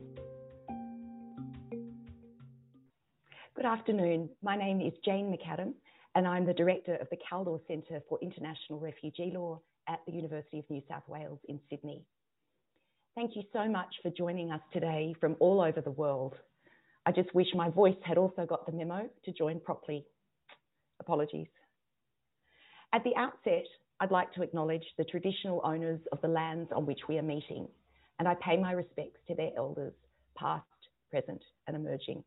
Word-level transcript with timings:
Good 3.54 3.66
afternoon. 3.66 4.30
My 4.42 4.56
name 4.56 4.80
is 4.80 4.94
Jane 5.04 5.30
McAdam, 5.30 5.74
and 6.14 6.26
I'm 6.26 6.46
the 6.46 6.54
Director 6.54 6.96
of 6.96 7.10
the 7.10 7.18
Kaldor 7.18 7.60
Centre 7.68 8.00
for 8.08 8.18
International 8.22 8.80
Refugee 8.80 9.30
Law 9.34 9.60
at 9.88 10.00
the 10.06 10.12
University 10.12 10.60
of 10.60 10.70
New 10.70 10.80
South 10.88 11.06
Wales 11.06 11.40
in 11.50 11.60
Sydney. 11.68 12.02
Thank 13.14 13.36
you 13.36 13.42
so 13.52 13.68
much 13.68 13.94
for 14.02 14.08
joining 14.08 14.50
us 14.50 14.62
today 14.72 15.14
from 15.20 15.36
all 15.38 15.60
over 15.60 15.82
the 15.82 15.90
world. 15.90 16.34
I 17.04 17.12
just 17.12 17.34
wish 17.34 17.48
my 17.54 17.68
voice 17.68 17.96
had 18.04 18.18
also 18.18 18.46
got 18.46 18.64
the 18.66 18.72
memo 18.72 19.08
to 19.24 19.32
join 19.32 19.60
properly. 19.60 20.04
Apologies. 21.00 21.48
At 22.92 23.02
the 23.04 23.16
outset, 23.16 23.64
I'd 24.00 24.10
like 24.10 24.32
to 24.34 24.42
acknowledge 24.42 24.84
the 24.98 25.04
traditional 25.04 25.60
owners 25.64 26.00
of 26.12 26.20
the 26.20 26.28
lands 26.28 26.70
on 26.74 26.86
which 26.86 27.00
we 27.08 27.18
are 27.18 27.22
meeting, 27.22 27.66
and 28.18 28.28
I 28.28 28.34
pay 28.34 28.56
my 28.56 28.72
respects 28.72 29.20
to 29.28 29.34
their 29.34 29.50
elders, 29.56 29.94
past, 30.36 30.66
present, 31.10 31.42
and 31.66 31.76
emerging. 31.76 32.22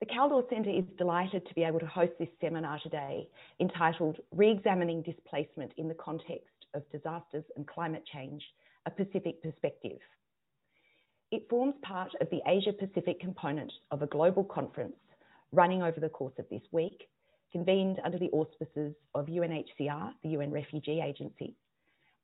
The 0.00 0.06
Kaldor 0.06 0.48
Centre 0.50 0.70
is 0.70 0.84
delighted 0.98 1.46
to 1.46 1.54
be 1.54 1.64
able 1.64 1.80
to 1.80 1.86
host 1.86 2.12
this 2.18 2.28
seminar 2.40 2.78
today 2.82 3.28
entitled 3.60 4.18
Re-examining 4.32 5.02
Displacement 5.02 5.72
in 5.78 5.88
the 5.88 5.94
Context 5.94 6.66
of 6.74 6.82
Disasters 6.92 7.44
and 7.56 7.66
Climate 7.66 8.04
Change 8.12 8.42
a 8.86 8.90
Pacific 8.90 9.42
perspective. 9.42 9.98
It 11.34 11.48
forms 11.50 11.74
part 11.82 12.12
of 12.20 12.30
the 12.30 12.40
Asia 12.46 12.72
Pacific 12.72 13.18
component 13.18 13.72
of 13.90 14.02
a 14.02 14.06
global 14.06 14.44
conference 14.44 14.94
running 15.50 15.82
over 15.82 15.98
the 15.98 16.08
course 16.08 16.34
of 16.38 16.48
this 16.48 16.62
week, 16.70 17.08
convened 17.50 18.00
under 18.04 18.18
the 18.18 18.30
auspices 18.30 18.94
of 19.16 19.26
UNHCR, 19.26 20.12
the 20.22 20.28
UN 20.28 20.52
Refugee 20.52 21.00
Agency, 21.00 21.56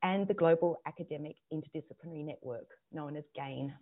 and 0.04 0.28
the 0.28 0.34
Global 0.34 0.80
Academic 0.86 1.34
Interdisciplinary 1.52 2.24
Network, 2.24 2.68
known 2.92 3.16
as 3.16 3.24
GAIN. 3.34 3.74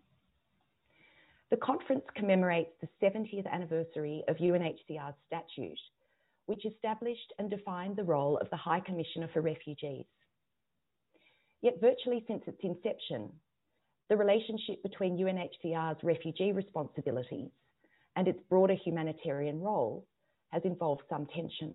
The 1.50 1.58
conference 1.58 2.06
commemorates 2.14 2.72
the 2.80 2.88
70th 3.06 3.46
anniversary 3.52 4.24
of 4.28 4.38
UNHCR's 4.38 5.14
statute, 5.26 5.80
which 6.46 6.64
established 6.64 7.34
and 7.38 7.50
defined 7.50 7.96
the 7.96 8.02
role 8.02 8.38
of 8.38 8.48
the 8.48 8.56
High 8.56 8.80
Commissioner 8.80 9.28
for 9.34 9.42
Refugees. 9.42 10.06
Yet, 11.60 11.82
virtually 11.82 12.24
since 12.26 12.44
its 12.46 12.60
inception, 12.62 13.30
the 14.08 14.16
relationship 14.16 14.82
between 14.82 15.18
UNHCR's 15.18 16.02
refugee 16.02 16.52
responsibilities 16.52 17.50
and 18.16 18.26
its 18.26 18.40
broader 18.48 18.74
humanitarian 18.74 19.60
role 19.60 20.06
has 20.50 20.62
involved 20.64 21.02
some 21.08 21.26
tension. 21.26 21.74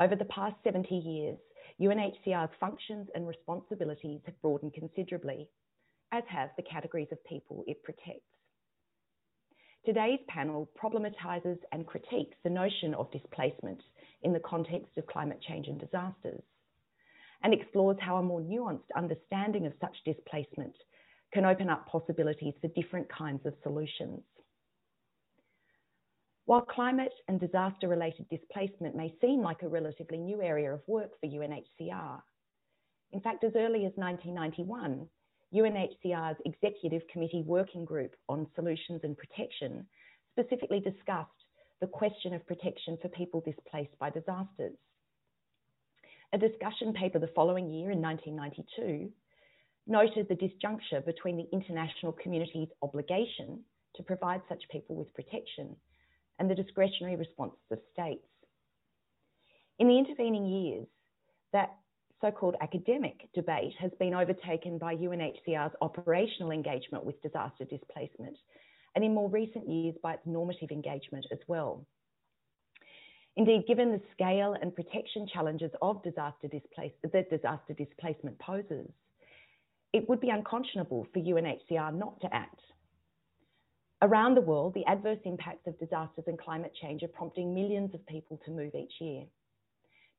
Over 0.00 0.16
the 0.16 0.24
past 0.26 0.56
70 0.64 0.94
years, 0.94 1.38
UNHCR's 1.80 2.50
functions 2.58 3.08
and 3.14 3.26
responsibilities 3.26 4.20
have 4.26 4.40
broadened 4.40 4.74
considerably, 4.74 5.48
as 6.10 6.24
have 6.28 6.50
the 6.56 6.62
categories 6.62 7.08
of 7.12 7.24
people 7.24 7.64
it 7.66 7.82
protects. 7.82 8.26
Today's 9.84 10.20
panel 10.28 10.70
problematizes 10.80 11.58
and 11.72 11.86
critiques 11.86 12.36
the 12.44 12.50
notion 12.50 12.94
of 12.94 13.10
displacement 13.10 13.82
in 14.22 14.32
the 14.32 14.40
context 14.40 14.96
of 14.96 15.06
climate 15.06 15.40
change 15.46 15.66
and 15.66 15.78
disasters 15.78 16.42
and 17.42 17.52
explores 17.52 17.96
how 18.00 18.16
a 18.16 18.22
more 18.22 18.40
nuanced 18.40 18.90
understanding 18.96 19.66
of 19.66 19.72
such 19.80 19.96
displacement 20.04 20.74
can 21.32 21.44
open 21.44 21.68
up 21.68 21.86
possibilities 21.86 22.54
for 22.60 22.68
different 22.68 23.08
kinds 23.10 23.44
of 23.46 23.54
solutions. 23.62 24.20
While 26.44 26.62
climate 26.62 27.12
and 27.28 27.40
disaster 27.40 27.88
related 27.88 28.28
displacement 28.28 28.96
may 28.96 29.14
seem 29.20 29.40
like 29.40 29.62
a 29.62 29.68
relatively 29.68 30.18
new 30.18 30.42
area 30.42 30.72
of 30.72 30.80
work 30.86 31.10
for 31.20 31.28
UNHCR, 31.28 32.20
in 33.12 33.20
fact, 33.20 33.44
as 33.44 33.52
early 33.54 33.84
as 33.84 33.92
1991, 33.96 35.06
UNHCR's 35.54 36.40
Executive 36.46 37.02
Committee 37.12 37.44
Working 37.46 37.84
Group 37.84 38.16
on 38.28 38.46
Solutions 38.54 39.00
and 39.04 39.16
Protection 39.16 39.86
specifically 40.32 40.80
discussed 40.80 41.28
the 41.80 41.86
question 41.86 42.32
of 42.32 42.46
protection 42.46 42.96
for 43.02 43.08
people 43.08 43.42
displaced 43.42 43.96
by 43.98 44.08
disasters. 44.08 44.76
A 46.34 46.38
discussion 46.38 46.94
paper 46.94 47.18
the 47.18 47.30
following 47.34 47.70
year 47.70 47.90
in 47.90 48.00
1992 48.00 49.10
noted 49.86 50.28
the 50.28 50.34
disjuncture 50.34 51.04
between 51.04 51.36
the 51.36 51.48
international 51.52 52.12
community's 52.12 52.68
obligation 52.80 53.62
to 53.96 54.02
provide 54.02 54.40
such 54.48 54.62
people 54.70 54.96
with 54.96 55.12
protection 55.12 55.76
and 56.38 56.50
the 56.50 56.54
discretionary 56.54 57.16
responses 57.16 57.60
of 57.70 57.78
states. 57.92 58.24
In 59.78 59.88
the 59.88 59.98
intervening 59.98 60.46
years, 60.46 60.86
that 61.52 61.74
so-called 62.22 62.56
academic 62.62 63.28
debate 63.34 63.74
has 63.78 63.90
been 63.98 64.14
overtaken 64.14 64.78
by 64.78 64.96
UNHCR's 64.96 65.74
operational 65.82 66.52
engagement 66.52 67.04
with 67.04 67.20
disaster 67.20 67.64
displacement, 67.64 68.38
and 68.94 69.04
in 69.04 69.12
more 69.12 69.28
recent 69.28 69.68
years 69.68 69.96
by 70.02 70.14
its 70.14 70.22
normative 70.24 70.70
engagement 70.70 71.26
as 71.30 71.40
well. 71.46 71.84
Indeed, 73.36 73.66
given 73.66 73.92
the 73.92 74.02
scale 74.12 74.54
and 74.60 74.74
protection 74.74 75.26
challenges 75.26 75.70
of 75.80 76.02
disaster 76.02 76.48
displace- 76.48 76.92
that 77.02 77.30
disaster 77.30 77.72
displacement 77.72 78.38
poses, 78.38 78.90
it 79.92 80.08
would 80.08 80.20
be 80.20 80.30
unconscionable 80.30 81.04
for 81.12 81.18
UNHCR 81.18 81.92
not 81.94 82.20
to 82.20 82.34
act. 82.34 82.60
Around 84.02 84.34
the 84.34 84.40
world, 84.40 84.74
the 84.74 84.84
adverse 84.86 85.20
impacts 85.24 85.66
of 85.66 85.78
disasters 85.78 86.26
and 86.26 86.38
climate 86.38 86.74
change 86.74 87.02
are 87.02 87.08
prompting 87.08 87.54
millions 87.54 87.94
of 87.94 88.04
people 88.06 88.38
to 88.38 88.50
move 88.50 88.74
each 88.74 89.00
year. 89.00 89.24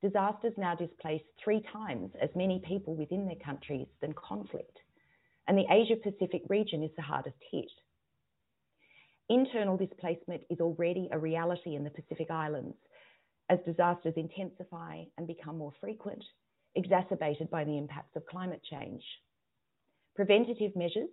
Disasters 0.02 0.54
now 0.58 0.74
displace 0.74 1.24
three 1.44 1.62
times 1.62 2.12
as 2.22 2.30
many 2.36 2.60
people 2.60 2.96
within 2.96 3.26
their 3.26 3.36
countries 3.36 3.88
than 4.02 4.14
conflict, 4.14 4.80
and 5.48 5.58
the 5.58 5.68
Asia 5.70 5.96
Pacific 5.98 6.44
region 6.50 6.82
is 6.82 6.92
the 6.96 7.02
hardest 7.02 7.38
hit. 7.52 7.72
Internal 9.30 9.78
displacement 9.78 10.44
is 10.50 10.60
already 10.60 11.10
a 11.12 11.20
reality 11.20 11.76
in 11.76 11.84
the 11.84 11.90
Pacific 11.90 12.30
Islands, 12.30 12.78
as 13.50 13.60
disasters 13.66 14.14
intensify 14.16 15.04
and 15.18 15.28
become 15.28 15.58
more 15.58 15.74
frequent, 15.80 16.24
exacerbated 16.76 17.50
by 17.50 17.64
the 17.64 17.78
impacts 17.78 18.16
of 18.16 18.26
climate 18.26 18.62
change. 18.70 19.04
Preventative 20.16 20.76
measures, 20.76 21.10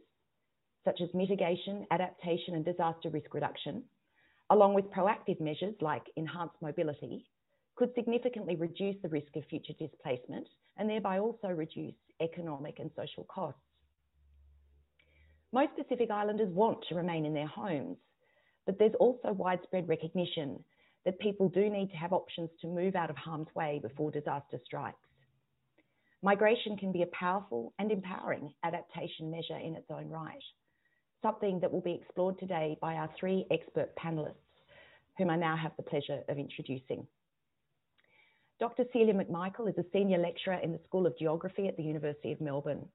such 0.84 1.00
as 1.00 1.08
mitigation, 1.14 1.86
adaptation, 1.90 2.54
and 2.54 2.64
disaster 2.64 3.10
risk 3.10 3.34
reduction, 3.34 3.82
along 4.50 4.74
with 4.74 4.90
proactive 4.90 5.40
measures 5.40 5.74
like 5.80 6.04
enhanced 6.16 6.56
mobility, 6.60 7.26
could 7.76 7.94
significantly 7.94 8.56
reduce 8.56 8.96
the 9.02 9.08
risk 9.08 9.34
of 9.36 9.44
future 9.46 9.72
displacement 9.78 10.46
and 10.76 10.88
thereby 10.88 11.18
also 11.18 11.48
reduce 11.48 11.94
economic 12.20 12.78
and 12.78 12.90
social 12.96 13.24
costs. 13.24 13.60
Most 15.52 15.70
Pacific 15.76 16.10
Islanders 16.10 16.52
want 16.52 16.78
to 16.88 16.94
remain 16.94 17.24
in 17.24 17.34
their 17.34 17.46
homes, 17.46 17.96
but 18.66 18.78
there's 18.78 18.94
also 19.00 19.32
widespread 19.32 19.88
recognition 19.88 20.62
that 21.04 21.18
people 21.18 21.48
do 21.48 21.70
need 21.70 21.90
to 21.90 21.96
have 21.96 22.12
options 22.12 22.50
to 22.60 22.66
move 22.66 22.94
out 22.94 23.10
of 23.10 23.16
harm's 23.16 23.48
way 23.54 23.80
before 23.82 24.10
disaster 24.10 24.58
strikes. 24.64 24.98
Migration 26.22 26.76
can 26.76 26.92
be 26.92 27.02
a 27.02 27.06
powerful 27.06 27.72
and 27.78 27.90
empowering 27.90 28.52
adaptation 28.62 29.30
measure 29.30 29.56
in 29.56 29.74
its 29.74 29.90
own 29.90 30.08
right, 30.10 30.42
something 31.22 31.58
that 31.60 31.72
will 31.72 31.80
be 31.80 31.94
explored 31.94 32.38
today 32.38 32.76
by 32.80 32.94
our 32.94 33.08
three 33.18 33.46
expert 33.50 33.90
panelists, 33.96 34.34
whom 35.16 35.30
I 35.30 35.36
now 35.36 35.56
have 35.56 35.72
the 35.76 35.82
pleasure 35.82 36.20
of 36.28 36.38
introducing. 36.38 37.06
Dr. 38.58 38.84
Celia 38.92 39.14
McMichael 39.14 39.70
is 39.70 39.78
a 39.78 39.90
senior 39.90 40.18
lecturer 40.18 40.60
in 40.62 40.72
the 40.72 40.80
School 40.86 41.06
of 41.06 41.18
Geography 41.18 41.66
at 41.66 41.78
the 41.78 41.82
University 41.82 42.32
of 42.32 42.42
Melbourne. 42.42 42.86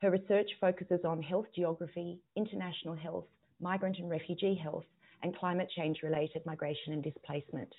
Her 0.00 0.12
research 0.12 0.48
focuses 0.60 1.00
on 1.04 1.20
health 1.20 1.46
geography, 1.56 2.20
international 2.36 2.94
health, 2.94 3.26
migrant 3.60 3.98
and 3.98 4.08
refugee 4.08 4.54
health, 4.54 4.84
and 5.22 5.36
climate 5.36 5.70
change 5.74 5.98
related 6.02 6.44
migration 6.46 6.92
and 6.92 7.02
displacement. 7.02 7.72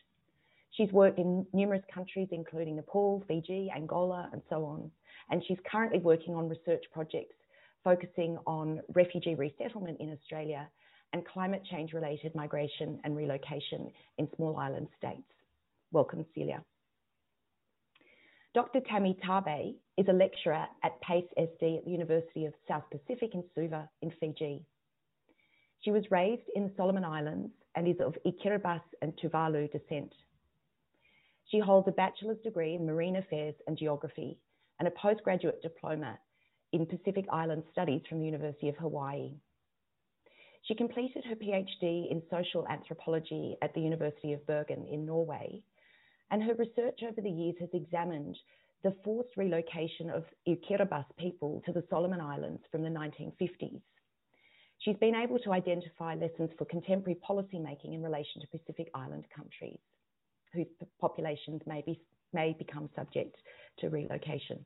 She's 0.72 0.92
worked 0.92 1.20
in 1.20 1.46
numerous 1.54 1.84
countries, 1.94 2.30
including 2.32 2.76
Nepal, 2.76 3.24
Fiji, 3.28 3.72
Angola, 3.76 4.30
and 4.34 4.42
so 4.50 4.66
on. 4.66 4.90
And 5.30 5.44
she's 5.48 5.60
currently 5.72 6.00
working 6.00 6.36
on 6.36 6.50
research 6.50 6.84
projects 6.92 7.36
focusing 7.84 8.38
on 8.48 8.82
refugee 8.94 9.36
resettlement 9.36 10.00
in 10.00 10.12
Australia 10.12 10.68
and 11.12 11.26
climate 11.28 11.62
change 11.70 11.94
related 11.94 12.34
migration 12.34 13.00
and 13.04 13.16
relocation 13.16 13.92
in 14.18 14.28
small 14.36 14.58
island 14.58 14.88
states. 14.98 15.22
Welcome, 15.92 16.26
Celia. 16.34 16.64
Dr. 18.56 18.80
Tammy 18.90 19.18
Tabe 19.26 19.76
is 19.98 20.08
a 20.08 20.14
lecturer 20.14 20.66
at 20.84 21.02
PACE 21.02 21.26
SD 21.38 21.78
at 21.78 21.86
the 21.86 21.92
University 21.92 22.46
of 22.46 22.54
South 22.68 22.84
Pacific 22.92 23.32
in 23.34 23.44
Suva 23.56 23.90
in 24.02 24.12
Fiji. 24.20 24.64
She 25.84 25.92
was 25.92 26.10
raised 26.12 26.50
in 26.56 26.64
the 26.64 26.74
Solomon 26.78 27.04
Islands 27.04 27.52
and 27.76 27.88
is 27.88 28.00
of 28.00 28.18
Kiribati 28.26 28.82
and 29.02 29.14
Tuvalu 29.18 29.70
descent. 29.72 30.14
She 31.52 31.60
holds 31.60 31.88
a 31.90 31.92
bachelor's 31.92 32.42
degree 32.42 32.76
in 32.76 32.86
marine 32.86 33.18
affairs 33.18 33.56
and 33.68 33.78
geography 33.78 34.40
and 34.80 34.88
a 34.88 34.92
postgraduate 34.92 35.62
diploma 35.62 36.18
in 36.72 36.86
Pacific 36.86 37.26
Island 37.30 37.64
Studies 37.72 38.02
from 38.08 38.20
the 38.20 38.26
University 38.26 38.70
of 38.70 38.78
Hawaii. 38.78 39.34
She 40.62 40.74
completed 40.74 41.26
her 41.26 41.36
PhD 41.36 42.10
in 42.10 42.24
social 42.32 42.66
anthropology 42.70 43.58
at 43.62 43.74
the 43.74 43.82
University 43.82 44.32
of 44.32 44.48
Bergen 44.48 44.88
in 44.90 45.06
Norway, 45.06 45.62
and 46.32 46.42
her 46.42 46.54
research 46.54 47.04
over 47.04 47.20
the 47.20 47.30
years 47.30 47.56
has 47.60 47.70
examined 47.74 48.38
the 48.84 48.96
forced 49.04 49.36
relocation 49.36 50.10
of 50.10 50.24
Kiribati 50.48 51.16
people 51.18 51.62
to 51.66 51.74
the 51.74 51.84
Solomon 51.90 52.22
Islands 52.22 52.64
from 52.72 52.84
the 52.84 52.90
1950s. 52.90 53.82
She's 54.84 54.98
been 54.98 55.16
able 55.16 55.40
to 55.40 55.54
identify 55.54 56.16
lessons 56.16 56.50
for 56.58 56.66
contemporary 56.66 57.18
policymaking 57.28 57.94
in 57.94 58.04
relation 58.04 58.42
to 58.42 58.48
Pacific 58.48 58.90
Island 58.94 59.26
countries 59.34 59.80
whose 60.54 60.68
populations 61.00 61.62
may, 61.66 61.82
be, 61.86 62.00
may 62.34 62.56
become 62.58 62.90
subject 62.96 63.36
to 63.80 63.90
relocation. 63.90 64.66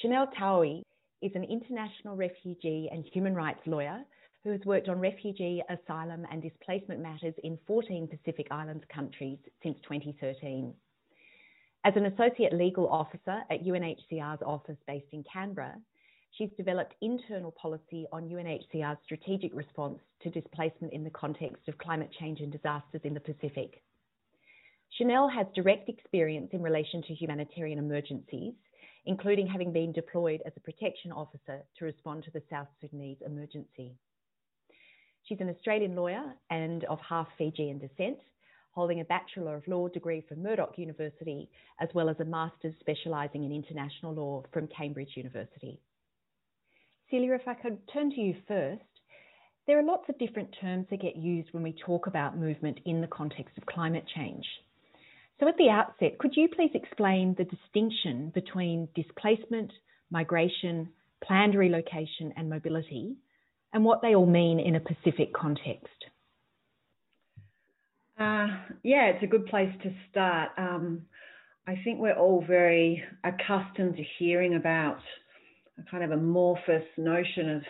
Chanel 0.00 0.28
Taoui 0.38 0.82
is 1.22 1.32
an 1.34 1.44
international 1.44 2.16
refugee 2.16 2.88
and 2.92 3.04
human 3.12 3.34
rights 3.34 3.60
lawyer 3.66 4.02
who 4.44 4.50
has 4.50 4.60
worked 4.64 4.88
on 4.88 5.00
refugee, 5.00 5.62
asylum, 5.68 6.26
and 6.30 6.42
displacement 6.42 7.00
matters 7.00 7.34
in 7.44 7.58
14 7.66 8.08
Pacific 8.08 8.46
Islands 8.50 8.84
countries 8.94 9.38
since 9.62 9.76
2013. 9.82 10.72
As 11.84 11.94
an 11.96 12.06
associate 12.06 12.52
legal 12.52 12.88
officer 12.88 13.40
at 13.50 13.64
UNHCR's 13.64 14.42
office 14.44 14.76
based 14.86 15.12
in 15.12 15.24
Canberra, 15.30 15.74
she's 16.36 16.50
developed 16.56 16.94
internal 17.00 17.52
policy 17.52 18.06
on 18.12 18.28
UNHCR's 18.28 18.98
strategic 19.04 19.54
response 19.54 19.98
to 20.22 20.30
displacement 20.30 20.92
in 20.92 21.04
the 21.04 21.10
context 21.10 21.68
of 21.68 21.78
climate 21.78 22.10
change 22.18 22.40
and 22.40 22.52
disasters 22.52 23.00
in 23.04 23.14
the 23.14 23.20
Pacific. 23.20 23.82
Chanel 24.98 25.28
has 25.28 25.46
direct 25.54 25.88
experience 25.88 26.50
in 26.52 26.62
relation 26.62 27.02
to 27.02 27.14
humanitarian 27.14 27.78
emergencies 27.78 28.54
including 29.06 29.46
having 29.46 29.72
been 29.72 29.92
deployed 29.92 30.42
as 30.46 30.52
a 30.56 30.60
protection 30.60 31.12
officer 31.12 31.62
to 31.78 31.84
respond 31.84 32.24
to 32.24 32.30
the 32.30 32.42
South 32.50 32.68
Sudanese 32.80 33.16
emergency. 33.24 33.94
She's 35.24 35.40
an 35.40 35.50
Australian 35.50 35.94
lawyer 35.94 36.34
and 36.50 36.84
of 36.84 36.98
half 37.06 37.28
Fijian 37.38 37.78
descent, 37.78 38.18
holding 38.72 39.00
a 39.00 39.04
Bachelor 39.04 39.56
of 39.56 39.66
Law 39.66 39.88
degree 39.88 40.22
from 40.28 40.42
Murdoch 40.42 40.74
University, 40.76 41.48
as 41.80 41.88
well 41.94 42.08
as 42.08 42.16
a 42.20 42.24
Master's 42.24 42.74
specialising 42.80 43.44
in 43.44 43.52
international 43.52 44.14
law 44.14 44.42
from 44.52 44.68
Cambridge 44.68 45.16
University. 45.16 45.80
Celia, 47.10 47.34
if 47.34 47.48
I 47.48 47.54
could 47.54 47.78
turn 47.92 48.10
to 48.10 48.20
you 48.20 48.34
first, 48.46 48.82
there 49.66 49.78
are 49.78 49.82
lots 49.82 50.08
of 50.08 50.18
different 50.18 50.54
terms 50.60 50.86
that 50.90 51.02
get 51.02 51.16
used 51.16 51.48
when 51.52 51.62
we 51.62 51.74
talk 51.84 52.06
about 52.06 52.38
movement 52.38 52.78
in 52.86 53.00
the 53.00 53.06
context 53.06 53.56
of 53.58 53.66
climate 53.66 54.04
change. 54.14 54.44
So, 55.38 55.48
at 55.48 55.56
the 55.56 55.70
outset, 55.70 56.18
could 56.18 56.36
you 56.36 56.48
please 56.48 56.70
explain 56.74 57.34
the 57.36 57.44
distinction 57.44 58.30
between 58.34 58.88
displacement, 58.94 59.72
migration, 60.10 60.90
planned 61.24 61.54
relocation, 61.54 62.32
and 62.36 62.48
mobility, 62.48 63.16
and 63.72 63.84
what 63.84 64.02
they 64.02 64.14
all 64.14 64.26
mean 64.26 64.60
in 64.60 64.76
a 64.76 64.80
Pacific 64.80 65.32
context? 65.32 65.88
Uh, 68.18 68.48
yeah, 68.82 69.06
it's 69.06 69.22
a 69.22 69.26
good 69.26 69.46
place 69.46 69.72
to 69.82 69.92
start. 70.10 70.50
Um, 70.58 71.02
I 71.66 71.80
think 71.84 72.00
we're 72.00 72.18
all 72.18 72.44
very 72.46 73.02
accustomed 73.24 73.96
to 73.96 74.04
hearing 74.18 74.56
about 74.56 74.98
a 75.80 75.90
kind 75.90 76.04
of 76.04 76.10
amorphous 76.10 76.84
notion 76.96 77.50
of 77.50 77.62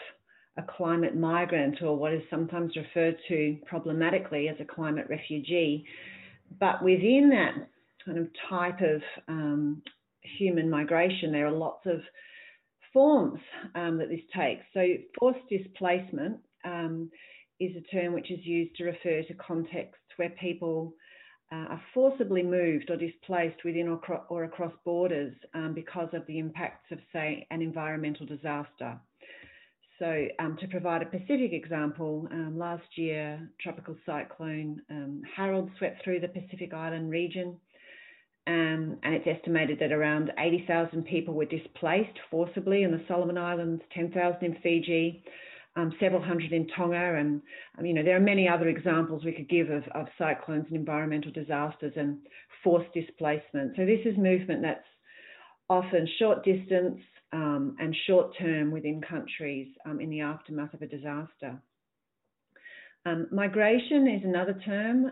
a 0.57 0.63
climate 0.77 1.17
migrant, 1.17 1.81
or 1.83 1.97
what 1.97 2.13
is 2.13 2.23
sometimes 2.29 2.77
referred 2.77 3.17
to 3.29 3.57
problematically 3.67 4.49
as 4.49 4.57
a 4.61 4.65
climate 4.65 5.07
refugee. 5.09 5.85
But 6.59 6.83
within 6.83 7.31
that 7.31 7.69
kind 8.05 8.19
of 8.19 8.29
type 8.49 8.81
of 8.81 9.03
um, 9.29 9.83
human 10.23 10.69
migration, 10.69 11.33
there 11.33 11.47
are 11.47 11.53
lots 11.53 11.87
of 11.87 12.01
forms 12.93 13.41
um, 13.75 13.99
that 13.99 14.09
this 14.09 14.21
takes. 14.37 14.65
So, 14.75 14.85
forced 15.19 15.49
displacement 15.49 16.39
um, 16.65 17.11
is 17.61 17.73
a 17.77 17.95
term 17.95 18.13
which 18.15 18.31
is 18.31 18.45
used 18.45 18.75
to 18.77 18.85
refer 18.85 19.23
to 19.23 19.35
contexts 19.35 20.03
where 20.17 20.31
people 20.31 20.95
uh, 21.53 21.67
are 21.71 21.83
forcibly 21.93 22.43
moved 22.43 22.91
or 22.91 22.97
displaced 22.97 23.65
within 23.65 23.89
or, 23.89 23.99
cro- 23.99 24.25
or 24.29 24.45
across 24.45 24.73
borders 24.85 25.35
um, 25.55 25.75
because 25.75 26.09
of 26.13 26.27
the 26.27 26.39
impacts 26.39 26.91
of, 26.93 26.99
say, 27.13 27.47
an 27.51 27.61
environmental 27.61 28.27
disaster. 28.27 28.99
So, 29.99 30.29
um, 30.39 30.57
to 30.61 30.69
provide 30.69 31.03
a 31.03 31.07
Pacific 31.07 31.53
example, 31.53 32.27
um, 32.31 32.59
last 32.59 32.97
year, 32.97 33.51
tropical 33.61 33.97
cyclone 34.07 34.81
um, 34.91 35.23
Harold 35.37 35.71
swept 35.77 36.03
through 36.03 36.21
the 36.21 36.29
Pacific 36.29 36.73
Island 36.73 37.11
region, 37.11 37.57
um, 38.47 38.97
and 39.03 39.15
it's 39.15 39.27
estimated 39.27 39.79
that 39.81 39.93
around 39.93 40.33
80,000 40.39 41.05
people 41.05 41.35
were 41.35 41.45
displaced 41.45 42.19
forcibly 42.31 42.83
in 42.83 42.93
the 42.93 43.05
Solomon 43.07 43.37
Islands, 43.37 43.83
10,000 43.95 44.43
in 44.43 44.57
Fiji, 44.63 45.23
um, 45.77 45.93
several 46.01 46.23
hundred 46.23 46.53
in 46.53 46.67
Tonga, 46.77 47.17
and 47.17 47.41
um, 47.79 47.87
you 47.87 47.95
know 47.95 48.03
there 48.03 48.17
are 48.17 48.21
many 48.21 48.49
other 48.49 48.69
examples 48.69 49.25
we 49.25 49.33
could 49.33 49.49
give 49.49 49.71
of, 49.71 49.85
of 49.95 50.07
cyclones 50.19 50.67
and 50.69 50.77
environmental 50.77 51.33
disasters 51.33 51.93
and 51.97 52.19
forced 52.65 52.93
displacement. 52.93 53.77
So 53.77 53.87
this 53.87 54.01
is 54.05 54.17
movement 54.19 54.63
that's 54.63 54.85
often 55.69 56.09
short 56.19 56.45
distance, 56.45 56.99
um, 57.33 57.77
and 57.79 57.95
short 58.07 58.37
term 58.39 58.71
within 58.71 59.01
countries 59.01 59.69
um, 59.87 60.01
in 60.01 60.11
the 60.11 60.21
aftermath 60.21 60.75
of 60.75 60.83
a 60.83 60.87
disaster. 60.87 61.61
Um, 63.07 63.29
migration 63.33 64.07
is 64.09 64.23
another 64.25 64.61
term, 64.65 65.07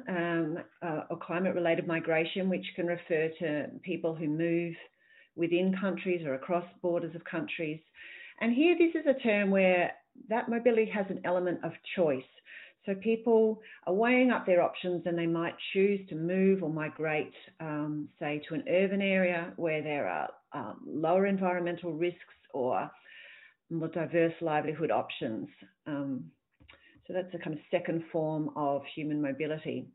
uh, 0.82 1.00
or 1.08 1.18
climate 1.18 1.54
related 1.54 1.86
migration, 1.86 2.48
which 2.50 2.66
can 2.76 2.86
refer 2.86 3.30
to 3.38 3.68
people 3.82 4.14
who 4.14 4.28
move 4.28 4.74
within 5.36 5.74
countries 5.80 6.26
or 6.26 6.34
across 6.34 6.64
borders 6.82 7.14
of 7.14 7.24
countries. 7.24 7.80
And 8.40 8.52
here, 8.52 8.76
this 8.76 8.94
is 8.94 9.06
a 9.06 9.18
term 9.22 9.50
where 9.50 9.92
that 10.28 10.48
mobility 10.48 10.86
has 10.86 11.06
an 11.08 11.20
element 11.24 11.64
of 11.64 11.72
choice. 11.96 12.22
So 12.86 12.94
people 12.94 13.60
are 13.86 13.92
weighing 13.92 14.30
up 14.30 14.46
their 14.46 14.62
options 14.62 15.02
and 15.04 15.18
they 15.18 15.26
might 15.26 15.54
choose 15.72 16.00
to 16.08 16.14
move 16.14 16.62
or 16.62 16.70
migrate, 16.70 17.34
um, 17.60 18.08
say, 18.18 18.40
to 18.48 18.54
an 18.54 18.64
urban 18.68 19.02
area 19.02 19.52
where 19.56 19.82
there 19.82 20.08
are 20.08 20.28
um, 20.54 20.80
lower 20.86 21.26
environmental 21.26 21.92
risks 21.92 22.18
or 22.54 22.90
more 23.70 23.88
diverse 23.88 24.32
livelihood 24.40 24.90
options. 24.90 25.48
Um, 25.86 26.30
so 27.06 27.12
that's 27.12 27.34
a 27.34 27.38
kind 27.38 27.54
of 27.54 27.60
second 27.70 28.04
form 28.10 28.50
of 28.56 28.82
human 28.94 29.20
mobility. 29.20 29.86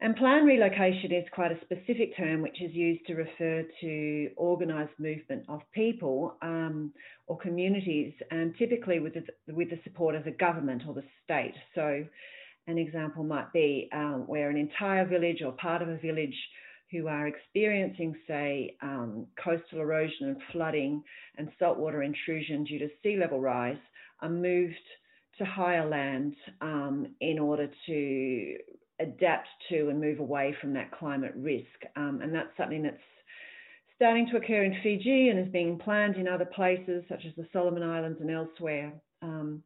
And 0.00 0.14
plan 0.14 0.44
relocation 0.44 1.12
is 1.12 1.24
quite 1.32 1.50
a 1.50 1.60
specific 1.62 2.16
term 2.16 2.40
which 2.40 2.62
is 2.62 2.72
used 2.72 3.04
to 3.06 3.14
refer 3.14 3.64
to 3.80 4.30
organised 4.36 4.92
movement 4.98 5.44
of 5.48 5.60
people 5.72 6.36
um, 6.40 6.92
or 7.26 7.36
communities, 7.36 8.12
and 8.30 8.54
typically 8.56 9.00
with 9.00 9.14
the, 9.14 9.52
with 9.52 9.70
the 9.70 9.80
support 9.82 10.14
of 10.14 10.24
the 10.24 10.30
government 10.30 10.82
or 10.86 10.94
the 10.94 11.02
state. 11.24 11.54
So, 11.74 12.04
an 12.68 12.78
example 12.78 13.24
might 13.24 13.52
be 13.52 13.88
um, 13.92 14.24
where 14.28 14.50
an 14.50 14.56
entire 14.56 15.04
village 15.04 15.42
or 15.44 15.52
part 15.52 15.82
of 15.82 15.88
a 15.88 15.96
village 15.96 16.36
who 16.92 17.08
are 17.08 17.26
experiencing, 17.26 18.14
say, 18.28 18.76
um, 18.82 19.26
coastal 19.42 19.80
erosion 19.80 20.28
and 20.28 20.36
flooding 20.52 21.02
and 21.38 21.50
saltwater 21.58 22.02
intrusion 22.02 22.62
due 22.64 22.78
to 22.78 22.88
sea 23.02 23.16
level 23.16 23.40
rise 23.40 23.76
are 24.22 24.28
moved 24.28 24.74
to 25.38 25.44
higher 25.44 25.88
land 25.88 26.34
um, 26.60 27.14
in 27.20 27.38
order 27.38 27.68
to 27.86 28.56
adapt 29.00 29.48
to 29.68 29.88
and 29.88 30.00
move 30.00 30.20
away 30.20 30.54
from 30.60 30.72
that 30.74 30.90
climate 30.90 31.32
risk. 31.36 31.66
Um, 31.96 32.20
and 32.22 32.34
that's 32.34 32.56
something 32.56 32.82
that's 32.82 32.96
starting 33.96 34.28
to 34.28 34.36
occur 34.36 34.62
in 34.62 34.76
Fiji 34.82 35.28
and 35.28 35.38
is 35.38 35.52
being 35.52 35.78
planned 35.78 36.16
in 36.16 36.28
other 36.28 36.44
places, 36.44 37.04
such 37.08 37.24
as 37.26 37.32
the 37.36 37.48
Solomon 37.52 37.82
Islands 37.82 38.20
and 38.20 38.30
elsewhere. 38.30 38.92
Um, 39.22 39.62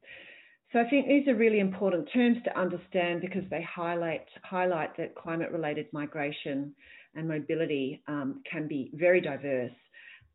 so 0.73 0.81
I 0.81 0.89
think 0.89 1.07
these 1.07 1.29
are 1.29 1.35
really 1.35 1.61
important 1.61 2.09
terms 2.15 2.39
to 2.45 2.59
understand 2.59 3.21
because 3.21 3.45
they 3.51 3.63
highlight 3.63 4.25
highlight 4.43 4.97
that 4.97 5.15
climate-related 5.15 5.87
migration 5.93 6.75
and 7.15 7.29
mobility 7.29 8.03
um, 8.09 8.43
can 8.51 8.67
be 8.69 8.91
very 8.95 9.21
diverse, 9.21 9.71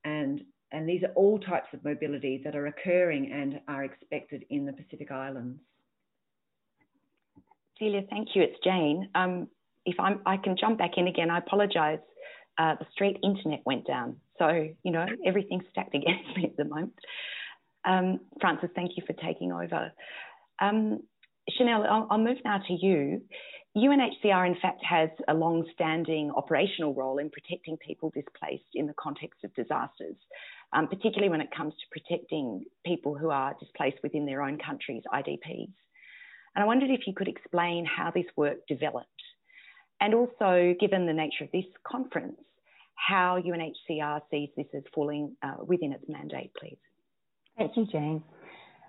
and 0.05 0.41
and 0.71 0.87
these 0.87 1.01
are 1.01 1.13
all 1.15 1.39
types 1.39 1.69
of 1.73 1.83
mobility 1.83 2.39
that 2.43 2.55
are 2.55 2.67
occurring 2.67 3.31
and 3.31 3.59
are 3.67 3.83
expected 3.83 4.45
in 4.51 4.65
the 4.65 4.73
Pacific 4.73 5.11
Islands. 5.11 5.59
Celia, 7.79 8.01
thank 8.09 8.29
you. 8.35 8.41
It's 8.41 8.57
Jane. 8.63 9.09
Um, 9.15 9.47
if 9.85 9.99
I'm, 9.99 10.21
I 10.25 10.37
can 10.37 10.55
jump 10.59 10.77
back 10.77 10.91
in 10.97 11.07
again. 11.07 11.29
I 11.29 11.39
apologise. 11.39 11.99
Uh, 12.57 12.75
the 12.79 12.85
street 12.91 13.17
internet 13.23 13.61
went 13.65 13.85
down, 13.85 14.15
so 14.39 14.67
you 14.83 14.91
know 14.91 15.05
everything's 15.25 15.63
stacked 15.69 15.93
against 15.95 16.35
me 16.35 16.45
at 16.45 16.57
the 16.57 16.65
moment. 16.65 16.93
Um, 17.85 18.19
Frances, 18.41 18.69
thank 18.75 18.91
you 18.97 19.03
for 19.05 19.13
taking 19.13 19.51
over. 19.51 19.91
Um, 20.59 21.01
Chanel, 21.51 21.83
I'll, 21.83 22.07
I'll, 22.09 22.17
move 22.17 22.37
now 22.43 22.57
to 22.67 22.73
you. 22.73 23.21
UNHCR, 23.77 24.47
in 24.47 24.57
fact, 24.59 24.83
has 24.83 25.09
a 25.27 25.33
long 25.33 25.63
standing 25.71 26.31
operational 26.31 26.95
role 26.95 27.19
in 27.19 27.29
protecting 27.29 27.77
people 27.77 28.09
displaced 28.09 28.65
in 28.73 28.87
the 28.87 28.93
context 28.99 29.43
of 29.45 29.53
disasters, 29.53 30.15
um, 30.73 30.87
particularly 30.87 31.29
when 31.29 31.41
it 31.41 31.49
comes 31.55 31.73
to 31.75 31.99
protecting 31.99 32.65
people 32.85 33.15
who 33.15 33.29
are 33.29 33.55
displaced 33.59 33.97
within 34.01 34.25
their 34.25 34.41
own 34.41 34.57
countries, 34.57 35.03
IDPs. 35.13 35.71
And 36.57 36.63
I 36.63 36.65
wondered 36.65 36.89
if 36.89 37.05
you 37.05 37.13
could 37.13 37.27
explain 37.27 37.85
how 37.85 38.09
this 38.09 38.25
work 38.35 38.57
developed. 38.67 39.07
And 40.01 40.15
also, 40.15 40.73
given 40.79 41.05
the 41.05 41.13
nature 41.13 41.43
of 41.43 41.51
this 41.53 41.67
conference, 41.85 42.41
how 42.95 43.39
UNHCR 43.39 44.21
sees 44.31 44.49
this 44.57 44.65
as 44.75 44.81
falling 44.91 45.37
uh, 45.43 45.63
within 45.63 45.93
its 45.93 46.03
mandate, 46.07 46.49
please. 46.59 46.79
Thank 47.59 47.77
you, 47.77 47.85
Jane. 47.85 48.23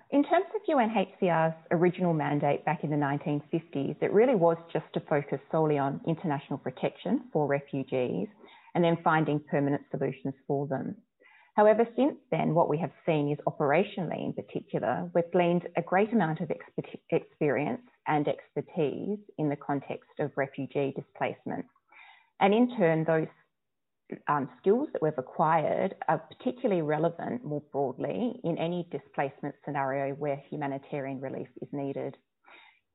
In 0.09 0.23
terms 0.23 0.47
of 0.55 0.61
UNHCR's 0.67 1.55
original 1.69 2.11
mandate 2.11 2.65
back 2.65 2.83
in 2.83 2.89
the 2.89 2.95
1950s, 2.95 4.01
it 4.01 4.11
really 4.11 4.33
was 4.33 4.57
just 4.73 4.85
to 4.95 4.99
focus 5.01 5.39
solely 5.51 5.77
on 5.77 6.01
international 6.07 6.57
protection 6.57 7.25
for 7.31 7.45
refugees 7.45 8.29
and 8.73 8.83
then 8.83 8.97
finding 9.03 9.39
permanent 9.41 9.83
solutions 9.91 10.33
for 10.47 10.65
them. 10.65 10.95
However, 11.55 11.87
since 11.95 12.17
then, 12.31 12.53
what 12.53 12.69
we 12.69 12.77
have 12.77 12.91
seen 13.05 13.31
is 13.31 13.37
operationally 13.47 14.23
in 14.23 14.33
particular, 14.33 15.09
we've 15.13 15.31
gleaned 15.31 15.67
a 15.75 15.81
great 15.81 16.13
amount 16.13 16.39
of 16.41 16.51
experience 17.09 17.81
and 18.07 18.27
expertise 18.27 19.19
in 19.37 19.49
the 19.49 19.55
context 19.55 20.09
of 20.19 20.31
refugee 20.37 20.93
displacement. 20.95 21.65
And 22.39 22.53
in 22.53 22.77
turn, 22.77 23.03
those 23.03 23.27
um, 24.27 24.49
skills 24.59 24.89
that 24.93 25.01
we've 25.01 25.17
acquired 25.17 25.95
are 26.07 26.19
particularly 26.19 26.81
relevant 26.81 27.43
more 27.43 27.61
broadly 27.71 28.39
in 28.43 28.57
any 28.57 28.87
displacement 28.91 29.55
scenario 29.65 30.15
where 30.15 30.41
humanitarian 30.49 31.19
relief 31.19 31.47
is 31.61 31.67
needed. 31.71 32.15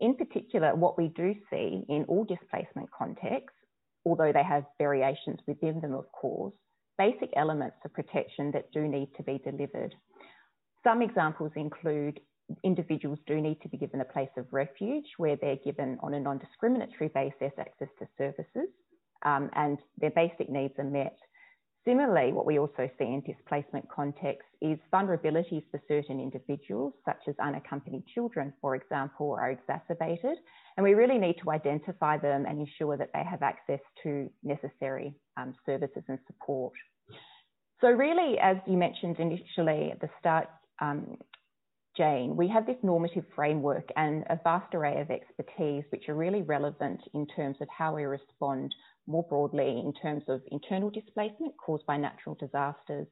In 0.01 0.17
particular, 0.17 0.75
what 0.75 0.99
we 0.99 1.09
do 1.09 1.35
see 1.51 1.85
in 1.89 2.05
all 2.09 2.25
displacement 2.25 2.91
contexts, 2.91 3.59
although 4.05 4.33
they 4.33 4.43
have 4.43 4.65
variations 4.79 5.39
within 5.47 5.81
them, 5.81 5.95
of 5.95 6.11
course, 6.13 6.55
basic 6.99 7.31
elements 7.37 7.77
of 7.85 7.93
protection 7.93 8.51
that 8.53 8.71
do 8.73 8.87
need 8.87 9.09
to 9.17 9.23
be 9.23 9.39
delivered. 9.45 9.95
Some 10.83 11.03
examples 11.03 11.53
include 11.57 12.21
individuals 12.63 13.19
do 13.27 13.41
need 13.41 13.61
to 13.63 13.69
be 13.69 13.79
given 13.79 14.01
a 14.01 14.05
place 14.05 14.29
of 14.37 14.47
refuge 14.51 15.07
where 15.17 15.37
they're 15.37 15.57
given 15.65 15.99
on 16.03 16.15
a 16.15 16.21
non-discriminatory 16.21 17.11
basis 17.15 17.53
access 17.59 17.89
to 17.99 18.07
services 18.19 18.69
um, 19.25 19.51
and 19.55 19.79
their 19.99 20.11
basic 20.11 20.51
needs 20.51 20.75
are 20.79 20.85
met. 20.85 21.17
Similarly, 21.87 22.33
what 22.33 22.47
we 22.47 22.59
also 22.59 22.89
see 22.99 23.05
in 23.05 23.23
displacement 23.27 23.87
contexts 23.91 24.51
is 24.63 24.79
vulnerabilities 24.91 25.65
for 25.71 25.81
certain 25.87 26.19
individuals, 26.19 26.95
such 27.05 27.21
as 27.29 27.35
unaccompanied 27.39 28.07
children, 28.07 28.55
for 28.63 28.75
example, 28.75 29.37
are 29.39 29.51
exacerbated. 29.51 30.39
And 30.77 30.85
we 30.85 30.95
really 30.95 31.19
need 31.19 31.37
to 31.43 31.51
identify 31.51 32.17
them 32.17 32.47
and 32.47 32.59
ensure 32.59 32.97
that 32.97 33.11
they 33.13 33.23
have 33.23 33.43
access 33.43 33.81
to 34.03 34.31
necessary 34.43 35.15
um, 35.37 35.55
services 35.67 36.03
and 36.09 36.19
support. 36.27 36.73
So, 37.83 37.89
really, 37.89 38.39
as 38.39 38.57
you 38.67 38.79
mentioned 38.79 39.19
initially 39.19 39.91
at 39.91 40.01
the 40.01 40.09
start, 40.19 40.49
um, 40.81 41.19
Jane, 41.99 42.35
we 42.35 42.49
have 42.49 42.65
this 42.67 42.79
normative 42.83 43.25
framework 43.37 43.89
and 43.95 44.25
a 44.31 44.41
vast 44.43 44.75
array 44.75 45.01
of 45.03 45.11
expertise 45.11 45.85
which 45.91 46.09
are 46.09 46.15
really 46.15 46.43
relevant 46.43 47.01
in 47.13 47.27
terms 47.27 47.59
of 47.61 47.69
how 47.69 47.95
we 47.95 48.05
respond 48.05 48.75
more 49.07 49.25
broadly 49.25 49.83
in 49.85 49.93
terms 50.01 50.25
of 50.29 50.41
internal 50.51 50.91
displacement 50.91 51.55
caused 51.65 51.87
by 51.87 51.97
natural 51.97 52.35
disasters. 52.35 53.07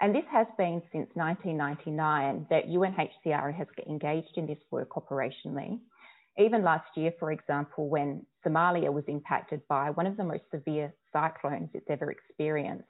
And 0.00 0.14
this 0.14 0.24
has 0.30 0.46
been 0.58 0.82
since 0.92 1.08
1999 1.14 2.46
that 2.50 2.68
UNHCR 2.68 3.54
has 3.54 3.68
engaged 3.88 4.36
in 4.36 4.46
this 4.46 4.58
work 4.70 4.90
operationally. 4.90 5.78
Even 6.36 6.64
last 6.64 6.88
year, 6.96 7.12
for 7.20 7.30
example, 7.30 7.88
when 7.88 8.26
Somalia 8.44 8.92
was 8.92 9.04
impacted 9.06 9.60
by 9.68 9.90
one 9.90 10.06
of 10.06 10.16
the 10.16 10.24
most 10.24 10.42
severe 10.50 10.92
cyclones 11.12 11.70
it's 11.74 11.86
ever 11.88 12.10
experienced, 12.10 12.88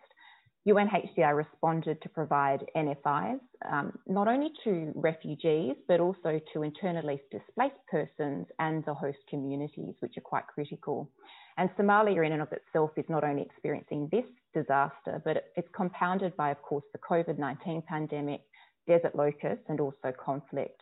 UNHCR 0.67 1.37
responded 1.37 2.01
to 2.01 2.09
provide 2.09 2.65
NFIs, 2.75 3.41
um, 3.71 3.99
not 4.07 4.29
only 4.29 4.51
to 4.65 4.93
refugees, 4.95 5.77
but 5.87 6.01
also 6.01 6.41
to 6.55 6.63
internally 6.63 7.21
displaced 7.31 7.77
persons 7.91 8.47
and 8.59 8.83
the 8.87 8.95
host 8.95 9.19
communities, 9.29 9.95
which 10.01 10.17
are 10.17 10.23
quite 10.23 10.47
critical. 10.47 11.11
And 11.59 11.69
Somalia, 11.77 12.25
in 12.25 12.33
and 12.33 12.41
of 12.41 12.53
itself, 12.53 12.93
is 12.97 13.05
not 13.11 13.25
only 13.25 13.43
experiencing 13.43 14.09
this 14.11 14.25
disaster, 14.55 15.21
but 15.23 15.53
it's 15.55 15.69
compounded 15.77 16.35
by, 16.37 16.51
of 16.51 16.63
course, 16.63 16.85
the 16.93 16.99
COVID 16.99 17.39
19 17.39 17.83
pandemic, 17.87 18.41
desert 18.87 19.15
locusts, 19.15 19.65
and 19.69 19.81
also 19.81 20.13
conflict. 20.19 20.81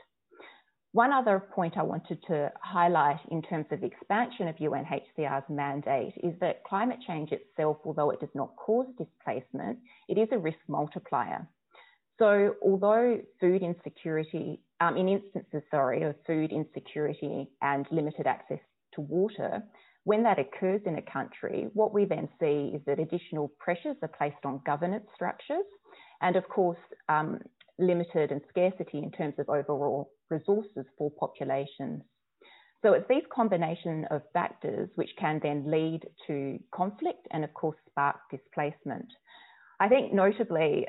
One 0.93 1.11
other 1.11 1.41
point 1.55 1.79
I 1.79 1.83
wanted 1.83 2.23
to 2.27 2.53
highlight 2.61 3.21
in 3.31 3.41
terms 3.41 3.65
of 3.71 3.83
expansion 3.83 4.47
of 4.47 4.57
UNHCR's 4.57 5.49
mandate 5.49 6.13
is 6.23 6.35
that 6.41 6.65
climate 6.65 6.99
change 7.07 7.33
itself, 7.33 7.79
although 7.87 8.11
it 8.11 8.21
does 8.21 8.35
not 8.35 8.55
cause 8.57 8.87
displacement, 8.99 9.79
it 10.09 10.19
is 10.19 10.29
a 10.33 10.39
risk 10.39 10.59
multiplier. 10.69 11.49
So, 12.19 12.57
although 12.63 13.19
food 13.41 13.63
insecurity, 13.63 14.61
um, 14.83 14.99
in 14.99 15.09
instances, 15.09 15.63
sorry, 15.71 16.03
of 16.03 16.15
food 16.27 16.53
insecurity 16.53 17.49
and 17.63 17.87
limited 17.91 18.27
access 18.27 18.61
to 18.95 19.01
water, 19.01 19.63
when 20.05 20.23
that 20.25 20.39
occurs 20.39 20.83
in 20.85 20.99
a 20.99 21.03
country, 21.11 21.69
what 21.73 21.95
we 21.95 22.05
then 22.05 22.29
see 22.39 22.73
is 22.75 22.83
that 22.85 22.99
additional 22.99 23.51
pressures 23.59 23.97
are 24.03 24.09
placed 24.09 24.45
on 24.45 24.61
governance 24.67 25.07
structures 25.15 25.65
and, 26.21 26.37
of 26.37 26.47
course, 26.51 26.79
um, 27.09 27.39
limited 27.83 28.31
and 28.31 28.41
scarcity 28.49 28.99
in 28.99 29.11
terms 29.11 29.35
of 29.39 29.49
overall 29.49 30.11
resources 30.31 30.87
for 30.97 31.11
populations. 31.19 32.03
So 32.83 32.95
it's 32.95 33.07
these 33.09 33.23
combination 33.33 34.07
of 34.11 34.23
factors 34.33 34.91
which 34.97 35.11
can 35.19 35.39
then 35.43 35.71
lead 35.71 36.01
to 36.27 36.59
conflict 36.75 37.29
and, 37.31 37.45
of 37.45 37.55
course, 37.55 37.77
spark 37.89 38.17
displacement. 38.31 39.07
I 39.79 39.89
think 39.89 40.13
notably, 40.13 40.87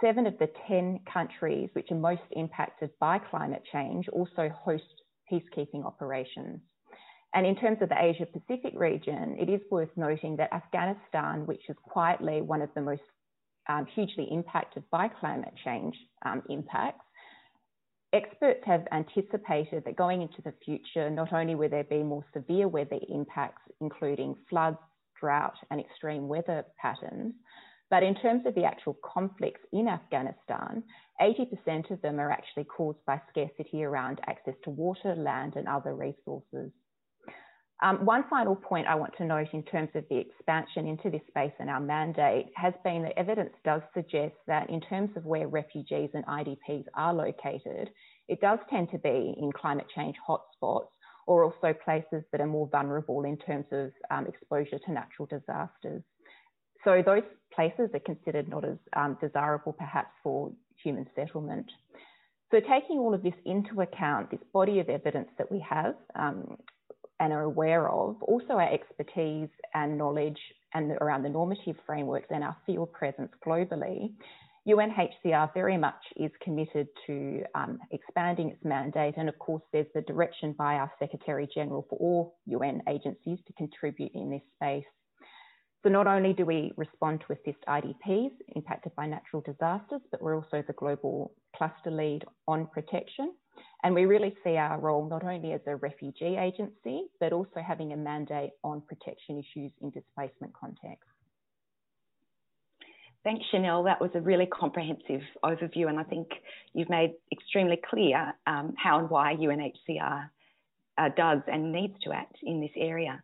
seven 0.00 0.26
of 0.26 0.38
the 0.38 0.48
10 0.68 1.00
countries 1.12 1.70
which 1.74 1.90
are 1.90 1.96
most 1.96 2.22
impacted 2.32 2.90
by 3.00 3.18
climate 3.18 3.62
change 3.72 4.08
also 4.08 4.48
host 4.48 4.84
peacekeeping 5.30 5.84
operations. 5.84 6.60
And 7.32 7.46
in 7.46 7.54
terms 7.54 7.78
of 7.80 7.88
the 7.88 8.02
Asia 8.02 8.26
Pacific 8.26 8.72
region, 8.74 9.36
it 9.38 9.48
is 9.48 9.60
worth 9.70 9.90
noting 9.96 10.36
that 10.36 10.52
Afghanistan, 10.52 11.46
which 11.46 11.62
is 11.68 11.76
quietly 11.84 12.40
one 12.40 12.60
of 12.60 12.70
the 12.74 12.80
most 12.80 13.02
um, 13.68 13.86
hugely 13.94 14.28
impacted 14.30 14.84
by 14.90 15.08
climate 15.08 15.54
change 15.64 15.94
um, 16.24 16.42
impacts, 16.48 17.04
experts 18.12 18.60
have 18.64 18.86
anticipated 18.92 19.84
that 19.84 19.96
going 19.96 20.22
into 20.22 20.42
the 20.42 20.54
future, 20.64 21.10
not 21.10 21.32
only 21.32 21.54
will 21.54 21.68
there 21.68 21.84
be 21.84 22.02
more 22.02 22.24
severe 22.32 22.68
weather 22.68 22.98
impacts, 23.08 23.62
including 23.80 24.34
floods, 24.48 24.78
drought, 25.20 25.54
and 25.70 25.80
extreme 25.80 26.28
weather 26.28 26.64
patterns, 26.80 27.34
but 27.90 28.04
in 28.04 28.14
terms 28.14 28.46
of 28.46 28.54
the 28.54 28.64
actual 28.64 28.96
conflicts 29.02 29.60
in 29.72 29.88
Afghanistan, 29.88 30.82
80% 31.20 31.90
of 31.90 32.00
them 32.02 32.20
are 32.20 32.30
actually 32.30 32.64
caused 32.64 33.04
by 33.04 33.20
scarcity 33.28 33.82
around 33.82 34.20
access 34.28 34.54
to 34.64 34.70
water, 34.70 35.14
land, 35.16 35.54
and 35.56 35.66
other 35.66 35.94
resources. 35.94 36.70
Um, 37.82 38.04
one 38.04 38.24
final 38.28 38.54
point 38.54 38.86
I 38.86 38.94
want 38.94 39.16
to 39.16 39.24
note 39.24 39.48
in 39.54 39.62
terms 39.62 39.88
of 39.94 40.04
the 40.10 40.18
expansion 40.18 40.86
into 40.86 41.08
this 41.08 41.22
space 41.28 41.52
and 41.58 41.70
our 41.70 41.80
mandate 41.80 42.46
has 42.54 42.74
been 42.84 43.02
that 43.04 43.18
evidence 43.18 43.54
does 43.64 43.80
suggest 43.94 44.34
that 44.46 44.68
in 44.68 44.82
terms 44.82 45.10
of 45.16 45.24
where 45.24 45.48
refugees 45.48 46.10
and 46.12 46.24
IDPs 46.26 46.84
are 46.94 47.14
located, 47.14 47.88
it 48.28 48.40
does 48.40 48.58
tend 48.68 48.90
to 48.90 48.98
be 48.98 49.34
in 49.38 49.50
climate 49.52 49.86
change 49.94 50.16
hotspots 50.28 50.88
or 51.26 51.44
also 51.44 51.72
places 51.84 52.22
that 52.32 52.40
are 52.40 52.46
more 52.46 52.68
vulnerable 52.70 53.24
in 53.24 53.38
terms 53.38 53.66
of 53.72 53.92
um, 54.10 54.26
exposure 54.26 54.78
to 54.84 54.92
natural 54.92 55.26
disasters. 55.26 56.02
So 56.84 57.02
those 57.04 57.22
places 57.54 57.90
are 57.94 58.00
considered 58.00 58.48
not 58.48 58.64
as 58.64 58.76
um, 58.94 59.16
desirable 59.22 59.72
perhaps 59.72 60.10
for 60.22 60.52
human 60.82 61.06
settlement. 61.14 61.66
So 62.50 62.58
taking 62.60 62.98
all 62.98 63.14
of 63.14 63.22
this 63.22 63.34
into 63.44 63.80
account, 63.80 64.30
this 64.30 64.40
body 64.52 64.80
of 64.80 64.88
evidence 64.88 65.28
that 65.38 65.50
we 65.50 65.64
have, 65.68 65.94
um, 66.14 66.56
and 67.20 67.32
are 67.32 67.42
aware 67.42 67.88
of, 67.88 68.22
also 68.22 68.54
our 68.54 68.72
expertise 68.72 69.50
and 69.74 69.96
knowledge 69.96 70.38
and 70.74 70.92
around 71.00 71.22
the 71.22 71.28
normative 71.28 71.76
frameworks 71.86 72.28
and 72.30 72.42
our 72.42 72.56
field 72.66 72.92
presence 72.92 73.30
globally, 73.46 74.10
UNHCR 74.68 75.52
very 75.54 75.76
much 75.76 76.02
is 76.16 76.30
committed 76.42 76.86
to 77.06 77.42
um, 77.54 77.78
expanding 77.92 78.50
its 78.50 78.64
mandate. 78.64 79.14
And 79.16 79.28
of 79.28 79.38
course, 79.38 79.62
there's 79.72 79.86
the 79.94 80.02
direction 80.02 80.54
by 80.56 80.74
our 80.74 80.90
Secretary 80.98 81.48
General 81.52 81.86
for 81.88 81.98
all 81.98 82.38
UN 82.46 82.82
agencies 82.88 83.38
to 83.46 83.52
contribute 83.54 84.12
in 84.14 84.30
this 84.30 84.42
space. 84.56 84.84
So 85.82 85.88
not 85.88 86.06
only 86.06 86.34
do 86.34 86.44
we 86.44 86.72
respond 86.76 87.24
to 87.26 87.32
assist 87.32 87.64
IDPs 87.66 88.32
impacted 88.54 88.94
by 88.96 89.06
natural 89.06 89.42
disasters, 89.42 90.02
but 90.10 90.20
we're 90.20 90.36
also 90.36 90.62
the 90.66 90.74
global 90.74 91.32
cluster 91.56 91.90
lead 91.90 92.24
on 92.46 92.66
protection. 92.66 93.32
And 93.82 93.94
we 93.94 94.04
really 94.04 94.34
see 94.44 94.56
our 94.56 94.78
role 94.78 95.08
not 95.08 95.24
only 95.24 95.52
as 95.52 95.60
a 95.66 95.76
refugee 95.76 96.36
agency, 96.36 97.04
but 97.18 97.32
also 97.32 97.60
having 97.66 97.92
a 97.92 97.96
mandate 97.96 98.50
on 98.62 98.82
protection 98.82 99.38
issues 99.38 99.72
in 99.80 99.90
displacement 99.90 100.52
contexts. 100.52 101.06
Thanks, 103.22 103.44
Chanel. 103.50 103.84
That 103.84 104.00
was 104.00 104.10
a 104.14 104.20
really 104.20 104.46
comprehensive 104.46 105.20
overview, 105.44 105.88
and 105.88 105.98
I 105.98 106.04
think 106.04 106.28
you've 106.72 106.88
made 106.88 107.14
extremely 107.30 107.78
clear 107.88 108.34
um, 108.46 108.74
how 108.78 108.98
and 108.98 109.10
why 109.10 109.34
UNHCR 109.34 110.30
uh, 110.96 111.08
does 111.16 111.40
and 111.46 111.72
needs 111.72 111.94
to 112.04 112.12
act 112.12 112.36
in 112.42 112.60
this 112.60 112.70
area. 112.76 113.22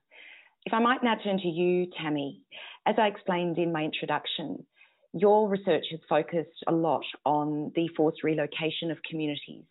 If 0.66 0.75
I 0.75 0.80
might 0.80 1.02
now 1.02 1.14
turn 1.23 1.38
to 1.38 1.49
you, 1.49 1.87
Tammy, 2.02 2.42
as 2.87 2.97
I 2.99 3.06
explained 3.06 3.56
in 3.56 3.73
my 3.73 3.85
introduction, 3.85 4.66
your 5.14 5.49
research 5.49 5.85
has 5.90 6.00
focused 6.09 6.62
a 6.66 6.73
lot 6.73 7.04
on 7.25 7.73
the 7.75 7.88
forced 7.97 8.23
relocation 8.23 8.90
of 8.90 8.99
communities 9.09 9.64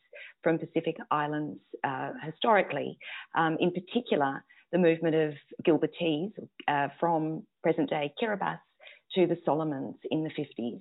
from 0.46 0.60
Pacific 0.60 0.96
Islands 1.10 1.60
uh, 1.84 2.12
historically, 2.24 3.00
um, 3.36 3.58
in 3.60 3.72
particular, 3.72 4.46
the 4.72 4.78
movement 4.78 5.16
of 5.16 5.34
Gilbertese 5.66 6.34
uh, 6.68 6.90
from 7.00 7.42
present 7.64 7.90
day 7.90 8.14
Kiribati 8.22 8.60
to 9.16 9.26
the 9.26 9.38
Solomons 9.44 9.96
in 10.12 10.24
the 10.24 10.30
50s. 10.30 10.80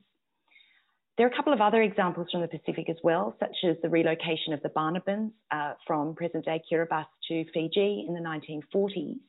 There 1.16 1.26
are 1.26 1.30
a 1.30 1.34
couple 1.34 1.54
of 1.54 1.62
other 1.62 1.80
examples 1.80 2.26
from 2.30 2.42
the 2.42 2.48
Pacific 2.48 2.90
as 2.90 2.96
well, 3.02 3.36
such 3.40 3.56
as 3.66 3.76
the 3.82 3.88
relocation 3.88 4.52
of 4.52 4.60
the 4.62 4.68
Banabans 4.68 5.30
uh, 5.50 5.72
from 5.86 6.14
present-day 6.14 6.60
Kiribati 6.70 7.06
to 7.28 7.44
Fiji 7.54 8.04
in 8.06 8.12
the 8.12 8.20
1940s, 8.20 9.20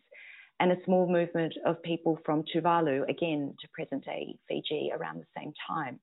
and 0.60 0.72
a 0.72 0.84
small 0.84 1.08
movement 1.08 1.54
of 1.66 1.82
people 1.82 2.20
from 2.26 2.44
Tuvalu, 2.54 3.08
again 3.08 3.56
to 3.62 3.68
present-day 3.72 4.36
Fiji 4.50 4.92
around 4.94 5.22
the 5.22 5.40
same 5.40 5.54
time. 5.66 6.00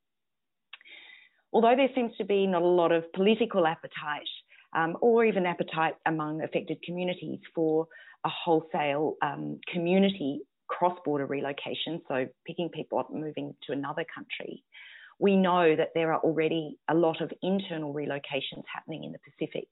Although 1.53 1.77
there 1.77 1.91
seems 1.95 2.17
to 2.17 2.25
be 2.25 2.47
not 2.47 2.63
a 2.63 2.67
lot 2.67 2.93
of 2.93 3.13
political 3.13 3.67
appetite 3.67 4.29
um, 4.75 4.97
or 5.01 5.25
even 5.25 5.45
appetite 5.47 5.95
among 6.07 6.43
affected 6.43 6.79
communities 6.83 7.41
for 7.55 7.87
a 8.25 8.29
wholesale 8.29 9.17
um, 9.23 9.61
community 9.71 10.41
cross-border 10.69 11.27
relocation, 11.27 12.01
so 12.09 12.27
picking 12.47 12.71
people 12.71 12.99
up 12.99 13.13
moving 13.13 13.55
to 13.67 13.73
another 13.73 14.05
country, 14.15 14.65
we 15.19 15.37
know 15.37 15.77
that 15.77 15.91
there 15.95 16.13
are 16.13 16.21
already 16.21 16.79
a 16.89 16.95
lot 16.95 17.21
of 17.21 17.31
internal 17.43 17.93
relocations 17.93 18.65
happening 18.73 19.05
in 19.05 19.13
the 19.13 19.19
Pacific. 19.19 19.69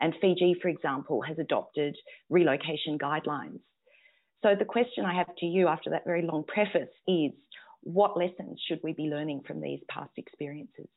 And 0.00 0.14
Fiji, 0.20 0.56
for 0.62 0.68
example, 0.68 1.20
has 1.22 1.38
adopted 1.38 1.96
relocation 2.30 2.98
guidelines. 2.98 3.60
So 4.42 4.54
the 4.58 4.64
question 4.64 5.04
I 5.04 5.14
have 5.14 5.34
to 5.38 5.46
you 5.46 5.68
after 5.68 5.90
that 5.90 6.04
very 6.04 6.22
long 6.22 6.44
preface 6.46 6.88
is 7.06 7.32
what 7.82 8.16
lessons 8.16 8.60
should 8.66 8.80
we 8.82 8.92
be 8.92 9.04
learning 9.04 9.42
from 9.46 9.60
these 9.60 9.80
past 9.88 10.12
experiences? 10.16 10.88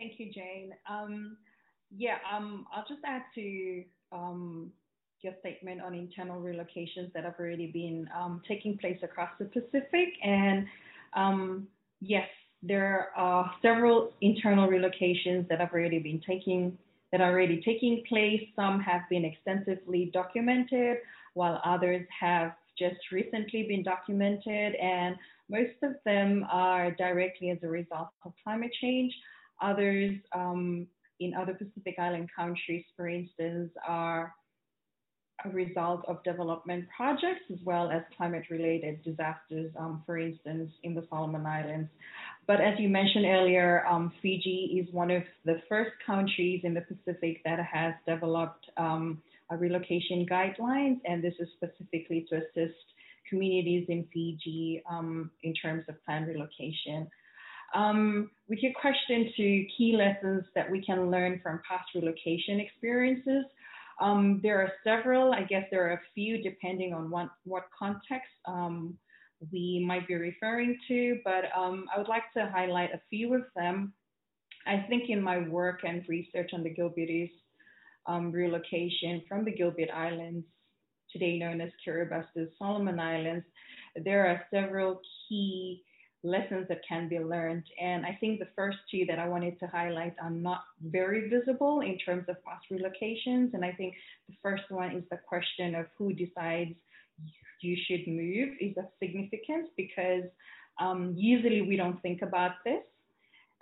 Thank 0.00 0.18
you, 0.18 0.32
Jane. 0.32 0.72
Um, 0.88 1.36
yeah, 1.94 2.16
um, 2.34 2.66
I'll 2.74 2.86
just 2.88 3.02
add 3.04 3.20
to 3.34 3.84
um, 4.12 4.72
your 5.20 5.34
statement 5.40 5.82
on 5.82 5.94
internal 5.94 6.40
relocations 6.40 7.12
that 7.12 7.24
have 7.24 7.34
already 7.38 7.70
been 7.70 8.08
um, 8.18 8.40
taking 8.48 8.78
place 8.78 8.96
across 9.02 9.28
the 9.38 9.44
Pacific. 9.44 10.08
And 10.24 10.66
um, 11.12 11.68
yes, 12.00 12.26
there 12.62 13.10
are 13.14 13.50
several 13.60 14.14
internal 14.22 14.68
relocations 14.70 15.46
that 15.48 15.60
have 15.60 15.72
already 15.74 15.98
been 15.98 16.22
taking 16.26 16.78
that 17.12 17.20
are 17.20 17.30
already 17.30 17.60
taking 17.62 18.02
place. 18.08 18.40
Some 18.56 18.80
have 18.80 19.02
been 19.10 19.26
extensively 19.26 20.10
documented, 20.14 20.98
while 21.34 21.60
others 21.62 22.06
have 22.18 22.52
just 22.78 23.00
recently 23.12 23.64
been 23.64 23.82
documented, 23.82 24.76
and 24.76 25.16
most 25.50 25.74
of 25.82 25.96
them 26.06 26.46
are 26.50 26.92
directly 26.92 27.50
as 27.50 27.58
a 27.62 27.68
result 27.68 28.08
of 28.24 28.32
climate 28.42 28.70
change. 28.80 29.12
Others 29.60 30.16
um, 30.34 30.86
in 31.20 31.34
other 31.34 31.54
Pacific 31.54 31.96
Island 31.98 32.28
countries, 32.34 32.84
for 32.96 33.08
instance, 33.08 33.70
are 33.86 34.34
a 35.44 35.48
result 35.50 36.04
of 36.06 36.22
development 36.22 36.84
projects 36.94 37.42
as 37.52 37.58
well 37.64 37.90
as 37.90 38.02
climate 38.16 38.44
related 38.50 39.02
disasters, 39.02 39.72
um, 39.78 40.02
for 40.04 40.18
instance, 40.18 40.70
in 40.82 40.94
the 40.94 41.06
Solomon 41.08 41.46
Islands. 41.46 41.88
But 42.46 42.60
as 42.60 42.78
you 42.78 42.88
mentioned 42.88 43.26
earlier, 43.26 43.86
um, 43.86 44.12
Fiji 44.20 44.82
is 44.82 44.92
one 44.92 45.10
of 45.10 45.22
the 45.44 45.62
first 45.68 45.92
countries 46.06 46.60
in 46.64 46.74
the 46.74 46.82
Pacific 46.82 47.40
that 47.44 47.58
has 47.60 47.94
developed 48.06 48.66
um, 48.76 49.22
relocation 49.50 50.26
guidelines, 50.30 51.00
and 51.04 51.22
this 51.22 51.34
is 51.38 51.48
specifically 51.56 52.26
to 52.28 52.36
assist 52.36 52.78
communities 53.28 53.86
in 53.88 54.06
Fiji 54.12 54.82
um, 54.90 55.30
in 55.42 55.54
terms 55.54 55.84
of 55.88 55.94
planned 56.04 56.26
relocation. 56.28 57.08
Um, 57.74 58.30
your 58.48 58.72
question 58.80 59.32
to 59.36 59.66
key 59.76 59.96
lessons 59.96 60.44
that 60.54 60.70
we 60.70 60.84
can 60.84 61.10
learn 61.10 61.40
from 61.42 61.60
past 61.68 61.88
relocation 61.94 62.58
experiences, 62.58 63.44
um, 64.00 64.40
there 64.42 64.60
are 64.60 64.72
several, 64.82 65.32
I 65.32 65.42
guess 65.42 65.64
there 65.70 65.86
are 65.88 65.92
a 65.92 66.00
few 66.14 66.42
depending 66.42 66.94
on 66.94 67.10
what, 67.10 67.28
what 67.44 67.64
context 67.78 68.30
um, 68.46 68.96
we 69.52 69.84
might 69.86 70.08
be 70.08 70.14
referring 70.14 70.78
to, 70.88 71.20
but 71.24 71.44
um, 71.56 71.86
I 71.94 71.98
would 71.98 72.08
like 72.08 72.32
to 72.36 72.50
highlight 72.52 72.94
a 72.94 73.00
few 73.08 73.34
of 73.34 73.42
them. 73.54 73.92
I 74.66 74.84
think 74.88 75.08
in 75.08 75.22
my 75.22 75.38
work 75.48 75.80
and 75.84 76.04
research 76.08 76.50
on 76.52 76.62
the 76.62 76.74
Gilbertese 76.74 77.30
um, 78.06 78.32
relocation 78.32 79.22
from 79.28 79.44
the 79.44 79.52
Gilbert 79.52 79.90
Islands, 79.94 80.46
today 81.12 81.38
known 81.38 81.60
as 81.60 81.70
Kiribati 81.86 82.48
Solomon 82.58 82.98
Islands, 82.98 83.44
there 83.96 84.26
are 84.26 84.42
several 84.52 85.00
key 85.28 85.82
lessons 86.22 86.66
that 86.68 86.80
can 86.86 87.08
be 87.08 87.18
learned. 87.18 87.64
And 87.80 88.04
I 88.04 88.16
think 88.20 88.38
the 88.38 88.48
first 88.54 88.78
two 88.90 89.04
that 89.08 89.18
I 89.18 89.28
wanted 89.28 89.58
to 89.60 89.66
highlight 89.66 90.14
are 90.22 90.30
not 90.30 90.62
very 90.82 91.28
visible 91.28 91.80
in 91.80 91.98
terms 91.98 92.24
of 92.28 92.36
past 92.44 92.66
relocations. 92.70 93.54
And 93.54 93.64
I 93.64 93.72
think 93.72 93.94
the 94.28 94.34
first 94.42 94.64
one 94.70 94.94
is 94.96 95.04
the 95.10 95.18
question 95.28 95.74
of 95.74 95.86
who 95.96 96.12
decides 96.12 96.74
you 97.62 97.76
should 97.86 98.06
move 98.06 98.50
is 98.60 98.76
of 98.78 98.86
significance 99.02 99.68
because 99.76 100.24
um, 100.80 101.14
usually 101.16 101.62
we 101.62 101.76
don't 101.76 102.00
think 102.02 102.22
about 102.22 102.52
this. 102.64 102.82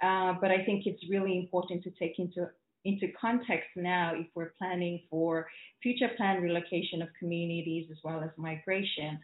Uh, 0.02 0.34
but 0.40 0.50
I 0.50 0.64
think 0.64 0.86
it's 0.86 1.02
really 1.10 1.36
important 1.36 1.82
to 1.84 1.90
take 1.90 2.18
into 2.18 2.48
into 2.84 3.08
context 3.20 3.68
now 3.74 4.12
if 4.14 4.26
we're 4.36 4.52
planning 4.56 5.02
for 5.10 5.48
future 5.82 6.08
planned 6.16 6.42
relocation 6.42 7.02
of 7.02 7.08
communities 7.18 7.88
as 7.90 7.98
well 8.04 8.22
as 8.22 8.30
migration. 8.36 9.18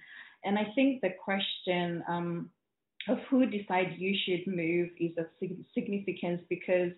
And 0.44 0.58
I 0.58 0.66
think 0.74 1.00
the 1.00 1.10
question 1.24 2.02
um, 2.08 2.50
of 3.08 3.18
who 3.30 3.46
decides 3.46 3.90
you 3.98 4.14
should 4.24 4.46
move 4.46 4.90
is 4.98 5.12
of 5.18 5.26
significance 5.74 6.42
because 6.48 6.92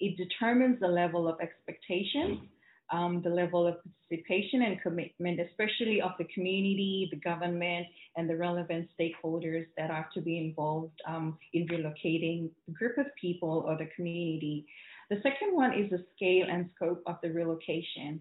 it 0.00 0.16
determines 0.16 0.80
the 0.80 0.88
level 0.88 1.28
of 1.28 1.40
expectation, 1.40 2.48
um, 2.92 3.22
the 3.22 3.30
level 3.30 3.66
of 3.66 3.76
participation 4.08 4.62
and 4.62 4.80
commitment, 4.82 5.40
especially 5.40 6.00
of 6.00 6.12
the 6.18 6.24
community, 6.34 7.08
the 7.10 7.18
government, 7.18 7.86
and 8.16 8.28
the 8.28 8.36
relevant 8.36 8.88
stakeholders 8.98 9.66
that 9.76 9.90
are 9.90 10.08
to 10.14 10.20
be 10.20 10.38
involved 10.38 11.00
um, 11.06 11.38
in 11.52 11.66
relocating 11.68 12.50
the 12.66 12.72
group 12.72 12.98
of 12.98 13.06
people 13.20 13.64
or 13.66 13.76
the 13.76 13.88
community. 13.96 14.66
The 15.10 15.16
second 15.22 15.54
one 15.54 15.72
is 15.72 15.90
the 15.90 16.04
scale 16.16 16.46
and 16.50 16.70
scope 16.74 17.02
of 17.06 17.16
the 17.22 17.30
relocation. 17.30 18.20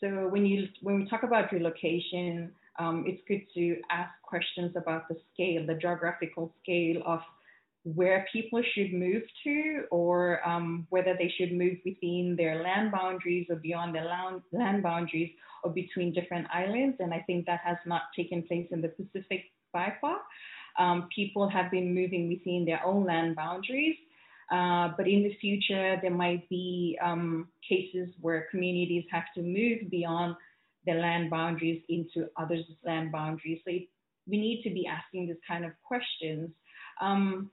So 0.00 0.28
when 0.28 0.46
you 0.46 0.68
when 0.82 1.00
we 1.00 1.08
talk 1.08 1.24
about 1.24 1.52
relocation, 1.52 2.52
um, 2.78 3.04
it's 3.06 3.22
good 3.26 3.42
to 3.54 3.76
ask 3.90 4.10
questions 4.22 4.72
about 4.76 5.08
the 5.08 5.16
scale, 5.32 5.66
the 5.66 5.74
geographical 5.74 6.52
scale 6.62 7.02
of 7.04 7.20
where 7.84 8.26
people 8.32 8.62
should 8.74 8.92
move 8.92 9.22
to, 9.44 9.84
or 9.90 10.46
um, 10.46 10.86
whether 10.90 11.14
they 11.18 11.32
should 11.38 11.52
move 11.52 11.78
within 11.84 12.34
their 12.36 12.62
land 12.62 12.92
boundaries 12.92 13.46
or 13.48 13.56
beyond 13.56 13.94
their 13.94 14.04
land, 14.04 14.42
land 14.52 14.82
boundaries 14.82 15.30
or 15.64 15.70
between 15.70 16.12
different 16.12 16.46
islands. 16.52 16.96
And 17.00 17.14
I 17.14 17.20
think 17.26 17.46
that 17.46 17.60
has 17.64 17.78
not 17.86 18.02
taken 18.14 18.42
place 18.42 18.66
in 18.70 18.80
the 18.80 18.88
Pacific 18.88 19.44
by 19.72 19.94
far. 20.00 20.18
Um, 20.78 21.08
people 21.14 21.48
have 21.48 21.70
been 21.70 21.94
moving 21.94 22.28
within 22.28 22.64
their 22.64 22.84
own 22.84 23.04
land 23.04 23.36
boundaries. 23.36 23.96
Uh, 24.50 24.90
but 24.96 25.06
in 25.06 25.22
the 25.22 25.36
future, 25.40 25.98
there 26.00 26.10
might 26.10 26.48
be 26.48 26.98
um, 27.02 27.48
cases 27.68 28.08
where 28.20 28.46
communities 28.50 29.04
have 29.10 29.24
to 29.34 29.42
move 29.42 29.90
beyond 29.90 30.36
their 30.88 31.00
land 31.00 31.28
boundaries 31.28 31.82
into 31.88 32.28
others' 32.36 32.64
land 32.84 33.12
boundaries. 33.12 33.60
So 33.64 33.72
we 34.26 34.38
need 34.46 34.62
to 34.62 34.70
be 34.70 34.86
asking 34.86 35.28
this 35.28 35.36
kind 35.46 35.64
of 35.64 35.72
questions. 35.86 36.50
Um, 37.00 37.50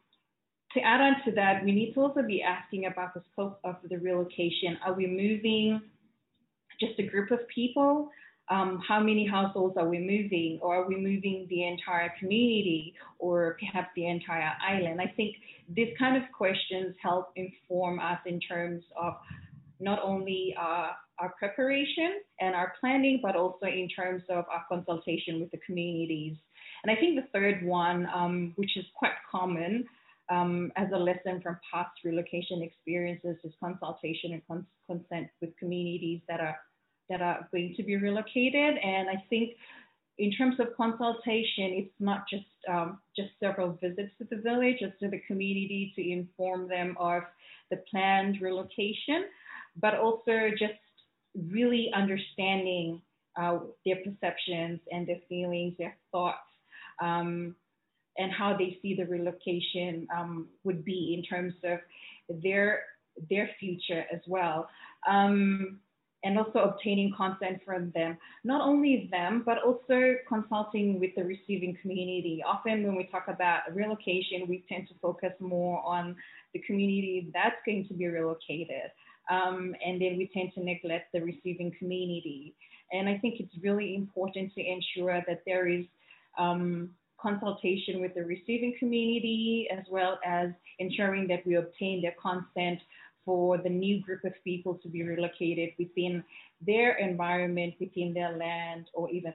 to 0.73 0.79
add 0.81 1.01
on 1.01 1.15
to 1.25 1.31
that, 1.33 1.63
we 1.65 1.73
need 1.73 1.93
to 1.93 2.01
also 2.01 2.21
be 2.21 2.41
asking 2.41 2.85
about 2.85 3.13
the 3.13 3.21
scope 3.31 3.59
of 3.63 3.75
the 3.89 3.97
relocation. 3.97 4.77
Are 4.85 4.93
we 4.93 5.07
moving 5.07 5.81
just 6.79 6.97
a 6.99 7.03
group 7.03 7.31
of 7.31 7.39
people? 7.53 8.09
Um, 8.49 8.81
how 8.87 8.99
many 8.99 9.27
households 9.27 9.75
are 9.77 9.89
we 9.89 9.99
moving? 9.99 10.59
Or 10.61 10.83
are 10.83 10.87
we 10.87 10.95
moving 10.95 11.47
the 11.49 11.67
entire 11.67 12.13
community 12.19 12.93
or 13.19 13.57
perhaps 13.59 13.89
the 13.95 14.07
entire 14.07 14.51
island? 14.65 15.01
I 15.01 15.11
think 15.15 15.35
these 15.69 15.93
kind 15.97 16.15
of 16.15 16.23
questions 16.31 16.95
help 17.01 17.31
inform 17.35 17.99
us 17.99 18.19
in 18.25 18.39
terms 18.39 18.83
of 19.01 19.13
not 19.79 19.99
only 20.03 20.55
uh, 20.59 20.91
our 21.19 21.33
preparation 21.39 22.21
and 22.39 22.55
our 22.55 22.73
planning, 22.79 23.19
but 23.21 23.35
also 23.35 23.65
in 23.65 23.87
terms 23.89 24.23
of 24.29 24.45
our 24.51 24.65
consultation 24.69 25.39
with 25.39 25.51
the 25.51 25.59
communities. 25.65 26.35
And 26.83 26.91
I 26.95 26.99
think 26.99 27.15
the 27.15 27.27
third 27.33 27.65
one, 27.65 28.07
um, 28.13 28.53
which 28.55 28.77
is 28.77 28.85
quite 28.95 29.13
common 29.29 29.85
um, 30.29 30.71
as 30.75 30.87
a 30.93 30.97
lesson 30.97 31.41
from 31.41 31.57
past 31.71 31.91
relocation 32.03 32.61
experiences, 32.61 33.37
is 33.43 33.53
consultation 33.59 34.33
and 34.33 34.41
cons- 34.47 34.65
consent 34.87 35.27
with 35.41 35.57
communities 35.57 36.21
that 36.27 36.39
are 36.39 36.57
that 37.09 37.21
are 37.21 37.47
going 37.51 37.75
to 37.77 37.83
be 37.83 37.97
relocated. 37.97 38.77
And 38.83 39.09
I 39.09 39.23
think 39.29 39.51
in 40.17 40.31
terms 40.31 40.59
of 40.59 40.75
consultation, 40.75 41.73
it's 41.73 41.93
not 41.99 42.23
just 42.29 42.45
um, 42.69 42.99
just 43.15 43.29
several 43.39 43.77
visits 43.81 44.11
to 44.17 44.27
the 44.29 44.41
village, 44.41 44.79
to 44.79 45.09
the 45.09 45.21
community 45.27 45.93
to 45.95 46.11
inform 46.11 46.67
them 46.67 46.95
of 46.99 47.23
the 47.69 47.77
planned 47.89 48.41
relocation, 48.41 49.25
but 49.75 49.95
also 49.95 50.49
just 50.57 50.73
really 51.51 51.91
understanding 51.93 53.01
uh, 53.39 53.59
their 53.85 53.97
perceptions 53.97 54.79
and 54.91 55.07
their 55.07 55.19
feelings, 55.27 55.73
their 55.77 55.95
thoughts, 56.11 56.37
um, 57.01 57.55
and 58.17 58.31
how 58.31 58.55
they 58.57 58.77
see 58.81 58.95
the 58.95 59.05
relocation 59.05 60.07
um, 60.15 60.47
would 60.63 60.85
be 60.85 61.15
in 61.17 61.23
terms 61.23 61.53
of 61.63 61.79
their 62.41 62.83
their 63.29 63.49
future 63.59 64.05
as 64.11 64.19
well. 64.27 64.67
Um, 65.07 65.79
and 66.25 66.39
also 66.39 66.59
obtaining 66.59 67.13
consent 67.15 67.61
from 67.63 67.91
them. 67.91 68.17
Not 68.43 68.59
only 68.59 69.07
them, 69.11 69.43
but 69.45 69.59
also 69.59 70.15
consulting 70.27 70.99
with 70.99 71.11
the 71.15 71.23
receiving 71.23 71.77
community. 71.81 72.43
Often 72.45 72.83
when 72.83 72.95
we 72.95 73.03
talk 73.05 73.25
about 73.27 73.61
relocation, 73.73 74.47
we 74.49 74.65
tend 74.67 74.87
to 74.87 74.95
focus 75.01 75.33
more 75.39 75.85
on 75.85 76.15
the 76.53 76.59
community 76.61 77.29
that's 77.31 77.57
going 77.63 77.87
to 77.87 77.93
be 77.93 78.07
relocated. 78.07 78.89
Um, 79.29 79.75
and 79.85 80.01
then 80.01 80.17
we 80.17 80.29
tend 80.33 80.51
to 80.55 80.63
neglect 80.63 81.11
the 81.13 81.21
receiving 81.21 81.73
community. 81.79 82.55
And 82.91 83.09
I 83.09 83.17
think 83.17 83.39
it's 83.39 83.55
really 83.63 83.95
important 83.95 84.53
to 84.53 84.61
ensure 84.61 85.23
that 85.27 85.41
there 85.45 85.67
is 85.67 85.85
um, 86.37 86.91
consultation 87.19 88.01
with 88.01 88.13
the 88.13 88.23
receiving 88.23 88.75
community, 88.77 89.67
as 89.71 89.83
well 89.89 90.19
as 90.25 90.49
ensuring 90.79 91.27
that 91.29 91.45
we 91.45 91.55
obtain 91.55 92.01
their 92.01 92.15
consent 92.21 92.79
for 93.25 93.57
the 93.57 93.69
new 93.69 94.01
group 94.01 94.23
of 94.23 94.33
people 94.43 94.75
to 94.83 94.87
be 94.87 95.01
relocated 95.01 95.69
within 95.79 96.23
their 96.61 96.97
environment, 96.97 97.73
within 97.79 98.13
their 98.13 98.37
land, 98.37 98.85
or 98.93 99.09
even 99.09 99.33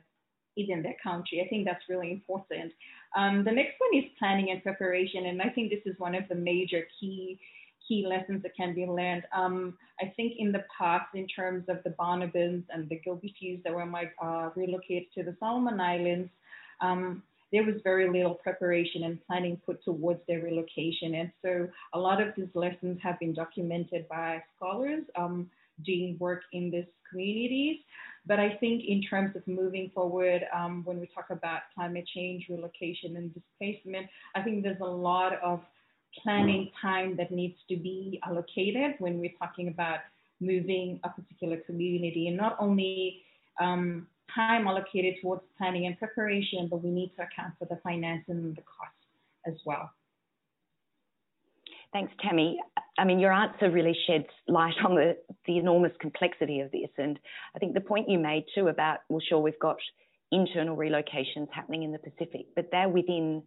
even 0.56 0.82
their 0.82 0.96
country. 1.02 1.42
I 1.44 1.48
think 1.48 1.64
that's 1.64 1.88
really 1.88 2.10
important. 2.12 2.72
Um, 3.16 3.44
the 3.44 3.52
next 3.52 3.74
one 3.78 4.02
is 4.02 4.10
planning 4.18 4.50
and 4.50 4.62
preparation, 4.62 5.26
and 5.26 5.40
I 5.40 5.48
think 5.48 5.70
this 5.70 5.80
is 5.86 5.98
one 5.98 6.14
of 6.14 6.24
the 6.28 6.34
major 6.34 6.86
key 6.98 7.40
key 7.90 8.06
lessons 8.06 8.40
that 8.44 8.56
can 8.56 8.72
be 8.72 8.86
learned. 8.86 9.24
Um, 9.36 9.76
I 10.00 10.12
think 10.16 10.34
in 10.38 10.52
the 10.52 10.64
past, 10.78 11.08
in 11.14 11.26
terms 11.26 11.64
of 11.68 11.78
the 11.84 11.90
Banabans 11.90 12.64
and 12.72 12.88
the 12.88 13.00
Gilbertese 13.04 13.62
that 13.64 13.74
were 13.74 13.90
uh, 14.22 14.50
relocated 14.54 15.08
to 15.16 15.24
the 15.24 15.36
Solomon 15.40 15.80
Islands, 15.80 16.30
um, 16.80 17.22
there 17.52 17.64
was 17.64 17.74
very 17.82 18.08
little 18.08 18.34
preparation 18.34 19.02
and 19.02 19.18
planning 19.26 19.60
put 19.66 19.82
towards 19.84 20.20
their 20.28 20.40
relocation. 20.40 21.16
And 21.16 21.32
so 21.42 21.68
a 21.94 21.98
lot 21.98 22.22
of 22.22 22.28
these 22.36 22.54
lessons 22.54 22.98
have 23.02 23.18
been 23.18 23.34
documented 23.34 24.08
by 24.08 24.40
scholars 24.56 25.02
um, 25.16 25.50
doing 25.84 26.16
work 26.20 26.42
in 26.52 26.70
these 26.70 26.84
communities. 27.10 27.78
But 28.24 28.38
I 28.38 28.50
think 28.60 28.84
in 28.86 29.02
terms 29.02 29.34
of 29.34 29.42
moving 29.48 29.90
forward, 29.92 30.42
um, 30.54 30.82
when 30.84 31.00
we 31.00 31.08
talk 31.12 31.30
about 31.30 31.62
climate 31.74 32.08
change, 32.14 32.46
relocation, 32.48 33.16
and 33.16 33.34
displacement, 33.34 34.06
I 34.36 34.42
think 34.42 34.62
there's 34.62 34.80
a 34.80 34.84
lot 34.84 35.32
of 35.42 35.60
planning 36.22 36.70
time 36.80 37.16
that 37.16 37.30
needs 37.30 37.56
to 37.68 37.76
be 37.76 38.20
allocated 38.24 38.94
when 38.98 39.18
we're 39.18 39.32
talking 39.38 39.68
about 39.68 39.98
moving 40.40 41.00
a 41.04 41.08
particular 41.08 41.58
community, 41.58 42.28
and 42.28 42.36
not 42.36 42.56
only 42.58 43.22
um, 43.60 44.06
time 44.34 44.66
allocated 44.66 45.14
towards 45.20 45.42
planning 45.58 45.86
and 45.86 45.98
preparation, 45.98 46.68
but 46.70 46.82
we 46.82 46.90
need 46.90 47.12
to 47.16 47.22
account 47.22 47.52
for 47.58 47.66
the 47.66 47.78
finance 47.82 48.24
and 48.28 48.56
the 48.56 48.62
costs 48.62 48.96
as 49.46 49.54
well. 49.66 49.90
Thanks, 51.92 52.12
Tammy. 52.22 52.58
I 52.98 53.04
mean, 53.04 53.18
your 53.18 53.32
answer 53.32 53.70
really 53.70 53.96
sheds 54.06 54.26
light 54.46 54.74
on 54.84 54.94
the, 54.94 55.16
the 55.46 55.58
enormous 55.58 55.92
complexity 56.00 56.60
of 56.60 56.70
this. 56.70 56.90
And 56.98 57.18
I 57.54 57.58
think 57.58 57.74
the 57.74 57.80
point 57.80 58.08
you 58.08 58.18
made 58.18 58.44
too 58.54 58.68
about, 58.68 58.98
well, 59.08 59.20
sure, 59.28 59.40
we've 59.40 59.58
got 59.58 59.76
internal 60.30 60.76
relocations 60.76 61.48
happening 61.52 61.82
in 61.82 61.90
the 61.90 61.98
Pacific, 61.98 62.46
but 62.54 62.68
they're 62.70 62.88
within 62.88 63.42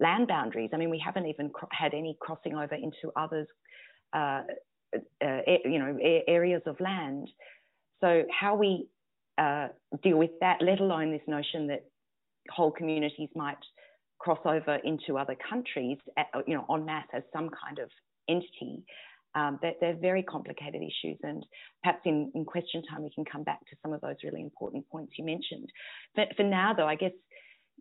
land 0.00 0.28
boundaries. 0.28 0.70
I 0.72 0.76
mean, 0.76 0.90
we 0.90 1.02
haven't 1.04 1.26
even 1.26 1.50
had 1.70 1.94
any 1.94 2.16
crossing 2.20 2.54
over 2.54 2.74
into 2.74 3.12
others, 3.16 3.46
uh, 4.12 4.42
uh, 5.24 5.40
you 5.64 5.78
know, 5.78 5.98
areas 6.26 6.62
of 6.66 6.78
land. 6.80 7.28
So 8.00 8.24
how 8.30 8.56
we 8.56 8.88
uh, 9.38 9.68
deal 10.02 10.18
with 10.18 10.30
that, 10.40 10.58
let 10.60 10.80
alone 10.80 11.10
this 11.10 11.22
notion 11.26 11.66
that 11.68 11.84
whole 12.50 12.70
communities 12.70 13.28
might 13.34 13.58
cross 14.18 14.38
over 14.44 14.76
into 14.84 15.18
other 15.18 15.36
countries, 15.48 15.98
at, 16.16 16.26
you 16.46 16.54
know, 16.54 16.64
en 16.72 16.84
masse 16.84 17.06
as 17.12 17.22
some 17.32 17.50
kind 17.50 17.78
of 17.78 17.90
entity. 18.28 18.84
Um, 19.34 19.58
they're, 19.60 19.74
they're, 19.80 19.96
very 19.96 20.22
complicated 20.22 20.80
issues, 20.80 21.18
and 21.22 21.44
perhaps 21.82 22.00
in, 22.06 22.32
in, 22.34 22.46
question 22.46 22.82
time 22.90 23.02
we 23.02 23.10
can 23.14 23.26
come 23.26 23.42
back 23.42 23.60
to 23.68 23.76
some 23.82 23.92
of 23.92 24.00
those 24.00 24.16
really 24.24 24.40
important 24.40 24.88
points 24.88 25.12
you 25.18 25.26
mentioned. 25.26 25.70
But 26.14 26.28
for 26.38 26.42
now, 26.42 26.72
though, 26.74 26.86
I 26.86 26.94
guess 26.94 27.12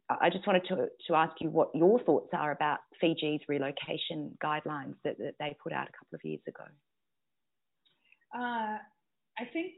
I 0.10 0.30
just 0.30 0.46
wanted 0.46 0.66
to, 0.68 0.88
to 1.08 1.16
ask 1.16 1.34
you 1.42 1.50
what 1.50 1.70
your 1.74 2.00
thoughts 2.00 2.30
are 2.34 2.52
about 2.52 2.80
Fiji's 3.02 3.42
relocation 3.48 4.38
guidelines 4.44 4.96
that, 5.04 5.18
that 5.18 5.34
they 5.40 5.56
put 5.62 5.74
out 5.74 5.88
a 5.88 5.92
couple 5.92 6.16
of 6.16 6.24
years 6.24 6.42
ago. 6.48 6.64
Uh, 8.36 8.78
I 9.40 9.46
think 9.52 9.74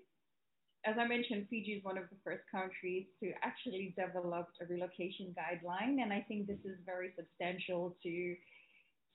as 0.85 0.95
I 0.97 1.05
mentioned, 1.05 1.47
Fiji 1.49 1.73
is 1.73 1.83
one 1.83 1.97
of 1.97 2.05
the 2.09 2.15
first 2.23 2.43
countries 2.49 3.07
to 3.21 3.31
actually 3.43 3.93
develop 3.97 4.47
a 4.61 4.65
relocation 4.65 5.35
guideline, 5.35 6.01
and 6.01 6.13
I 6.13 6.23
think 6.27 6.47
this 6.47 6.63
is 6.63 6.77
very 6.85 7.11
substantial 7.17 7.97
to 8.03 8.35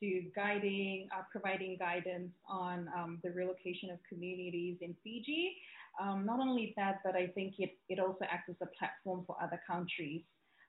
to 0.01 0.23
guiding, 0.35 1.09
uh, 1.17 1.23
providing 1.31 1.77
guidance 1.79 2.33
on 2.49 2.89
um, 2.97 3.21
the 3.23 3.31
relocation 3.31 3.89
of 3.91 3.99
communities 4.09 4.77
in 4.81 4.97
Fiji. 5.05 5.55
Um, 6.03 6.27
not 6.27 6.41
only 6.41 6.75
that, 6.77 6.99
but 7.05 7.15
I 7.15 7.29
think 7.29 7.55
it, 7.59 7.79
it 7.89 8.01
also 8.01 8.25
acts 8.29 8.51
as 8.51 8.57
a 8.61 8.67
platform 8.77 9.23
for 9.29 9.37
other 9.41 9.61
countries 9.65 10.23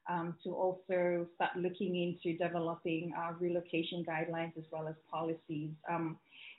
um, 0.10 0.36
to 0.44 0.52
also 0.52 1.28
start 1.36 1.56
looking 1.56 1.96
into 1.96 2.38
developing 2.38 3.13
uh, 3.18 3.34
relocation 3.39 4.06
guidelines 4.08 4.58
as 4.58 4.63
well 4.72 4.88
as 4.88 4.96
policies. 5.12 5.72
Um, 5.89 6.18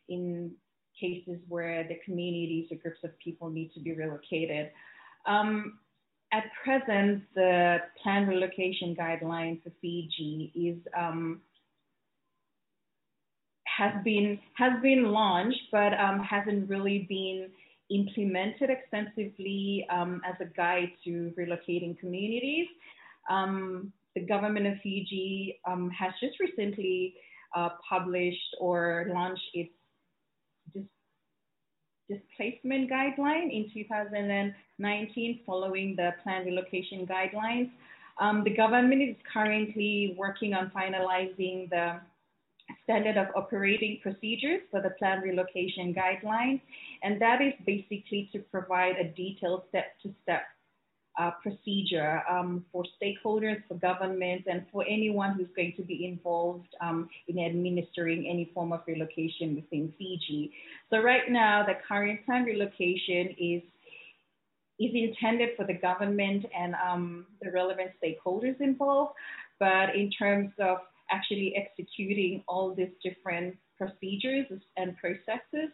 in 0.08 0.52
cases 1.00 1.40
where 1.48 1.84
the 1.84 1.98
communities 2.04 2.68
or 2.70 2.76
groups 2.76 3.00
of 3.04 3.10
people 3.18 3.50
need 3.50 3.72
to 3.74 3.80
be 3.80 3.92
relocated. 3.92 4.70
Um, 5.26 5.78
at 6.32 6.44
present, 6.64 7.22
the 7.34 7.78
planned 8.02 8.28
relocation 8.28 8.94
guideline 8.96 9.62
for 9.62 9.70
Fiji 9.80 10.52
is 10.54 10.78
um, 10.96 11.40
has 13.64 13.92
been 14.04 14.38
has 14.56 14.72
been 14.82 15.04
launched, 15.04 15.60
but 15.70 15.92
um, 15.94 16.20
hasn't 16.20 16.68
really 16.68 17.06
been 17.08 17.50
implemented 17.90 18.70
extensively 18.70 19.86
um, 19.90 20.20
as 20.26 20.34
a 20.40 20.46
guide 20.56 20.90
to 21.04 21.32
relocating 21.38 21.98
communities. 21.98 22.66
Um, 23.30 23.92
the 24.14 24.22
government 24.22 24.66
of 24.66 24.74
Fiji 24.82 25.60
um, 25.66 25.90
has 25.90 26.12
just 26.20 26.38
recently 26.40 27.14
uh, 27.54 27.70
published 27.88 28.56
or 28.60 29.06
launched 29.12 29.42
its 29.54 29.70
displacement 32.08 32.90
guideline 32.90 33.50
in 33.50 33.70
2019 33.72 35.40
following 35.46 35.96
the 35.96 36.10
planned 36.22 36.46
relocation 36.46 37.06
guidelines. 37.06 37.70
Um, 38.20 38.44
the 38.44 38.54
government 38.54 39.02
is 39.02 39.16
currently 39.32 40.14
working 40.16 40.54
on 40.54 40.70
finalizing 40.70 41.68
the 41.70 42.00
standard 42.84 43.16
of 43.16 43.28
operating 43.34 43.98
procedures 44.02 44.60
for 44.70 44.80
the 44.80 44.90
planned 44.98 45.22
relocation 45.22 45.94
guidelines, 45.94 46.60
and 47.02 47.20
that 47.20 47.42
is 47.42 47.52
basically 47.66 48.28
to 48.32 48.38
provide 48.50 48.96
a 48.96 49.04
detailed 49.04 49.62
step-to-step 49.70 50.42
uh, 51.18 51.30
procedure 51.42 52.22
um, 52.28 52.64
for 52.72 52.84
stakeholders, 53.00 53.62
for 53.68 53.74
governments, 53.74 54.48
and 54.50 54.64
for 54.72 54.84
anyone 54.88 55.34
who's 55.34 55.48
going 55.54 55.72
to 55.76 55.82
be 55.82 56.06
involved 56.06 56.68
um, 56.80 57.08
in 57.28 57.38
administering 57.38 58.26
any 58.28 58.50
form 58.52 58.72
of 58.72 58.80
relocation 58.86 59.54
within 59.54 59.92
Fiji. 59.96 60.52
So 60.90 61.00
right 61.00 61.30
now, 61.30 61.64
the 61.64 61.74
current 61.86 62.24
plan 62.26 62.44
relocation 62.44 63.34
is 63.38 63.62
is 64.80 64.90
intended 64.92 65.50
for 65.56 65.64
the 65.64 65.74
government 65.74 66.44
and 66.56 66.74
um, 66.74 67.26
the 67.40 67.48
relevant 67.52 67.92
stakeholders 68.02 68.60
involved, 68.60 69.12
but 69.60 69.94
in 69.94 70.10
terms 70.10 70.50
of 70.58 70.78
actually 71.12 71.54
executing 71.54 72.42
all 72.48 72.74
these 72.74 72.90
different 73.00 73.56
procedures 73.76 74.46
and 74.76 74.96
processes, 74.96 75.70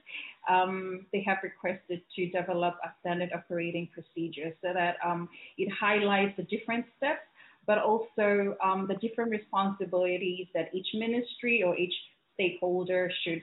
um, 0.48 1.06
they 1.12 1.22
have 1.26 1.38
requested 1.42 2.00
to 2.16 2.30
develop 2.30 2.74
a 2.84 2.88
standard 3.00 3.30
operating 3.34 3.88
procedure 3.92 4.54
so 4.62 4.72
that 4.72 4.96
um, 5.04 5.28
it 5.58 5.70
highlights 5.72 6.36
the 6.36 6.44
different 6.44 6.84
steps, 6.96 7.26
but 7.66 7.78
also 7.78 8.56
um, 8.64 8.86
the 8.88 8.96
different 9.06 9.30
responsibilities 9.30 10.46
that 10.54 10.70
each 10.74 10.88
ministry 10.94 11.62
or 11.62 11.76
each 11.76 11.94
stakeholder 12.34 13.10
should 13.24 13.42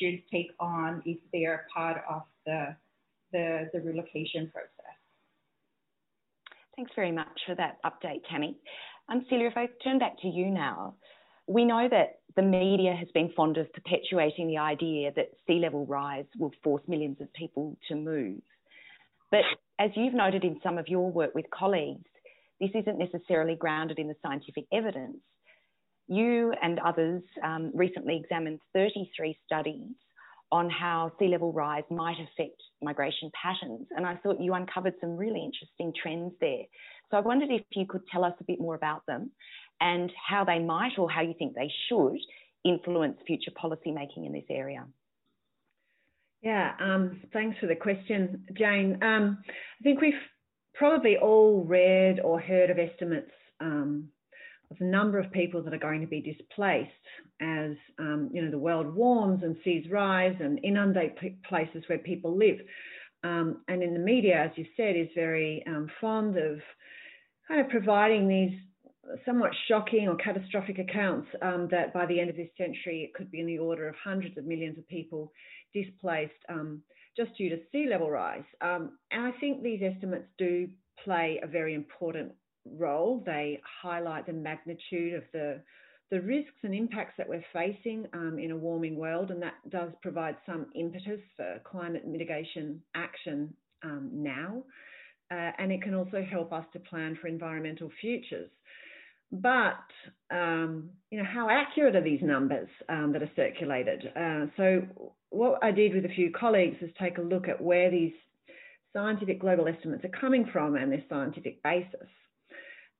should 0.00 0.20
take 0.32 0.50
on 0.60 1.02
if 1.06 1.18
they 1.32 1.44
are 1.44 1.66
part 1.72 2.02
of 2.10 2.22
the, 2.44 2.74
the, 3.32 3.70
the 3.72 3.80
relocation 3.80 4.50
process. 4.52 4.70
Thanks 6.74 6.90
very 6.94 7.12
much 7.12 7.40
for 7.46 7.54
that 7.54 7.78
update, 7.84 8.20
Tammy. 8.28 8.56
Um, 9.08 9.24
Celia, 9.30 9.46
if 9.46 9.56
I 9.56 9.68
turn 9.82 9.98
back 9.98 10.18
to 10.20 10.28
you 10.28 10.50
now, 10.50 10.94
we 11.46 11.64
know 11.64 11.88
that 11.90 12.20
the 12.34 12.42
media 12.42 12.94
has 12.94 13.08
been 13.14 13.32
fond 13.36 13.56
of 13.56 13.72
perpetuating 13.72 14.48
the 14.48 14.58
idea 14.58 15.12
that 15.16 15.30
sea 15.46 15.58
level 15.58 15.86
rise 15.86 16.26
will 16.38 16.52
force 16.62 16.82
millions 16.86 17.16
of 17.20 17.32
people 17.32 17.76
to 17.88 17.94
move. 17.94 18.40
But 19.30 19.42
as 19.78 19.90
you've 19.94 20.14
noted 20.14 20.44
in 20.44 20.60
some 20.62 20.78
of 20.78 20.88
your 20.88 21.10
work 21.10 21.34
with 21.34 21.46
colleagues, 21.50 22.04
this 22.60 22.70
isn't 22.74 22.98
necessarily 22.98 23.54
grounded 23.54 23.98
in 23.98 24.08
the 24.08 24.14
scientific 24.22 24.64
evidence. 24.72 25.18
You 26.08 26.52
and 26.62 26.78
others 26.78 27.22
um, 27.42 27.72
recently 27.74 28.16
examined 28.16 28.60
33 28.72 29.36
studies 29.44 29.90
on 30.52 30.70
how 30.70 31.10
sea 31.18 31.28
level 31.28 31.52
rise 31.52 31.82
might 31.90 32.16
affect 32.20 32.62
migration 32.80 33.30
patterns, 33.40 33.88
and 33.96 34.06
I 34.06 34.14
thought 34.16 34.40
you 34.40 34.54
uncovered 34.54 34.94
some 35.00 35.16
really 35.16 35.42
interesting 35.44 35.92
trends 36.00 36.32
there. 36.40 36.62
So 37.10 37.16
I 37.16 37.20
wondered 37.20 37.50
if 37.50 37.62
you 37.74 37.86
could 37.86 38.02
tell 38.12 38.24
us 38.24 38.34
a 38.40 38.44
bit 38.44 38.60
more 38.60 38.76
about 38.76 39.04
them 39.06 39.32
and 39.80 40.10
how 40.28 40.44
they 40.44 40.58
might 40.58 40.98
or 40.98 41.10
how 41.10 41.22
you 41.22 41.34
think 41.38 41.54
they 41.54 41.70
should 41.88 42.18
influence 42.64 43.18
future 43.26 43.52
policy 43.54 43.90
making 43.90 44.24
in 44.24 44.32
this 44.32 44.44
area. 44.50 44.86
Yeah, 46.42 46.72
um, 46.80 47.20
thanks 47.32 47.58
for 47.58 47.66
the 47.66 47.74
question, 47.74 48.44
Jane. 48.56 49.02
Um, 49.02 49.38
I 49.48 49.82
think 49.82 50.00
we've 50.00 50.14
probably 50.74 51.16
all 51.16 51.64
read 51.64 52.20
or 52.20 52.40
heard 52.40 52.70
of 52.70 52.78
estimates 52.78 53.30
um, 53.60 54.08
of 54.70 54.78
the 54.78 54.84
number 54.84 55.18
of 55.18 55.30
people 55.32 55.62
that 55.62 55.72
are 55.72 55.78
going 55.78 56.00
to 56.00 56.06
be 56.06 56.20
displaced 56.20 56.90
as 57.40 57.72
um, 57.98 58.30
you 58.32 58.42
know 58.42 58.50
the 58.50 58.58
world 58.58 58.94
warms 58.94 59.42
and 59.42 59.56
seas 59.64 59.86
rise 59.90 60.36
and 60.40 60.60
inundate 60.62 61.16
places 61.44 61.84
where 61.88 61.98
people 61.98 62.36
live. 62.36 62.58
Um, 63.24 63.62
and 63.68 63.82
in 63.82 63.92
the 63.92 64.00
media, 64.00 64.44
as 64.44 64.50
you 64.56 64.66
said, 64.76 64.94
is 64.96 65.08
very 65.14 65.64
um, 65.66 65.90
fond 66.00 66.36
of 66.36 66.60
kind 67.48 67.60
of 67.60 67.68
providing 67.68 68.28
these 68.28 68.58
somewhat 69.24 69.50
shocking 69.68 70.08
or 70.08 70.16
catastrophic 70.16 70.78
accounts 70.78 71.28
um, 71.42 71.68
that 71.70 71.92
by 71.92 72.06
the 72.06 72.18
end 72.18 72.30
of 72.30 72.36
this 72.36 72.48
century 72.56 73.02
it 73.02 73.14
could 73.14 73.30
be 73.30 73.40
in 73.40 73.46
the 73.46 73.58
order 73.58 73.88
of 73.88 73.94
hundreds 74.02 74.36
of 74.36 74.44
millions 74.44 74.78
of 74.78 74.88
people 74.88 75.32
displaced 75.72 76.32
um, 76.48 76.82
just 77.16 77.36
due 77.36 77.48
to 77.48 77.58
sea 77.72 77.86
level 77.88 78.10
rise. 78.10 78.44
Um, 78.60 78.98
and 79.10 79.26
I 79.26 79.32
think 79.38 79.62
these 79.62 79.80
estimates 79.82 80.26
do 80.38 80.68
play 81.02 81.40
a 81.42 81.46
very 81.46 81.74
important 81.74 82.32
role. 82.64 83.22
They 83.24 83.60
highlight 83.82 84.26
the 84.26 84.32
magnitude 84.32 85.14
of 85.14 85.22
the 85.32 85.62
the 86.08 86.20
risks 86.20 86.54
and 86.62 86.72
impacts 86.72 87.14
that 87.18 87.28
we're 87.28 87.44
facing 87.52 88.06
um, 88.12 88.38
in 88.38 88.52
a 88.52 88.56
warming 88.56 88.94
world, 88.96 89.32
and 89.32 89.42
that 89.42 89.54
does 89.70 89.90
provide 90.02 90.36
some 90.46 90.66
impetus 90.76 91.18
for 91.36 91.60
climate 91.64 92.06
mitigation 92.06 92.80
action 92.94 93.52
um, 93.82 94.08
now. 94.12 94.62
Uh, 95.32 95.50
and 95.58 95.72
it 95.72 95.82
can 95.82 95.94
also 95.94 96.24
help 96.30 96.52
us 96.52 96.64
to 96.72 96.78
plan 96.78 97.18
for 97.20 97.26
environmental 97.26 97.90
futures. 98.00 98.48
But 99.32 99.84
um, 100.30 100.90
you 101.10 101.18
know, 101.18 101.24
how 101.24 101.48
accurate 101.50 101.96
are 101.96 102.02
these 102.02 102.22
numbers 102.22 102.68
um, 102.88 103.12
that 103.12 103.22
are 103.22 103.30
circulated? 103.36 104.10
Uh, 104.16 104.46
so 104.56 104.82
what 105.30 105.62
I 105.62 105.70
did 105.70 105.94
with 105.94 106.04
a 106.04 106.14
few 106.14 106.30
colleagues 106.30 106.76
is 106.80 106.90
take 107.00 107.18
a 107.18 107.22
look 107.22 107.48
at 107.48 107.60
where 107.60 107.90
these 107.90 108.12
scientific 108.92 109.40
global 109.40 109.68
estimates 109.68 110.04
are 110.04 110.20
coming 110.20 110.48
from 110.52 110.76
and 110.76 110.90
their 110.90 111.04
scientific 111.08 111.62
basis. 111.62 112.08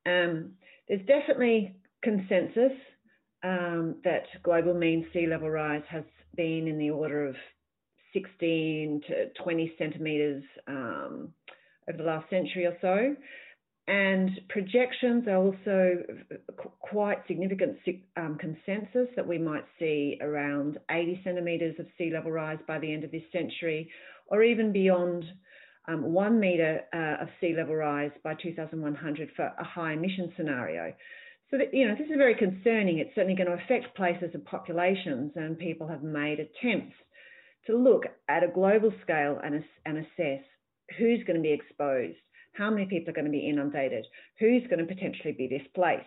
Um, 0.04 0.52
there's 0.88 1.04
definitely 1.06 1.74
consensus 2.02 2.72
um, 3.42 3.96
that 4.04 4.24
global 4.42 4.74
mean 4.74 5.06
sea 5.12 5.26
level 5.26 5.50
rise 5.50 5.82
has 5.88 6.04
been 6.36 6.68
in 6.68 6.78
the 6.78 6.90
order 6.90 7.26
of 7.26 7.34
16 8.12 9.00
to 9.08 9.42
20 9.42 9.72
centimetres 9.78 10.44
um, 10.68 11.32
over 11.88 11.98
the 11.98 12.04
last 12.04 12.28
century 12.30 12.66
or 12.66 12.76
so. 12.80 13.16
And 13.88 14.30
projections 14.48 15.28
are 15.28 15.36
also 15.36 15.98
quite 16.80 17.18
significant 17.28 17.78
um, 18.16 18.36
consensus 18.36 19.08
that 19.14 19.26
we 19.26 19.38
might 19.38 19.64
see 19.78 20.18
around 20.20 20.78
80 20.90 21.20
centimetres 21.22 21.76
of 21.78 21.86
sea 21.96 22.10
level 22.12 22.32
rise 22.32 22.58
by 22.66 22.80
the 22.80 22.92
end 22.92 23.04
of 23.04 23.12
this 23.12 23.22
century, 23.32 23.88
or 24.26 24.42
even 24.42 24.72
beyond 24.72 25.24
um, 25.86 26.02
one 26.02 26.40
metre 26.40 26.80
uh, 26.92 27.22
of 27.22 27.28
sea 27.40 27.54
level 27.56 27.76
rise 27.76 28.10
by 28.24 28.34
2100 28.34 29.30
for 29.36 29.44
a 29.44 29.64
high 29.64 29.92
emission 29.92 30.32
scenario. 30.36 30.92
So 31.52 31.58
that, 31.58 31.72
you 31.72 31.86
know, 31.86 31.94
this 31.94 32.08
is 32.08 32.16
very 32.16 32.34
concerning. 32.34 32.98
It's 32.98 33.14
certainly 33.14 33.36
going 33.36 33.56
to 33.56 33.64
affect 33.64 33.96
places 33.96 34.30
and 34.34 34.44
populations, 34.44 35.30
and 35.36 35.56
people 35.56 35.86
have 35.86 36.02
made 36.02 36.40
attempts 36.40 36.96
to 37.68 37.76
look 37.76 38.02
at 38.28 38.42
a 38.42 38.48
global 38.48 38.92
scale 39.02 39.40
and, 39.44 39.62
and 39.84 39.98
assess 39.98 40.42
who's 40.98 41.22
going 41.24 41.36
to 41.36 41.42
be 41.42 41.52
exposed 41.52 42.16
how 42.56 42.70
many 42.70 42.86
people 42.86 43.10
are 43.10 43.14
going 43.14 43.26
to 43.26 43.30
be 43.30 43.48
inundated, 43.48 44.06
who's 44.38 44.66
going 44.68 44.78
to 44.78 44.94
potentially 44.94 45.32
be 45.32 45.48
displaced. 45.48 46.06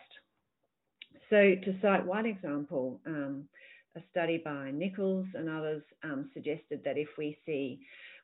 So 1.30 1.36
to 1.36 1.76
cite 1.82 2.06
one 2.06 2.26
example, 2.26 3.00
um, 3.06 3.46
a 3.96 4.02
study 4.12 4.42
by 4.44 4.72
Nicholls 4.72 5.28
and 5.36 5.50
others 5.50 5.84
um, 6.04 6.30
suggested 6.34 6.82
that 6.86 6.98
if 6.98 7.10
we 7.18 7.38
see 7.46 7.80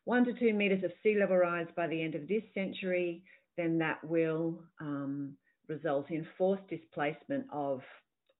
one 0.05 0.25
to 0.25 0.33
two 0.33 0.53
metres 0.53 0.83
of 0.83 0.91
sea 1.03 1.17
level 1.19 1.37
rise 1.37 1.67
by 1.75 1.87
the 1.87 2.01
end 2.01 2.15
of 2.15 2.27
this 2.27 2.43
century, 2.53 3.23
then 3.57 3.77
that 3.79 4.03
will 4.03 4.59
um, 4.79 5.35
result 5.67 6.09
in 6.11 6.25
forced 6.37 6.67
displacement 6.69 7.45
of 7.51 7.81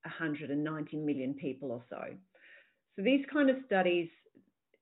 190 0.04 0.98
million 0.98 1.34
people 1.34 1.72
or 1.72 1.84
so. 1.90 2.02
So 2.96 3.02
these 3.02 3.26
kind 3.32 3.50
of 3.50 3.58
studies, 3.66 4.08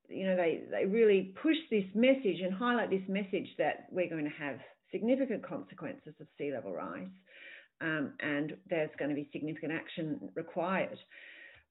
you 0.10 0.28
know, 0.28 0.36
they, 0.36 0.63
they 0.70 0.86
really 0.86 1.34
push 1.42 1.56
this 1.72 1.86
message 1.96 2.42
and 2.44 2.54
highlight 2.54 2.89
this 2.89 3.08
message 3.08 3.48
that 3.58 3.88
we're 3.92 4.10
going 4.10 4.26
to 4.26 4.44
have 4.44 4.60
significant 4.94 5.46
consequences 5.46 6.14
of 6.22 6.28
sea 6.38 6.54
level 6.54 6.72
rise, 6.72 7.08
um, 7.82 8.14
and 8.22 8.54
there's 8.70 8.92
going 8.98 9.10
to 9.10 9.16
be 9.16 9.28
significant 9.34 9.74
action 9.74 10.30
required. 10.36 10.98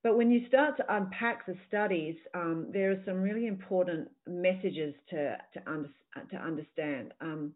But 0.03 0.17
when 0.17 0.31
you 0.33 0.47
start 0.49 0.77
to 0.79 0.95
unpack 0.95 1.47
the 1.47 1.55
studies, 1.69 2.17
um, 2.35 2.67
there 2.73 2.91
are 2.91 3.03
some 3.07 3.23
really 3.23 3.47
important 3.47 4.11
messages 4.27 4.95
to, 5.11 5.39
to, 5.55 5.71
under, 5.71 5.89
to 6.31 6.37
understand. 6.37 7.15
Um, 7.21 7.53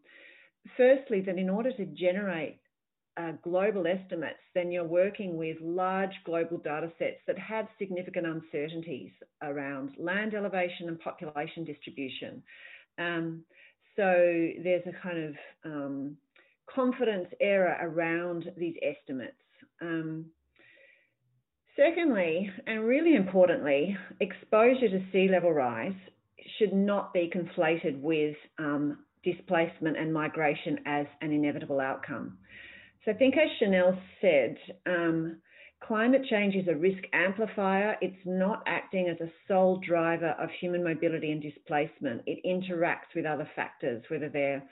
firstly, 0.77 1.21
that 1.21 1.37
in 1.37 1.49
order 1.49 1.71
to 1.73 1.85
generate 1.87 2.59
uh, 3.17 3.33
global 3.43 3.85
estimates, 3.85 4.39
then 4.53 4.71
you're 4.71 4.85
working 4.85 5.35
with 5.37 5.57
large 5.61 6.13
global 6.23 6.57
data 6.59 6.89
sets 6.97 7.17
that 7.27 7.37
have 7.37 7.67
significant 7.77 8.25
uncertainties 8.25 9.11
around 9.41 9.91
land 9.99 10.33
elevation 10.33 10.87
and 10.87 10.99
population 10.99 11.65
distribution. 11.65 12.41
Um, 12.97 13.43
so 13.97 14.49
there's 14.63 14.83
a 14.85 14.93
kind 15.03 15.17
of 15.17 15.35
um, 15.65 16.17
confidence 16.73 17.27
error 17.41 17.75
around 17.81 18.49
these 18.55 18.75
estimates. 18.81 19.33
Um, 19.81 20.27
secondly, 21.75 22.49
and 22.67 22.85
really 22.85 23.15
importantly, 23.15 23.97
exposure 24.21 24.87
to 24.89 25.03
sea 25.11 25.27
level 25.29 25.51
rise 25.51 25.95
should 26.57 26.73
not 26.73 27.11
be 27.13 27.29
conflated 27.33 27.99
with 27.99 28.35
um, 28.59 28.99
displacement 29.23 29.97
and 29.97 30.13
migration 30.13 30.77
as 30.85 31.07
an 31.21 31.31
inevitable 31.31 31.79
outcome. 31.79 32.37
So 33.03 33.11
I 33.11 33.15
think 33.15 33.35
as 33.35 33.49
Chanel 33.59 33.97
said, 34.21 34.57
um, 34.85 35.37
Climate 35.83 36.25
change 36.29 36.55
is 36.55 36.67
a 36.67 36.75
risk 36.75 37.03
amplifier. 37.13 37.97
It's 38.01 38.25
not 38.25 38.63
acting 38.65 39.07
as 39.09 39.19
a 39.21 39.31
sole 39.47 39.79
driver 39.87 40.35
of 40.39 40.49
human 40.59 40.83
mobility 40.83 41.31
and 41.31 41.41
displacement. 41.41 42.23
It 42.25 42.39
interacts 42.45 43.15
with 43.15 43.25
other 43.25 43.49
factors, 43.55 44.03
whether 44.09 44.27
they're 44.27 44.63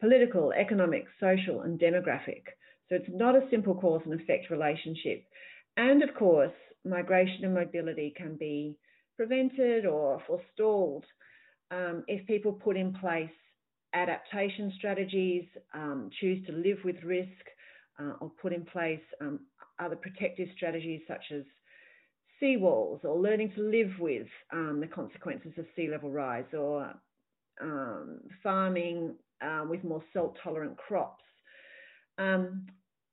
political, 0.00 0.52
economic, 0.52 1.04
social, 1.20 1.62
and 1.62 1.78
demographic. 1.78 2.42
So 2.88 2.96
it's 2.96 3.08
not 3.10 3.36
a 3.36 3.48
simple 3.50 3.74
cause 3.74 4.02
and 4.06 4.18
effect 4.18 4.50
relationship. 4.50 5.24
And 5.76 6.02
of 6.02 6.14
course, 6.14 6.52
migration 6.84 7.44
and 7.44 7.54
mobility 7.54 8.14
can 8.16 8.36
be 8.36 8.76
prevented 9.16 9.84
or 9.86 10.22
forestalled 10.26 11.04
um, 11.70 12.04
if 12.06 12.26
people 12.26 12.52
put 12.52 12.76
in 12.76 12.94
place 12.94 13.30
adaptation 13.92 14.72
strategies, 14.78 15.44
um, 15.74 16.10
choose 16.20 16.44
to 16.46 16.52
live 16.52 16.78
with 16.84 16.96
risk, 17.02 17.30
uh, 17.98 18.12
or 18.20 18.30
put 18.42 18.52
in 18.52 18.64
place 18.64 19.00
um, 19.20 19.40
other 19.78 19.96
protective 19.96 20.48
strategies 20.56 21.02
such 21.06 21.24
as 21.32 21.42
seawalls 22.42 23.04
or 23.04 23.18
learning 23.18 23.52
to 23.54 23.62
live 23.62 23.90
with 23.98 24.26
um, 24.52 24.80
the 24.80 24.86
consequences 24.86 25.52
of 25.58 25.66
sea 25.74 25.88
level 25.88 26.10
rise 26.10 26.44
or 26.52 26.94
um, 27.60 28.20
farming 28.42 29.14
uh, 29.42 29.64
with 29.68 29.82
more 29.84 30.02
salt 30.12 30.36
tolerant 30.42 30.76
crops. 30.76 31.24
Um, 32.18 32.66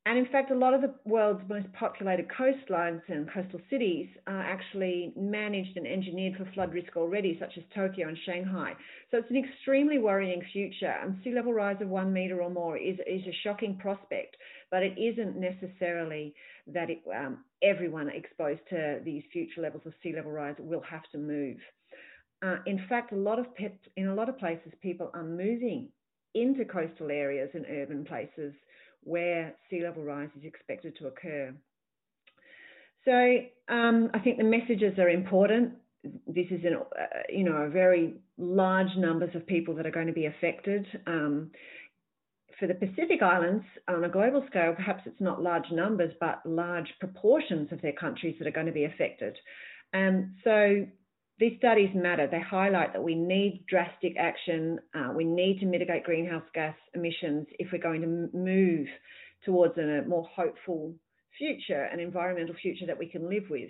and 0.05 0.17
in 0.17 0.25
fact, 0.25 0.51
a 0.51 0.55
lot 0.55 0.73
of 0.73 0.81
the 0.81 0.93
world's 1.05 1.47
most 1.47 1.71
populated 1.71 2.27
coastlines 2.27 3.01
and 3.07 3.29
coastal 3.31 3.61
cities 3.69 4.09
are 4.27 4.41
actually 4.41 5.13
managed 5.15 5.77
and 5.77 5.87
engineered 5.87 6.35
for 6.35 6.45
flood 6.53 6.73
risk 6.73 6.97
already, 6.97 7.37
such 7.39 7.53
as 7.57 7.63
Tokyo 7.73 8.09
and 8.09 8.17
Shanghai. 8.25 8.73
So 9.11 9.17
it's 9.17 9.29
an 9.29 9.37
extremely 9.37 9.99
worrying 9.99 10.41
future. 10.51 10.93
And 11.01 11.15
sea 11.23 11.33
level 11.33 11.53
rise 11.53 11.77
of 11.79 11.87
one 11.87 12.11
metre 12.11 12.41
or 12.41 12.49
more 12.49 12.75
is, 12.75 12.97
is 13.07 13.21
a 13.25 13.37
shocking 13.43 13.77
prospect, 13.77 14.35
but 14.69 14.83
it 14.83 14.97
isn't 14.97 15.37
necessarily 15.37 16.33
that 16.67 16.89
it, 16.89 17.01
um, 17.15 17.45
everyone 17.61 18.09
exposed 18.09 18.61
to 18.71 18.99
these 19.05 19.23
future 19.31 19.61
levels 19.61 19.83
of 19.85 19.93
sea 20.03 20.13
level 20.13 20.31
rise 20.31 20.55
will 20.59 20.83
have 20.89 21.03
to 21.13 21.17
move. 21.17 21.57
Uh, 22.45 22.57
in 22.65 22.85
fact, 22.89 23.13
a 23.13 23.15
lot 23.15 23.39
of 23.39 23.45
in 23.95 24.07
a 24.07 24.13
lot 24.13 24.27
of 24.27 24.37
places, 24.37 24.73
people 24.81 25.11
are 25.13 25.23
moving 25.23 25.87
into 26.35 26.65
coastal 26.65 27.09
areas 27.09 27.49
and 27.53 27.65
urban 27.69 28.03
places 28.03 28.53
where 29.05 29.53
sea 29.69 29.83
level 29.83 30.03
rise 30.03 30.29
is 30.37 30.45
expected 30.45 30.95
to 30.97 31.07
occur. 31.07 31.53
So 33.05 33.37
um, 33.73 34.09
I 34.13 34.19
think 34.19 34.37
the 34.37 34.43
messages 34.43 34.97
are 34.97 35.09
important. 35.09 35.73
This 36.27 36.47
is 36.51 36.63
an, 36.63 36.75
uh, 36.75 37.05
you 37.29 37.43
know, 37.43 37.57
a 37.57 37.69
very 37.69 38.15
large 38.37 38.95
numbers 38.97 39.35
of 39.35 39.45
people 39.45 39.75
that 39.75 39.85
are 39.85 39.91
going 39.91 40.07
to 40.07 40.13
be 40.13 40.25
affected. 40.25 40.85
Um, 41.07 41.51
for 42.59 42.67
the 42.67 42.75
Pacific 42.75 43.21
Islands, 43.21 43.65
on 43.87 44.03
a 44.03 44.09
global 44.09 44.43
scale, 44.47 44.73
perhaps 44.73 45.03
it's 45.05 45.19
not 45.19 45.41
large 45.41 45.69
numbers, 45.71 46.13
but 46.19 46.41
large 46.45 46.87
proportions 46.99 47.71
of 47.71 47.81
their 47.81 47.93
countries 47.93 48.35
that 48.39 48.47
are 48.47 48.51
going 48.51 48.67
to 48.67 48.71
be 48.71 48.85
affected. 48.85 49.35
And 49.91 50.31
so 50.43 50.85
these 51.43 51.57
studies 51.57 51.89
matter. 51.93 52.25
They 52.25 52.39
highlight 52.39 52.93
that 52.93 53.03
we 53.03 53.15
need 53.15 53.65
drastic 53.67 54.15
action. 54.17 54.79
Uh, 54.95 55.11
we 55.13 55.25
need 55.25 55.59
to 55.59 55.65
mitigate 55.65 56.05
greenhouse 56.05 56.45
gas 56.53 56.73
emissions 56.93 57.47
if 57.59 57.67
we're 57.73 57.81
going 57.81 58.01
to 58.01 58.29
move 58.37 58.87
towards 59.43 59.77
a 59.77 60.03
more 60.07 60.25
hopeful 60.33 60.93
future, 61.37 61.83
an 61.91 61.99
environmental 61.99 62.55
future 62.61 62.85
that 62.85 62.97
we 62.97 63.07
can 63.07 63.29
live 63.29 63.43
with. 63.49 63.69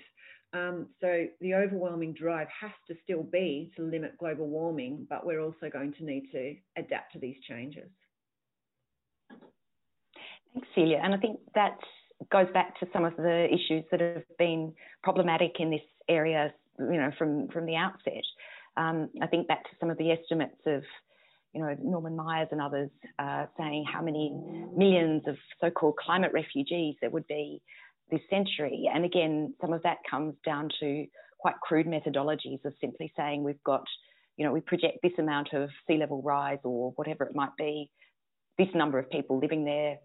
Um, 0.53 0.89
so 1.01 1.25
the 1.41 1.55
overwhelming 1.55 2.13
drive 2.13 2.47
has 2.61 2.69
to 2.89 2.95
still 3.03 3.23
be 3.23 3.71
to 3.75 3.81
limit 3.81 4.19
global 4.19 4.47
warming, 4.47 5.07
but 5.09 5.25
we're 5.25 5.41
also 5.41 5.67
going 5.71 5.95
to 5.95 6.05
need 6.05 6.29
to 6.31 6.53
adapt 6.77 7.13
to 7.13 7.19
these 7.19 7.37
changes. 7.49 7.89
Thanks, 10.53 10.67
Celia. 10.75 11.01
And 11.03 11.15
I 11.15 11.17
think 11.17 11.39
that 11.55 11.79
goes 12.31 12.45
back 12.53 12.79
to 12.81 12.87
some 12.93 13.03
of 13.03 13.15
the 13.17 13.47
issues 13.47 13.83
that 13.89 13.99
have 13.99 14.37
been 14.37 14.73
problematic 15.01 15.53
in 15.57 15.71
this 15.71 15.81
area, 16.07 16.53
you 16.79 16.97
know, 16.97 17.11
from, 17.17 17.47
from 17.49 17.65
the 17.65 17.75
outset. 17.75 18.23
Um, 18.77 19.09
I 19.21 19.27
think 19.27 19.47
back 19.47 19.63
to 19.63 19.75
some 19.79 19.89
of 19.89 19.97
the 19.97 20.11
estimates 20.11 20.59
of, 20.65 20.83
you 21.53 21.61
know, 21.61 21.75
Norman 21.81 22.15
Myers 22.15 22.47
and 22.51 22.59
others 22.59 22.89
uh, 23.19 23.45
saying 23.57 23.85
how 23.91 24.01
many 24.01 24.33
millions 24.75 25.23
of 25.27 25.35
so-called 25.61 25.97
climate 25.97 26.31
refugees 26.33 26.95
there 26.99 27.11
would 27.11 27.27
be 27.27 27.61
this 28.09 28.21
century. 28.29 28.89
And 28.93 29.05
again, 29.05 29.53
some 29.61 29.73
of 29.73 29.83
that 29.83 29.97
comes 30.09 30.33
down 30.43 30.69
to 30.79 31.05
quite 31.39 31.55
crude 31.61 31.87
methodologies 31.87 32.63
of 32.65 32.73
simply 32.81 33.11
saying 33.15 33.43
we've 33.43 33.63
got, 33.63 33.83
you 34.37 34.45
know, 34.45 34.51
we 34.51 34.61
project 34.61 34.97
this 35.03 35.11
amount 35.19 35.53
of 35.53 35.69
sea 35.87 35.97
level 35.97 36.21
rise 36.21 36.59
or 36.63 36.91
whatever 36.95 37.23
it 37.25 37.35
might 37.35 37.55
be, 37.57 37.89
this 38.57 38.69
number 38.73 38.97
of 38.97 39.09
people 39.09 39.39
living 39.39 39.63
there 39.65 39.97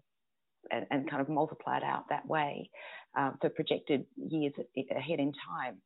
and, 0.71 0.85
and 0.91 1.09
kind 1.09 1.21
of 1.21 1.29
multiply 1.29 1.77
it 1.77 1.83
out 1.83 2.03
that 2.09 2.27
way 2.27 2.69
um, 3.17 3.37
for 3.41 3.49
projected 3.49 4.05
years 4.17 4.53
ahead 4.75 5.19
in 5.19 5.31
time. 5.49 5.77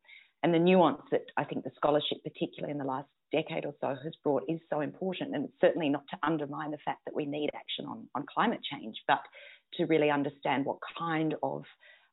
And 0.43 0.53
the 0.53 0.60
nuance 0.60 1.01
that 1.12 1.23
I 1.38 1.45
think 1.45 1.63
the 1.63 1.71
scholarship, 1.75 2.17
particularly 2.23 2.71
in 2.71 2.77
the 2.77 2.84
last 2.84 3.08
decade 3.32 3.65
or 3.65 3.73
so, 3.79 3.95
has 4.03 4.13
brought 4.23 4.43
is 4.49 4.60
so 4.69 4.82
important. 4.82 5.34
And 5.34 5.47
certainly 5.62 5.89
not 5.89 6.03
to 6.12 6.17
undermine 6.21 6.71
the 6.71 6.77
fact 6.84 6.99
that 7.06 7.15
we 7.15 7.25
need 7.25 7.49
action 7.56 7.86
on, 7.86 8.08
on 8.13 8.25
climate 8.32 8.60
change, 8.69 8.97
but 9.08 9.21
to 9.75 9.86
really 9.86 10.12
understand 10.12 10.65
what 10.65 10.77
kind 10.99 11.34
of 11.41 11.63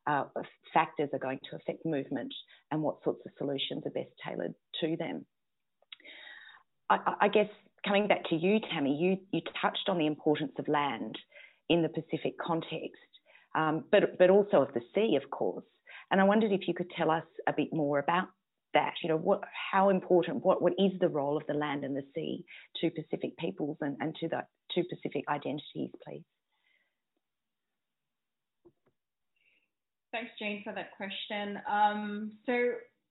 uh, 0.07 0.25
factors 0.73 1.11
are 1.13 1.19
going 1.19 1.41
to 1.51 1.57
affect 1.57 1.85
movement 1.85 2.33
and 2.71 2.81
what 2.83 3.03
sorts 3.05 3.21
of 3.27 3.33
solutions 3.37 3.83
are 3.85 3.91
best 3.91 4.11
tailored 4.25 4.55
to 4.81 4.97
them. 4.97 5.27
I, 6.89 7.15
I 7.23 7.29
guess 7.29 7.49
coming 7.87 8.09
back 8.09 8.25
to 8.31 8.37
you, 8.37 8.61
Tammy, 8.73 8.97
you, 8.97 9.19
you 9.33 9.41
touched 9.61 9.89
on 9.89 9.99
the 9.99 10.07
importance 10.07 10.53
of 10.59 10.69
land 10.69 11.17
in 11.69 11.83
the 11.83 11.89
Pacific 11.89 12.35
context, 12.45 13.11
um, 13.55 13.85
but, 13.91 14.19
but 14.19 14.31
also 14.31 14.63
of 14.63 14.73
the 14.75 14.81
sea, 14.95 15.19
of 15.23 15.31
course. 15.31 15.65
And 16.11 16.21
I 16.21 16.25
wondered 16.25 16.53
if 16.53 16.67
you 16.67 16.75
could 16.75 16.91
tell 16.97 17.11
us 17.11 17.25
a 17.47 17.53
bit 17.53 17.73
more 17.73 17.99
about 17.99 18.29
that. 18.75 18.95
You 19.03 19.09
know, 19.11 19.17
what, 19.17 19.43
how 19.71 19.91
important, 19.91 20.45
what, 20.45 20.63
what 20.63 20.73
is 20.79 20.93
the 21.01 21.09
role 21.09 21.37
of 21.37 21.47
the 21.47 21.55
land 21.55 21.85
and 21.85 21.97
the 21.97 22.05
sea 22.15 22.45
to 22.81 22.91
Pacific 22.91 23.37
peoples 23.39 23.77
and, 23.81 23.97
and 24.01 24.15
to 24.17 24.29
the 24.29 24.43
to 24.75 24.85
Pacific 24.85 25.25
identities, 25.29 25.91
please? 26.07 26.23
Thanks, 30.13 30.31
Jane, 30.39 30.63
for 30.65 30.73
that 30.73 30.97
question. 30.97 31.61
Um, 31.71 32.33
so 32.47 32.53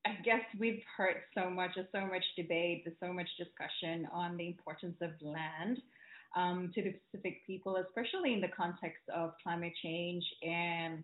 I 0.06 0.12
guess 0.24 0.42
we've 0.60 0.82
heard 0.98 1.16
so 1.34 1.50
much, 1.50 1.72
there's 1.76 1.88
so 1.94 2.06
much 2.06 2.24
debate, 2.38 2.84
there's 2.86 2.98
so 3.02 3.14
much 3.14 3.28
discussion 3.38 4.08
on 4.12 4.38
the 4.38 4.48
importance 4.48 4.98
of 5.02 5.12
land 5.22 5.78
um, 6.36 6.72
to 6.76 6.82
the 6.82 6.94
Pacific 7.12 7.46
people, 7.48 7.78
especially 7.78 8.34
in 8.34 8.42
the 8.42 8.50
context 8.50 9.04
of 9.14 9.34
climate 9.44 9.74
change 9.82 10.24
and 10.44 11.04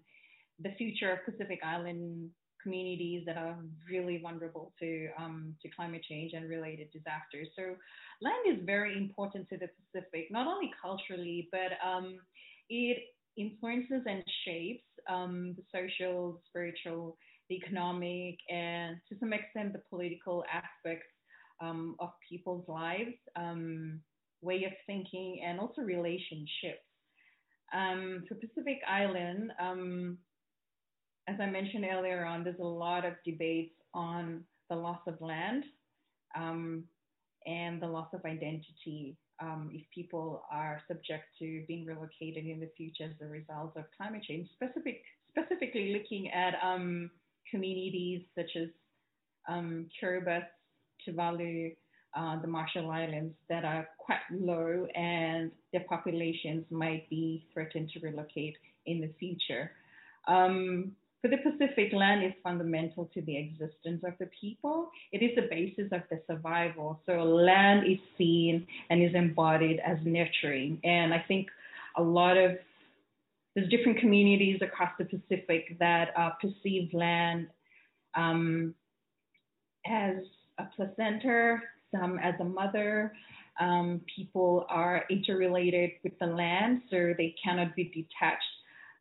the 0.59 0.71
future 0.77 1.11
of 1.11 1.25
Pacific 1.25 1.59
Island 1.65 2.29
communities 2.65 3.23
that 3.27 3.37
are 3.37 3.55
really 3.87 4.17
vulnerable 4.17 4.73
to 4.79 5.07
um, 5.19 5.53
to 5.61 5.69
climate 5.69 6.03
change 6.09 6.33
and 6.33 6.49
related 6.49 6.87
disasters. 6.91 7.47
So 7.55 7.75
land 8.21 8.43
is 8.47 8.65
very 8.65 8.97
important 8.97 9.47
to 9.49 9.57
the 9.57 9.69
Pacific, 9.77 10.27
not 10.31 10.47
only 10.47 10.71
culturally, 10.81 11.47
but 11.51 11.77
um, 11.85 12.17
it 12.69 12.97
influences 13.37 14.01
and 14.07 14.23
shapes 14.45 14.83
um, 15.07 15.55
the 15.55 15.63
social, 15.71 16.41
spiritual, 16.47 17.17
the 17.49 17.55
economic, 17.55 18.37
and 18.49 18.97
to 19.09 19.15
some 19.19 19.33
extent 19.33 19.73
the 19.73 19.81
political 19.89 20.43
aspects 20.51 21.05
um, 21.61 21.95
of 21.99 22.09
people's 22.27 22.67
lives, 22.67 23.13
um, 23.35 23.99
way 24.41 24.63
of 24.63 24.71
thinking, 24.87 25.41
and 25.45 25.59
also 25.59 25.81
relationships. 25.81 26.81
Um, 27.73 28.23
for 28.27 28.35
Pacific 28.35 28.79
Island, 28.87 29.51
as 31.27 31.37
I 31.39 31.45
mentioned 31.47 31.85
earlier 31.89 32.25
on, 32.25 32.43
there's 32.43 32.59
a 32.59 32.63
lot 32.63 33.05
of 33.05 33.13
debates 33.25 33.75
on 33.93 34.43
the 34.69 34.75
loss 34.75 34.99
of 35.07 35.19
land 35.21 35.63
um, 36.35 36.83
and 37.45 37.81
the 37.81 37.87
loss 37.87 38.07
of 38.13 38.23
identity 38.25 39.17
um, 39.41 39.69
if 39.73 39.83
people 39.93 40.43
are 40.51 40.81
subject 40.87 41.25
to 41.39 41.63
being 41.67 41.85
relocated 41.85 42.45
in 42.45 42.59
the 42.59 42.69
future 42.77 43.05
as 43.05 43.21
a 43.21 43.29
result 43.29 43.73
of 43.75 43.83
climate 43.97 44.23
change. 44.23 44.47
Specific, 44.55 45.01
specifically 45.29 45.93
looking 45.93 46.31
at 46.31 46.53
um, 46.63 47.09
communities 47.49 48.21
such 48.35 48.51
as 48.55 48.69
um, 49.47 49.87
Kiribati, 50.01 50.45
Tuvalu, 51.07 51.75
uh, 52.15 52.41
the 52.41 52.47
Marshall 52.47 52.89
Islands 52.89 53.35
that 53.49 53.65
are 53.65 53.87
quite 53.97 54.19
low 54.31 54.87
and 54.95 55.51
their 55.73 55.83
populations 55.89 56.63
might 56.69 57.09
be 57.09 57.45
threatened 57.53 57.89
to 57.93 57.99
relocate 57.99 58.55
in 58.85 59.01
the 59.01 59.11
future. 59.19 59.71
Um, 60.27 60.93
for 61.25 61.29
the 61.29 61.37
Pacific, 61.37 61.91
land 61.91 62.23
is 62.23 62.33
fundamental 62.43 63.09
to 63.13 63.21
the 63.23 63.35
existence 63.35 64.03
of 64.05 64.13
the 64.19 64.29
people. 64.39 64.91
It 65.11 65.23
is 65.23 65.31
the 65.35 65.47
basis 65.49 65.91
of 65.91 66.01
the 66.11 66.21
survival. 66.27 67.01
So 67.07 67.13
land 67.23 67.87
is 67.87 67.97
seen 68.15 68.67
and 68.91 69.01
is 69.01 69.15
embodied 69.15 69.79
as 69.83 69.97
nurturing. 70.03 70.79
And 70.83 71.15
I 71.15 71.23
think 71.27 71.47
a 71.97 72.03
lot 72.03 72.37
of 72.37 72.57
there's 73.55 73.69
different 73.69 73.99
communities 73.99 74.59
across 74.61 74.91
the 74.99 75.05
Pacific 75.05 75.79
that 75.79 76.09
uh, 76.15 76.31
perceive 76.41 76.93
land 76.93 77.47
um, 78.13 78.75
as 79.87 80.17
a 80.59 80.65
placenta, 80.75 81.57
some 81.91 82.19
as 82.19 82.35
a 82.39 82.43
mother. 82.43 83.13
Um, 83.59 84.01
people 84.13 84.65
are 84.69 85.05
interrelated 85.09 85.91
with 86.03 86.13
the 86.19 86.27
land, 86.27 86.81
so 86.91 87.13
they 87.17 87.33
cannot 87.43 87.73
be 87.75 87.85
detached 87.85 88.43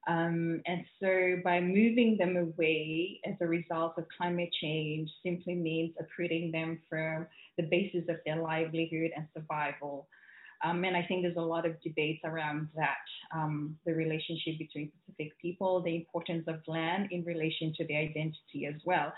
um, 0.06 0.60
and 0.66 0.84
so 1.00 1.36
by 1.42 1.60
moving 1.60 2.16
them 2.18 2.36
away 2.36 3.20
as 3.24 3.34
a 3.40 3.46
result 3.46 3.94
of 3.96 4.04
climate 4.16 4.50
change 4.60 5.10
simply 5.24 5.54
means 5.54 5.94
uprooting 5.98 6.52
them 6.52 6.78
from 6.88 7.26
the 7.56 7.64
basis 7.64 8.04
of 8.08 8.16
their 8.26 8.36
livelihood 8.36 9.12
and 9.16 9.26
survival. 9.34 10.06
Um, 10.64 10.84
and 10.84 10.96
I 10.96 11.02
think 11.02 11.22
there's 11.22 11.36
a 11.36 11.40
lot 11.40 11.66
of 11.66 11.80
debates 11.82 12.20
around 12.24 12.68
that, 12.74 13.04
um, 13.34 13.76
the 13.84 13.94
relationship 13.94 14.58
between 14.58 14.90
Pacific 15.06 15.32
people, 15.40 15.82
the 15.82 15.96
importance 15.96 16.44
of 16.48 16.60
land 16.66 17.08
in 17.10 17.24
relation 17.24 17.72
to 17.76 17.86
the 17.86 17.96
identity 17.96 18.66
as 18.66 18.80
well. 18.84 19.12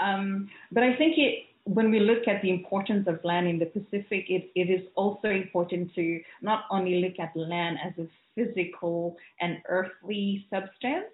Um, 0.00 0.48
but 0.72 0.82
I 0.82 0.96
think 0.96 1.18
it, 1.18 1.44
when 1.66 1.90
we 1.90 1.98
look 1.98 2.28
at 2.28 2.40
the 2.42 2.50
importance 2.50 3.08
of 3.08 3.18
land 3.24 3.48
in 3.48 3.58
the 3.58 3.66
Pacific, 3.66 4.26
it, 4.30 4.50
it 4.54 4.70
is 4.70 4.86
also 4.94 5.28
important 5.28 5.92
to 5.96 6.20
not 6.40 6.64
only 6.70 7.00
look 7.00 7.18
at 7.18 7.36
land 7.36 7.76
as 7.84 7.92
a 7.98 8.08
physical 8.36 9.16
and 9.40 9.58
earthly 9.68 10.46
substance, 10.48 11.06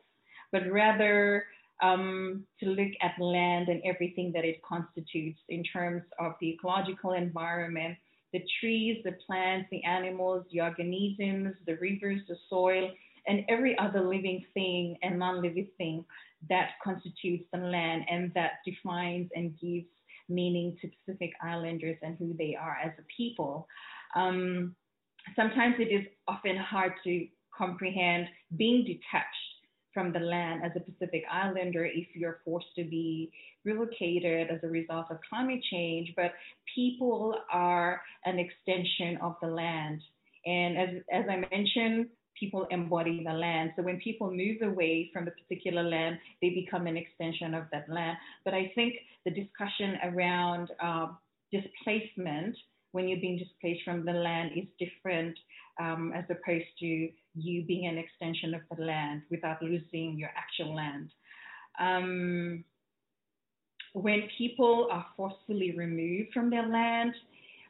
but 0.52 0.70
rather 0.70 1.46
um, 1.82 2.44
to 2.60 2.66
look 2.66 2.92
at 3.00 3.18
land 3.18 3.68
and 3.68 3.80
everything 3.82 4.30
that 4.32 4.44
it 4.44 4.60
constitutes 4.62 5.38
in 5.48 5.64
terms 5.64 6.02
of 6.18 6.34
the 6.40 6.50
ecological 6.50 7.14
environment, 7.14 7.96
the 8.34 8.44
trees, 8.60 9.00
the 9.04 9.12
plants, 9.26 9.68
the 9.70 9.82
animals, 9.84 10.44
the 10.52 10.60
organisms, 10.60 11.54
the 11.66 11.76
rivers, 11.76 12.20
the 12.28 12.36
soil, 12.50 12.90
and 13.26 13.42
every 13.48 13.76
other 13.78 14.02
living 14.02 14.44
thing 14.52 14.98
and 15.02 15.18
non 15.18 15.40
living 15.40 15.68
thing 15.78 16.04
that 16.50 16.72
constitutes 16.84 17.44
the 17.52 17.58
land 17.58 18.04
and 18.10 18.34
that 18.34 18.52
defines 18.66 19.30
and 19.34 19.58
gives 19.58 19.86
meaning 20.28 20.76
to 20.80 20.88
Pacific 20.88 21.32
Islanders 21.42 21.96
and 22.02 22.16
who 22.18 22.34
they 22.38 22.56
are 22.58 22.76
as 22.82 22.92
a 22.98 23.02
people. 23.16 23.66
Um, 24.14 24.74
sometimes 25.36 25.76
it 25.78 25.92
is 25.92 26.06
often 26.28 26.56
hard 26.56 26.92
to 27.04 27.26
comprehend 27.56 28.26
being 28.56 28.84
detached 28.84 29.52
from 29.92 30.12
the 30.12 30.18
land 30.18 30.62
as 30.64 30.72
a 30.74 30.80
Pacific 30.80 31.22
Islander 31.30 31.84
if 31.84 32.08
you're 32.14 32.40
forced 32.44 32.74
to 32.76 32.84
be 32.84 33.30
relocated 33.64 34.50
as 34.50 34.58
a 34.62 34.68
result 34.68 35.06
of 35.10 35.18
climate 35.28 35.62
change, 35.70 36.12
but 36.16 36.32
people 36.74 37.36
are 37.52 38.00
an 38.24 38.38
extension 38.38 39.18
of 39.22 39.36
the 39.42 39.48
land. 39.48 40.00
And 40.46 40.78
as, 40.78 40.88
as 41.12 41.24
I 41.28 41.36
mentioned, 41.54 42.06
people 42.42 42.66
embody 42.70 43.22
the 43.24 43.32
land. 43.32 43.72
So 43.76 43.82
when 43.82 43.98
people 44.00 44.28
move 44.30 44.58
away 44.62 45.10
from 45.12 45.24
the 45.24 45.30
particular 45.30 45.84
land, 45.84 46.18
they 46.40 46.50
become 46.50 46.86
an 46.88 46.96
extension 46.96 47.54
of 47.54 47.64
that 47.72 47.88
land. 47.88 48.16
But 48.44 48.54
I 48.54 48.72
think 48.74 48.94
the 49.24 49.30
discussion 49.30 49.90
around 50.10 50.70
uh, 50.82 51.08
displacement, 51.52 52.56
when 52.90 53.06
you're 53.06 53.20
being 53.20 53.38
displaced 53.38 53.84
from 53.84 54.04
the 54.04 54.12
land, 54.28 54.50
is 54.56 54.66
different 54.84 55.38
um, 55.80 56.12
as 56.16 56.24
opposed 56.36 56.72
to 56.80 57.08
you 57.34 57.64
being 57.64 57.86
an 57.86 57.98
extension 57.98 58.54
of 58.54 58.62
the 58.76 58.84
land 58.84 59.22
without 59.30 59.62
losing 59.62 60.18
your 60.18 60.30
actual 60.36 60.74
land. 60.74 61.08
Um, 61.78 62.64
when 63.94 64.22
people 64.38 64.88
are 64.90 65.06
forcefully 65.16 65.74
removed 65.76 66.30
from 66.32 66.50
their 66.50 66.66
land, 66.66 67.14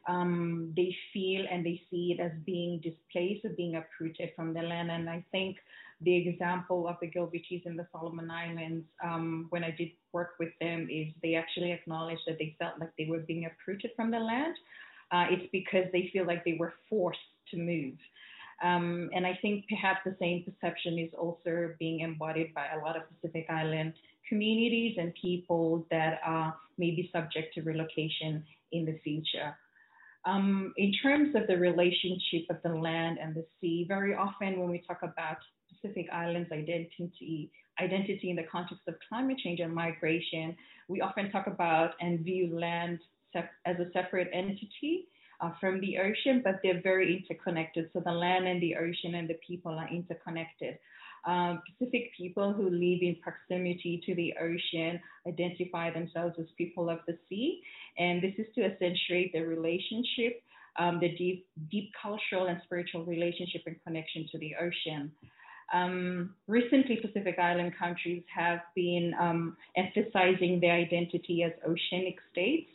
um, 0.07 0.73
they 0.75 0.95
feel 1.13 1.45
and 1.49 1.65
they 1.65 1.81
see 1.89 2.15
it 2.17 2.21
as 2.21 2.31
being 2.45 2.79
displaced 2.79 3.45
or 3.45 3.49
being 3.49 3.75
uprooted 3.75 4.31
from 4.35 4.53
the 4.53 4.61
land. 4.61 4.91
And 4.91 5.09
I 5.09 5.23
think 5.31 5.57
the 6.01 6.27
example 6.27 6.87
of 6.87 6.97
the 7.01 7.09
Gilbertese 7.09 7.65
in 7.65 7.77
the 7.77 7.87
Solomon 7.91 8.29
Islands, 8.29 8.85
um, 9.03 9.47
when 9.49 9.63
I 9.63 9.71
did 9.71 9.91
work 10.11 10.31
with 10.39 10.51
them, 10.59 10.87
is 10.91 11.07
they 11.21 11.35
actually 11.35 11.71
acknowledged 11.71 12.21
that 12.27 12.37
they 12.37 12.55
felt 12.59 12.79
like 12.79 12.91
they 12.97 13.07
were 13.09 13.19
being 13.19 13.45
uprooted 13.45 13.91
from 13.95 14.11
the 14.11 14.19
land. 14.19 14.55
Uh, 15.11 15.25
it's 15.29 15.49
because 15.51 15.85
they 15.93 16.09
feel 16.11 16.25
like 16.25 16.43
they 16.43 16.57
were 16.59 16.73
forced 16.89 17.19
to 17.51 17.57
move. 17.57 17.93
Um, 18.63 19.09
and 19.13 19.25
I 19.25 19.37
think 19.41 19.65
perhaps 19.67 19.99
the 20.05 20.15
same 20.19 20.43
perception 20.43 20.97
is 20.97 21.11
also 21.17 21.73
being 21.79 22.01
embodied 22.01 22.53
by 22.53 22.67
a 22.73 22.83
lot 22.83 22.95
of 22.95 23.03
Pacific 23.09 23.47
Island 23.49 23.93
communities 24.27 24.95
and 24.97 25.13
people 25.21 25.85
that 25.91 26.19
are 26.25 26.55
maybe 26.77 27.09
subject 27.11 27.53
to 27.55 27.61
relocation 27.61 28.43
in 28.71 28.85
the 28.85 28.97
future. 29.03 29.55
Um, 30.25 30.73
in 30.77 30.93
terms 31.01 31.35
of 31.35 31.47
the 31.47 31.57
relationship 31.57 32.45
of 32.49 32.57
the 32.63 32.73
land 32.73 33.17
and 33.21 33.35
the 33.35 33.45
sea, 33.59 33.85
very 33.87 34.15
often 34.15 34.59
when 34.59 34.69
we 34.69 34.81
talk 34.87 34.99
about 35.03 35.37
Pacific 35.69 36.07
Islands 36.13 36.49
identity, 36.51 37.51
identity 37.81 38.29
in 38.29 38.35
the 38.37 38.43
context 38.43 38.83
of 38.87 38.95
climate 39.09 39.37
change 39.43 39.59
and 39.59 39.73
migration, 39.73 40.55
we 40.87 41.01
often 41.01 41.29
talk 41.31 41.47
about 41.47 41.91
and 41.99 42.21
view 42.21 42.57
land 42.57 42.99
as 43.35 43.75
a 43.79 43.91
separate 43.91 44.29
entity 44.31 45.07
uh, 45.41 45.51
from 45.59 45.81
the 45.81 45.97
ocean, 45.97 46.41
but 46.43 46.59
they're 46.63 46.81
very 46.81 47.17
interconnected. 47.17 47.89
So 47.91 47.99
the 47.99 48.11
land 48.11 48.47
and 48.47 48.61
the 48.61 48.75
ocean 48.75 49.15
and 49.15 49.27
the 49.27 49.37
people 49.45 49.71
are 49.71 49.89
interconnected. 49.89 50.77
Um, 51.25 51.61
Pacific 51.79 52.11
people 52.17 52.51
who 52.51 52.63
live 52.63 53.01
in 53.01 53.17
proximity 53.21 54.01
to 54.05 54.15
the 54.15 54.33
ocean 54.41 54.99
identify 55.27 55.91
themselves 55.91 56.35
as 56.39 56.47
people 56.57 56.89
of 56.89 56.99
the 57.07 57.17
sea. 57.29 57.61
And 57.97 58.21
this 58.21 58.33
is 58.37 58.47
to 58.55 58.65
accentuate 58.65 59.31
the 59.31 59.41
relationship, 59.41 60.41
um, 60.77 60.99
the 60.99 61.15
deep, 61.15 61.47
deep 61.71 61.91
cultural 62.01 62.47
and 62.47 62.59
spiritual 62.65 63.05
relationship 63.05 63.61
and 63.65 63.77
connection 63.85 64.27
to 64.31 64.37
the 64.37 64.53
ocean. 64.59 65.11
Um, 65.73 66.35
recently, 66.47 66.97
Pacific 66.97 67.39
Island 67.39 67.73
countries 67.79 68.23
have 68.35 68.59
been 68.75 69.13
um, 69.19 69.57
emphasizing 69.77 70.59
their 70.59 70.73
identity 70.73 71.43
as 71.43 71.53
oceanic 71.63 72.17
states. 72.31 72.69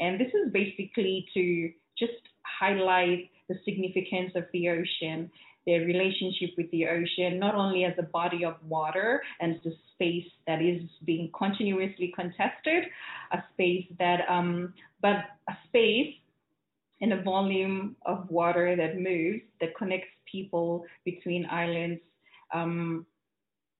And 0.00 0.18
this 0.18 0.28
is 0.28 0.52
basically 0.52 1.26
to 1.34 1.72
just 1.98 2.20
highlight 2.42 3.30
the 3.48 3.56
significance 3.64 4.32
of 4.34 4.44
the 4.52 4.70
ocean 4.70 5.30
their 5.66 5.80
relationship 5.80 6.50
with 6.56 6.70
the 6.70 6.86
ocean, 6.86 7.38
not 7.38 7.54
only 7.54 7.84
as 7.84 7.94
a 7.98 8.02
body 8.02 8.44
of 8.44 8.54
water 8.68 9.22
and 9.40 9.60
the 9.64 9.72
space 9.94 10.26
that 10.46 10.60
is 10.60 10.82
being 11.04 11.30
continuously 11.36 12.12
contested, 12.16 12.84
a 13.32 13.38
space 13.52 13.86
that, 13.98 14.20
um, 14.28 14.74
but 15.00 15.16
a 15.48 15.54
space 15.68 16.14
and 17.00 17.12
a 17.12 17.22
volume 17.22 17.96
of 18.06 18.28
water 18.30 18.76
that 18.76 18.98
moves, 18.98 19.42
that 19.60 19.76
connects 19.76 20.08
people 20.30 20.84
between 21.04 21.46
islands, 21.46 22.00
um, 22.54 23.06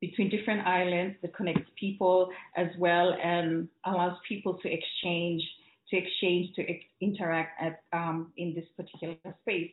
between 0.01 0.29
different 0.29 0.67
islands, 0.67 1.17
that 1.23 1.35
connects 1.35 1.71
people 1.79 2.29
as 2.57 2.67
well 2.79 3.15
and 3.23 3.69
allows 3.87 4.17
people 4.29 4.55
to 4.55 4.69
exchange, 4.69 5.43
to 5.89 5.97
exchange, 5.97 6.55
to 6.57 6.65
interact 7.01 7.61
at, 7.61 7.83
um, 7.93 8.33
in 8.37 8.55
this 8.55 8.65
particular 8.77 9.17
space. 9.43 9.71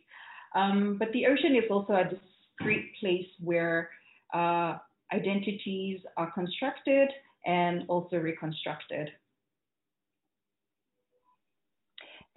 Um, 0.56 0.98
but 0.98 1.12
the 1.14 1.26
ocean 1.28 1.56
is 1.56 1.70
also 1.70 1.94
a 1.94 2.04
discrete 2.04 2.92
place 3.00 3.28
where 3.40 3.90
uh, 4.34 4.78
identities 5.14 6.00
are 6.18 6.32
constructed 6.32 7.10
and 7.46 7.84
also 7.88 8.18
reconstructed. 8.18 9.10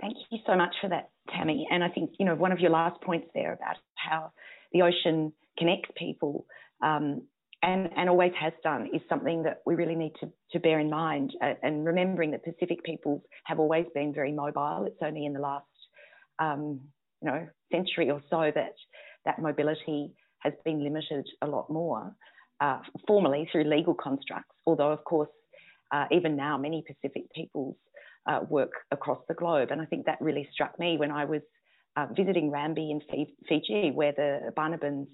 Thank 0.00 0.16
you 0.30 0.38
so 0.46 0.56
much 0.56 0.74
for 0.80 0.88
that, 0.88 1.10
Tammy. 1.30 1.68
And 1.70 1.84
I 1.84 1.88
think, 1.88 2.10
you 2.18 2.26
know, 2.26 2.34
one 2.34 2.50
of 2.50 2.58
your 2.58 2.70
last 2.70 3.00
points 3.02 3.28
there 3.34 3.52
about 3.52 3.76
how 3.94 4.32
the 4.72 4.82
ocean 4.82 5.32
connects 5.56 5.90
people 5.96 6.44
um, 6.82 7.22
and, 7.62 7.88
and 7.96 8.08
always 8.08 8.32
has 8.40 8.52
done 8.64 8.88
is 8.92 9.00
something 9.08 9.44
that 9.44 9.62
we 9.64 9.76
really 9.76 9.94
need 9.94 10.12
to, 10.20 10.28
to 10.50 10.58
bear 10.58 10.80
in 10.80 10.90
mind. 10.90 11.32
Uh, 11.40 11.54
and 11.62 11.86
remembering 11.86 12.32
that 12.32 12.44
Pacific 12.44 12.82
peoples 12.82 13.22
have 13.44 13.60
always 13.60 13.86
been 13.94 14.12
very 14.12 14.32
mobile. 14.32 14.84
It's 14.86 14.98
only 15.02 15.24
in 15.24 15.32
the 15.32 15.40
last 15.40 15.66
um, 16.40 16.80
you 17.22 17.30
know, 17.30 17.46
century 17.70 18.10
or 18.10 18.20
so 18.28 18.50
that 18.54 18.74
that 19.24 19.38
mobility 19.40 20.12
has 20.40 20.52
been 20.64 20.82
limited 20.82 21.26
a 21.42 21.46
lot 21.46 21.70
more, 21.70 22.14
uh, 22.60 22.78
formally 23.06 23.48
through 23.50 23.64
legal 23.64 23.94
constructs. 23.94 24.54
Although, 24.66 24.90
of 24.90 25.04
course, 25.04 25.30
uh, 25.92 26.06
even 26.10 26.36
now, 26.36 26.58
many 26.58 26.82
Pacific 26.86 27.32
peoples 27.34 27.76
uh, 28.26 28.40
work 28.48 28.72
across 28.90 29.18
the 29.28 29.34
globe. 29.34 29.68
And 29.70 29.80
I 29.80 29.84
think 29.84 30.06
that 30.06 30.18
really 30.20 30.48
struck 30.52 30.78
me 30.78 30.96
when 30.96 31.10
I 31.10 31.24
was 31.24 31.42
uh, 31.96 32.06
visiting 32.16 32.50
Rambi 32.50 32.90
in 32.90 33.00
Fiji, 33.48 33.90
where 33.92 34.12
the 34.12 34.52
Banabans 34.56 35.06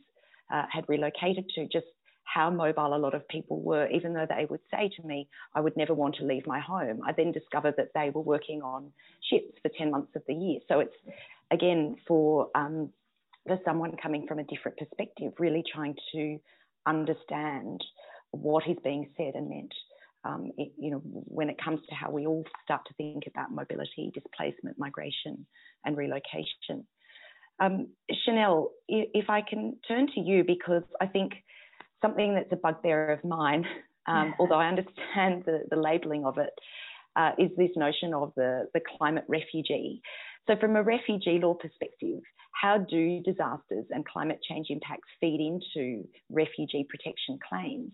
uh, 0.53 0.63
had 0.71 0.85
relocated 0.89 1.49
to, 1.57 1.67
just 1.67 1.87
how 2.25 2.51
mobile 2.51 2.95
a 2.95 2.99
lot 2.99 3.15
of 3.15 3.27
people 3.29 3.61
were, 3.63 3.89
even 3.89 4.13
though 4.13 4.27
they 4.29 4.47
would 4.51 4.61
say 4.71 4.91
to 4.97 5.07
me, 5.07 5.29
I 5.55 5.61
would 5.61 5.77
never 5.77 5.95
want 5.95 6.17
to 6.17 6.25
leave 6.25 6.47
my 6.47 6.61
home. 6.61 7.01
I 7.07 7.13
then 7.13 7.33
discovered 7.33 7.75
that 7.79 7.89
they 7.95 8.11
were 8.11 8.21
working 8.21 8.61
on 8.63 8.93
ships 9.31 9.53
for 9.63 9.71
10 9.77 9.91
months 9.91 10.13
of 10.15 10.23
the 10.29 10.35
year. 10.35 10.61
So 10.69 10.81
it's 10.81 10.95
again, 11.51 11.97
for 12.07 12.49
um, 12.55 12.91
for 13.47 13.59
someone 13.65 13.97
coming 14.03 14.27
from 14.27 14.39
a 14.39 14.45
different 14.45 14.77
perspective, 14.77 15.33
really 15.39 15.65
trying 15.73 15.97
to 16.13 16.39
understand 16.87 17.83
what 18.31 18.65
is 18.69 18.77
being 18.85 19.09
said 19.17 19.35
and 19.35 19.49
meant. 19.49 19.75
Um, 20.25 20.51
it, 20.59 20.73
you 20.77 20.91
know, 20.91 21.01
when 21.05 21.49
it 21.49 21.57
comes 21.63 21.81
to 21.89 21.95
how 21.95 22.11
we 22.11 22.27
all 22.27 22.45
start 22.65 22.83
to 22.89 22.95
think 22.95 23.25
about 23.27 23.53
mobility, 23.53 24.11
displacement, 24.13 24.79
migration, 24.79 25.47
and 25.85 25.97
relocation. 25.97 26.87
Um, 27.61 27.89
Chanel, 28.25 28.71
if 28.89 29.31
I 29.31 29.43
can 29.43 29.77
turn 29.87 30.09
to 30.15 30.21
you, 30.21 30.45
because 30.45 30.83
I 31.01 31.07
think 31.07 31.33
something 32.03 32.35
that's 32.35 32.53
a 32.53 32.57
bugbear 32.57 33.11
of 33.11 33.25
mine, 33.25 33.65
um, 34.07 34.35
although 34.39 34.57
I 34.59 34.69
understand 34.69 35.45
the, 35.47 35.63
the 35.71 35.77
labelling 35.77 36.25
of 36.25 36.39
it, 36.39 36.51
uh, 37.17 37.33
is 37.39 37.51
this 37.57 37.71
notion 37.77 38.15
of 38.15 38.33
the, 38.37 38.69
the 38.75 38.81
climate 38.97 39.25
refugee. 39.29 40.01
So, 40.49 40.57
from 40.57 40.77
a 40.77 40.83
refugee 40.83 41.39
law 41.39 41.53
perspective, 41.53 42.23
how 42.53 42.79
do 42.79 43.21
disasters 43.23 43.85
and 43.91 44.05
climate 44.07 44.41
change 44.49 44.69
impacts 44.71 45.09
feed 45.21 45.41
into 45.41 46.09
refugee 46.31 46.87
protection 46.89 47.39
claims? 47.47 47.93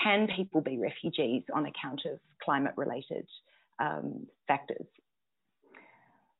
Can 0.00 0.28
people 0.36 0.60
be 0.60 0.76
refugees 0.76 1.42
on 1.54 1.64
account 1.64 2.02
of 2.04 2.20
climate 2.44 2.74
related 2.76 3.26
um, 3.80 4.26
factors? 4.46 4.86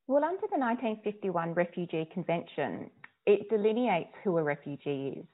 Well, 0.06 0.24
under 0.24 0.46
the 0.52 0.58
1951 0.58 1.54
Refugee 1.54 2.06
Convention, 2.12 2.90
it 3.26 3.48
delineates 3.48 4.12
who 4.22 4.36
a 4.36 4.42
refugee 4.42 5.20
is. 5.20 5.26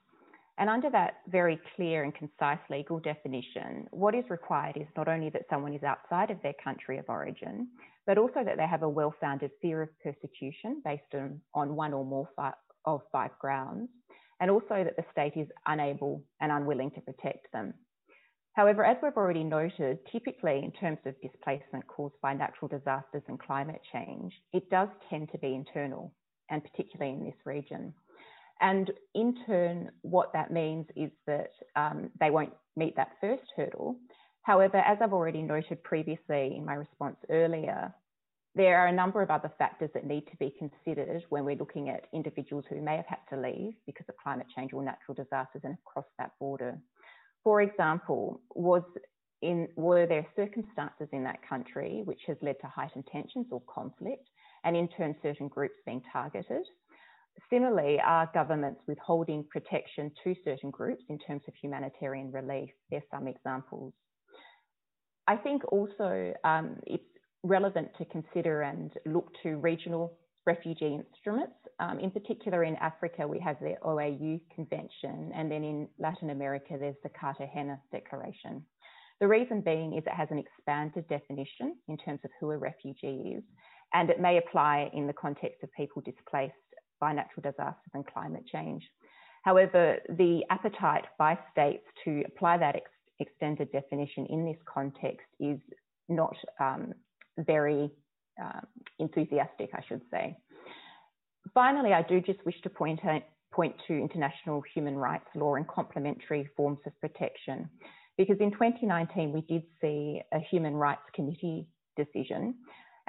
And 0.59 0.69
under 0.69 0.91
that 0.91 1.15
very 1.29 1.59
clear 1.75 2.05
and 2.05 2.15
concise 2.15 2.59
legal 2.69 3.01
definition, 3.01 3.89
what 3.91 4.15
is 4.15 4.25
required 4.29 4.77
is 4.77 4.87
not 4.97 5.09
only 5.09 5.31
that 5.31 5.47
someone 5.49 5.75
is 5.75 5.83
outside 5.83 6.31
of 6.31 6.43
their 6.43 6.55
country 6.63 6.99
of 6.99 7.07
origin, 7.09 7.69
but 8.07 8.19
also 8.19 8.45
that 8.45 8.57
they 8.59 8.67
have 8.67 8.83
a 8.83 8.89
well 8.89 9.15
founded 9.21 9.51
fear 9.63 9.83
of 9.83 9.89
persecution 10.03 10.83
based 10.85 11.15
on, 11.15 11.41
on 11.55 11.75
one 11.75 11.93
or 11.93 12.05
more 12.05 12.29
fi- 12.37 12.53
of 12.85 13.01
five 13.11 13.31
grounds, 13.41 13.89
and 14.41 14.51
also 14.51 14.85
that 14.85 14.97
the 14.97 15.05
state 15.11 15.41
is 15.41 15.49
unable 15.67 16.23
and 16.41 16.53
unwilling 16.53 16.91
to 16.91 17.01
protect 17.01 17.51
them. 17.53 17.73
However, 18.55 18.85
as 18.85 18.99
we've 19.03 19.17
already 19.17 19.45
noted, 19.45 19.99
typically 20.11 20.63
in 20.63 20.73
terms 20.73 20.99
of 21.07 21.15
displacement 21.23 21.87
caused 21.87 22.21
by 22.21 22.35
natural 22.35 22.69
disasters 22.69 23.23
and 23.29 23.41
climate 23.41 23.81
change, 23.93 24.35
it 24.53 24.69
does 24.69 24.89
tend 25.09 25.31
to 25.33 25.39
be 25.39 25.55
internal, 25.55 26.13
and 26.51 26.63
particularly 26.63 27.13
in 27.13 27.25
this 27.25 27.47
region. 27.47 27.95
And 28.63 28.91
in 29.15 29.37
turn, 29.45 29.91
what 30.03 30.33
that 30.33 30.53
means 30.53 30.87
is 30.95 31.11
that 31.27 31.51
um, 31.75 32.11
they 32.21 32.31
won't 32.31 32.53
meet 32.77 32.95
that 32.97 33.17
first 33.21 33.43
hurdle. 33.57 33.97
However, 34.43 34.79
as 34.79 34.99
I've 35.01 35.13
already 35.13 35.43
noted 35.43 35.83
previously 35.83 36.55
in 36.57 36.65
my 36.65 36.75
response 36.75 37.17
earlier, 37.29 37.93
there 38.55 38.79
are 38.79 38.87
a 38.87 38.93
number 38.93 39.21
of 39.21 39.31
other 39.31 39.51
factors 39.59 39.91
that 39.95 40.07
need 40.07 40.27
to 40.29 40.37
be 40.37 40.55
considered 40.59 41.25
when 41.31 41.45
we're 41.45 41.57
looking 41.57 41.89
at 41.89 42.07
individuals 42.13 42.65
who 42.69 42.81
may 42.81 42.97
have 42.97 43.07
had 43.07 43.19
to 43.31 43.41
leave 43.41 43.75
because 43.87 44.07
of 44.09 44.17
climate 44.23 44.47
change 44.55 44.73
or 44.73 44.85
natural 44.85 45.15
disasters 45.15 45.63
and 45.65 45.77
across 45.87 46.05
that 46.19 46.33
border. 46.39 46.79
For 47.43 47.63
example, 47.63 48.43
was 48.55 48.83
in, 49.41 49.69
were 49.75 50.07
there 50.07 50.27
circumstances 50.37 51.09
in 51.13 51.25
that 51.25 51.47
country 51.49 52.03
which 52.05 52.21
has 52.27 52.37
led 52.43 52.57
to 52.61 52.69
heightened 52.69 53.07
tensions 53.11 53.47
or 53.51 53.63
conflict, 53.63 54.29
and 54.65 54.77
in 54.77 54.87
turn 54.87 55.17
certain 55.23 55.49
groups 55.49 55.75
being 55.85 56.03
targeted? 56.13 56.65
Similarly, 57.51 57.99
are 58.05 58.31
governments 58.33 58.81
withholding 58.87 59.45
protection 59.51 60.11
to 60.25 60.35
certain 60.45 60.71
groups 60.71 61.05
in 61.09 61.19
terms 61.19 61.43
of 61.49 61.55
humanitarian 61.61 62.31
relief? 62.33 62.71
There's 62.91 63.03
some 63.11 63.29
examples. 63.29 63.93
I 65.27 65.37
think 65.37 65.63
also 65.71 66.33
um, 66.45 66.77
it's 66.87 67.05
relevant 67.43 67.89
to 67.99 68.05
consider 68.07 68.63
and 68.63 68.93
look 69.07 69.31
to 69.43 69.57
regional 69.57 70.17
refugee 70.47 70.95
instruments. 70.95 71.55
Um, 71.79 71.99
in 72.01 72.11
particular, 72.11 72.65
in 72.65 72.77
Africa, 72.77 73.27
we 73.27 73.39
have 73.41 73.57
the 73.61 73.75
OAU 73.85 74.41
Convention, 74.55 75.31
and 75.35 75.51
then 75.51 75.63
in 75.63 75.89
Latin 75.99 76.31
America, 76.31 76.77
there's 76.79 76.97
the 77.03 77.11
Cartagena 77.11 77.79
Declaration. 77.93 78.65
The 79.21 79.29
reason 79.29 79.61
being 79.61 79.95
is 79.97 80.03
it 80.05 80.13
has 80.13 80.29
an 80.31 80.39
expanded 80.39 81.07
definition 81.09 81.77
in 81.89 81.97
terms 81.97 82.21
of 82.25 82.31
who 82.41 82.51
a 82.51 82.59
refugee 82.59 83.37
is, 83.37 83.45
and 83.95 84.11
it 84.11 84.21
may 84.21 84.39
apply 84.39 84.91
in 84.95 85.07
the 85.07 85.13
context 85.13 85.63
of 85.63 85.73
people 85.77 86.03
displaced 86.03 86.55
by 87.03 87.13
natural 87.13 87.43
disasters 87.43 87.93
and 87.95 88.07
climate 88.07 88.45
change. 88.47 88.83
However, 89.43 89.97
the 90.09 90.43
appetite 90.51 91.05
by 91.19 91.37
states 91.51 91.85
to 92.05 92.23
apply 92.29 92.59
that 92.59 92.77
ex 92.77 92.89
extended 93.19 93.71
definition 93.73 94.27
in 94.27 94.45
this 94.45 94.57
context 94.73 95.27
is 95.39 95.59
not 96.09 96.35
um, 96.59 96.93
very 97.39 97.91
uh, 98.43 98.61
enthusiastic, 98.99 99.71
I 99.75 99.83
should 99.89 100.03
say. 100.11 100.37
Finally, 101.55 101.93
I 101.93 102.03
do 102.03 102.21
just 102.21 102.45
wish 102.47 102.61
to 102.63 102.71
point, 102.71 103.01
out, 103.05 103.23
point 103.53 103.75
to 103.89 103.95
international 103.95 104.63
human 104.75 104.97
rights 104.97 105.27
law 105.35 105.55
and 105.57 105.67
complementary 105.69 106.49
forms 106.57 106.79
of 106.87 106.93
protection, 107.01 107.69
because 108.17 108.37
in 108.41 108.51
2019 108.53 109.33
we 109.33 109.41
did 109.43 109.63
see 109.81 110.21
a 110.33 110.39
Human 110.51 110.75
Rights 110.75 111.09
Committee 111.15 111.69
decision 111.97 112.55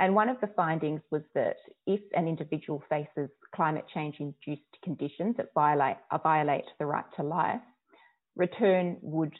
and 0.03 0.13
one 0.13 0.27
of 0.27 0.35
the 0.41 0.49
findings 0.53 0.99
was 1.11 1.21
that 1.33 1.55
if 1.87 2.01
an 2.13 2.27
individual 2.27 2.83
faces 2.89 3.29
climate 3.55 3.85
change 3.93 4.17
induced 4.19 4.67
conditions 4.83 5.37
that 5.37 5.53
violate, 5.55 5.95
uh, 6.11 6.17
violate 6.17 6.65
the 6.77 6.85
right 6.85 7.05
to 7.15 7.23
life, 7.23 7.61
return 8.35 8.97
would 9.01 9.33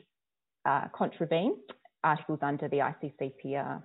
uh, 0.65 0.85
contravene 0.95 1.57
articles 2.05 2.39
under 2.41 2.69
the 2.69 2.77
ICCPR. 2.77 3.83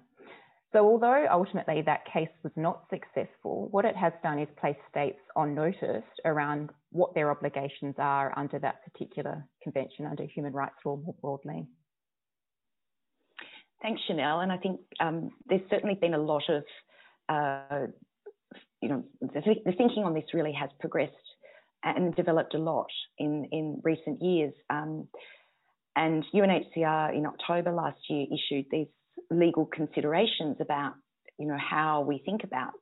So, 0.73 0.87
although 0.87 1.27
ultimately 1.29 1.83
that 1.83 2.05
case 2.13 2.29
was 2.45 2.53
not 2.55 2.85
successful, 2.91 3.67
what 3.73 3.85
it 3.85 3.97
has 3.97 4.13
done 4.23 4.39
is 4.39 4.47
place 4.61 4.77
states 4.89 5.19
on 5.35 5.57
notice 5.57 6.05
around 6.25 6.71
what 6.93 7.13
their 7.13 7.33
obligations 7.33 7.97
are 7.99 8.33
under 8.39 8.61
that 8.61 8.85
particular 8.85 9.45
convention, 9.65 10.07
under 10.07 10.27
human 10.33 10.53
rights 10.53 10.77
law 10.85 10.95
more 10.95 11.17
broadly. 11.21 11.67
Thanks, 13.83 14.01
Chanel. 14.07 14.41
And 14.41 14.51
I 14.51 14.57
think 14.57 14.81
um, 15.01 15.31
there's 15.47 15.63
certainly 15.71 15.95
been 15.95 16.15
a 16.15 16.19
lot 16.19 16.43
of, 16.49 16.65
uh, 17.29 17.87
you 18.81 18.89
know, 18.89 19.05
the, 19.21 19.41
the, 19.65 19.73
thinking 19.73 20.05
on 20.05 20.15
this 20.15 20.25
really 20.35 20.53
has 20.53 20.71
progressed 20.81 21.15
and 21.85 22.15
developed 22.17 22.55
a 22.55 22.59
lot 22.59 22.89
in, 23.19 23.49
in 23.53 23.81
recent 23.85 24.21
years. 24.21 24.53
Um, 24.69 25.09
and 25.95 26.25
UNHCR 26.35 27.15
in 27.17 27.27
October 27.27 27.73
last 27.73 27.99
year 28.09 28.27
issued 28.27 28.67
these 28.71 28.89
legal 29.31 29.67
considerations 29.67 30.57
about, 30.61 30.95
you 31.39 31.47
know, 31.47 31.59
how 31.59 32.03
we 32.03 32.23
think 32.25 32.45
about 32.45 32.73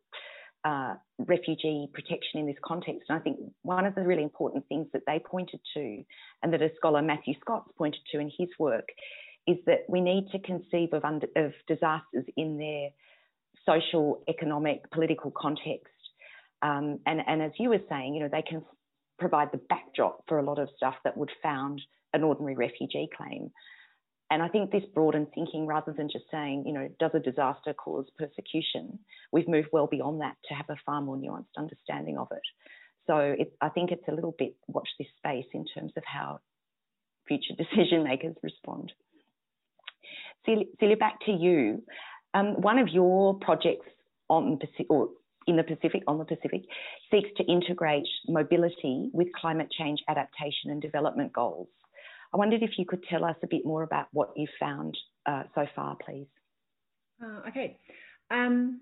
uh, 0.65 0.95
refugee 1.19 1.89
protection 1.93 2.41
in 2.41 2.47
this 2.47 2.57
context. 2.65 3.03
And 3.09 3.19
I 3.19 3.23
think 3.23 3.39
one 3.63 3.87
of 3.87 3.95
the 3.95 4.03
really 4.03 4.23
important 4.23 4.67
things 4.69 4.87
that 4.93 5.03
they 5.07 5.19
pointed 5.19 5.61
to, 5.75 6.03
and 6.43 6.53
that 6.53 6.63
a 6.63 6.71
scholar 6.77 7.03
Matthew 7.03 7.35
Scott's 7.41 7.71
pointed 7.79 8.01
to 8.13 8.19
in 8.19 8.31
his 8.37 8.49
work, 8.59 8.89
is 9.47 9.57
that 9.67 9.85
we 9.89 10.01
need 10.01 10.29
to 10.33 10.39
conceive 10.41 10.93
of, 10.93 11.05
under, 11.05 11.27
of 11.37 11.53
disasters 11.69 12.25
in 12.37 12.59
their 12.59 12.89
social, 13.65 14.23
economic, 14.29 14.91
political 14.91 15.31
context. 15.31 15.93
Um, 16.63 17.01
and, 17.07 17.21
and 17.27 17.43
as 17.43 17.53
you 17.59 17.69
were 17.69 17.81
saying, 17.89 18.15
you 18.15 18.21
know, 18.21 18.29
they 18.31 18.43
can 18.43 18.65
provide 19.19 19.49
the 19.53 19.61
backdrop 19.69 20.25
for 20.29 20.39
a 20.39 20.43
lot 20.43 20.59
of 20.59 20.69
stuff 20.77 20.95
that 21.05 21.17
would 21.17 21.31
found 21.43 21.81
an 22.13 22.23
ordinary 22.23 22.55
refugee 22.55 23.09
claim. 23.17 23.51
And 24.31 24.43
I 24.43 24.49
think 24.49 24.73
this 24.73 24.83
broadened 24.93 25.29
thinking, 25.35 25.67
rather 25.67 25.93
than 25.93 26.09
just 26.11 26.25
saying, 26.31 26.65
you 26.67 26.73
know, 26.73 26.89
does 26.99 27.13
a 27.15 27.21
disaster 27.21 27.73
cause 27.73 28.07
persecution, 28.19 28.99
we've 29.31 29.49
moved 29.49 29.69
well 29.73 29.87
beyond 29.87 30.21
that 30.21 30.37
to 30.49 30.55
have 30.55 30.67
a 30.69 30.77
far 30.85 31.01
more 31.01 31.17
nuanced 31.17 31.57
understanding 31.57 32.19
of 32.19 32.29
it. 32.33 32.43
So 33.07 33.19
it, 33.39 33.53
I 33.61 33.69
think 33.69 33.93
it's 33.93 34.09
a 34.09 34.13
little 34.13 34.35
bit 34.37 34.57
watch 34.67 34.89
this 34.99 35.07
space 35.17 35.47
in 35.55 35.65
terms 35.73 35.93
of 35.97 36.03
how 36.05 36.41
future 37.29 37.55
decision 37.57 38.03
makers 38.03 38.35
respond. 38.43 38.93
Celia, 40.47 40.97
back 40.97 41.21
to 41.27 41.33
you. 41.33 41.83
Um, 42.35 42.61
one 42.61 42.79
of 42.79 42.89
your 42.89 43.35
projects 43.35 43.87
on 44.29 44.59
or 44.89 45.09
in 45.47 45.57
the 45.57 45.63
Pacific, 45.63 46.03
on 46.07 46.19
the 46.19 46.25
Pacific, 46.25 46.63
seeks 47.11 47.29
to 47.37 47.45
integrate 47.45 48.07
mobility 48.29 49.11
with 49.13 49.29
climate 49.41 49.69
change 49.79 50.01
adaptation 50.09 50.71
and 50.71 50.83
development 50.83 51.33
goals. 51.33 51.69
I 52.35 52.37
wondered 52.37 52.63
if 52.63 52.71
you 52.79 52.85
could 52.85 53.05
tell 53.09 53.25
us 53.25 53.37
a 53.43 53.47
bit 53.47 53.65
more 53.65 53.83
about 53.83 54.09
what 54.13 54.31
you've 54.37 54.49
found 54.59 54.97
uh, 55.25 55.45
so 55.55 55.67
far, 55.75 55.97
please. 56.05 56.27
Uh, 57.23 57.49
okay. 57.49 57.79
Um, 58.31 58.81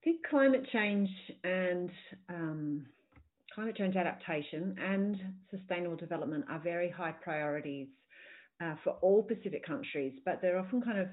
I 0.00 0.04
think 0.04 0.20
climate 0.28 0.66
change 0.72 1.10
and 1.44 1.90
um, 2.30 2.86
climate 3.54 3.76
change 3.76 3.96
adaptation 3.96 4.74
and 4.82 5.16
sustainable 5.50 5.96
development 5.96 6.46
are 6.48 6.58
very 6.58 6.90
high 6.90 7.12
priorities 7.12 7.88
uh, 8.60 8.74
for 8.84 8.90
all 9.00 9.22
Pacific 9.22 9.64
countries, 9.66 10.12
but 10.24 10.40
they're 10.40 10.58
often 10.58 10.82
kind 10.82 10.98
of 10.98 11.08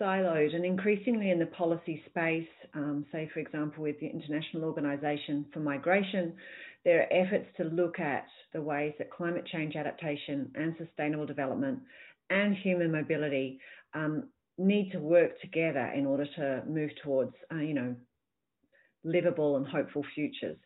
siloed 0.00 0.54
and 0.54 0.64
increasingly 0.64 1.30
in 1.30 1.38
the 1.38 1.46
policy 1.46 2.02
space, 2.08 2.48
um, 2.74 3.04
say, 3.12 3.28
for 3.34 3.40
example, 3.40 3.82
with 3.82 4.00
the 4.00 4.06
International 4.06 4.64
Organization 4.64 5.44
for 5.52 5.60
Migration, 5.60 6.32
there 6.84 7.00
are 7.02 7.12
efforts 7.12 7.46
to 7.58 7.64
look 7.64 8.00
at 8.00 8.24
the 8.54 8.62
ways 8.62 8.94
that 8.98 9.10
climate 9.10 9.46
change 9.52 9.76
adaptation 9.76 10.50
and 10.54 10.74
sustainable 10.78 11.26
development 11.26 11.80
and 12.30 12.56
human 12.56 12.90
mobility 12.90 13.60
um, 13.92 14.24
need 14.56 14.90
to 14.92 14.98
work 14.98 15.38
together 15.40 15.92
in 15.94 16.06
order 16.06 16.26
to 16.36 16.62
move 16.66 16.90
towards, 17.02 17.34
uh, 17.52 17.56
you 17.56 17.74
know, 17.74 17.94
livable 19.04 19.56
and 19.56 19.66
hopeful 19.66 20.04
futures. 20.14 20.56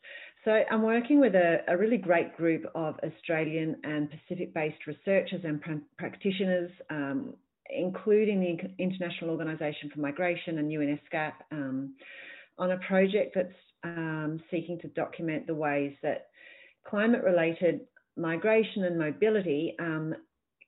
So 0.44 0.50
I'm 0.70 0.82
working 0.82 1.20
with 1.20 1.34
a, 1.34 1.60
a 1.68 1.76
really 1.76 1.96
great 1.96 2.36
group 2.36 2.64
of 2.74 2.96
Australian 3.02 3.76
and 3.82 4.10
Pacific-based 4.10 4.86
researchers 4.86 5.40
and 5.42 5.58
pr- 5.60 5.72
practitioners, 5.96 6.70
um, 6.90 7.32
including 7.70 8.40
the 8.40 8.82
International 8.82 9.30
Organisation 9.30 9.90
for 9.92 10.00
Migration 10.00 10.58
and 10.58 10.70
UNESCAP, 10.70 11.32
um, 11.50 11.94
on 12.58 12.72
a 12.72 12.76
project 12.86 13.34
that's 13.34 13.54
um, 13.84 14.38
seeking 14.50 14.78
to 14.80 14.88
document 14.88 15.46
the 15.46 15.54
ways 15.54 15.94
that 16.02 16.26
climate-related 16.86 17.80
migration 18.18 18.84
and 18.84 18.98
mobility 18.98 19.74
um, 19.80 20.14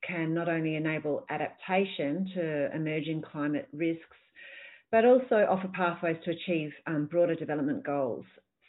can 0.06 0.32
not 0.32 0.48
only 0.48 0.76
enable 0.76 1.26
adaptation 1.28 2.30
to 2.34 2.74
emerging 2.74 3.22
climate 3.30 3.68
risks, 3.74 4.16
but 4.90 5.04
also 5.04 5.46
offer 5.50 5.68
pathways 5.74 6.16
to 6.24 6.30
achieve 6.30 6.72
um, 6.86 7.04
broader 7.04 7.34
development 7.34 7.84
goals. 7.84 8.24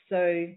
So 0.10 0.47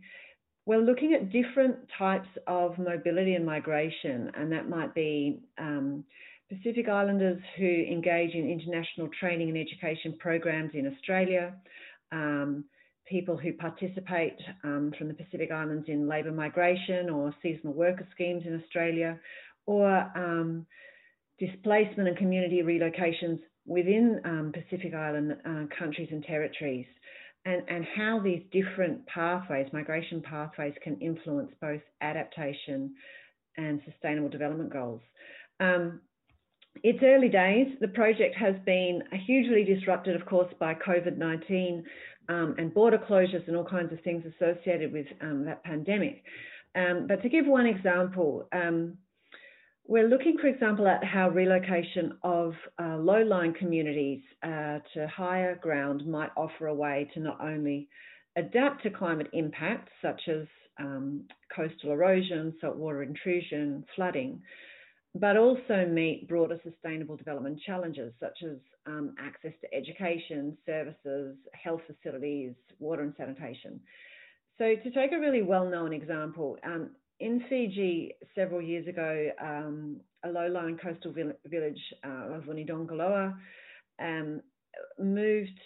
we're 0.70 0.78
looking 0.78 1.14
at 1.14 1.32
different 1.32 1.74
types 1.98 2.28
of 2.46 2.78
mobility 2.78 3.34
and 3.34 3.44
migration, 3.44 4.30
and 4.36 4.52
that 4.52 4.68
might 4.68 4.94
be 4.94 5.40
um, 5.58 6.04
Pacific 6.48 6.88
Islanders 6.88 7.42
who 7.58 7.66
engage 7.66 8.34
in 8.34 8.48
international 8.48 9.08
training 9.18 9.48
and 9.48 9.58
education 9.58 10.14
programs 10.20 10.70
in 10.74 10.86
Australia, 10.86 11.54
um, 12.12 12.62
people 13.04 13.36
who 13.36 13.52
participate 13.54 14.36
um, 14.62 14.92
from 14.96 15.08
the 15.08 15.14
Pacific 15.14 15.50
Islands 15.50 15.86
in 15.88 16.08
labour 16.08 16.30
migration 16.30 17.10
or 17.10 17.34
seasonal 17.42 17.72
worker 17.72 18.06
schemes 18.12 18.44
in 18.46 18.62
Australia, 18.62 19.18
or 19.66 19.88
um, 20.14 20.64
displacement 21.40 22.08
and 22.08 22.16
community 22.16 22.62
relocations 22.62 23.40
within 23.66 24.20
um, 24.24 24.52
Pacific 24.54 24.94
Island 24.94 25.36
uh, 25.44 25.64
countries 25.76 26.10
and 26.12 26.22
territories 26.22 26.86
and, 27.44 27.62
and 27.68 27.84
how 27.96 28.20
these 28.20 28.42
different 28.52 29.06
pathways, 29.06 29.66
migration 29.72 30.22
pathways, 30.22 30.74
can 30.82 30.98
influence 31.00 31.52
both 31.60 31.80
adaptation 32.00 32.94
and 33.56 33.80
sustainable 33.90 34.28
development 34.28 34.72
goals. 34.72 35.00
Um, 35.58 36.00
it's 36.82 37.02
early 37.02 37.28
days. 37.28 37.68
The 37.80 37.88
project 37.88 38.36
has 38.36 38.54
been 38.64 39.02
hugely 39.26 39.64
disrupted, 39.64 40.20
of 40.20 40.26
course, 40.26 40.52
by 40.58 40.74
COVID 40.74 41.16
19 41.16 41.84
um, 42.28 42.54
and 42.58 42.72
border 42.72 42.98
closures 42.98 43.46
and 43.48 43.56
all 43.56 43.64
kinds 43.64 43.92
of 43.92 44.00
things 44.02 44.24
associated 44.24 44.92
with 44.92 45.06
um, 45.20 45.44
that 45.46 45.64
pandemic. 45.64 46.22
Um, 46.74 47.06
but 47.08 47.22
to 47.22 47.28
give 47.28 47.46
one 47.46 47.66
example, 47.66 48.48
um, 48.52 48.96
we're 49.90 50.06
looking, 50.06 50.36
for 50.40 50.46
example, 50.46 50.86
at 50.86 51.02
how 51.02 51.30
relocation 51.30 52.16
of 52.22 52.54
uh, 52.80 52.96
low 52.96 53.22
lying 53.22 53.52
communities 53.58 54.20
uh, 54.44 54.78
to 54.94 55.08
higher 55.08 55.56
ground 55.56 56.06
might 56.06 56.30
offer 56.36 56.68
a 56.68 56.74
way 56.74 57.10
to 57.12 57.18
not 57.18 57.40
only 57.40 57.88
adapt 58.36 58.84
to 58.84 58.90
climate 58.90 59.26
impacts 59.32 59.90
such 60.00 60.20
as 60.28 60.46
um, 60.78 61.24
coastal 61.54 61.90
erosion, 61.90 62.54
saltwater 62.60 63.02
intrusion, 63.02 63.84
flooding, 63.96 64.40
but 65.16 65.36
also 65.36 65.84
meet 65.90 66.28
broader 66.28 66.60
sustainable 66.62 67.16
development 67.16 67.60
challenges 67.66 68.12
such 68.20 68.44
as 68.44 68.58
um, 68.86 69.12
access 69.18 69.54
to 69.60 69.74
education, 69.74 70.56
services, 70.64 71.34
health 71.52 71.80
facilities, 71.88 72.52
water 72.78 73.02
and 73.02 73.14
sanitation. 73.16 73.80
So, 74.56 74.76
to 74.84 74.90
take 74.92 75.10
a 75.10 75.18
really 75.18 75.42
well 75.42 75.68
known 75.68 75.92
example, 75.92 76.58
um, 76.62 76.90
in 77.20 77.44
Fiji 77.48 78.12
several 78.34 78.62
years 78.62 78.86
ago, 78.88 79.30
um, 79.42 80.00
a 80.24 80.28
low-lying 80.28 80.78
coastal 80.78 81.12
village 81.12 81.80
uh, 82.04 82.34
of 82.34 82.44
Vunidogoloa 82.44 83.34
um, 84.00 84.40
moved 84.98 85.60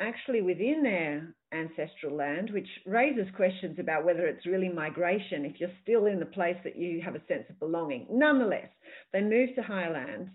actually 0.00 0.42
within 0.42 0.82
their 0.82 1.34
ancestral 1.52 2.16
land, 2.16 2.50
which 2.52 2.68
raises 2.84 3.26
questions 3.34 3.78
about 3.78 4.04
whether 4.04 4.26
it's 4.26 4.46
really 4.46 4.68
migration 4.68 5.44
if 5.44 5.58
you're 5.58 5.70
still 5.82 6.06
in 6.06 6.20
the 6.20 6.26
place 6.26 6.56
that 6.64 6.76
you 6.76 7.00
have 7.00 7.14
a 7.14 7.22
sense 7.28 7.44
of 7.48 7.58
belonging. 7.58 8.06
Nonetheless, 8.10 8.68
they 9.12 9.22
moved 9.22 9.52
to 9.56 9.62
higher 9.62 9.92
land 9.92 10.28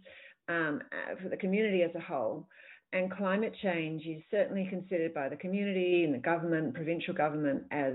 um, 0.50 0.82
uh, 0.92 1.16
for 1.22 1.30
the 1.30 1.38
community 1.38 1.84
as 1.84 1.94
a 1.96 2.00
whole. 2.00 2.48
and 2.94 3.12
climate 3.12 3.56
change 3.62 4.06
is 4.06 4.22
certainly 4.30 4.68
considered 4.70 5.14
by 5.14 5.30
the 5.30 5.36
community 5.36 6.04
and 6.04 6.14
the 6.14 6.20
government, 6.20 6.74
provincial 6.74 7.14
government, 7.14 7.64
as 7.72 7.94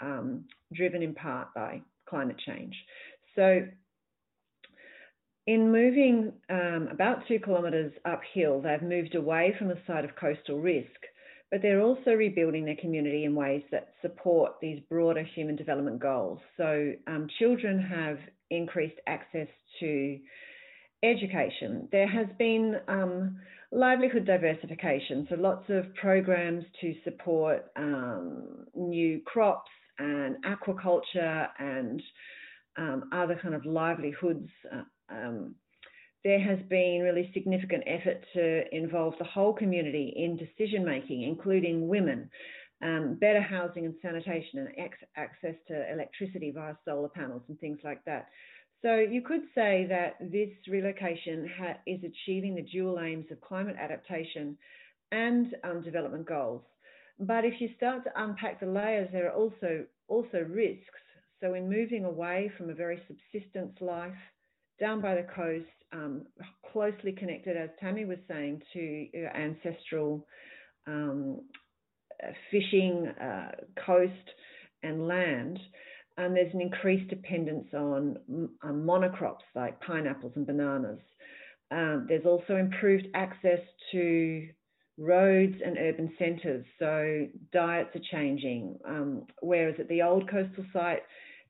um, 0.00 0.44
driven 0.72 1.02
in 1.02 1.14
part 1.14 1.52
by 1.54 1.80
climate 2.08 2.36
change. 2.46 2.74
So, 3.34 3.66
in 5.46 5.72
moving 5.72 6.32
um, 6.50 6.88
about 6.92 7.26
two 7.26 7.38
kilometres 7.38 7.92
uphill, 8.04 8.60
they've 8.60 8.82
moved 8.82 9.14
away 9.14 9.54
from 9.58 9.68
the 9.68 9.78
site 9.86 10.04
of 10.04 10.14
coastal 10.16 10.60
risk, 10.60 11.00
but 11.50 11.62
they're 11.62 11.80
also 11.80 12.10
rebuilding 12.10 12.66
their 12.66 12.76
community 12.76 13.24
in 13.24 13.34
ways 13.34 13.62
that 13.70 13.88
support 14.02 14.52
these 14.60 14.80
broader 14.90 15.22
human 15.22 15.56
development 15.56 16.00
goals. 16.00 16.40
So, 16.56 16.92
um, 17.06 17.28
children 17.38 17.80
have 17.80 18.18
increased 18.50 18.98
access 19.06 19.48
to 19.80 20.18
education. 21.02 21.88
There 21.92 22.08
has 22.08 22.26
been 22.38 22.76
um, 22.88 23.38
livelihood 23.70 24.26
diversification, 24.26 25.26
so 25.30 25.36
lots 25.36 25.64
of 25.68 25.94
programs 25.94 26.64
to 26.80 26.94
support 27.04 27.66
um, 27.76 28.66
new 28.74 29.20
crops 29.24 29.70
and 29.98 30.36
aquaculture 30.44 31.48
and 31.58 32.02
um, 32.76 33.10
other 33.12 33.38
kind 33.40 33.54
of 33.54 33.64
livelihoods. 33.64 34.48
Uh, 34.72 34.82
um, 35.10 35.54
there 36.24 36.40
has 36.40 36.58
been 36.68 37.02
really 37.02 37.30
significant 37.32 37.84
effort 37.86 38.24
to 38.34 38.76
involve 38.76 39.14
the 39.18 39.24
whole 39.24 39.52
community 39.52 40.12
in 40.16 40.36
decision 40.36 40.84
making, 40.84 41.22
including 41.22 41.88
women. 41.88 42.30
Um, 42.80 43.16
better 43.20 43.40
housing 43.40 43.86
and 43.86 43.94
sanitation 44.00 44.60
and 44.60 44.68
access 45.16 45.56
to 45.66 45.92
electricity 45.92 46.52
via 46.52 46.74
solar 46.84 47.08
panels 47.08 47.42
and 47.48 47.58
things 47.58 47.78
like 47.82 48.04
that. 48.04 48.28
So 48.82 48.94
you 48.94 49.22
could 49.22 49.40
say 49.52 49.86
that 49.88 50.16
this 50.20 50.50
relocation 50.68 51.50
is 51.86 52.00
achieving 52.04 52.54
the 52.54 52.62
dual 52.62 53.00
aims 53.00 53.26
of 53.32 53.40
climate 53.40 53.74
adaptation 53.76 54.56
and 55.10 55.56
um, 55.64 55.82
development 55.82 56.26
goals. 56.26 56.62
But 57.20 57.44
if 57.44 57.60
you 57.60 57.68
start 57.76 58.04
to 58.04 58.10
unpack 58.16 58.60
the 58.60 58.66
layers, 58.66 59.08
there 59.12 59.28
are 59.28 59.34
also 59.34 59.84
also 60.08 60.38
risks. 60.48 60.84
So 61.40 61.54
in 61.54 61.68
moving 61.68 62.04
away 62.04 62.50
from 62.56 62.70
a 62.70 62.74
very 62.74 63.00
subsistence 63.06 63.76
life 63.80 64.12
down 64.80 65.00
by 65.00 65.14
the 65.14 65.26
coast, 65.34 65.66
um, 65.92 66.22
closely 66.72 67.12
connected, 67.12 67.56
as 67.56 67.70
Tammy 67.80 68.04
was 68.04 68.18
saying, 68.28 68.62
to 68.72 69.08
ancestral 69.34 70.26
um, 70.86 71.40
fishing, 72.50 73.08
uh, 73.20 73.52
coast, 73.84 74.12
and 74.82 75.06
land, 75.06 75.58
and 76.16 76.34
there's 76.36 76.52
an 76.54 76.60
increased 76.60 77.08
dependence 77.08 77.68
on 77.72 78.18
monocrops 78.64 79.46
like 79.54 79.80
pineapples 79.80 80.32
and 80.36 80.46
bananas. 80.46 81.00
Um, 81.70 82.06
there's 82.08 82.24
also 82.26 82.56
improved 82.56 83.06
access 83.14 83.60
to 83.92 84.48
roads 84.98 85.54
and 85.64 85.78
urban 85.78 86.12
centres, 86.18 86.66
so 86.78 87.26
diets 87.52 87.94
are 87.94 88.00
changing. 88.10 88.78
Um, 88.86 89.22
whereas 89.40 89.76
at 89.78 89.88
the 89.88 90.02
old 90.02 90.28
coastal 90.28 90.64
site, 90.72 91.02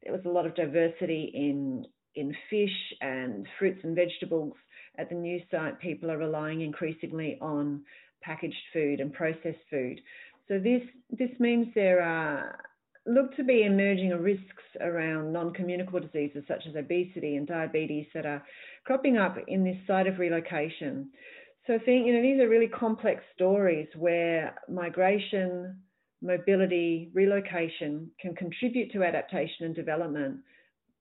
there 0.02 0.12
was 0.12 0.24
a 0.24 0.28
lot 0.28 0.46
of 0.46 0.54
diversity 0.54 1.32
in 1.34 1.84
in 2.14 2.34
fish 2.50 2.94
and 3.00 3.46
fruits 3.58 3.80
and 3.84 3.94
vegetables. 3.94 4.54
At 4.98 5.08
the 5.08 5.14
new 5.14 5.40
site, 5.50 5.78
people 5.78 6.10
are 6.10 6.18
relying 6.18 6.62
increasingly 6.62 7.38
on 7.40 7.82
packaged 8.20 8.56
food 8.72 9.00
and 9.00 9.12
processed 9.12 9.64
food. 9.70 10.00
So 10.48 10.58
this 10.58 10.82
this 11.10 11.30
means 11.38 11.68
there 11.74 12.02
are 12.02 12.58
look 13.06 13.34
to 13.36 13.44
be 13.44 13.62
emerging 13.62 14.10
risks 14.10 14.64
around 14.80 15.32
non-communicable 15.32 16.00
diseases 16.00 16.44
such 16.46 16.64
as 16.68 16.76
obesity 16.76 17.36
and 17.36 17.46
diabetes 17.46 18.06
that 18.12 18.26
are 18.26 18.42
cropping 18.84 19.16
up 19.16 19.36
in 19.46 19.64
this 19.64 19.78
site 19.86 20.06
of 20.06 20.18
relocation. 20.18 21.08
So 21.68 21.78
you 21.86 22.14
know 22.14 22.22
these 22.22 22.40
are 22.40 22.48
really 22.48 22.66
complex 22.66 23.22
stories 23.34 23.88
where 23.94 24.54
migration, 24.70 25.76
mobility, 26.22 27.10
relocation 27.12 28.10
can 28.18 28.34
contribute 28.34 28.90
to 28.92 29.04
adaptation 29.04 29.66
and 29.66 29.74
development, 29.74 30.38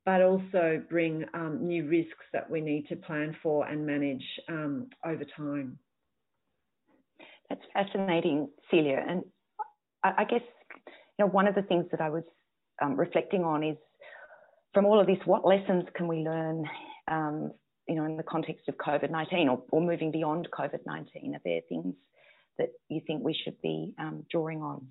but 0.06 0.22
also 0.22 0.84
bring 0.90 1.24
um, 1.34 1.66
new 1.66 1.88
risks 1.88 2.26
that 2.34 2.50
we 2.50 2.60
need 2.60 2.86
to 2.90 2.98
plan 2.98 3.34
for 3.42 3.66
and 3.66 3.86
manage 3.86 4.26
um, 4.50 4.88
over 5.06 5.24
time. 5.38 5.80
That's 7.48 7.62
fascinating, 7.74 8.50
Celia, 8.70 9.06
and 9.08 9.24
I, 10.04 10.16
I 10.18 10.24
guess 10.26 10.42
you 10.86 11.26
know, 11.26 11.28
one 11.28 11.48
of 11.48 11.56
the 11.56 11.62
things 11.62 11.86
that 11.92 12.02
I 12.02 12.10
was 12.10 12.24
um, 12.82 12.98
reflecting 12.98 13.46
on 13.46 13.64
is 13.64 13.78
from 14.74 14.86
all 14.86 15.00
of 15.00 15.08
this, 15.08 15.18
what 15.24 15.46
lessons 15.46 15.86
can 15.96 16.10
we 16.10 16.18
learn, 16.18 16.66
um, 17.08 17.54
you 17.88 17.96
know, 17.96 18.06
in 18.06 18.18
the 18.18 18.24
context 18.24 18.68
of 18.68 18.76
COVID-19 18.76 19.50
or, 19.50 19.64
or 19.72 19.82
moving 19.82 20.12
beyond 20.12 20.48
COVID-19? 20.52 21.36
Are 21.36 21.42
there 21.44 21.62
things 21.70 21.96
that 22.58 22.70
you 22.90 23.02
think 23.06 23.24
we 23.24 23.36
should 23.44 23.62
be 23.62 23.94
um, 24.00 24.26
drawing 24.30 24.62
on? 24.62 24.88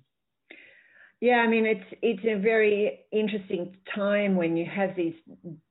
Yeah, 1.19 1.37
I 1.37 1.47
mean 1.47 1.65
it's 1.65 1.97
it's 2.03 2.23
a 2.25 2.39
very 2.39 2.99
interesting 3.11 3.75
time 3.95 4.35
when 4.35 4.55
you 4.55 4.65
have 4.65 4.95
these 4.95 5.15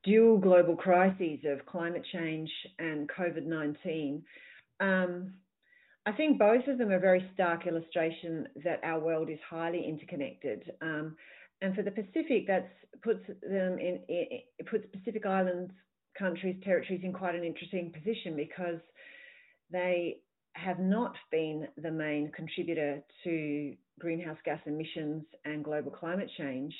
dual 0.02 0.38
global 0.38 0.74
crises 0.74 1.38
of 1.46 1.64
climate 1.66 2.04
change 2.12 2.50
and 2.80 3.08
COVID 3.08 3.46
nineteen. 3.46 4.24
Um, 4.80 5.34
I 6.04 6.12
think 6.12 6.38
both 6.38 6.66
of 6.66 6.78
them 6.78 6.90
are 6.90 6.98
very 6.98 7.28
stark 7.34 7.66
illustration 7.66 8.48
that 8.64 8.80
our 8.82 8.98
world 8.98 9.30
is 9.30 9.38
highly 9.48 9.84
interconnected. 9.86 10.72
Um, 10.80 11.16
and 11.62 11.74
for 11.74 11.82
the 11.82 11.90
Pacific, 11.90 12.46
that 12.48 12.70
puts 13.02 13.26
them 13.26 13.78
in, 13.78 14.00
it 14.08 14.44
puts 14.68 14.84
Pacific 14.92 15.26
Islands 15.26 15.72
countries, 16.18 16.56
territories 16.64 17.00
in 17.02 17.12
quite 17.12 17.34
an 17.34 17.44
interesting 17.44 17.92
position 17.92 18.36
because 18.36 18.80
they 19.70 20.18
have 20.54 20.78
not 20.78 21.14
been 21.30 21.66
the 21.76 21.90
main 21.90 22.32
contributor 22.32 23.02
to 23.24 23.74
greenhouse 23.98 24.38
gas 24.44 24.60
emissions 24.66 25.24
and 25.44 25.64
global 25.64 25.90
climate 25.90 26.30
change, 26.38 26.74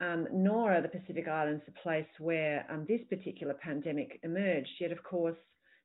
um, 0.00 0.26
nor 0.32 0.72
are 0.72 0.82
the 0.82 0.88
Pacific 0.88 1.28
Islands 1.28 1.62
the 1.66 1.72
place 1.82 2.06
where 2.18 2.66
um, 2.70 2.84
this 2.88 3.00
particular 3.08 3.54
pandemic 3.54 4.18
emerged. 4.22 4.70
Yet, 4.80 4.92
of 4.92 5.02
course, 5.04 5.36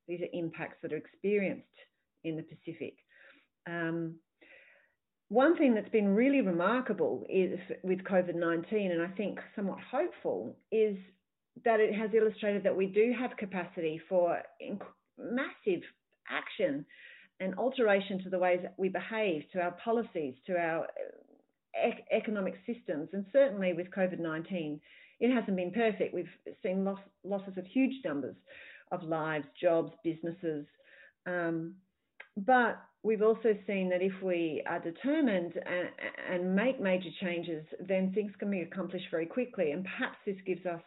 these 0.08 0.22
are 0.22 0.28
impacts 0.34 0.78
that 0.82 0.94
are 0.94 0.98
experienced 0.98 1.66
in 2.24 2.36
the 2.36 2.44
Pacific. 2.44 2.96
Um, 3.68 4.16
one 5.30 5.58
thing 5.58 5.76
that's 5.76 5.90
been 5.90 6.16
really 6.16 6.42
remarkable 6.42 7.26
is 7.30 7.60
with 7.84 8.00
COVID 8.00 8.36
19, 8.36 8.92
and 8.92 9.02
I 9.02 9.10
think 9.10 9.40
somewhat 9.56 9.80
hopeful, 9.92 10.56
is 10.72 10.98
that 11.66 11.80
it 11.80 11.94
has 11.96 12.12
illustrated 12.14 12.64
that 12.64 12.76
we 12.76 12.88
do 12.88 13.14
have 13.18 13.36
capacity 13.38 14.02
for 14.10 14.42
inc- 14.62 14.82
massive 15.18 15.82
action 16.30 16.86
and 17.40 17.58
alteration 17.58 18.22
to 18.24 18.30
the 18.30 18.40
ways 18.40 18.60
we 18.78 18.90
behave, 18.90 19.44
to 19.54 19.60
our 19.60 19.72
policies, 19.84 20.34
to 20.46 20.58
our 20.58 20.86
uh, 20.86 21.88
ec- 21.88 22.06
economic 22.12 22.56
systems. 22.66 23.10
And 23.14 23.26
certainly 23.32 23.74
with 23.74 23.92
COVID 23.92 24.20
19, 24.20 24.80
it 25.20 25.34
hasn't 25.34 25.58
been 25.58 25.72
perfect. 25.72 26.14
We've 26.14 26.26
seen 26.64 26.84
loss, 26.84 27.00
losses 27.24 27.58
of 27.58 27.66
huge 27.66 28.04
numbers 28.04 28.36
of 28.92 29.04
lives, 29.04 29.46
jobs, 29.62 29.92
businesses. 30.04 30.66
Um, 31.26 31.76
but 32.38 32.82
we've 33.04 33.22
also 33.22 33.56
seen 33.66 33.90
that 33.90 34.02
if 34.02 34.14
we 34.24 34.64
are 34.68 34.80
determined 34.80 35.54
and, 35.56 35.90
and, 36.32 36.56
make 36.56 36.80
major 36.80 37.10
changes, 37.22 37.66
then 37.88 38.14
things 38.14 38.32
can 38.40 38.52
be 38.52 38.62
accomplished 38.62 39.08
very 39.12 39.26
quickly. 39.26 39.72
And 39.72 39.84
perhaps 39.84 40.18
this 40.26 40.38
gives 40.46 40.66
us 40.66 40.82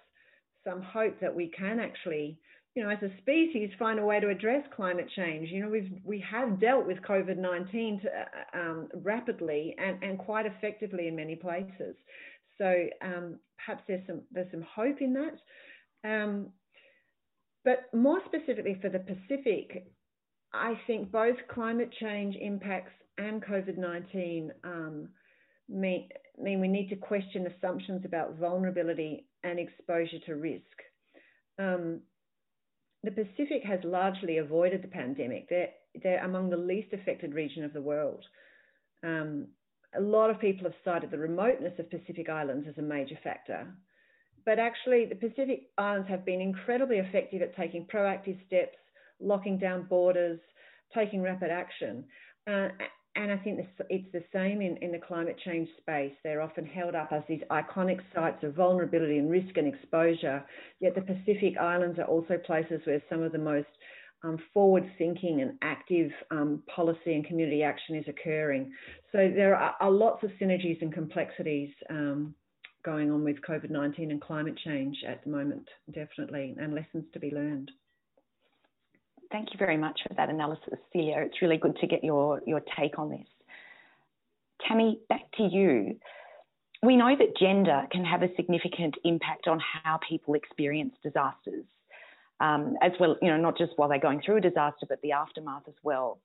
some 0.64 0.82
hope 0.82 1.20
that 1.20 1.34
we 1.34 1.50
can 1.56 1.78
actually, 1.78 2.38
you 2.74 2.82
know, 2.82 2.90
as 2.90 3.02
a 3.02 3.10
species, 3.18 3.70
find 3.78 3.98
a 3.98 4.04
way 4.04 4.20
to 4.20 4.28
address 4.28 4.64
climate 4.74 5.08
change. 5.16 5.48
You 5.50 5.62
know, 5.62 5.68
we've 5.68 5.90
we 6.04 6.24
have 6.30 6.60
dealt 6.60 6.86
with 6.86 6.98
COVID 7.02 7.36
nineteen 7.38 8.00
uh, 8.04 8.58
um, 8.58 8.88
rapidly 9.02 9.74
and, 9.78 10.02
and 10.02 10.18
quite 10.18 10.46
effectively 10.46 11.08
in 11.08 11.16
many 11.16 11.36
places. 11.36 11.96
So 12.58 12.86
um, 13.02 13.38
perhaps 13.56 13.82
there's 13.88 14.06
some 14.06 14.22
there's 14.30 14.50
some 14.50 14.64
hope 14.74 15.00
in 15.00 15.14
that. 15.14 15.38
Um, 16.08 16.48
but 17.64 17.90
more 17.92 18.20
specifically 18.26 18.78
for 18.80 18.88
the 18.88 19.00
Pacific, 19.00 19.86
I 20.52 20.74
think 20.86 21.12
both 21.12 21.36
climate 21.52 21.92
change 22.00 22.36
impacts 22.40 22.92
and 23.18 23.42
COVID 23.44 23.76
19 23.76 24.50
um, 24.64 25.08
mean, 25.70 26.08
mean 26.38 26.60
we 26.60 26.68
need 26.68 26.88
to 26.88 26.96
question 26.96 27.46
assumptions 27.46 28.04
about 28.04 28.36
vulnerability 28.36 29.26
and 29.44 29.58
exposure 29.58 30.18
to 30.26 30.34
risk. 30.34 30.64
Um, 31.58 32.00
the 33.02 33.10
Pacific 33.10 33.62
has 33.64 33.80
largely 33.84 34.38
avoided 34.38 34.82
the 34.82 34.88
pandemic. 34.88 35.48
They're, 35.48 35.70
they're 36.02 36.24
among 36.24 36.50
the 36.50 36.56
least 36.56 36.92
affected 36.92 37.34
region 37.34 37.64
of 37.64 37.72
the 37.72 37.80
world. 37.80 38.24
Um, 39.02 39.48
a 39.96 40.00
lot 40.00 40.30
of 40.30 40.38
people 40.38 40.64
have 40.64 40.74
cited 40.84 41.10
the 41.10 41.18
remoteness 41.18 41.78
of 41.78 41.90
Pacific 41.90 42.28
Islands 42.28 42.66
as 42.68 42.78
a 42.78 42.82
major 42.82 43.18
factor. 43.24 43.66
But 44.44 44.58
actually, 44.58 45.06
the 45.06 45.16
Pacific 45.16 45.70
Islands 45.78 46.08
have 46.08 46.24
been 46.24 46.40
incredibly 46.40 46.98
effective 46.98 47.42
at 47.42 47.56
taking 47.56 47.86
proactive 47.86 48.44
steps 48.46 48.76
locking 49.20 49.58
down 49.58 49.86
borders, 49.88 50.40
taking 50.94 51.22
rapid 51.22 51.50
action. 51.50 52.04
Uh, 52.46 52.68
and 53.16 53.32
I 53.32 53.36
think 53.38 53.60
it's 53.88 54.12
the 54.12 54.22
same 54.32 54.60
in, 54.60 54.76
in 54.78 54.92
the 54.92 54.98
climate 54.98 55.36
change 55.44 55.68
space. 55.80 56.12
They're 56.22 56.42
often 56.42 56.64
held 56.64 56.94
up 56.94 57.10
as 57.10 57.22
these 57.28 57.42
iconic 57.50 57.98
sites 58.14 58.44
of 58.44 58.54
vulnerability 58.54 59.18
and 59.18 59.30
risk 59.30 59.56
and 59.56 59.66
exposure. 59.66 60.44
Yet 60.78 60.94
the 60.94 61.02
Pacific 61.02 61.54
Islands 61.60 61.98
are 61.98 62.04
also 62.04 62.38
places 62.38 62.80
where 62.84 63.02
some 63.10 63.22
of 63.22 63.32
the 63.32 63.38
most 63.38 63.66
um, 64.22 64.38
forward 64.54 64.88
thinking 64.96 65.40
and 65.40 65.58
active 65.62 66.10
um, 66.30 66.62
policy 66.74 67.14
and 67.14 67.26
community 67.26 67.62
action 67.62 67.96
is 67.96 68.04
occurring. 68.06 68.72
So 69.12 69.30
there 69.34 69.56
are, 69.56 69.74
are 69.80 69.90
lots 69.90 70.22
of 70.22 70.30
synergies 70.40 70.80
and 70.80 70.92
complexities 70.92 71.70
um, 71.88 72.34
going 72.84 73.10
on 73.10 73.24
with 73.24 73.36
COVID 73.42 73.70
19 73.70 74.10
and 74.10 74.20
climate 74.20 74.58
change 74.64 74.96
at 75.06 75.24
the 75.24 75.30
moment, 75.30 75.68
definitely, 75.92 76.54
and 76.60 76.74
lessons 76.74 77.04
to 77.12 77.18
be 77.18 77.30
learned. 77.30 77.70
Thank 79.30 79.52
you 79.52 79.58
very 79.58 79.76
much 79.76 80.00
for 80.06 80.14
that 80.14 80.28
analysis, 80.28 80.78
Celia. 80.92 81.18
It's 81.18 81.40
really 81.40 81.56
good 81.56 81.76
to 81.80 81.86
get 81.86 82.02
your, 82.02 82.42
your 82.46 82.60
take 82.78 82.98
on 82.98 83.10
this. 83.10 83.26
Tammy, 84.66 85.00
back 85.08 85.30
to 85.36 85.44
you. 85.44 85.96
We 86.82 86.96
know 86.96 87.14
that 87.16 87.36
gender 87.38 87.86
can 87.92 88.04
have 88.04 88.22
a 88.22 88.34
significant 88.36 88.96
impact 89.04 89.46
on 89.46 89.60
how 89.60 90.00
people 90.08 90.34
experience 90.34 90.94
disasters 91.02 91.64
um, 92.40 92.76
as 92.82 92.92
well, 92.98 93.16
you 93.20 93.28
know, 93.28 93.36
not 93.36 93.56
just 93.56 93.72
while 93.76 93.88
they're 93.88 93.98
going 93.98 94.22
through 94.24 94.38
a 94.38 94.40
disaster, 94.40 94.86
but 94.88 95.00
the 95.02 95.12
aftermath 95.12 95.62
as 95.68 95.74
well, 95.82 96.20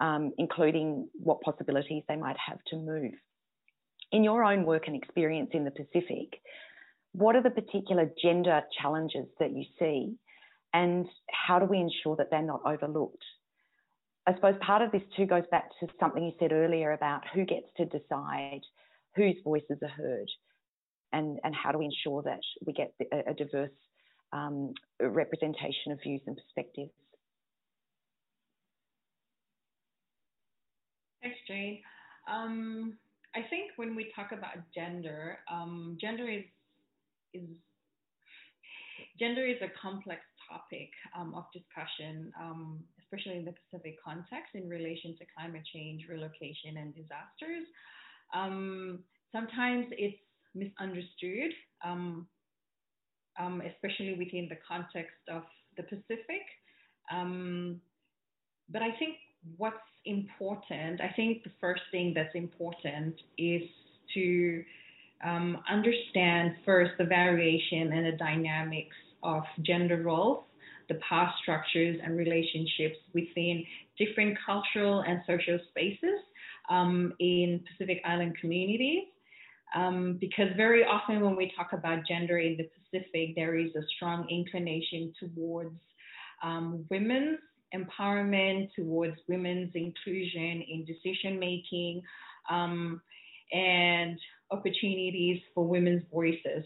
um, 0.00 0.32
including 0.38 1.08
what 1.12 1.40
possibilities 1.42 2.02
they 2.08 2.16
might 2.16 2.36
have 2.44 2.58
to 2.68 2.76
move. 2.76 3.12
In 4.10 4.24
your 4.24 4.42
own 4.42 4.64
work 4.64 4.84
and 4.86 4.96
experience 4.96 5.50
in 5.52 5.64
the 5.64 5.70
Pacific, 5.70 6.40
what 7.12 7.36
are 7.36 7.42
the 7.42 7.50
particular 7.50 8.10
gender 8.22 8.62
challenges 8.80 9.26
that 9.38 9.52
you 9.52 9.64
see, 9.78 10.16
and 10.74 11.06
how 11.30 11.58
do 11.58 11.64
we 11.64 11.78
ensure 11.78 12.16
that 12.16 12.30
they're 12.30 12.42
not 12.42 12.60
overlooked? 12.66 13.24
I 14.26 14.34
suppose 14.34 14.56
part 14.60 14.82
of 14.82 14.90
this 14.90 15.02
too 15.16 15.24
goes 15.24 15.44
back 15.50 15.70
to 15.80 15.86
something 16.00 16.22
you 16.22 16.32
said 16.38 16.52
earlier 16.52 16.92
about 16.92 17.22
who 17.32 17.44
gets 17.44 17.66
to 17.76 17.84
decide 17.84 18.60
whose 19.14 19.36
voices 19.44 19.78
are 19.82 19.88
heard 19.88 20.28
and, 21.12 21.38
and 21.44 21.54
how 21.54 21.70
do 21.70 21.78
we 21.78 21.84
ensure 21.84 22.22
that 22.22 22.40
we 22.66 22.72
get 22.72 22.92
a, 23.12 23.30
a 23.30 23.34
diverse 23.34 23.70
um, 24.32 24.74
representation 25.00 25.92
of 25.92 26.00
views 26.02 26.22
and 26.26 26.36
perspectives. 26.36 26.90
Thanks, 31.22 31.38
Jane. 31.46 31.80
Um, 32.28 32.98
I 33.36 33.42
think 33.48 33.70
when 33.76 33.94
we 33.94 34.12
talk 34.14 34.32
about 34.32 34.56
gender, 34.74 35.38
um, 35.50 35.96
gender 36.00 36.28
is 36.28 36.44
is 37.32 37.48
gender 39.18 39.44
is 39.46 39.56
a 39.62 39.68
complex 39.80 40.20
topic 40.50 40.90
um, 41.16 41.34
of 41.34 41.44
discussion, 41.52 42.32
um, 42.40 42.80
especially 43.02 43.38
in 43.38 43.44
the 43.44 43.54
Pacific 43.70 43.96
context 44.04 44.54
in 44.54 44.68
relation 44.68 45.16
to 45.18 45.24
climate 45.36 45.62
change, 45.72 46.06
relocation, 46.08 46.76
and 46.78 46.94
disasters. 46.94 47.66
Um, 48.34 49.00
sometimes 49.32 49.86
it's 49.92 50.18
misunderstood 50.54 51.52
um, 53.38 53.62
especially 53.66 54.14
within 54.14 54.48
the 54.48 54.56
context 54.66 55.16
of 55.30 55.42
the 55.76 55.82
Pacific. 55.82 56.44
Um, 57.10 57.80
but 58.70 58.82
I 58.82 58.92
think 58.98 59.16
what's 59.56 59.76
important, 60.04 61.00
I 61.00 61.12
think 61.14 61.44
the 61.44 61.50
first 61.60 61.82
thing 61.90 62.12
that's 62.14 62.34
important 62.34 63.14
is 63.38 63.62
to 64.14 64.64
um, 65.24 65.58
understand 65.70 66.54
first 66.64 66.92
the 66.98 67.04
variation 67.04 67.92
and 67.92 68.06
the 68.06 68.16
dynamics 68.18 68.96
of 69.24 69.42
gender 69.62 70.02
roles, 70.02 70.44
the 70.88 70.98
power 71.08 71.32
structures 71.42 71.98
and 72.04 72.16
relationships 72.16 72.96
within 73.14 73.64
different 73.98 74.38
cultural 74.44 75.00
and 75.00 75.20
social 75.26 75.58
spaces 75.70 76.20
um, 76.70 77.12
in 77.18 77.64
Pacific 77.70 78.00
Island 78.04 78.36
communities. 78.40 79.04
Um, 79.74 80.18
because 80.20 80.48
very 80.56 80.84
often 80.84 81.20
when 81.20 81.34
we 81.34 81.50
talk 81.56 81.72
about 81.72 82.06
gender 82.06 82.38
in 82.38 82.56
the 82.56 82.68
Pacific, 82.92 83.34
there 83.34 83.56
is 83.56 83.74
a 83.74 83.82
strong 83.96 84.28
inclination 84.30 85.12
towards 85.18 85.74
um, 86.44 86.84
women's 86.90 87.38
empowerment, 87.74 88.70
towards 88.76 89.16
women's 89.28 89.72
inclusion 89.74 90.62
in 90.68 90.84
decision 90.84 91.38
making, 91.38 92.02
um, 92.48 93.00
and 93.52 94.18
opportunities 94.54 95.40
for 95.54 95.64
women's 95.64 96.04
voices. 96.12 96.64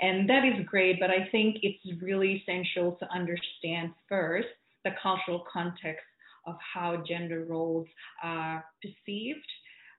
And 0.00 0.28
that 0.30 0.44
is 0.44 0.64
great, 0.66 0.98
but 1.00 1.10
I 1.10 1.28
think 1.30 1.56
it's 1.62 2.02
really 2.02 2.42
essential 2.42 2.92
to 3.00 3.06
understand 3.12 3.92
first 4.08 4.48
the 4.84 4.90
cultural 5.02 5.44
context 5.52 6.04
of 6.46 6.56
how 6.74 7.02
gender 7.08 7.44
roles 7.48 7.86
are 8.22 8.64
perceived 8.82 9.46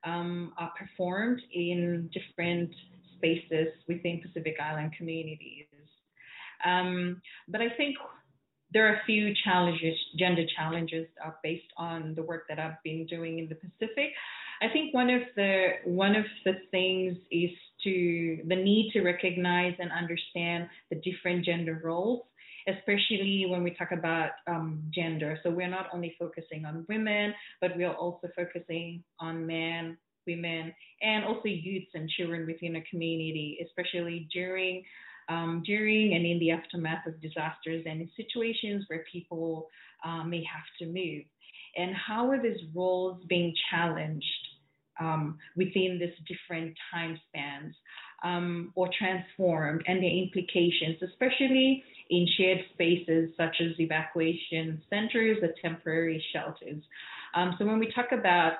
um, 0.04 0.52
are 0.58 0.72
performed 0.78 1.40
in 1.52 2.08
different 2.12 2.70
spaces 3.16 3.68
within 3.88 4.20
Pacific 4.20 4.56
Island 4.60 4.92
communities. 4.96 5.66
Um, 6.64 7.20
but 7.48 7.60
I 7.60 7.68
think 7.76 7.96
there 8.72 8.86
are 8.88 8.94
a 8.94 9.04
few 9.06 9.32
challenges, 9.44 9.96
gender 10.18 10.44
challenges, 10.56 11.06
uh, 11.24 11.30
based 11.42 11.70
on 11.76 12.14
the 12.14 12.22
work 12.22 12.44
that 12.48 12.58
I've 12.58 12.82
been 12.82 13.06
doing 13.06 13.38
in 13.38 13.48
the 13.48 13.54
Pacific. 13.54 14.10
I 14.62 14.68
think 14.72 14.94
one 14.94 15.10
of 15.10 15.22
the 15.36 15.68
one 15.84 16.16
of 16.16 16.24
the 16.44 16.54
things 16.70 17.16
is 17.30 17.50
to 17.84 18.38
the 18.46 18.56
need 18.56 18.90
to 18.92 19.02
recognize 19.02 19.74
and 19.78 19.90
understand 19.92 20.68
the 20.90 20.96
different 20.96 21.44
gender 21.44 21.80
roles 21.84 22.22
especially 22.68 23.46
when 23.48 23.62
we 23.62 23.70
talk 23.70 23.92
about 23.92 24.30
um, 24.48 24.82
gender. 24.92 25.38
So 25.42 25.50
we're 25.50 25.68
not 25.68 25.86
only 25.92 26.16
focusing 26.18 26.64
on 26.64 26.84
women, 26.88 27.32
but 27.60 27.76
we 27.76 27.84
are 27.84 27.94
also 27.94 28.28
focusing 28.34 29.04
on 29.20 29.46
men, 29.46 29.96
women, 30.26 30.74
and 31.02 31.24
also 31.24 31.44
youths 31.44 31.90
and 31.94 32.08
children 32.08 32.46
within 32.46 32.76
a 32.76 32.82
community, 32.82 33.58
especially 33.64 34.28
during 34.32 34.84
um, 35.28 35.62
during 35.66 36.14
and 36.14 36.24
in 36.24 36.38
the 36.38 36.52
aftermath 36.52 37.04
of 37.04 37.20
disasters 37.20 37.84
and 37.84 38.00
in 38.00 38.10
situations 38.16 38.84
where 38.86 39.04
people 39.10 39.66
uh, 40.04 40.22
may 40.22 40.44
have 40.44 40.64
to 40.78 40.86
move. 40.86 41.24
And 41.76 41.96
how 41.96 42.30
are 42.30 42.40
these 42.40 42.60
roles 42.74 43.20
being 43.28 43.52
challenged 43.70 44.24
um, 45.00 45.38
within 45.56 45.98
these 46.00 46.14
different 46.26 46.74
time 46.92 47.18
spans 47.28 47.74
um, 48.24 48.72
or 48.74 48.88
transformed 48.98 49.82
and 49.86 50.02
the 50.02 50.22
implications, 50.22 50.96
especially 51.02 51.84
in 52.10 52.26
shared 52.36 52.60
spaces 52.72 53.30
such 53.36 53.56
as 53.60 53.78
evacuation 53.78 54.80
centers 54.88 55.38
or 55.42 55.50
temporary 55.60 56.24
shelters. 56.32 56.82
Um, 57.34 57.54
so 57.58 57.66
when 57.66 57.78
we 57.78 57.92
talk 57.92 58.12
about 58.12 58.54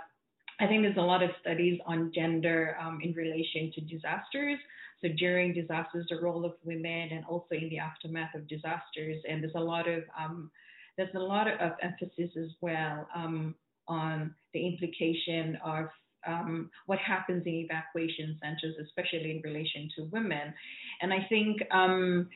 I 0.58 0.66
think 0.66 0.82
there's 0.82 0.96
a 0.96 1.02
lot 1.02 1.22
of 1.22 1.30
studies 1.40 1.78
on 1.86 2.12
gender 2.14 2.76
um, 2.80 3.00
in 3.02 3.12
relation 3.12 3.70
to 3.74 3.80
disasters. 3.82 4.58
So 5.02 5.08
during 5.18 5.52
disasters, 5.52 6.06
the 6.08 6.18
role 6.18 6.46
of 6.46 6.54
women, 6.64 7.10
and 7.12 7.24
also 7.26 7.54
in 7.54 7.68
the 7.68 7.78
aftermath 7.78 8.34
of 8.34 8.48
disasters. 8.48 9.22
And 9.28 9.42
there's 9.42 9.54
a 9.54 9.60
lot 9.60 9.86
of 9.86 10.04
um, 10.18 10.50
there's 10.96 11.14
a 11.14 11.18
lot 11.18 11.46
of 11.46 11.72
emphasis 11.82 12.30
as 12.38 12.50
well 12.62 13.06
um, 13.14 13.54
on 13.86 14.34
the 14.54 14.66
implication 14.66 15.58
of 15.62 15.86
um, 16.26 16.70
what 16.86 16.98
happens 16.98 17.44
in 17.46 17.54
evacuation 17.54 18.38
centers, 18.42 18.76
especially 18.84 19.30
in 19.30 19.40
relation 19.42 19.88
to 19.96 20.04
women. 20.04 20.52
And 21.00 21.12
I 21.12 21.26
think 21.28 21.58
um, 21.70 22.28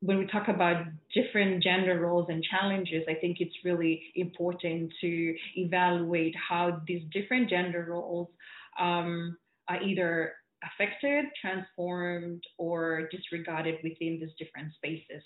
when 0.00 0.18
we 0.18 0.26
talk 0.26 0.48
about 0.48 0.84
different 1.14 1.62
gender 1.62 1.98
roles 2.00 2.26
and 2.28 2.44
challenges, 2.44 3.04
I 3.08 3.14
think 3.14 3.38
it's 3.40 3.54
really 3.64 4.02
important 4.14 4.92
to 5.00 5.34
evaluate 5.56 6.34
how 6.36 6.82
these 6.86 7.02
different 7.12 7.48
gender 7.48 7.86
roles 7.88 8.28
um, 8.78 9.36
are 9.68 9.82
either 9.82 10.34
affected, 10.64 11.26
transformed, 11.40 12.42
or 12.58 13.08
disregarded 13.10 13.76
within 13.82 14.18
these 14.20 14.30
different 14.38 14.72
spaces. 14.74 15.22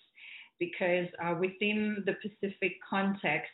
Because 0.58 1.08
uh, 1.24 1.34
within 1.38 2.04
the 2.06 2.14
Pacific 2.22 2.72
context, 2.88 3.50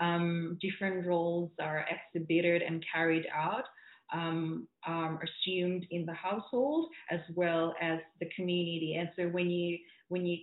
um, 0.00 0.58
different 0.60 1.06
roles 1.06 1.50
are 1.60 1.86
exhibited 2.14 2.62
and 2.62 2.84
carried 2.92 3.26
out. 3.34 3.64
Um, 4.12 4.68
um, 4.86 5.18
assumed 5.22 5.86
in 5.90 6.04
the 6.06 6.12
household 6.12 6.88
as 7.10 7.20
well 7.34 7.74
as 7.80 7.98
the 8.20 8.28
community. 8.36 8.96
And 8.98 9.08
so 9.16 9.24
when 9.28 9.50
you 9.50 9.78
when 10.08 10.26
you 10.26 10.36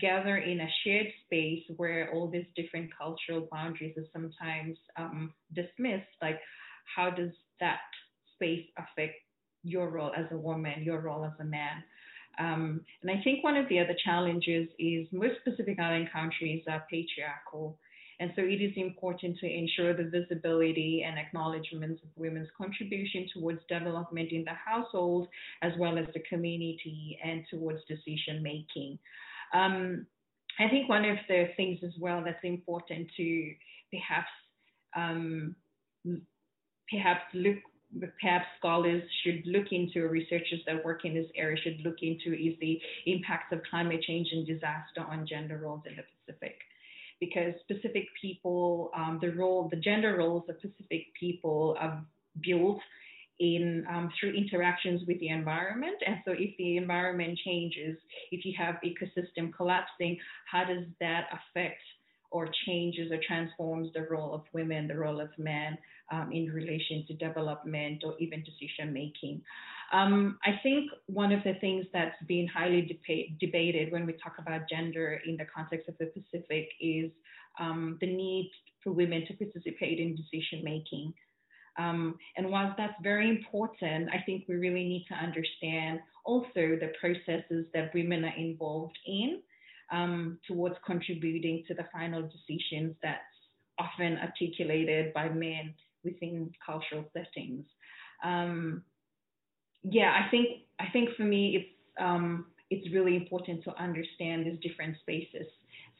gather 0.00 0.38
in 0.38 0.60
a 0.60 0.68
shared 0.82 1.06
space 1.26 1.62
where 1.76 2.10
all 2.12 2.28
these 2.28 2.46
different 2.56 2.90
cultural 2.96 3.48
boundaries 3.50 3.96
are 3.96 4.06
sometimes 4.12 4.78
um, 4.96 5.32
dismissed, 5.54 6.08
like 6.20 6.40
how 6.96 7.10
does 7.10 7.30
that 7.60 7.80
space 8.34 8.66
affect 8.78 9.14
your 9.62 9.90
role 9.90 10.12
as 10.16 10.26
a 10.32 10.36
woman, 10.36 10.82
your 10.82 11.00
role 11.00 11.24
as 11.24 11.32
a 11.40 11.44
man? 11.44 11.82
Um, 12.38 12.80
and 13.02 13.10
I 13.10 13.22
think 13.22 13.44
one 13.44 13.56
of 13.56 13.68
the 13.68 13.78
other 13.78 13.94
challenges 14.04 14.68
is 14.78 15.06
most 15.12 15.34
Pacific 15.44 15.78
Island 15.78 16.08
countries 16.12 16.64
are 16.68 16.86
patriarchal. 16.90 17.78
And 18.22 18.30
so 18.36 18.42
it 18.42 18.62
is 18.62 18.70
important 18.76 19.36
to 19.40 19.52
ensure 19.52 19.94
the 19.94 20.04
visibility 20.04 21.04
and 21.04 21.18
acknowledgement 21.18 21.98
of 22.04 22.08
women's 22.14 22.46
contribution 22.56 23.26
towards 23.34 23.58
development 23.68 24.30
in 24.30 24.44
the 24.44 24.52
household, 24.52 25.26
as 25.62 25.72
well 25.76 25.98
as 25.98 26.06
the 26.14 26.22
community 26.28 27.18
and 27.24 27.44
towards 27.50 27.80
decision 27.88 28.40
making. 28.40 28.96
Um, 29.52 30.06
I 30.60 30.68
think 30.68 30.88
one 30.88 31.04
of 31.04 31.16
the 31.28 31.48
things 31.56 31.80
as 31.82 31.90
well 31.98 32.22
that's 32.24 32.44
important 32.44 33.08
to 33.16 33.54
perhaps 33.90 34.30
um, 34.94 35.56
perhaps 36.88 37.22
look 37.34 37.56
perhaps 38.20 38.46
scholars 38.58 39.02
should 39.24 39.42
look 39.46 39.66
into 39.72 40.06
researchers 40.06 40.60
that 40.66 40.84
work 40.84 41.04
in 41.04 41.12
this 41.12 41.26
area 41.36 41.60
should 41.60 41.80
look 41.84 41.96
into 42.02 42.32
is 42.32 42.54
the 42.60 42.80
impacts 43.06 43.52
of 43.52 43.60
climate 43.68 44.00
change 44.06 44.28
and 44.30 44.46
disaster 44.46 45.00
on 45.10 45.26
gender 45.26 45.58
roles 45.58 45.82
in 45.86 45.96
the 45.96 46.04
Pacific. 46.24 46.54
Because 47.22 47.54
Pacific 47.68 48.06
people, 48.20 48.90
um, 48.96 49.20
the 49.22 49.30
role, 49.30 49.68
the 49.70 49.76
gender 49.76 50.16
roles 50.16 50.42
of 50.48 50.56
Pacific 50.60 51.06
people 51.20 51.76
are 51.78 52.04
built 52.44 52.80
in 53.38 53.86
um, 53.88 54.10
through 54.18 54.32
interactions 54.32 55.02
with 55.06 55.20
the 55.20 55.28
environment. 55.28 55.96
And 56.04 56.16
so, 56.24 56.32
if 56.32 56.56
the 56.58 56.76
environment 56.76 57.38
changes, 57.44 57.96
if 58.32 58.44
you 58.44 58.52
have 58.58 58.74
ecosystem 58.84 59.52
collapsing, 59.56 60.18
how 60.50 60.64
does 60.64 60.84
that 60.98 61.26
affect 61.38 61.80
or 62.32 62.48
changes 62.66 63.12
or 63.12 63.18
transforms 63.24 63.92
the 63.94 64.06
role 64.10 64.34
of 64.34 64.42
women, 64.52 64.88
the 64.88 64.96
role 64.96 65.20
of 65.20 65.28
men 65.38 65.78
um, 66.10 66.32
in 66.32 66.46
relation 66.46 67.04
to 67.06 67.14
development 67.14 68.02
or 68.04 68.14
even 68.18 68.42
decision 68.42 68.92
making? 68.92 69.40
Um, 69.92 70.38
I 70.42 70.58
think 70.62 70.90
one 71.06 71.32
of 71.32 71.44
the 71.44 71.54
things 71.60 71.84
that's 71.92 72.16
been 72.26 72.48
highly 72.48 72.82
deba- 72.82 73.38
debated 73.38 73.92
when 73.92 74.06
we 74.06 74.14
talk 74.14 74.36
about 74.38 74.68
gender 74.68 75.20
in 75.26 75.36
the 75.36 75.44
context 75.54 75.88
of 75.88 75.98
the 75.98 76.06
Pacific 76.06 76.68
is 76.80 77.10
um, 77.60 77.98
the 78.00 78.06
need 78.06 78.50
for 78.82 78.92
women 78.92 79.26
to 79.26 79.34
participate 79.34 79.98
in 79.98 80.16
decision 80.16 80.64
making. 80.64 81.12
Um, 81.78 82.16
and 82.36 82.50
whilst 82.50 82.76
that's 82.76 82.94
very 83.02 83.28
important, 83.28 84.08
I 84.10 84.22
think 84.24 84.44
we 84.48 84.56
really 84.56 84.84
need 84.84 85.06
to 85.08 85.14
understand 85.14 86.00
also 86.24 86.52
the 86.54 86.92
processes 86.98 87.66
that 87.74 87.94
women 87.94 88.24
are 88.24 88.36
involved 88.36 88.98
in 89.06 89.40
um, 89.90 90.38
towards 90.46 90.76
contributing 90.86 91.64
to 91.68 91.74
the 91.74 91.86
final 91.92 92.22
decisions 92.22 92.94
that's 93.02 93.20
often 93.78 94.18
articulated 94.18 95.12
by 95.12 95.28
men 95.28 95.74
within 96.04 96.50
cultural 96.64 97.04
settings. 97.12 97.64
Um, 98.24 98.82
yeah, 99.82 100.12
I 100.24 100.30
think 100.30 100.62
I 100.78 100.86
think 100.92 101.10
for 101.16 101.24
me 101.24 101.56
it's 101.56 102.00
um, 102.00 102.46
it's 102.70 102.92
really 102.92 103.16
important 103.16 103.62
to 103.64 103.82
understand 103.82 104.46
these 104.46 104.58
different 104.60 104.96
spaces. 105.02 105.46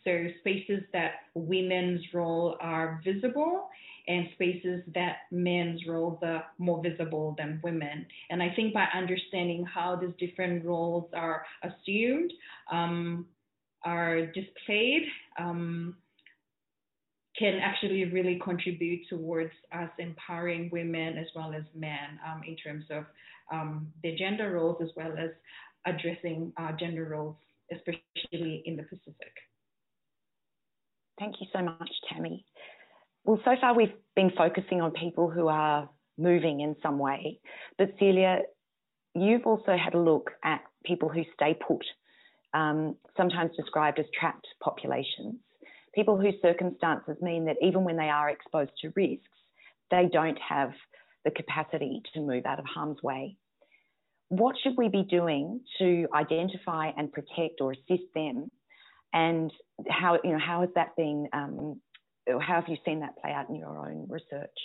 So 0.05 0.26
spaces 0.41 0.83
that 0.93 1.12
women's 1.35 2.01
role 2.12 2.57
are 2.61 3.01
visible 3.05 3.68
and 4.09 4.28
spaces 4.35 4.83
that 4.95 5.18
men's 5.30 5.87
roles 5.87 6.18
are 6.22 6.45
more 6.59 6.83
visible 6.83 7.37
than 7.39 7.61
women. 7.62 8.05
And 8.30 8.43
I 8.43 8.53
think 8.57 8.74
by 8.74 8.87
understanding 8.95 9.64
how 9.64 9.97
these 9.97 10.11
different 10.18 10.64
roles 10.64 11.09
are 11.14 11.45
assumed, 11.62 12.33
um, 12.70 13.26
are 13.85 14.26
displayed, 14.26 15.05
um, 15.39 15.97
can 17.39 17.61
actually 17.62 18.05
really 18.07 18.41
contribute 18.43 19.09
towards 19.09 19.53
us 19.72 19.89
empowering 19.99 20.68
women 20.72 21.16
as 21.16 21.26
well 21.35 21.55
as 21.55 21.62
men 21.74 22.18
um, 22.26 22.43
in 22.47 22.57
terms 22.57 22.85
of 22.91 23.05
um, 23.53 23.88
their 24.03 24.16
gender 24.16 24.50
roles 24.53 24.78
as 24.82 24.88
well 24.96 25.12
as 25.18 25.30
addressing 25.86 26.53
uh, 26.57 26.72
gender 26.78 27.05
roles, 27.05 27.36
especially 27.72 28.62
in 28.64 28.76
the 28.76 28.82
Pacific. 28.84 29.32
Thank 31.18 31.36
you 31.40 31.46
so 31.53 31.62
much, 31.62 31.90
Tammy. 32.11 32.44
Well, 33.24 33.40
so 33.44 33.53
far 33.61 33.76
we've 33.76 33.92
been 34.16 34.32
focusing 34.36 34.80
on 34.80 34.90
people 34.92 35.30
who 35.30 35.48
are 35.48 35.88
moving 36.18 36.61
in 36.61 36.74
some 36.82 36.98
way, 36.98 37.38
but 37.78 37.94
Celia, 37.98 38.40
you've 39.14 39.46
also 39.46 39.76
had 39.76 39.94
a 39.94 39.98
look 39.98 40.30
at 40.42 40.62
people 40.84 41.09
who 41.09 41.22
stay 41.34 41.55
put, 41.55 41.84
um, 42.55 42.96
sometimes 43.16 43.50
described 43.57 43.98
as 43.98 44.07
trapped 44.18 44.46
populations, 44.62 45.36
people 45.94 46.20
whose 46.20 46.34
circumstances 46.42 47.16
mean 47.20 47.44
that 47.44 47.57
even 47.62 47.84
when 47.84 47.96
they 47.96 48.09
are 48.09 48.30
exposed 48.30 48.72
to 48.80 48.92
risks, 48.96 49.26
they 49.90 50.09
don't 50.12 50.38
have 50.38 50.72
the 51.24 51.30
capacity 51.30 52.03
to 52.14 52.20
move 52.20 52.44
out 52.46 52.59
of 52.59 52.64
harm's 52.64 53.03
way. 53.03 53.36
What 54.33 54.57
should 54.62 54.78
we 54.78 54.89
be 54.89 55.03
doing 55.03 55.61
to 55.78 56.09
identify 56.14 56.91
and 56.97 57.12
protect 57.12 57.61
or 57.61 57.72
assist 57.72 58.09
them? 58.14 58.51
And 59.12 59.53
how 59.91 60.18
you 60.24 60.33
know 60.33 60.39
how 60.39 60.62
has 60.62 60.70
that 60.74 60.97
been 60.97 61.28
um, 61.35 61.83
how 62.26 62.55
have 62.55 62.64
you 62.66 62.78
seen 62.83 63.01
that 63.01 63.20
play 63.20 63.30
out 63.30 63.51
in 63.51 63.57
your 63.57 63.76
own 63.76 64.07
research? 64.09 64.57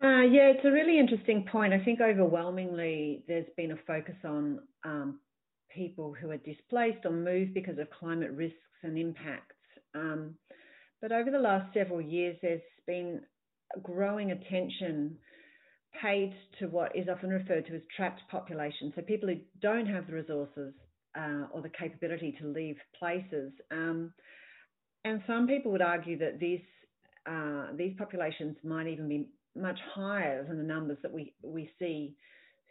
Uh, 0.00 0.22
yeah, 0.22 0.52
it's 0.54 0.64
a 0.64 0.70
really 0.70 1.00
interesting 1.00 1.48
point. 1.50 1.72
I 1.72 1.82
think 1.84 2.00
overwhelmingly 2.00 3.24
there's 3.26 3.48
been 3.56 3.72
a 3.72 3.76
focus 3.88 4.14
on 4.24 4.60
um, 4.84 5.18
people 5.74 6.14
who 6.14 6.30
are 6.30 6.36
displaced 6.36 7.04
or 7.04 7.10
moved 7.10 7.54
because 7.54 7.78
of 7.78 7.88
climate 7.90 8.30
risks 8.30 8.56
and 8.84 8.96
impacts. 8.96 9.56
Um, 9.96 10.36
but 11.02 11.10
over 11.10 11.32
the 11.32 11.40
last 11.40 11.74
several 11.74 12.00
years, 12.00 12.36
there's 12.40 12.60
been 12.86 13.22
growing 13.82 14.30
attention 14.30 15.16
paid 16.00 16.34
to 16.58 16.66
what 16.66 16.94
is 16.94 17.08
often 17.08 17.30
referred 17.30 17.66
to 17.66 17.74
as 17.74 17.82
trapped 17.96 18.20
populations. 18.30 18.92
So 18.94 19.02
people 19.02 19.28
who 19.28 19.36
don't 19.60 19.86
have 19.86 20.06
the 20.06 20.14
resources 20.14 20.72
uh, 21.16 21.46
or 21.52 21.62
the 21.62 21.70
capability 21.70 22.36
to 22.40 22.46
leave 22.46 22.76
places. 22.98 23.52
Um, 23.70 24.12
and 25.04 25.22
some 25.26 25.46
people 25.46 25.72
would 25.72 25.82
argue 25.82 26.18
that 26.18 26.38
these 26.40 26.60
uh, 27.26 27.66
these 27.76 27.94
populations 27.98 28.56
might 28.62 28.86
even 28.86 29.08
be 29.08 29.28
much 29.56 29.78
higher 29.94 30.44
than 30.46 30.58
the 30.58 30.64
numbers 30.64 30.98
that 31.02 31.12
we 31.12 31.32
we 31.42 31.70
see 31.78 32.14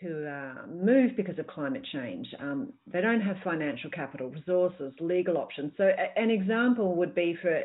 who 0.02 0.26
uh, 0.26 0.68
move 0.68 1.12
because 1.16 1.40
of 1.40 1.48
climate 1.48 1.86
change. 1.94 2.28
Um, 2.40 2.74
they 2.86 3.00
don't 3.00 3.22
have 3.22 3.38
financial 3.44 3.90
capital, 3.90 4.30
resources, 4.30 4.92
legal 5.00 5.38
options. 5.38 5.72
So 5.78 5.86
a, 5.86 6.20
an 6.20 6.30
example 6.30 6.96
would 6.96 7.16
be 7.16 7.38
for 7.42 7.62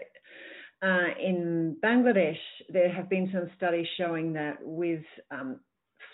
uh, 0.82 1.08
in 1.22 1.76
Bangladesh, 1.84 2.38
there 2.68 2.90
have 2.92 3.08
been 3.08 3.30
some 3.32 3.50
studies 3.56 3.86
showing 3.96 4.32
that 4.34 4.56
with 4.62 5.02
um, 5.30 5.60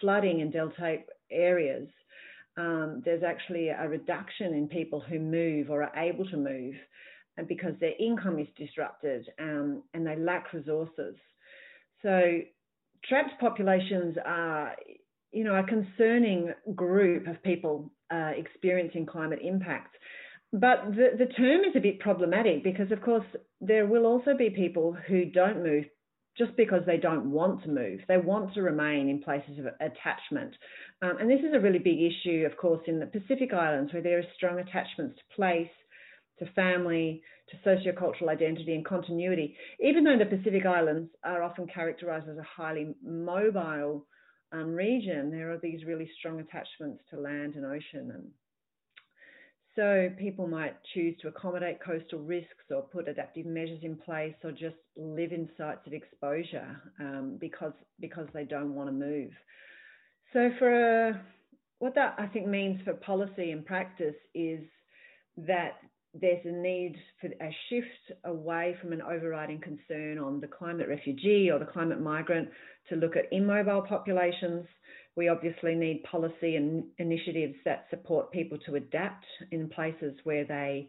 flooding 0.00 0.40
in 0.40 0.50
delta 0.50 0.98
areas, 1.30 1.88
um, 2.56 3.02
there's 3.04 3.22
actually 3.22 3.68
a 3.68 3.88
reduction 3.88 4.54
in 4.54 4.66
people 4.68 5.00
who 5.00 5.18
move 5.18 5.70
or 5.70 5.82
are 5.82 5.96
able 5.96 6.24
to 6.26 6.36
move 6.36 6.74
and 7.36 7.46
because 7.46 7.74
their 7.80 7.92
income 7.98 8.38
is 8.38 8.48
disrupted 8.56 9.28
um, 9.38 9.82
and 9.94 10.06
they 10.06 10.16
lack 10.16 10.52
resources. 10.52 11.14
So 12.02 12.38
trapped 13.04 13.38
populations 13.40 14.16
are, 14.24 14.74
you 15.32 15.44
know, 15.44 15.56
a 15.56 15.64
concerning 15.64 16.52
group 16.74 17.26
of 17.26 17.42
people 17.42 17.92
uh, 18.10 18.32
experiencing 18.36 19.06
climate 19.06 19.40
impacts. 19.42 19.96
But 20.52 20.94
the, 20.94 21.10
the 21.18 21.32
term 21.32 21.64
is 21.64 21.74
a 21.76 21.80
bit 21.80 22.00
problematic 22.00 22.62
because, 22.62 22.90
of 22.92 23.02
course, 23.02 23.26
there 23.60 23.86
will 23.86 24.06
also 24.06 24.36
be 24.36 24.50
people 24.50 24.96
who 25.06 25.24
don't 25.26 25.62
move 25.62 25.84
just 26.38 26.54
because 26.56 26.82
they 26.86 26.98
don't 26.98 27.30
want 27.30 27.62
to 27.62 27.68
move. 27.70 28.00
They 28.08 28.18
want 28.18 28.52
to 28.54 28.62
remain 28.62 29.08
in 29.08 29.22
places 29.22 29.58
of 29.58 29.66
attachment. 29.80 30.54
Um, 31.02 31.16
and 31.18 31.30
this 31.30 31.40
is 31.40 31.54
a 31.54 31.60
really 31.60 31.78
big 31.78 31.98
issue, 32.00 32.44
of 32.50 32.56
course, 32.58 32.82
in 32.86 33.00
the 33.00 33.06
Pacific 33.06 33.52
Islands 33.52 33.92
where 33.92 34.02
there 34.02 34.18
are 34.18 34.34
strong 34.36 34.58
attachments 34.58 35.16
to 35.16 35.34
place, 35.34 35.70
to 36.38 36.46
family, 36.52 37.22
to 37.48 37.68
sociocultural 37.68 38.28
identity 38.28 38.74
and 38.74 38.84
continuity. 38.84 39.56
Even 39.80 40.04
though 40.04 40.18
the 40.18 40.26
Pacific 40.36 40.66
Islands 40.66 41.10
are 41.24 41.42
often 41.42 41.66
characterized 41.66 42.28
as 42.28 42.36
a 42.36 42.42
highly 42.42 42.94
mobile 43.02 44.06
um, 44.52 44.74
region, 44.74 45.30
there 45.30 45.50
are 45.52 45.58
these 45.58 45.84
really 45.86 46.10
strong 46.18 46.40
attachments 46.40 47.02
to 47.10 47.20
land 47.20 47.54
and 47.54 47.64
ocean. 47.64 48.10
And 48.12 48.30
so 49.76 50.10
people 50.18 50.46
might 50.46 50.74
choose 50.94 51.14
to 51.20 51.28
accommodate 51.28 51.78
coastal 51.84 52.18
risks 52.20 52.64
or 52.70 52.82
put 52.82 53.08
adaptive 53.08 53.46
measures 53.46 53.80
in 53.82 53.96
place 53.96 54.34
or 54.42 54.50
just 54.50 54.76
live 54.96 55.32
in 55.32 55.48
sites 55.58 55.86
of 55.86 55.92
exposure 55.92 56.80
um, 56.98 57.36
because, 57.38 57.74
because 58.00 58.26
they 58.32 58.44
don't 58.44 58.74
want 58.74 58.88
to 58.88 58.92
move. 58.92 59.30
So 60.32 60.50
for 60.58 61.10
uh, 61.10 61.18
what 61.78 61.94
that 61.94 62.16
I 62.18 62.26
think 62.26 62.46
means 62.46 62.80
for 62.84 62.94
policy 62.94 63.52
and 63.52 63.64
practice 63.64 64.16
is 64.34 64.60
that 65.36 65.74
there's 66.20 66.44
a 66.44 66.52
need 66.52 66.96
for 67.20 67.28
a 67.28 67.56
shift 67.68 68.20
away 68.24 68.76
from 68.80 68.92
an 68.92 69.02
overriding 69.02 69.60
concern 69.60 70.18
on 70.18 70.40
the 70.40 70.46
climate 70.46 70.88
refugee 70.88 71.50
or 71.50 71.58
the 71.58 71.66
climate 71.66 72.00
migrant 72.00 72.48
to 72.88 72.96
look 72.96 73.16
at 73.16 73.32
immobile 73.32 73.82
populations. 73.82 74.66
We 75.16 75.28
obviously 75.28 75.74
need 75.74 76.04
policy 76.04 76.56
and 76.56 76.84
initiatives 76.98 77.54
that 77.64 77.86
support 77.90 78.30
people 78.32 78.58
to 78.66 78.76
adapt 78.76 79.24
in 79.50 79.68
places 79.68 80.14
where 80.24 80.44
they 80.44 80.88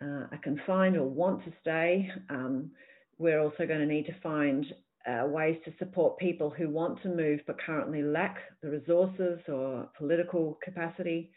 uh, 0.00 0.26
are 0.32 0.40
confined 0.42 0.96
or 0.96 1.04
want 1.04 1.44
to 1.44 1.52
stay. 1.60 2.10
Um, 2.28 2.70
we're 3.18 3.40
also 3.40 3.66
going 3.66 3.80
to 3.80 3.86
need 3.86 4.06
to 4.06 4.20
find 4.22 4.64
uh, 5.06 5.26
ways 5.26 5.56
to 5.64 5.72
support 5.78 6.18
people 6.18 6.50
who 6.50 6.68
want 6.68 7.02
to 7.02 7.08
move 7.08 7.40
but 7.46 7.60
currently 7.60 8.02
lack 8.02 8.36
the 8.62 8.70
resources 8.70 9.40
or 9.48 9.88
political 9.98 10.58
capacity. 10.62 11.30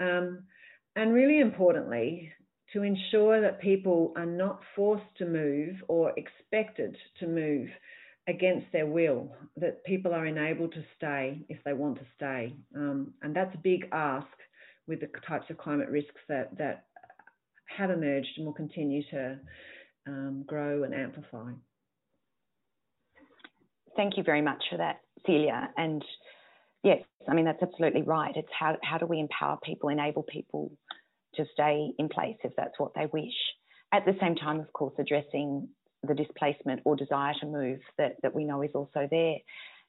Um, 0.00 0.44
and 0.96 1.12
really 1.12 1.40
importantly, 1.40 2.32
to 2.76 2.82
ensure 2.82 3.40
that 3.40 3.58
people 3.58 4.12
are 4.16 4.26
not 4.26 4.60
forced 4.74 5.16
to 5.16 5.24
move 5.24 5.76
or 5.88 6.12
expected 6.18 6.94
to 7.18 7.26
move 7.26 7.68
against 8.28 8.66
their 8.70 8.84
will, 8.84 9.34
that 9.56 9.82
people 9.84 10.12
are 10.12 10.26
enabled 10.26 10.72
to 10.74 10.84
stay 10.94 11.40
if 11.48 11.56
they 11.64 11.72
want 11.72 11.96
to 11.96 12.04
stay. 12.16 12.54
Um, 12.76 13.14
and 13.22 13.34
that's 13.34 13.54
a 13.54 13.58
big 13.58 13.88
ask 13.92 14.26
with 14.86 15.00
the 15.00 15.08
types 15.26 15.46
of 15.48 15.56
climate 15.56 15.88
risks 15.88 16.20
that, 16.28 16.58
that 16.58 16.84
have 17.74 17.90
emerged 17.90 18.28
and 18.36 18.44
will 18.44 18.52
continue 18.52 19.02
to 19.10 19.38
um, 20.06 20.44
grow 20.46 20.82
and 20.82 20.94
amplify. 20.94 21.52
Thank 23.96 24.18
you 24.18 24.22
very 24.22 24.42
much 24.42 24.62
for 24.70 24.76
that, 24.76 25.00
Celia. 25.26 25.70
And 25.78 26.04
yes, 26.84 26.98
I 27.26 27.32
mean, 27.32 27.46
that's 27.46 27.62
absolutely 27.62 28.02
right. 28.02 28.36
It's 28.36 28.48
how, 28.58 28.76
how 28.82 28.98
do 28.98 29.06
we 29.06 29.18
empower 29.18 29.58
people, 29.64 29.88
enable 29.88 30.24
people 30.24 30.72
to 31.36 31.44
stay 31.52 31.90
in 31.98 32.08
place 32.08 32.36
if 32.44 32.52
that's 32.56 32.78
what 32.78 32.92
they 32.94 33.06
wish. 33.12 33.34
at 33.92 34.04
the 34.04 34.16
same 34.20 34.34
time, 34.34 34.58
of 34.60 34.72
course, 34.72 34.94
addressing 34.98 35.68
the 36.02 36.14
displacement 36.14 36.80
or 36.84 36.96
desire 36.96 37.34
to 37.40 37.46
move 37.46 37.78
that, 37.98 38.16
that 38.22 38.34
we 38.34 38.44
know 38.44 38.62
is 38.62 38.70
also 38.74 39.08
there. 39.10 39.36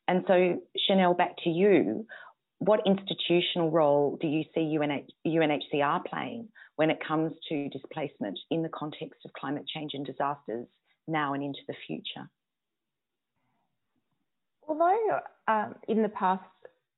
And 0.08 0.24
so, 0.28 0.62
Chanel, 0.88 1.14
back 1.14 1.36
to 1.44 1.50
you. 1.50 2.06
What 2.60 2.82
institutional 2.86 3.70
role 3.70 4.18
do 4.20 4.28
you 4.28 4.44
see 4.56 4.78
UNH, 4.78 5.08
UNHCR 5.26 6.06
playing 6.06 6.50
when 6.76 6.90
it 6.90 7.00
comes 7.06 7.34
to 7.50 7.70
displacement 7.70 8.40
in 8.50 8.64
the 8.64 8.70
context 8.70 9.22
of 9.26 9.34
climate 9.34 9.66
change 9.68 9.92
and 9.94 10.06
disasters 10.06 10.68
now 11.08 11.34
and 11.34 11.44
into 11.44 11.60
the 11.68 11.76
future? 11.86 12.30
Although 14.68 15.20
um, 15.48 15.76
in 15.88 16.02
the 16.02 16.10
past, 16.10 16.44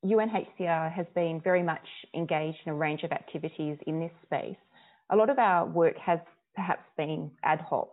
UNHCR 0.06 0.92
has 0.92 1.06
been 1.14 1.42
very 1.44 1.64
much 1.64 1.86
engaged 2.16 2.60
in 2.66 2.72
a 2.72 2.76
range 2.76 3.04
of 3.04 3.12
activities 3.12 3.78
in 3.86 4.00
this 4.00 4.12
space, 4.26 4.58
a 5.10 5.16
lot 5.16 5.30
of 5.30 5.40
our 5.40 5.66
work 5.66 5.98
has 5.98 6.20
perhaps 6.56 6.84
been 6.98 7.32
ad 7.44 7.62
hoc. 7.62 7.90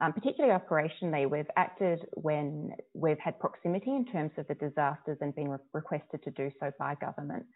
Um, 0.00 0.12
particularly 0.12 0.54
operationally, 0.54 1.28
we've 1.28 1.48
acted 1.56 2.06
when 2.12 2.72
we've 2.92 3.18
had 3.18 3.38
proximity 3.40 3.90
in 3.90 4.04
terms 4.04 4.32
of 4.36 4.46
the 4.46 4.54
disasters 4.54 5.16
and 5.22 5.34
been 5.34 5.48
re 5.48 5.58
requested 5.72 6.22
to 6.24 6.30
do 6.32 6.50
so 6.60 6.70
by 6.78 6.94
government. 6.96 7.46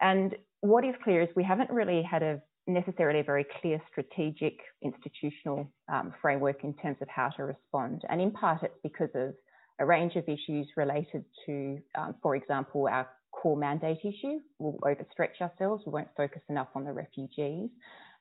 And 0.00 0.36
what 0.60 0.84
is 0.84 0.94
clear 1.02 1.22
is 1.22 1.28
we 1.34 1.42
haven't 1.42 1.70
really 1.70 2.02
had 2.02 2.22
a 2.22 2.40
necessarily 2.68 3.18
a 3.18 3.24
very 3.24 3.44
clear 3.60 3.82
strategic 3.90 4.56
institutional 4.82 5.68
um, 5.92 6.14
framework 6.22 6.62
in 6.62 6.72
terms 6.74 6.96
of 7.02 7.08
how 7.08 7.28
to 7.30 7.42
respond. 7.42 8.02
And 8.08 8.20
in 8.20 8.30
part, 8.30 8.62
it's 8.62 8.78
because 8.84 9.10
of 9.16 9.34
a 9.80 9.84
range 9.84 10.14
of 10.14 10.24
issues 10.28 10.68
related 10.76 11.24
to, 11.46 11.78
um, 11.96 12.14
for 12.22 12.36
example, 12.36 12.86
our 12.88 13.08
core 13.32 13.56
mandate 13.56 13.98
issue. 14.04 14.38
We'll 14.58 14.78
overstretch 14.82 15.40
ourselves, 15.40 15.84
we 15.86 15.92
won't 15.92 16.08
focus 16.16 16.42
enough 16.48 16.68
on 16.74 16.84
the 16.84 16.92
refugees, 16.92 17.70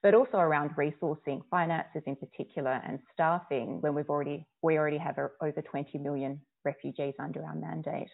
but 0.02 0.14
also 0.14 0.38
around 0.38 0.72
resourcing, 0.72 1.42
finances 1.50 2.02
in 2.06 2.16
particular, 2.16 2.82
and 2.88 3.00
staffing 3.14 3.82
when 3.82 3.94
we've 3.94 4.10
already 4.10 4.48
we 4.62 4.78
already 4.78 4.98
have 4.98 5.18
over 5.42 5.62
20 5.62 5.98
million 6.00 6.42
refugees 6.66 7.14
under 7.20 7.44
our 7.44 7.56
mandate. 7.56 8.10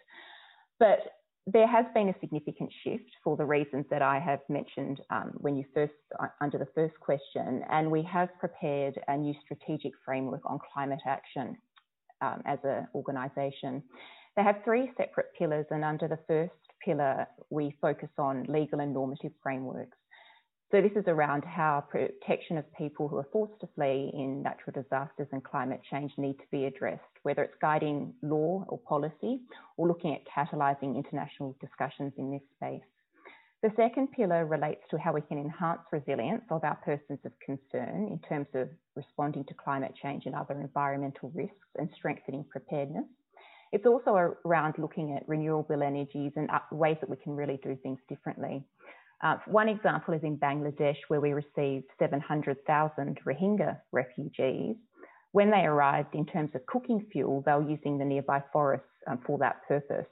But 0.78 0.98
there 1.46 1.66
has 1.66 1.86
been 1.94 2.10
a 2.10 2.14
significant 2.20 2.70
shift 2.84 3.10
for 3.24 3.36
the 3.36 3.44
reasons 3.44 3.86
that 3.90 4.02
I 4.02 4.18
have 4.18 4.40
mentioned 4.50 5.00
um, 5.10 5.32
when 5.38 5.56
you 5.56 5.64
first 5.74 5.94
uh, 6.20 6.26
under 6.42 6.58
the 6.58 6.68
first 6.74 6.98
question, 7.00 7.62
and 7.70 7.90
we 7.90 8.02
have 8.02 8.28
prepared 8.38 9.00
a 9.08 9.16
new 9.16 9.34
strategic 9.42 9.92
framework 10.04 10.42
on 10.44 10.58
climate 10.74 11.00
action 11.06 11.56
um, 12.20 12.42
as 12.44 12.58
an 12.64 12.86
organisation. 12.94 13.82
They 14.36 14.42
have 14.42 14.56
three 14.62 14.90
separate 14.98 15.28
pillars, 15.38 15.66
and 15.70 15.84
under 15.84 16.06
the 16.06 16.18
first 16.26 16.52
pillar, 16.84 17.26
we 17.50 17.76
focus 17.80 18.10
on 18.18 18.44
legal 18.44 18.80
and 18.80 18.92
normative 18.92 19.32
frameworks. 19.42 19.96
So 20.70 20.82
this 20.82 20.92
is 20.96 21.04
around 21.06 21.44
how 21.46 21.84
protection 21.90 22.58
of 22.58 22.64
people 22.74 23.08
who 23.08 23.16
are 23.16 23.28
forced 23.32 23.58
to 23.62 23.68
flee 23.74 24.10
in 24.12 24.42
natural 24.42 24.74
disasters 24.82 25.28
and 25.32 25.42
climate 25.42 25.80
change 25.90 26.12
need 26.18 26.34
to 26.34 26.44
be 26.52 26.66
addressed, 26.66 27.02
whether 27.22 27.42
it's 27.42 27.54
guiding 27.62 28.12
law 28.22 28.64
or 28.68 28.78
policy 28.78 29.40
or 29.78 29.88
looking 29.88 30.14
at 30.14 30.20
catalysing 30.26 30.94
international 30.94 31.56
discussions 31.58 32.12
in 32.18 32.30
this 32.30 32.42
space. 32.56 32.82
The 33.62 33.72
second 33.76 34.12
pillar 34.12 34.44
relates 34.44 34.82
to 34.90 34.98
how 34.98 35.14
we 35.14 35.22
can 35.22 35.38
enhance 35.38 35.80
resilience 35.90 36.44
of 36.50 36.62
our 36.62 36.76
persons 36.84 37.18
of 37.24 37.32
concern 37.44 38.06
in 38.08 38.20
terms 38.28 38.46
of 38.54 38.68
responding 38.94 39.44
to 39.46 39.54
climate 39.54 39.94
change 40.00 40.26
and 40.26 40.34
other 40.34 40.60
environmental 40.60 41.32
risks 41.34 41.56
and 41.76 41.88
strengthening 41.96 42.44
preparedness. 42.44 43.06
It's 43.72 43.86
also 43.86 44.34
around 44.44 44.74
looking 44.78 45.14
at 45.16 45.28
renewable 45.28 45.82
energies 45.82 46.32
and 46.36 46.48
ways 46.72 46.96
that 47.00 47.10
we 47.10 47.16
can 47.16 47.36
really 47.36 47.58
do 47.62 47.76
things 47.82 47.98
differently. 48.08 48.64
Uh, 49.22 49.36
one 49.46 49.68
example 49.68 50.14
is 50.14 50.22
in 50.22 50.36
Bangladesh, 50.36 50.96
where 51.08 51.20
we 51.20 51.32
received 51.32 51.86
700,000 51.98 53.18
Rohingya 53.26 53.78
refugees. 53.92 54.76
When 55.32 55.50
they 55.50 55.66
arrived, 55.66 56.14
in 56.14 56.24
terms 56.24 56.50
of 56.54 56.64
cooking 56.66 57.04
fuel, 57.12 57.42
they 57.44 57.52
were 57.52 57.68
using 57.68 57.98
the 57.98 58.04
nearby 58.04 58.42
forests 58.52 58.86
um, 59.06 59.18
for 59.26 59.38
that 59.38 59.66
purpose. 59.66 60.06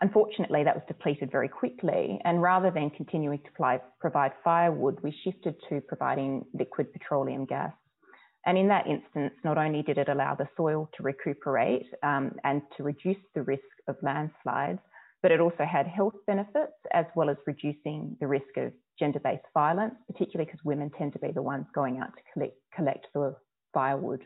Unfortunately, 0.00 0.64
that 0.64 0.74
was 0.74 0.82
depleted 0.88 1.30
very 1.30 1.48
quickly, 1.48 2.18
and 2.24 2.42
rather 2.42 2.72
than 2.72 2.90
continuing 2.90 3.38
to 3.38 3.78
provide 4.00 4.32
firewood, 4.42 4.98
we 5.02 5.14
shifted 5.22 5.54
to 5.68 5.80
providing 5.82 6.44
liquid 6.54 6.92
petroleum 6.92 7.44
gas. 7.44 7.72
And 8.44 8.58
in 8.58 8.68
that 8.68 8.86
instance, 8.86 9.32
not 9.44 9.56
only 9.56 9.82
did 9.82 9.98
it 9.98 10.08
allow 10.08 10.34
the 10.34 10.48
soil 10.56 10.88
to 10.96 11.02
recuperate 11.02 11.86
um, 12.02 12.32
and 12.44 12.62
to 12.76 12.82
reduce 12.82 13.22
the 13.34 13.42
risk 13.42 13.62
of 13.86 13.96
landslides, 14.02 14.80
but 15.22 15.30
it 15.30 15.40
also 15.40 15.64
had 15.64 15.86
health 15.86 16.14
benefits 16.26 16.72
as 16.92 17.06
well 17.14 17.30
as 17.30 17.36
reducing 17.46 18.16
the 18.20 18.26
risk 18.26 18.56
of 18.56 18.72
gender 18.98 19.20
based 19.20 19.44
violence, 19.54 19.94
particularly 20.08 20.46
because 20.46 20.64
women 20.64 20.90
tend 20.98 21.12
to 21.12 21.18
be 21.20 21.30
the 21.32 21.42
ones 21.42 21.66
going 21.74 21.98
out 21.98 22.10
to 22.16 22.22
collect, 22.32 22.56
collect 22.74 23.06
the 23.14 23.34
firewood. 23.72 24.24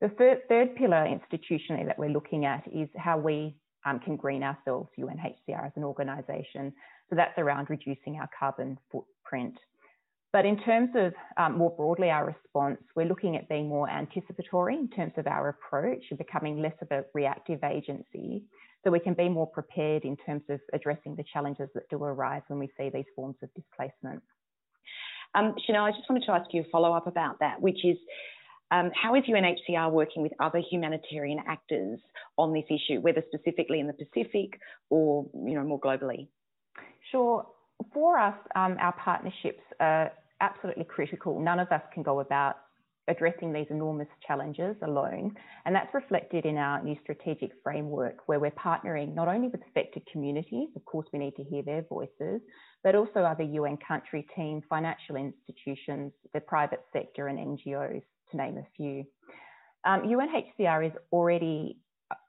The 0.00 0.08
third, 0.08 0.48
third, 0.48 0.74
pillar 0.74 1.06
institutionally 1.06 1.86
that 1.86 1.98
we're 1.98 2.08
looking 2.08 2.46
at 2.46 2.66
is 2.72 2.88
how 2.96 3.18
we 3.18 3.54
um, 3.86 4.00
can 4.00 4.16
green 4.16 4.42
ourselves, 4.42 4.88
UNHCR 4.98 5.66
as 5.66 5.72
an 5.76 5.84
organisation. 5.84 6.72
So 7.08 7.16
that's 7.16 7.38
around 7.38 7.70
reducing 7.70 8.16
our 8.16 8.28
carbon 8.36 8.78
footprint. 8.90 9.54
But 10.32 10.46
in 10.46 10.58
terms 10.62 10.90
of 10.94 11.12
um, 11.36 11.58
more 11.58 11.70
broadly 11.70 12.08
our 12.10 12.24
response, 12.24 12.78
we're 12.94 13.06
looking 13.06 13.36
at 13.36 13.48
being 13.48 13.68
more 13.68 13.90
anticipatory 13.90 14.76
in 14.76 14.88
terms 14.88 15.12
of 15.16 15.26
our 15.26 15.48
approach 15.48 16.04
and 16.10 16.18
becoming 16.18 16.62
less 16.62 16.74
of 16.80 16.88
a 16.92 17.04
reactive 17.14 17.64
agency 17.64 18.44
so 18.84 18.90
we 18.90 19.00
can 19.00 19.14
be 19.14 19.28
more 19.28 19.46
prepared 19.46 20.04
in 20.04 20.16
terms 20.16 20.42
of 20.48 20.60
addressing 20.72 21.16
the 21.16 21.24
challenges 21.32 21.68
that 21.74 21.88
do 21.90 22.02
arise 22.02 22.42
when 22.46 22.58
we 22.58 22.68
see 22.78 22.90
these 22.92 23.04
forms 23.16 23.36
of 23.42 23.50
displacement. 23.54 24.22
Um, 25.34 25.54
Chanel, 25.66 25.84
I 25.84 25.90
just 25.90 26.08
wanted 26.08 26.24
to 26.26 26.32
ask 26.32 26.52
you 26.52 26.62
a 26.62 26.64
follow 26.70 26.92
up 26.92 27.06
about 27.06 27.38
that, 27.40 27.60
which 27.60 27.84
is 27.84 27.96
um, 28.70 28.90
how 28.94 29.14
is 29.16 29.24
UNHCR 29.24 29.90
working 29.90 30.22
with 30.22 30.32
other 30.40 30.60
humanitarian 30.70 31.40
actors 31.46 31.98
on 32.38 32.52
this 32.52 32.64
issue, 32.68 33.00
whether 33.00 33.22
specifically 33.32 33.80
in 33.80 33.86
the 33.86 33.92
Pacific 33.92 34.60
or 34.90 35.26
you 35.34 35.54
know 35.54 35.64
more 35.64 35.80
globally? 35.80 36.28
Sure. 37.10 37.46
For 37.92 38.18
us, 38.18 38.36
um, 38.54 38.76
our 38.78 38.92
partnerships 38.92 39.62
are 39.80 40.12
absolutely 40.40 40.84
critical. 40.84 41.40
None 41.40 41.60
of 41.60 41.70
us 41.72 41.82
can 41.92 42.02
go 42.02 42.20
about 42.20 42.56
addressing 43.08 43.52
these 43.52 43.66
enormous 43.70 44.06
challenges 44.26 44.76
alone. 44.82 45.34
And 45.64 45.74
that's 45.74 45.92
reflected 45.92 46.46
in 46.46 46.56
our 46.56 46.82
new 46.82 46.96
strategic 47.02 47.50
framework, 47.62 48.16
where 48.26 48.38
we're 48.38 48.52
partnering 48.52 49.14
not 49.14 49.28
only 49.28 49.48
with 49.48 49.60
affected 49.68 50.02
communities, 50.10 50.68
of 50.76 50.84
course, 50.84 51.06
we 51.12 51.18
need 51.18 51.34
to 51.36 51.44
hear 51.44 51.62
their 51.62 51.82
voices, 51.82 52.40
but 52.84 52.94
also 52.94 53.20
other 53.20 53.42
UN 53.42 53.76
country 53.86 54.26
teams, 54.36 54.62
financial 54.68 55.16
institutions, 55.16 56.12
the 56.32 56.40
private 56.40 56.84
sector, 56.92 57.28
and 57.28 57.38
NGOs, 57.38 58.02
to 58.30 58.36
name 58.36 58.58
a 58.58 58.66
few. 58.76 59.04
Um, 59.84 60.02
UNHCR 60.02 60.86
is 60.86 60.92
already 61.12 61.78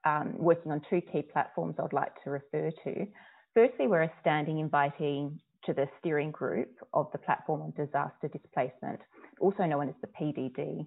um, 0.06 0.34
working 0.38 0.72
on 0.72 0.82
two 0.90 1.02
key 1.02 1.22
platforms 1.22 1.76
I'd 1.80 1.94
like 1.94 2.12
to 2.24 2.32
refer 2.32 2.72
to. 2.84 3.08
Firstly, 3.54 3.88
we're 3.88 4.04
a 4.04 4.12
standing 4.22 4.68
invitee 4.68 5.38
to 5.66 5.74
the 5.74 5.88
steering 6.00 6.32
group 6.32 6.72
of 6.94 7.08
the 7.12 7.18
Platform 7.18 7.62
on 7.62 7.72
Disaster 7.72 8.28
Displacement, 8.28 9.00
also 9.40 9.64
known 9.64 9.90
as 9.90 9.96
the 10.02 10.08
PDD. 10.08 10.86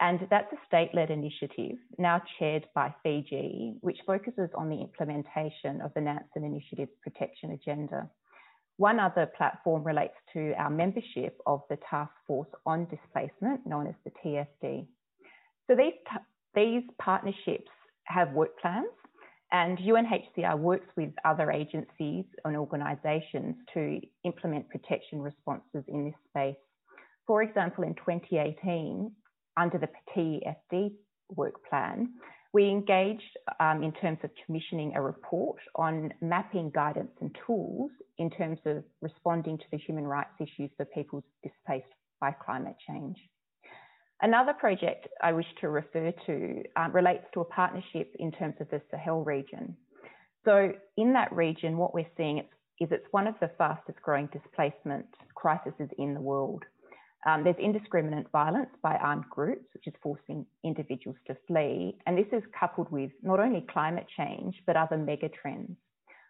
And 0.00 0.20
that's 0.30 0.52
a 0.52 0.66
state 0.66 0.90
led 0.94 1.10
initiative 1.10 1.76
now 1.98 2.20
chaired 2.38 2.66
by 2.74 2.94
Fiji, 3.02 3.76
which 3.80 3.96
focuses 4.06 4.50
on 4.54 4.68
the 4.68 4.80
implementation 4.80 5.80
of 5.80 5.92
the 5.94 6.02
Nansen 6.02 6.44
Initiative's 6.44 6.92
protection 7.02 7.52
agenda. 7.52 8.10
One 8.76 9.00
other 9.00 9.26
platform 9.38 9.84
relates 9.84 10.16
to 10.34 10.52
our 10.58 10.68
membership 10.68 11.40
of 11.46 11.62
the 11.70 11.78
Task 11.88 12.12
Force 12.26 12.50
on 12.66 12.86
Displacement, 12.90 13.66
known 13.66 13.86
as 13.86 13.94
the 14.04 14.10
TFD. 14.22 14.86
So 15.66 15.74
these, 15.74 15.94
these 16.54 16.82
partnerships 16.98 17.70
have 18.04 18.32
work 18.32 18.58
plans 18.60 18.86
and 19.52 19.78
UNHCR 19.78 20.58
works 20.58 20.88
with 20.96 21.10
other 21.24 21.50
agencies 21.50 22.24
and 22.44 22.56
organisations 22.56 23.56
to 23.74 24.00
implement 24.24 24.68
protection 24.68 25.20
responses 25.20 25.84
in 25.88 26.04
this 26.04 26.14
space. 26.28 26.56
For 27.26 27.42
example, 27.42 27.84
in 27.84 27.94
2018, 27.94 29.12
under 29.56 29.78
the 29.78 29.88
TFD 30.14 30.92
work 31.30 31.54
plan, 31.68 32.14
we 32.52 32.68
engaged 32.68 33.22
um, 33.60 33.82
in 33.82 33.92
terms 33.92 34.18
of 34.24 34.30
commissioning 34.44 34.94
a 34.94 35.02
report 35.02 35.58
on 35.74 36.12
mapping 36.20 36.70
guidance 36.70 37.10
and 37.20 37.36
tools 37.46 37.90
in 38.18 38.30
terms 38.30 38.58
of 38.64 38.82
responding 39.02 39.58
to 39.58 39.64
the 39.70 39.78
human 39.78 40.04
rights 40.04 40.30
issues 40.40 40.70
for 40.76 40.86
people 40.86 41.22
displaced 41.42 41.92
by 42.20 42.32
climate 42.32 42.76
change. 42.88 43.16
Another 44.22 44.54
project 44.54 45.08
I 45.22 45.32
wish 45.32 45.46
to 45.60 45.68
refer 45.68 46.12
to 46.26 46.62
um, 46.76 46.92
relates 46.92 47.24
to 47.34 47.40
a 47.40 47.44
partnership 47.44 48.14
in 48.18 48.32
terms 48.32 48.54
of 48.60 48.70
the 48.70 48.80
Sahel 48.90 49.22
region. 49.22 49.76
So 50.44 50.72
in 50.96 51.12
that 51.12 51.32
region, 51.32 51.76
what 51.76 51.92
we're 51.92 52.06
seeing 52.16 52.38
is 52.80 52.88
it's 52.90 53.06
one 53.10 53.26
of 53.26 53.34
the 53.40 53.50
fastest 53.58 54.00
growing 54.02 54.28
displacement 54.32 55.06
crises 55.34 55.74
in 55.98 56.14
the 56.14 56.20
world. 56.20 56.62
Um, 57.26 57.42
there's 57.42 57.56
indiscriminate 57.58 58.30
violence 58.30 58.70
by 58.82 58.94
armed 58.94 59.28
groups, 59.28 59.66
which 59.74 59.86
is 59.86 59.94
forcing 60.02 60.46
individuals 60.64 61.16
to 61.26 61.36
flee. 61.46 61.98
And 62.06 62.16
this 62.16 62.32
is 62.32 62.42
coupled 62.58 62.90
with 62.90 63.10
not 63.22 63.40
only 63.40 63.66
climate 63.70 64.06
change, 64.16 64.54
but 64.66 64.76
other 64.76 64.96
mega 64.96 65.28
trends. 65.28 65.76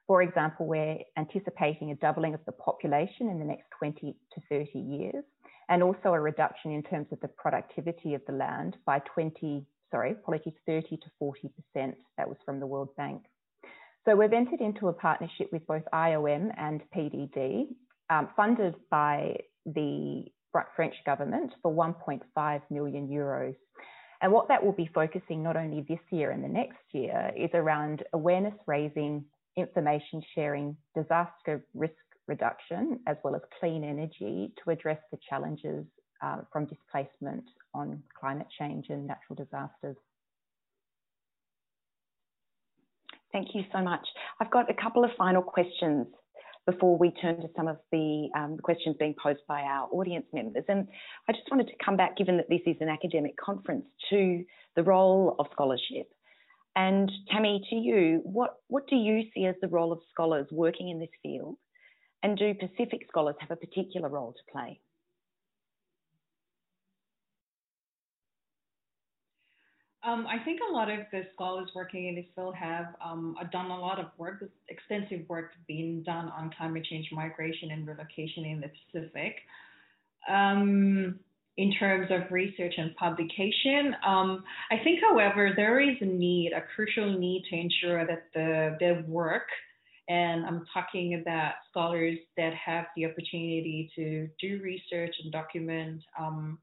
For 0.06 0.22
example, 0.22 0.66
we're 0.66 0.98
anticipating 1.18 1.90
a 1.90 1.96
doubling 1.96 2.32
of 2.34 2.40
the 2.46 2.52
population 2.52 3.28
in 3.28 3.38
the 3.38 3.44
next 3.44 3.66
20 3.78 4.16
to 4.32 4.40
30 4.48 4.78
years 4.78 5.24
and 5.68 5.82
also 5.82 6.12
a 6.14 6.20
reduction 6.20 6.70
in 6.72 6.82
terms 6.82 7.08
of 7.12 7.20
the 7.20 7.28
productivity 7.28 8.14
of 8.14 8.22
the 8.26 8.32
land 8.32 8.76
by 8.86 9.00
20, 9.14 9.66
sorry, 9.90 10.12
apologies, 10.12 10.54
30 10.66 10.96
to 10.96 11.10
40%. 11.20 11.94
That 12.16 12.28
was 12.28 12.36
from 12.44 12.60
the 12.60 12.66
World 12.66 12.90
Bank. 12.96 13.22
So 14.04 14.14
we've 14.14 14.32
entered 14.32 14.60
into 14.60 14.88
a 14.88 14.92
partnership 14.92 15.48
with 15.52 15.66
both 15.66 15.82
IOM 15.92 16.50
and 16.56 16.80
PDD, 16.94 17.66
um, 18.08 18.28
funded 18.36 18.76
by 18.90 19.36
the 19.64 20.26
French 20.76 20.94
government 21.04 21.52
for 21.62 21.72
1.5 21.72 22.62
million 22.70 23.08
euros. 23.08 23.56
And 24.22 24.32
what 24.32 24.48
that 24.48 24.64
will 24.64 24.72
be 24.72 24.88
focusing 24.94 25.42
not 25.42 25.56
only 25.56 25.84
this 25.88 25.98
year 26.10 26.30
and 26.30 26.42
the 26.42 26.48
next 26.48 26.78
year 26.92 27.32
is 27.36 27.50
around 27.52 28.02
awareness 28.12 28.54
raising, 28.66 29.24
information 29.56 30.22
sharing, 30.34 30.76
disaster 30.94 31.64
risk 31.74 31.94
reduction, 32.26 33.00
as 33.06 33.16
well 33.22 33.34
as 33.34 33.42
clean 33.60 33.84
energy 33.84 34.52
to 34.62 34.70
address 34.70 34.98
the 35.10 35.18
challenges 35.28 35.84
uh, 36.22 36.38
from 36.52 36.66
displacement 36.66 37.44
on 37.74 38.02
climate 38.18 38.46
change 38.58 38.86
and 38.88 39.06
natural 39.06 39.36
disasters. 39.36 39.96
Thank 43.32 43.48
you 43.54 43.64
so 43.72 43.82
much. 43.82 44.06
I've 44.40 44.50
got 44.50 44.70
a 44.70 44.74
couple 44.74 45.04
of 45.04 45.10
final 45.18 45.42
questions 45.42 46.06
before 46.64 46.98
we 46.98 47.12
turn 47.22 47.36
to 47.36 47.48
some 47.56 47.68
of 47.68 47.78
the 47.92 48.28
um, 48.36 48.56
questions 48.58 48.96
being 48.98 49.14
posed 49.22 49.40
by 49.46 49.60
our 49.60 49.88
audience 49.92 50.26
members. 50.32 50.64
And 50.68 50.88
I 51.28 51.32
just 51.32 51.44
wanted 51.50 51.68
to 51.68 51.74
come 51.84 51.96
back, 51.96 52.16
given 52.16 52.36
that 52.38 52.48
this 52.48 52.60
is 52.66 52.76
an 52.80 52.88
academic 52.88 53.36
conference, 53.36 53.84
to 54.10 54.44
the 54.74 54.82
role 54.82 55.36
of 55.38 55.46
scholarship. 55.52 56.10
And 56.74 57.10
Tammy, 57.30 57.64
to 57.70 57.76
you, 57.76 58.20
what, 58.24 58.56
what 58.68 58.86
do 58.88 58.96
you 58.96 59.22
see 59.34 59.46
as 59.46 59.54
the 59.62 59.68
role 59.68 59.92
of 59.92 60.00
scholars 60.10 60.46
working 60.50 60.88
in 60.88 60.98
this 60.98 61.08
field? 61.22 61.56
And 62.26 62.36
do 62.36 62.54
Pacific 62.54 63.06
scholars 63.06 63.36
have 63.38 63.52
a 63.52 63.56
particular 63.56 64.08
role 64.08 64.32
to 64.32 64.52
play? 64.52 64.80
Um, 70.02 70.26
I 70.26 70.44
think 70.44 70.58
a 70.68 70.72
lot 70.72 70.90
of 70.90 70.98
the 71.12 71.22
scholars 71.34 71.68
working 71.72 72.08
in 72.08 72.16
this 72.16 72.24
field 72.34 72.56
have 72.56 72.86
um, 73.00 73.36
done 73.52 73.70
a 73.70 73.78
lot 73.78 74.00
of 74.00 74.06
work, 74.18 74.42
extensive 74.68 75.28
work 75.28 75.52
being 75.68 76.02
done 76.02 76.28
on 76.30 76.50
climate 76.58 76.84
change, 76.90 77.06
migration, 77.12 77.70
and 77.70 77.86
relocation 77.86 78.44
in 78.44 78.60
the 78.60 78.72
Pacific. 78.92 79.36
Um, 80.28 81.20
in 81.56 81.72
terms 81.78 82.08
of 82.10 82.32
research 82.32 82.74
and 82.76 82.94
publication, 82.96 83.94
um, 84.04 84.42
I 84.72 84.82
think, 84.82 84.98
however, 85.08 85.52
there 85.54 85.78
is 85.78 85.96
a 86.00 86.04
need, 86.04 86.50
a 86.56 86.62
crucial 86.74 87.16
need 87.16 87.44
to 87.50 87.56
ensure 87.56 88.04
that 88.04 88.24
the 88.34 88.76
their 88.80 89.04
work, 89.06 89.46
and 90.08 90.46
I'm 90.46 90.64
talking 90.72 91.20
about 91.20 91.54
scholars 91.70 92.18
that 92.36 92.52
have 92.54 92.86
the 92.96 93.06
opportunity 93.06 93.90
to 93.96 94.28
do 94.40 94.60
research 94.62 95.14
and 95.22 95.32
document 95.32 96.02
um, 96.18 96.58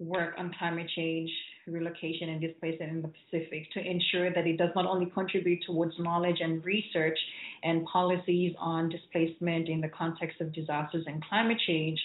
work 0.00 0.34
on 0.38 0.52
climate 0.58 0.90
change, 0.94 1.30
relocation, 1.66 2.30
and 2.30 2.40
displacement 2.40 2.90
in 2.90 3.02
the 3.02 3.08
Pacific 3.08 3.70
to 3.72 3.80
ensure 3.80 4.32
that 4.34 4.46
it 4.46 4.58
does 4.58 4.70
not 4.74 4.86
only 4.86 5.06
contribute 5.06 5.60
towards 5.64 5.94
knowledge 5.98 6.38
and 6.40 6.64
research 6.64 7.18
and 7.62 7.86
policies 7.86 8.54
on 8.58 8.88
displacement 8.88 9.68
in 9.68 9.80
the 9.80 9.88
context 9.88 10.40
of 10.40 10.52
disasters 10.52 11.04
and 11.06 11.24
climate 11.24 11.58
change, 11.66 12.00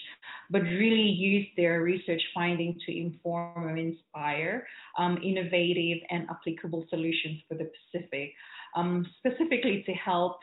but 0.50 0.62
really 0.62 1.02
use 1.02 1.46
their 1.56 1.82
research 1.82 2.22
finding 2.32 2.78
to 2.86 2.96
inform 2.96 3.68
and 3.68 3.78
inspire 3.78 4.66
um, 4.98 5.18
innovative 5.22 5.98
and 6.10 6.28
applicable 6.30 6.86
solutions 6.90 7.40
for 7.48 7.56
the 7.56 7.70
Pacific, 7.92 8.32
um, 8.76 9.06
specifically 9.18 9.82
to 9.86 9.92
help 9.92 10.38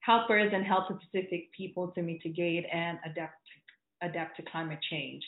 helpers 0.00 0.50
and 0.54 0.64
help 0.64 0.88
the 0.88 0.94
Pacific 0.94 1.52
people 1.56 1.88
to 1.88 2.02
mitigate 2.02 2.64
and 2.72 2.98
adapt 3.04 3.34
adapt 4.02 4.36
to 4.36 4.42
climate 4.50 4.78
change. 4.90 5.22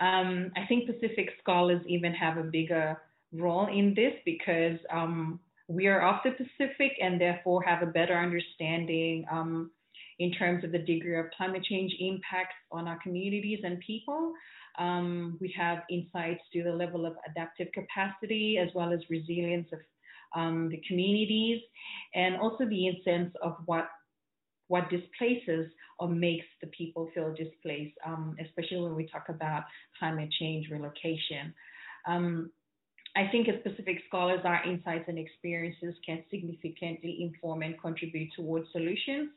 Um, 0.00 0.50
I 0.56 0.66
think 0.66 0.86
Pacific 0.86 1.30
scholars 1.40 1.82
even 1.86 2.12
have 2.12 2.36
a 2.36 2.42
bigger 2.42 2.98
role 3.32 3.68
in 3.68 3.94
this 3.94 4.12
because 4.24 4.78
um, 4.92 5.40
we 5.68 5.86
are 5.86 6.02
of 6.02 6.16
the 6.24 6.32
Pacific 6.32 6.92
and 7.00 7.20
therefore 7.20 7.62
have 7.62 7.82
a 7.82 7.86
better 7.86 8.14
understanding 8.14 9.24
um, 9.30 9.70
in 10.18 10.32
terms 10.32 10.64
of 10.64 10.72
the 10.72 10.78
degree 10.78 11.18
of 11.18 11.26
climate 11.36 11.64
change 11.64 11.92
impacts 11.98 12.54
on 12.70 12.86
our 12.86 12.98
communities 13.02 13.60
and 13.64 13.80
people. 13.80 14.32
Um, 14.78 15.38
we 15.40 15.54
have 15.56 15.78
insights 15.90 16.42
to 16.52 16.62
the 16.62 16.72
level 16.72 17.06
of 17.06 17.14
adaptive 17.28 17.68
capacity 17.72 18.58
as 18.58 18.68
well 18.74 18.92
as 18.92 19.00
resilience 19.08 19.68
of 19.72 19.80
um, 20.34 20.68
the 20.70 20.80
communities 20.88 21.60
and 22.14 22.36
also 22.36 22.64
the 22.64 22.90
sense 23.04 23.32
of 23.42 23.56
what 23.66 23.88
what 24.68 24.88
displaces 24.88 25.70
or 25.98 26.08
makes 26.08 26.46
the 26.62 26.66
people 26.68 27.10
feel 27.14 27.34
displaced, 27.34 27.94
um, 28.06 28.34
especially 28.40 28.80
when 28.80 28.94
we 28.94 29.06
talk 29.06 29.28
about 29.28 29.64
climate 29.98 30.30
change 30.40 30.70
relocation. 30.70 31.52
Um, 32.06 32.50
I 33.14 33.28
think 33.30 33.48
as 33.48 33.56
scholars, 34.08 34.40
our 34.44 34.64
insights 34.64 35.04
and 35.08 35.18
experiences 35.18 35.94
can 36.06 36.24
significantly 36.30 37.18
inform 37.20 37.62
and 37.62 37.78
contribute 37.78 38.30
towards 38.34 38.66
solutions 38.72 39.30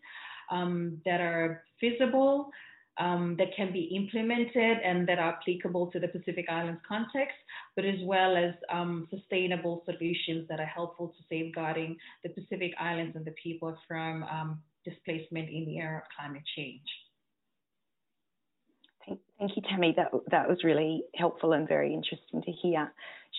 um, 0.50 1.02
that 1.06 1.20
are 1.20 1.64
feasible, 1.82 2.50
um, 2.98 3.36
that 3.38 3.56
can 3.56 3.74
be 3.74 3.84
implemented, 3.96 4.78
and 4.84 5.08
that 5.08 5.20
are 5.20 5.34
applicable 5.34 5.88
to 5.92 6.00
the 6.00 6.08
Pacific 6.08 6.46
Islands 6.50 6.82
context, 6.88 7.36
but 7.76 7.86
as 7.86 8.00
well 8.04 8.38
as 8.38 8.54
um, 8.72 9.08
sustainable 9.10 9.84
solutions 9.86 10.48
that 10.50 10.60
are 10.60 10.66
helpful 10.66 11.10
to 11.10 11.24
safeguarding 11.30 11.98
the 12.24 12.30
Pacific 12.30 12.72
Islands 12.80 13.16
and 13.16 13.26
the 13.26 13.34
people 13.42 13.78
from 13.88 14.24
um, 14.24 14.60
displacement 14.84 15.50
in 15.50 15.66
the 15.66 15.78
era 15.78 15.98
of 15.98 16.04
climate 16.18 16.44
change. 16.56 16.82
Thank, 19.06 19.20
thank 19.40 19.52
you, 19.56 19.62
Tammy. 19.70 19.94
That, 19.98 20.12
that 20.32 20.48
was 20.48 20.64
really 20.64 21.04
helpful 21.16 21.54
and 21.54 21.68
very 21.68 21.94
interesting 21.94 22.42
to 22.42 22.52
hear. 22.52 22.92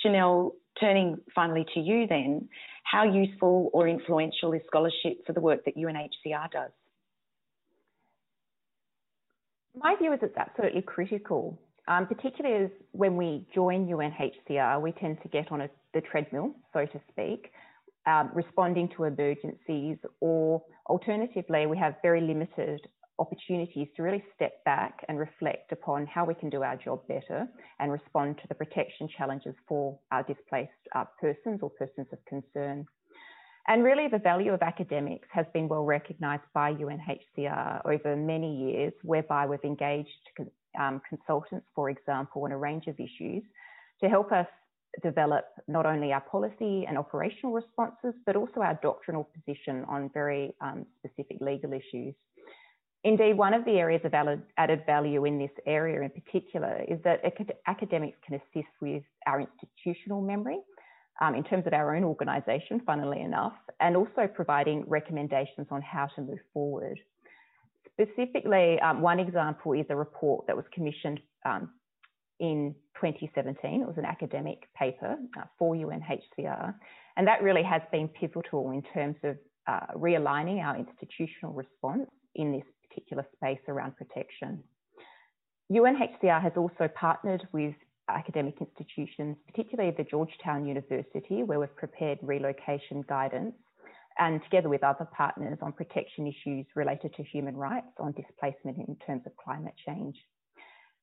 Chanel, 0.02 0.52
turning 0.78 1.18
finally 1.34 1.64
to 1.74 1.80
you 1.80 2.06
then, 2.06 2.48
how 2.84 3.04
useful 3.04 3.70
or 3.72 3.88
influential 3.88 4.52
is 4.52 4.62
scholarship 4.66 5.26
for 5.26 5.32
the 5.32 5.40
work 5.40 5.64
that 5.64 5.76
UNHCR 5.76 6.50
does? 6.52 6.70
My 9.76 9.94
view 9.96 10.12
is 10.12 10.20
it's 10.22 10.36
absolutely 10.36 10.82
critical, 10.82 11.58
um, 11.86 12.06
particularly 12.06 12.64
as 12.64 12.70
when 12.92 13.16
we 13.16 13.46
join 13.54 13.86
UNHCR, 13.86 14.80
we 14.80 14.92
tend 14.92 15.18
to 15.22 15.28
get 15.28 15.52
on 15.52 15.60
a, 15.60 15.70
the 15.92 16.00
treadmill, 16.00 16.54
so 16.72 16.86
to 16.86 17.00
speak, 17.10 17.52
um, 18.06 18.30
responding 18.34 18.88
to 18.96 19.04
emergencies, 19.04 19.98
or 20.20 20.62
alternatively, 20.88 21.66
we 21.66 21.76
have 21.76 21.96
very 22.02 22.22
limited 22.22 22.80
opportunities 23.18 23.88
to 23.96 24.02
really 24.02 24.22
step 24.34 24.64
back 24.64 25.04
and 25.08 25.18
reflect 25.18 25.72
upon 25.72 26.06
how 26.06 26.24
we 26.24 26.34
can 26.34 26.48
do 26.48 26.62
our 26.62 26.76
job 26.76 27.06
better 27.06 27.46
and 27.78 27.92
respond 27.92 28.36
to 28.38 28.48
the 28.48 28.54
protection 28.54 29.08
challenges 29.16 29.54
for 29.68 29.98
our 30.10 30.22
displaced 30.22 30.70
uh, 30.94 31.04
persons 31.20 31.60
or 31.62 31.70
persons 31.70 32.06
of 32.12 32.18
concern. 32.26 32.86
And 33.68 33.82
really, 33.82 34.06
the 34.08 34.18
value 34.18 34.52
of 34.52 34.62
academics 34.62 35.26
has 35.32 35.44
been 35.52 35.66
well 35.66 35.84
recognised 35.84 36.44
by 36.54 36.72
UNHCR 36.74 37.82
over 37.84 38.16
many 38.16 38.54
years, 38.56 38.92
whereby 39.02 39.46
we've 39.46 39.64
engaged 39.64 40.10
um, 40.78 41.02
consultants, 41.08 41.66
for 41.74 41.90
example, 41.90 42.44
on 42.44 42.52
a 42.52 42.58
range 42.58 42.86
of 42.86 42.94
issues 43.00 43.42
to 44.00 44.08
help 44.08 44.30
us 44.30 44.46
develop 45.02 45.46
not 45.66 45.84
only 45.84 46.12
our 46.12 46.20
policy 46.20 46.84
and 46.86 46.96
operational 46.96 47.52
responses, 47.52 48.14
but 48.24 48.36
also 48.36 48.60
our 48.60 48.78
doctrinal 48.82 49.28
position 49.34 49.84
on 49.88 50.10
very 50.14 50.54
um, 50.60 50.86
specific 50.98 51.38
legal 51.40 51.72
issues. 51.72 52.14
Indeed, 53.04 53.36
one 53.36 53.54
of 53.54 53.64
the 53.64 53.72
areas 53.72 54.00
of 54.04 54.14
added 54.14 54.86
value 54.86 55.24
in 55.24 55.38
this 55.38 55.50
area 55.66 56.02
in 56.02 56.10
particular 56.10 56.84
is 56.88 56.98
that 57.04 57.20
academics 57.66 58.18
can 58.24 58.36
assist 58.36 58.72
with 58.80 59.02
our 59.26 59.40
institutional 59.40 60.20
memory 60.20 60.58
um, 61.20 61.34
in 61.34 61.44
terms 61.44 61.66
of 61.66 61.72
our 61.72 61.96
own 61.96 62.04
organisation, 62.04 62.80
funnily 62.84 63.20
enough, 63.20 63.54
and 63.80 63.96
also 63.96 64.28
providing 64.32 64.84
recommendations 64.86 65.66
on 65.70 65.82
how 65.82 66.06
to 66.14 66.22
move 66.22 66.38
forward. 66.52 66.98
Specifically, 67.92 68.78
um, 68.80 69.00
one 69.00 69.18
example 69.18 69.72
is 69.72 69.86
a 69.88 69.96
report 69.96 70.46
that 70.46 70.56
was 70.56 70.66
commissioned 70.72 71.20
um, 71.46 71.70
in 72.40 72.74
2017. 72.96 73.80
It 73.80 73.86
was 73.86 73.96
an 73.96 74.04
academic 74.04 74.68
paper 74.78 75.16
uh, 75.38 75.44
for 75.58 75.74
UNHCR, 75.74 76.74
and 77.16 77.26
that 77.26 77.42
really 77.42 77.62
has 77.62 77.80
been 77.90 78.08
pivotal 78.08 78.70
in 78.72 78.82
terms 78.92 79.16
of 79.24 79.36
uh, 79.66 79.94
realigning 79.96 80.62
our 80.62 80.76
institutional 80.76 81.52
response 81.54 82.10
in 82.34 82.52
this 82.52 82.64
particular 82.88 83.26
space 83.34 83.58
around 83.68 83.96
protection. 83.96 84.62
UNHCR 85.72 86.40
has 86.40 86.52
also 86.56 86.88
partnered 86.94 87.48
with 87.52 87.74
academic 88.08 88.54
institutions, 88.60 89.36
particularly 89.46 89.94
the 89.96 90.04
Georgetown 90.04 90.66
University, 90.66 91.42
where 91.42 91.60
we've 91.60 91.76
prepared 91.76 92.18
relocation 92.22 93.04
guidance, 93.08 93.54
and 94.18 94.42
together 94.44 94.68
with 94.68 94.82
other 94.82 95.06
partners 95.16 95.58
on 95.60 95.72
protection 95.72 96.26
issues 96.26 96.66
related 96.74 97.14
to 97.14 97.22
human 97.22 97.56
rights 97.56 97.92
on 97.98 98.12
displacement 98.12 98.78
in 98.78 98.96
terms 99.06 99.22
of 99.26 99.32
climate 99.36 99.74
change. 99.86 100.16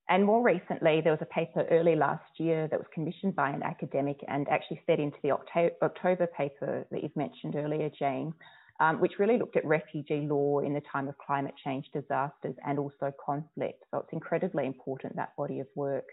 And 0.09 0.25
more 0.25 0.43
recently, 0.43 0.99
there 1.01 1.13
was 1.13 1.21
a 1.21 1.34
paper 1.34 1.65
early 1.71 1.95
last 1.95 2.25
year 2.38 2.67
that 2.67 2.77
was 2.77 2.88
commissioned 2.93 3.35
by 3.35 3.51
an 3.51 3.63
academic 3.63 4.17
and 4.27 4.47
actually 4.49 4.81
fed 4.85 4.99
into 4.99 5.17
the 5.23 5.31
October 5.31 6.27
paper 6.27 6.85
that 6.91 7.03
you've 7.03 7.15
mentioned 7.15 7.55
earlier, 7.55 7.89
Jane, 7.97 8.34
um, 8.80 8.99
which 8.99 9.13
really 9.17 9.38
looked 9.38 9.55
at 9.55 9.63
refugee 9.63 10.27
law 10.27 10.59
in 10.59 10.73
the 10.73 10.81
time 10.91 11.07
of 11.07 11.17
climate 11.17 11.53
change 11.63 11.85
disasters 11.93 12.55
and 12.65 12.80
also 12.80 13.13
conflict. 13.23 13.84
So 13.91 13.99
it's 13.99 14.11
incredibly 14.11 14.65
important, 14.65 15.15
that 15.15 15.35
body 15.38 15.59
of 15.59 15.67
work. 15.75 16.05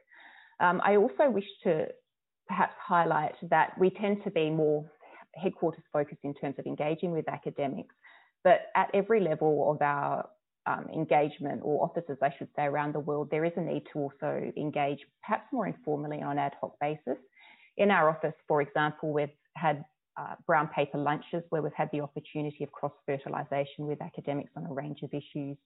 Um, 0.61 0.81
I 0.85 0.97
also 0.97 1.31
wish 1.31 1.47
to 1.65 1.87
perhaps 2.47 2.74
highlight 2.85 3.35
that 3.49 3.78
we 3.78 3.91
tend 3.91 4.23
to 4.24 4.31
be 4.31 4.51
more 4.51 4.85
headquarters 5.35 5.85
focused 5.93 6.20
in 6.24 6.35
terms 6.35 6.57
of 6.59 6.66
engaging 6.66 7.12
with 7.12 7.28
academics, 7.28 7.95
but 8.45 8.62
at 8.77 8.91
every 8.93 9.20
level 9.20 9.70
of 9.70 9.81
our 9.81 10.28
um, 10.66 10.87
engagement 10.95 11.61
or 11.65 11.82
offices, 11.82 12.19
I 12.23 12.31
should 12.37 12.49
say, 12.57 12.65
around 12.65 12.95
the 12.95 13.01
world, 13.01 13.28
there 13.31 13.45
is 13.45 13.53
a 13.57 13.61
need 13.61 13.85
to 13.93 13.99
also 13.99 14.53
engage 14.57 14.99
perhaps 15.24 15.47
more 15.53 15.66
informally 15.66 16.23
on 16.23 16.32
an 16.32 16.39
ad 16.39 16.53
hoc 16.61 16.74
basis. 16.81 17.19
In 17.77 17.91
our 17.91 18.11
office, 18.11 18.35
for 18.47 18.61
example, 18.61 19.12
we've 19.12 19.28
had 19.57 19.85
uh, 20.19 20.35
brown 20.47 20.69
paper 20.69 20.99
lunches 20.99 21.43
where 21.49 21.62
we've 21.62 21.73
had 21.74 21.89
the 21.93 22.01
opportunity 22.01 22.62
of 22.62 22.70
cross 22.73 22.93
fertilisation 23.07 23.87
with 23.87 24.03
academics 24.03 24.51
on 24.57 24.66
a 24.66 24.73
range 24.73 25.03
of 25.03 25.11
issues. 25.15 25.57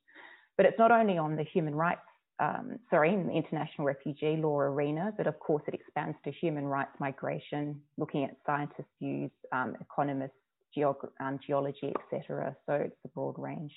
But 0.56 0.66
it's 0.66 0.78
not 0.78 0.92
only 0.92 1.18
on 1.18 1.34
the 1.34 1.42
human 1.42 1.74
rights, 1.74 2.02
um, 2.40 2.78
sorry, 2.90 3.12
in 3.14 3.26
the 3.26 3.32
international 3.32 3.86
refugee 3.86 4.36
law 4.36 4.58
arena, 4.58 5.12
but 5.16 5.26
of 5.26 5.38
course 5.38 5.62
it 5.68 5.74
expands 5.74 6.16
to 6.24 6.32
human 6.32 6.64
rights 6.64 6.92
migration, 6.98 7.80
looking 7.96 8.24
at 8.24 8.36
scientists' 8.44 8.88
views, 9.00 9.30
um, 9.52 9.76
economists, 9.80 10.32
geog 10.76 10.96
um, 11.20 11.38
geology, 11.46 11.92
etc. 12.12 12.56
So 12.66 12.72
it's 12.74 12.96
a 13.04 13.08
broad 13.08 13.38
range, 13.38 13.72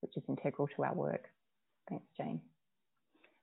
which 0.00 0.16
is 0.16 0.22
integral 0.28 0.68
to 0.76 0.84
our 0.84 0.94
work. 0.94 1.24
Thanks, 1.88 2.04
Jane. 2.16 2.40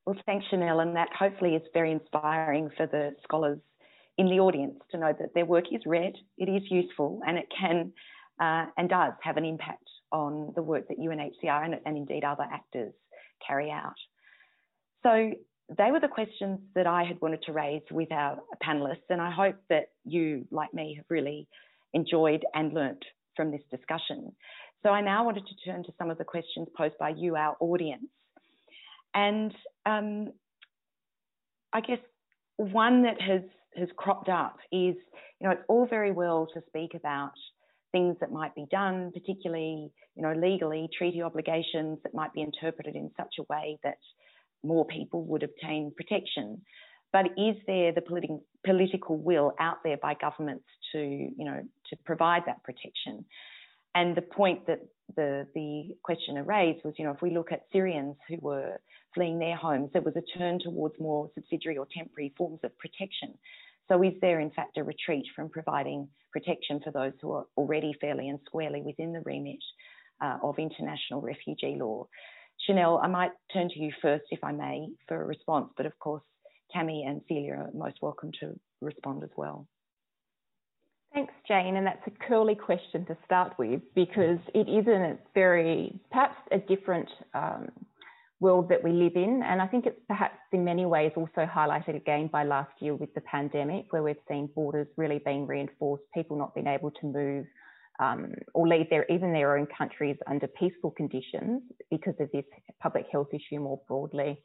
Well, 0.05 0.15
thanks, 0.25 0.45
Chanel, 0.49 0.79
and 0.79 0.95
that 0.95 1.09
hopefully 1.17 1.55
is 1.55 1.63
very 1.73 1.91
inspiring 1.91 2.69
for 2.77 2.87
the 2.87 3.13
scholars 3.23 3.59
in 4.17 4.27
the 4.27 4.39
audience 4.39 4.79
to 4.91 4.97
know 4.97 5.13
that 5.19 5.33
their 5.35 5.45
work 5.45 5.65
is 5.71 5.81
read, 5.85 6.13
it 6.37 6.49
is 6.49 6.63
useful, 6.71 7.19
and 7.27 7.37
it 7.37 7.47
can 7.59 7.91
uh, 8.39 8.65
and 8.77 8.87
does 8.87 9.13
have 9.21 9.35
an 9.35 9.43
impact 9.43 9.89
on 10.11 10.53
the 10.55 10.61
work 10.61 10.87
that 10.87 10.97
UNHCR 10.97 11.65
and, 11.65 11.75
and 11.85 11.97
indeed 11.97 12.23
other 12.23 12.45
actors 12.51 12.93
carry 13.45 13.69
out. 13.71 13.95
So 15.07 15.31
they 15.77 15.91
were 15.91 16.01
the 16.01 16.09
questions 16.09 16.59
that 16.75 16.85
I 16.85 17.05
had 17.05 17.21
wanted 17.21 17.41
to 17.43 17.53
raise 17.53 17.81
with 17.91 18.11
our 18.11 18.39
panelists, 18.61 19.09
and 19.09 19.21
I 19.21 19.31
hope 19.31 19.55
that 19.69 19.85
you, 20.03 20.45
like 20.51 20.73
me, 20.73 20.95
have 20.97 21.05
really 21.09 21.47
enjoyed 21.93 22.43
and 22.53 22.73
learnt 22.73 23.05
from 23.33 23.51
this 23.51 23.61
discussion. 23.71 24.33
So 24.83 24.89
I 24.89 24.99
now 24.99 25.23
wanted 25.23 25.45
to 25.47 25.71
turn 25.71 25.83
to 25.85 25.93
some 25.97 26.11
of 26.11 26.17
the 26.17 26.25
questions 26.25 26.67
posed 26.75 26.97
by 26.99 27.09
you, 27.09 27.37
our 27.37 27.55
audience. 27.61 28.09
And 29.13 29.53
um, 29.85 30.33
I 31.71 31.79
guess 31.79 31.99
one 32.57 33.03
that 33.03 33.21
has 33.21 33.41
has 33.77 33.87
cropped 33.95 34.27
up 34.27 34.57
is, 34.73 34.95
you 35.39 35.43
know, 35.43 35.51
it's 35.51 35.63
all 35.69 35.87
very 35.87 36.11
well 36.11 36.47
to 36.53 36.61
speak 36.67 36.95
about 36.95 37.33
things 37.91 38.17
that 38.19 38.31
might 38.31 38.55
be 38.55 38.65
done, 38.71 39.11
particularly, 39.13 39.91
you 40.15 40.23
know, 40.23 40.33
legally, 40.33 40.89
treaty 40.97 41.21
obligations 41.21 41.99
that 42.03 42.13
might 42.13 42.33
be 42.33 42.41
interpreted 42.41 42.95
in 42.95 43.11
such 43.15 43.35
a 43.39 43.43
way 43.53 43.77
that 43.83 43.97
more 44.67 44.85
people 44.85 45.23
would 45.25 45.43
obtain 45.43 45.93
protection. 45.95 46.61
But 47.13 47.27
is 47.37 47.55
there 47.65 47.93
the 47.93 48.01
politi- 48.01 48.41
political 48.65 49.17
will 49.17 49.53
out 49.59 49.77
there 49.83 49.97
by 49.97 50.13
governments 50.15 50.65
to, 50.91 50.99
you 50.99 51.45
know, 51.45 51.61
to 51.89 51.95
provide 52.05 52.43
that 52.47 52.63
protection? 52.63 53.25
And 53.95 54.15
the 54.15 54.21
point 54.21 54.67
that 54.67 54.81
the, 55.15 55.47
the 55.55 55.95
questioner 56.03 56.43
raised 56.43 56.83
was, 56.83 56.93
you 56.97 57.05
know, 57.05 57.11
if 57.11 57.21
we 57.21 57.31
look 57.31 57.51
at 57.51 57.63
Syrians 57.71 58.15
who 58.27 58.37
were 58.41 58.77
fleeing 59.15 59.39
their 59.39 59.55
homes, 59.55 59.89
there 59.93 60.01
was 60.01 60.15
a 60.15 60.37
turn 60.37 60.59
towards 60.59 60.99
more 60.99 61.31
subsidiary 61.33 61.77
or 61.77 61.87
temporary 61.91 62.33
forms 62.37 62.59
of 62.63 62.77
protection. 62.77 63.33
So 63.87 64.03
is 64.03 64.13
there 64.21 64.39
in 64.39 64.51
fact 64.51 64.77
a 64.77 64.83
retreat 64.83 65.25
from 65.35 65.49
providing 65.49 66.09
protection 66.31 66.81
for 66.83 66.91
those 66.91 67.13
who 67.21 67.31
are 67.31 67.45
already 67.55 67.93
fairly 67.99 68.27
and 68.29 68.39
squarely 68.45 68.81
within 68.81 69.13
the 69.13 69.21
remit 69.21 69.63
uh, 70.21 70.37
of 70.43 70.59
international 70.59 71.21
refugee 71.21 71.77
law? 71.79 72.07
Chanel, 72.67 72.99
I 73.01 73.07
might 73.07 73.31
turn 73.53 73.69
to 73.69 73.79
you 73.79 73.91
first, 74.01 74.25
if 74.29 74.43
I 74.43 74.51
may, 74.51 74.89
for 75.07 75.21
a 75.21 75.25
response, 75.25 75.69
but 75.77 75.85
of 75.85 75.97
course, 75.99 76.21
Tammy 76.71 77.05
and 77.07 77.21
Celia 77.27 77.53
are 77.53 77.69
most 77.73 77.97
welcome 78.01 78.31
to 78.41 78.59
respond 78.81 79.23
as 79.23 79.29
well. 79.37 79.65
Thanks, 81.13 81.33
Jane. 81.47 81.77
And 81.77 81.87
that's 81.87 82.05
a 82.05 82.11
curly 82.27 82.55
question 82.55 83.05
to 83.05 83.17
start 83.25 83.57
with 83.57 83.81
because 83.95 84.39
it 84.53 84.67
is 84.69 84.85
in 84.85 85.01
a 85.01 85.17
very, 85.33 85.99
perhaps 86.11 86.35
a 86.51 86.59
different 86.59 87.07
um, 87.33 87.69
world 88.39 88.69
that 88.69 88.83
we 88.83 88.91
live 88.91 89.13
in. 89.15 89.41
And 89.43 89.61
I 89.61 89.67
think 89.67 89.85
it's 89.85 89.99
perhaps 90.07 90.37
in 90.51 90.65
many 90.65 90.85
ways 90.85 91.13
also 91.15 91.45
highlighted 91.45 91.95
again 91.95 92.29
by 92.31 92.43
last 92.43 92.71
year 92.79 92.93
with 92.93 93.13
the 93.15 93.21
pandemic, 93.21 93.85
where 93.91 94.03
we've 94.03 94.17
seen 94.27 94.49
borders 94.53 94.87
really 94.97 95.19
being 95.25 95.47
reinforced, 95.47 96.03
people 96.13 96.37
not 96.37 96.53
being 96.53 96.67
able 96.67 96.91
to 96.91 97.05
move 97.05 97.45
um, 97.99 98.33
or 98.53 98.67
leave 98.67 98.89
their 98.89 99.05
even 99.09 99.33
their 99.33 99.57
own 99.57 99.67
countries 99.77 100.17
under 100.29 100.47
peaceful 100.47 100.91
conditions 100.91 101.61
because 101.89 102.15
of 102.19 102.29
this 102.31 102.45
public 102.81 103.05
health 103.11 103.29
issue 103.33 103.59
more 103.59 103.81
broadly. 103.87 104.39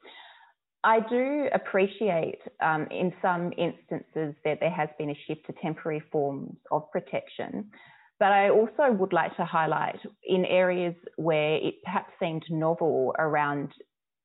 I 0.84 0.98
do 1.08 1.48
appreciate 1.54 2.40
um, 2.60 2.88
in 2.90 3.12
some 3.22 3.52
instances 3.56 4.34
that 4.44 4.58
there 4.60 4.70
has 4.70 4.88
been 4.98 5.10
a 5.10 5.18
shift 5.26 5.46
to 5.46 5.54
temporary 5.62 6.02
forms 6.10 6.56
of 6.72 6.90
protection. 6.90 7.70
But 8.18 8.32
I 8.32 8.50
also 8.50 8.90
would 8.90 9.12
like 9.12 9.36
to 9.36 9.44
highlight 9.44 9.98
in 10.24 10.44
areas 10.44 10.94
where 11.16 11.56
it 11.56 11.74
perhaps 11.84 12.12
seemed 12.20 12.44
novel 12.50 13.14
around, 13.18 13.72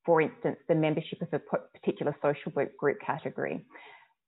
for 0.04 0.20
instance, 0.20 0.56
the 0.68 0.74
membership 0.74 1.20
of 1.22 1.28
a 1.32 1.40
particular 1.78 2.14
social 2.22 2.52
work 2.54 2.76
group 2.76 2.98
category. 3.04 3.64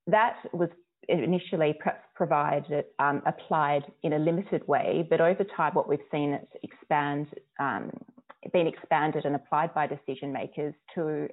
That 0.06 0.36
was 0.52 0.70
initially 1.08 1.74
perhaps 1.78 2.04
provided, 2.14 2.84
um, 2.98 3.22
applied 3.26 3.82
in 4.02 4.12
a 4.12 4.18
limited 4.18 4.66
way, 4.68 5.06
but 5.08 5.20
over 5.20 5.44
time, 5.56 5.72
what 5.74 5.88
we've 5.88 5.98
seen 6.10 6.34
is 6.34 6.46
expand, 6.62 7.28
um, 7.58 7.90
been 8.52 8.66
expanded 8.66 9.24
and 9.24 9.34
applied 9.34 9.74
by 9.74 9.86
decision 9.86 10.32
makers 10.32 10.74
to 10.94 11.28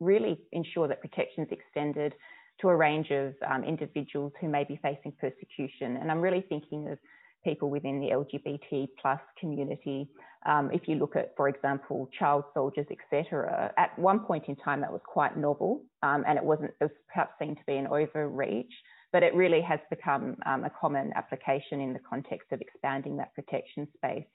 really 0.00 0.38
ensure 0.52 0.86
that 0.88 1.00
protection 1.00 1.44
is 1.44 1.50
extended 1.50 2.14
to 2.60 2.68
a 2.68 2.76
range 2.76 3.10
of 3.10 3.34
um, 3.48 3.64
individuals 3.64 4.32
who 4.40 4.48
may 4.48 4.64
be 4.64 4.78
facing 4.82 5.12
persecution. 5.20 5.96
And 5.96 6.10
I'm 6.10 6.20
really 6.20 6.44
thinking 6.48 6.88
of 6.88 6.98
people 7.44 7.70
within 7.70 8.00
the 8.00 8.08
LGBT 8.08 8.88
plus 9.00 9.20
community. 9.38 10.08
Um, 10.46 10.70
if 10.72 10.88
you 10.88 10.96
look 10.96 11.16
at, 11.16 11.34
for 11.36 11.48
example, 11.48 12.08
child 12.18 12.44
soldiers, 12.54 12.86
etc., 12.90 13.72
at 13.76 13.96
one 13.98 14.20
point 14.20 14.44
in 14.48 14.56
time 14.56 14.80
that 14.80 14.92
was 14.92 15.00
quite 15.06 15.36
novel, 15.36 15.82
um, 16.02 16.24
and 16.26 16.36
it 16.36 16.44
wasn't 16.44 16.70
it 16.80 16.84
was 16.84 16.90
perhaps 17.12 17.32
seen 17.38 17.54
to 17.54 17.62
be 17.66 17.76
an 17.76 17.86
overreach, 17.86 18.72
but 19.12 19.22
it 19.22 19.34
really 19.34 19.60
has 19.62 19.80
become 19.90 20.36
um, 20.46 20.64
a 20.64 20.70
common 20.70 21.12
application 21.16 21.80
in 21.80 21.92
the 21.92 22.00
context 22.08 22.48
of 22.52 22.60
expanding 22.60 23.16
that 23.16 23.34
protection 23.34 23.88
space. 23.96 24.26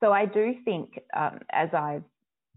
So 0.00 0.12
I 0.12 0.26
do 0.26 0.54
think, 0.64 0.98
um, 1.16 1.40
as 1.52 1.68
I've 1.72 2.02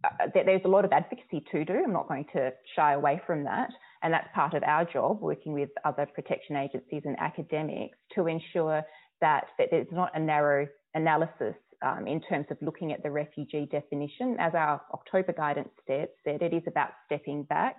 uh, 0.04 0.28
there's 0.34 0.62
a 0.66 0.68
lot 0.68 0.86
of 0.86 0.92
advocacy 0.92 1.44
to 1.52 1.64
do. 1.64 1.74
I'm 1.74 1.94
not 1.94 2.08
going 2.08 2.26
to 2.34 2.52
shy 2.76 2.94
away 2.94 3.22
from 3.28 3.44
that. 3.44 3.70
And 4.04 4.12
that's 4.12 4.28
part 4.34 4.54
of 4.54 4.64
our 4.64 4.84
job, 4.84 5.22
working 5.22 5.54
with 5.54 5.70
other 5.86 6.08
protection 6.14 6.56
agencies 6.56 7.04
and 7.06 7.16
academics 7.20 7.98
to 8.16 8.28
ensure 8.28 8.84
that, 9.22 9.46
that 9.60 9.68
there's 9.70 9.92
not 9.92 10.10
a 10.16 10.20
narrow 10.20 10.68
analysis 10.96 11.56
um, 11.84 12.08
in 12.08 12.20
terms 12.22 12.48
of 12.50 12.58
looking 12.62 12.92
at 12.92 13.04
the 13.04 13.12
refugee 13.12 13.68
definition. 13.72 14.38
As 14.40 14.54
our 14.56 14.82
October 14.94 15.34
guidance 15.34 15.70
said, 15.88 16.10
it 16.26 16.54
is 16.54 16.64
about 16.68 16.90
stepping 17.06 17.44
back. 17.44 17.78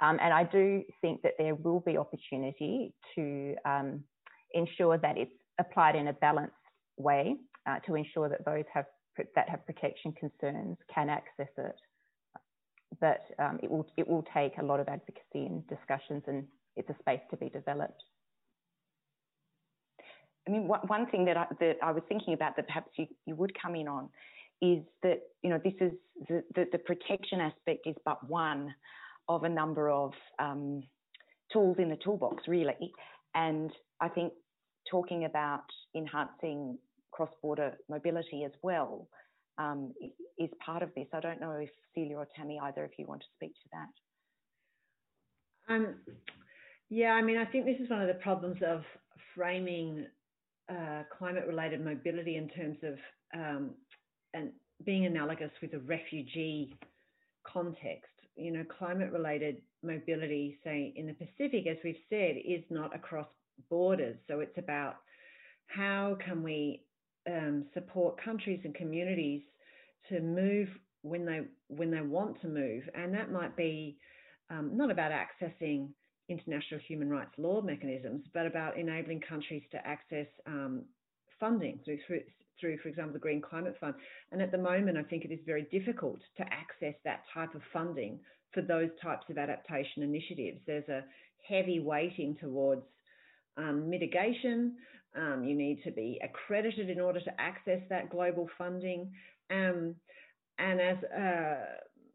Um, 0.00 0.18
and 0.22 0.32
I 0.32 0.44
do 0.44 0.82
think 1.00 1.22
that 1.22 1.34
there 1.38 1.54
will 1.54 1.80
be 1.80 1.98
opportunity 1.98 2.94
to 3.14 3.54
um, 3.64 4.02
ensure 4.54 4.96
that 4.98 5.18
it's 5.18 5.30
applied 5.58 5.94
in 5.94 6.08
a 6.08 6.12
balanced 6.14 6.54
way 6.96 7.36
uh, 7.66 7.78
to 7.86 7.94
ensure 7.94 8.28
that 8.28 8.44
those 8.44 8.64
have 8.72 8.86
that 9.34 9.50
have 9.50 9.66
protection 9.66 10.12
concerns 10.12 10.78
can 10.92 11.10
access 11.10 11.52
it. 11.58 11.76
But 13.00 13.20
um, 13.38 13.58
it 13.62 13.70
will 13.70 13.86
it 13.96 14.08
will 14.08 14.24
take 14.34 14.52
a 14.58 14.64
lot 14.64 14.80
of 14.80 14.88
advocacy 14.88 15.46
and 15.46 15.66
discussions, 15.68 16.22
and 16.26 16.44
it's 16.76 16.88
a 16.88 16.96
space 17.00 17.20
to 17.30 17.36
be 17.36 17.50
developed. 17.50 18.02
I 20.48 20.52
mean, 20.52 20.66
one 20.66 21.06
thing 21.10 21.26
that 21.26 21.36
I, 21.36 21.46
that 21.60 21.76
I 21.82 21.92
was 21.92 22.02
thinking 22.08 22.32
about 22.32 22.56
that 22.56 22.66
perhaps 22.66 22.90
you, 22.96 23.06
you 23.26 23.36
would 23.36 23.52
come 23.60 23.74
in 23.74 23.86
on 23.86 24.08
is 24.62 24.82
that 25.02 25.20
you 25.42 25.50
know 25.50 25.60
this 25.62 25.74
is 25.80 25.92
the, 26.28 26.42
the, 26.54 26.66
the 26.72 26.78
protection 26.78 27.40
aspect 27.40 27.86
is 27.86 27.94
but 28.04 28.28
one 28.28 28.74
of 29.30 29.44
a 29.44 29.48
number 29.48 29.88
of 29.88 30.12
um, 30.40 30.82
tools 31.52 31.76
in 31.78 31.88
the 31.88 31.96
toolbox, 31.96 32.48
really. 32.48 32.92
And 33.34 33.70
I 34.00 34.08
think 34.08 34.32
talking 34.90 35.24
about 35.24 35.64
enhancing 35.94 36.76
cross-border 37.12 37.76
mobility 37.88 38.42
as 38.44 38.50
well 38.62 39.06
um, 39.56 39.94
is 40.36 40.50
part 40.64 40.82
of 40.82 40.90
this. 40.96 41.06
I 41.14 41.20
don't 41.20 41.40
know 41.40 41.52
if 41.52 41.70
Celia 41.94 42.16
or 42.16 42.26
Tammy, 42.36 42.58
either 42.60 42.84
of 42.84 42.90
you 42.98 43.06
want 43.06 43.20
to 43.20 43.26
speak 43.36 43.54
to 43.54 43.68
that. 43.72 45.74
Um, 45.74 45.94
yeah, 46.88 47.12
I 47.12 47.22
mean, 47.22 47.38
I 47.38 47.44
think 47.44 47.66
this 47.66 47.80
is 47.80 47.88
one 47.88 48.02
of 48.02 48.08
the 48.08 48.14
problems 48.14 48.56
of 48.66 48.82
framing 49.36 50.06
uh, 50.68 51.04
climate-related 51.16 51.84
mobility 51.84 52.36
in 52.36 52.48
terms 52.48 52.78
of 52.82 52.94
um, 53.32 53.70
and 54.34 54.50
being 54.84 55.06
analogous 55.06 55.50
with 55.62 55.72
a 55.74 55.78
refugee 55.80 56.76
context. 57.46 58.19
You 58.40 58.52
know, 58.52 58.64
climate-related 58.78 59.58
mobility, 59.82 60.58
say 60.64 60.92
in 60.96 61.06
the 61.06 61.14
Pacific, 61.14 61.66
as 61.66 61.76
we've 61.84 61.96
said, 62.08 62.36
is 62.44 62.64
not 62.70 62.94
across 62.94 63.26
borders. 63.68 64.16
So 64.28 64.40
it's 64.40 64.56
about 64.58 64.96
how 65.66 66.16
can 66.24 66.42
we 66.42 66.82
um, 67.28 67.66
support 67.74 68.22
countries 68.22 68.60
and 68.64 68.74
communities 68.74 69.42
to 70.08 70.20
move 70.20 70.68
when 71.02 71.24
they 71.24 71.40
when 71.68 71.90
they 71.90 72.00
want 72.00 72.40
to 72.42 72.48
move, 72.48 72.82
and 72.94 73.14
that 73.14 73.30
might 73.30 73.56
be 73.56 73.98
um, 74.50 74.76
not 74.76 74.90
about 74.90 75.12
accessing 75.12 75.88
international 76.28 76.80
human 76.86 77.08
rights 77.10 77.32
law 77.38 77.60
mechanisms, 77.60 78.22
but 78.32 78.46
about 78.46 78.78
enabling 78.78 79.20
countries 79.20 79.62
to 79.72 79.86
access 79.86 80.26
um, 80.46 80.84
funding 81.40 81.80
through, 81.84 81.98
through, 82.06 82.20
through, 82.60 82.78
for 82.78 82.88
example, 82.88 83.14
the 83.14 83.18
Green 83.18 83.40
Climate 83.40 83.76
Fund. 83.80 83.94
And 84.30 84.40
at 84.40 84.52
the 84.52 84.58
moment, 84.58 84.98
I 84.98 85.02
think 85.02 85.24
it 85.24 85.32
is 85.32 85.40
very 85.46 85.66
difficult 85.72 86.20
to 86.36 86.44
access 86.44 86.94
that 87.04 87.22
type 87.34 87.54
of 87.54 87.62
funding 87.72 88.20
for 88.52 88.62
those 88.62 88.90
types 89.02 89.24
of 89.30 89.38
adaptation 89.38 90.02
initiatives. 90.02 90.60
There's 90.66 90.88
a 90.88 91.04
heavy 91.48 91.80
weighting 91.80 92.36
towards 92.40 92.82
um, 93.56 93.88
mitigation. 93.88 94.74
Um, 95.16 95.44
you 95.44 95.56
need 95.56 95.82
to 95.84 95.90
be 95.90 96.20
accredited 96.22 96.90
in 96.90 97.00
order 97.00 97.20
to 97.20 97.40
access 97.40 97.80
that 97.88 98.10
global 98.10 98.48
funding. 98.56 99.10
Um, 99.50 99.96
and 100.58 100.80
as 100.80 100.96
a, 101.04 101.56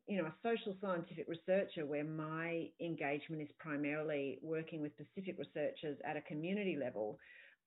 you 0.07 0.17
know, 0.17 0.25
a 0.25 0.33
social 0.43 0.75
scientific 0.81 1.27
researcher, 1.27 1.85
where 1.85 2.03
my 2.03 2.67
engagement 2.79 3.41
is 3.41 3.49
primarily 3.57 4.39
working 4.41 4.81
with 4.81 4.91
Pacific 4.97 5.35
researchers 5.37 5.97
at 6.07 6.15
a 6.15 6.21
community 6.21 6.77
level, 6.79 7.17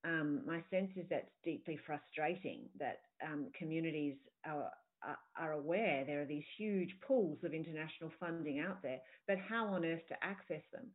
um, 0.04 0.42
my 0.46 0.62
sense 0.70 0.90
is 0.96 1.04
that's 1.10 1.30
deeply 1.44 1.78
frustrating 1.86 2.62
that 2.78 3.00
um, 3.24 3.46
communities 3.58 4.14
are, 4.46 4.70
are, 5.02 5.18
are, 5.36 5.52
aware 5.52 6.04
there 6.06 6.22
are 6.22 6.26
these 6.26 6.44
huge 6.56 6.90
pools 7.06 7.38
of 7.44 7.52
international 7.52 8.10
funding 8.20 8.60
out 8.60 8.80
there, 8.82 8.98
but 9.26 9.38
how 9.38 9.66
on 9.66 9.84
earth 9.84 10.06
to 10.08 10.14
access 10.22 10.62
them? 10.72 10.86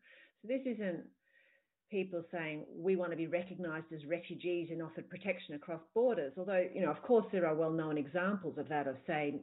So 0.42 0.48
this 0.48 0.62
isn't 0.66 1.04
people 1.92 2.24
saying 2.32 2.66
we 2.76 2.96
want 2.96 3.12
to 3.12 3.18
be 3.18 3.28
recognised 3.28 3.86
as 3.94 4.06
refugees 4.06 4.70
and 4.72 4.82
offered 4.82 5.10
protection 5.10 5.56
across 5.56 5.82
borders. 5.94 6.34
Although, 6.38 6.66
you 6.74 6.82
know, 6.82 6.90
of 6.90 7.02
course, 7.04 7.26
there 7.32 7.46
are 7.46 7.54
well-known 7.54 7.98
examples 7.98 8.58
of 8.58 8.68
that 8.70 8.88
of, 8.88 8.96
say, 9.06 9.36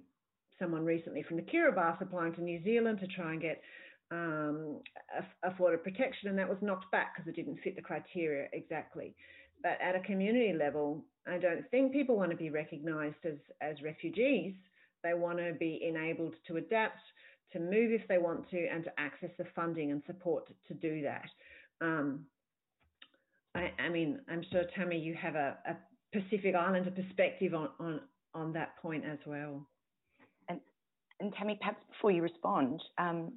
someone 0.58 0.84
recently 0.84 1.22
from 1.22 1.36
the 1.36 1.42
Kiribati 1.42 2.02
applying 2.02 2.34
to 2.34 2.42
New 2.42 2.62
Zealand 2.64 2.98
to 3.00 3.06
try 3.06 3.32
and 3.32 3.40
get 3.40 3.62
um, 4.10 4.80
afforded 5.44 5.84
protection, 5.84 6.28
and 6.28 6.38
that 6.38 6.48
was 6.48 6.58
knocked 6.60 6.90
back 6.90 7.14
because 7.14 7.28
it 7.28 7.36
didn't 7.36 7.60
fit 7.62 7.76
the 7.76 7.82
criteria 7.82 8.48
exactly. 8.52 9.14
But 9.62 9.78
at 9.80 9.94
a 9.94 10.00
community 10.00 10.52
level, 10.52 11.04
I 11.26 11.38
don't 11.38 11.68
think 11.70 11.92
people 11.92 12.16
want 12.16 12.30
to 12.30 12.36
be 12.36 12.50
recognised 12.50 13.24
as, 13.24 13.38
as 13.60 13.82
refugees. 13.82 14.54
They 15.02 15.14
want 15.14 15.38
to 15.38 15.52
be 15.58 15.80
enabled 15.86 16.34
to 16.48 16.56
adapt, 16.56 17.00
to 17.52 17.58
move 17.58 17.92
if 17.92 18.06
they 18.08 18.18
want 18.18 18.48
to, 18.50 18.66
and 18.68 18.84
to 18.84 18.90
access 18.98 19.30
the 19.38 19.46
funding 19.54 19.90
and 19.90 20.02
support 20.06 20.48
to 20.68 20.74
do 20.74 21.02
that. 21.02 21.28
Um, 21.80 22.26
I, 23.54 23.72
I, 23.78 23.88
mean, 23.88 24.20
I'm 24.28 24.44
sure 24.50 24.64
Tammy, 24.74 24.98
you 24.98 25.14
have 25.14 25.34
a, 25.34 25.56
a 25.66 25.76
Pacific 26.12 26.54
Islander 26.54 26.90
perspective 26.90 27.54
on, 27.54 27.68
on, 27.78 28.00
on 28.34 28.52
that 28.52 28.76
point 28.80 29.04
as 29.04 29.18
well. 29.26 29.66
And, 30.48 30.60
and 31.20 31.32
Tammy, 31.34 31.56
perhaps 31.58 31.82
before 31.90 32.12
you 32.12 32.22
respond, 32.22 32.82
um, 32.98 33.32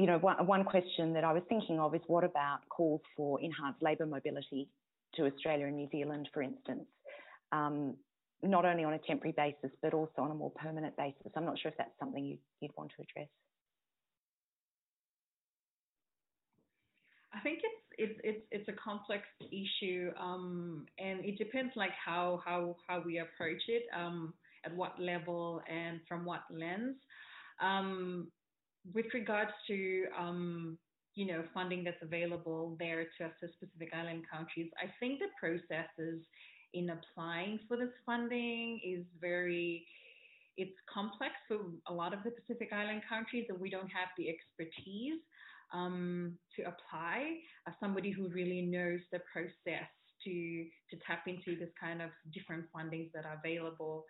you 0.00 0.06
know, 0.06 0.18
one, 0.18 0.46
one 0.46 0.64
question 0.64 1.12
that 1.12 1.24
I 1.24 1.32
was 1.32 1.42
thinking 1.50 1.78
of 1.78 1.94
is 1.94 2.00
what 2.06 2.24
about 2.24 2.60
calls 2.70 3.02
for 3.14 3.38
enhanced 3.40 3.82
labour 3.82 4.06
mobility 4.06 4.68
to 5.14 5.26
Australia 5.26 5.66
and 5.66 5.76
New 5.76 5.88
Zealand, 5.90 6.28
for 6.32 6.42
instance, 6.42 6.86
um, 7.52 7.96
not 8.42 8.64
only 8.64 8.82
on 8.82 8.94
a 8.94 8.98
temporary 8.98 9.34
basis, 9.36 9.76
but 9.82 9.92
also 9.92 10.22
on 10.22 10.30
a 10.30 10.34
more 10.34 10.52
permanent 10.52 10.96
basis? 10.96 11.30
I'm 11.36 11.44
not 11.44 11.58
sure 11.58 11.70
if 11.70 11.76
that's 11.76 11.90
something 12.00 12.24
you, 12.24 12.38
would 12.62 12.70
want 12.78 12.92
to 12.96 13.02
address. 13.02 13.28
I 17.34 17.40
think 17.40 17.58
it's 17.58 17.84
it's 17.98 18.20
it's 18.24 18.46
it's 18.50 18.68
a 18.68 18.72
complex 18.72 19.22
issue, 19.40 20.10
um, 20.18 20.86
and 20.98 21.24
it 21.24 21.38
depends 21.38 21.72
like 21.76 21.92
how 21.92 22.40
how 22.44 22.76
how 22.88 23.02
we 23.04 23.18
approach 23.18 23.62
it, 23.68 23.84
um, 23.96 24.32
at 24.64 24.74
what 24.74 24.98
level 24.98 25.60
and 25.70 26.00
from 26.08 26.24
what 26.24 26.40
lens. 26.50 26.96
Um, 27.60 28.28
with 28.94 29.06
regards 29.14 29.50
to 29.68 30.06
um, 30.18 30.78
you 31.14 31.26
know 31.26 31.42
funding 31.52 31.84
that's 31.84 32.02
available 32.02 32.76
there 32.78 33.04
to 33.18 33.24
assist 33.24 33.58
Pacific 33.60 33.90
Island 33.94 34.24
countries, 34.32 34.70
I 34.82 34.90
think 35.00 35.20
the 35.20 35.28
processes 35.38 36.24
in 36.72 36.90
applying 36.90 37.58
for 37.66 37.76
this 37.76 37.92
funding 38.06 38.80
is 38.84 39.04
very 39.20 39.86
it's 40.56 40.76
complex 40.92 41.32
for 41.48 41.58
a 41.88 41.92
lot 41.92 42.12
of 42.12 42.22
the 42.22 42.30
Pacific 42.30 42.70
Island 42.72 43.02
countries, 43.08 43.46
and 43.48 43.58
we 43.58 43.70
don't 43.70 43.88
have 43.88 44.08
the 44.18 44.28
expertise 44.28 45.20
um, 45.72 46.36
to 46.56 46.62
apply. 46.62 47.36
As 47.66 47.74
somebody 47.80 48.10
who 48.10 48.28
really 48.28 48.62
knows 48.62 49.00
the 49.12 49.20
process 49.32 49.88
to 50.24 50.66
to 50.90 50.96
tap 51.06 51.24
into 51.26 51.58
this 51.58 51.70
kind 51.80 52.02
of 52.02 52.10
different 52.32 52.64
fundings 52.74 53.10
that 53.14 53.24
are 53.24 53.40
available. 53.42 54.04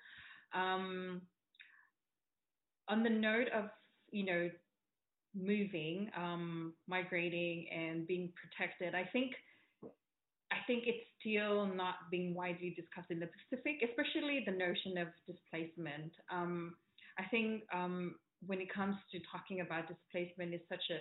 Um, 0.53 1.23
on 2.89 3.05
the 3.05 3.11
note 3.11 3.49
of 3.55 3.67
you 4.11 4.25
know, 4.25 4.51
moving, 5.35 6.11
um, 6.17 6.73
migrating, 6.89 7.67
and 7.71 8.07
being 8.07 8.33
protected, 8.35 8.95
I 8.95 9.09
think 9.13 9.33
I 10.51 10.57
think 10.67 10.85
it's 10.87 11.07
still 11.21 11.67
not 11.67 12.11
being 12.11 12.35
widely 12.35 12.71
discussed 12.71 13.11
in 13.11 13.21
the 13.21 13.29
Pacific, 13.29 13.87
especially 13.89 14.43
the 14.45 14.53
notion 14.53 14.99
of 14.99 15.09
displacement. 15.27 16.13
Um, 16.31 16.75
I 17.19 17.25
think 17.31 17.63
um, 17.73 18.17
when 18.47 18.61
it 18.61 18.73
comes 18.73 18.97
to 19.13 19.21
talking 19.31 19.61
about 19.61 19.87
displacement, 19.87 20.55
is 20.55 20.61
such 20.69 20.83
a 20.91 20.99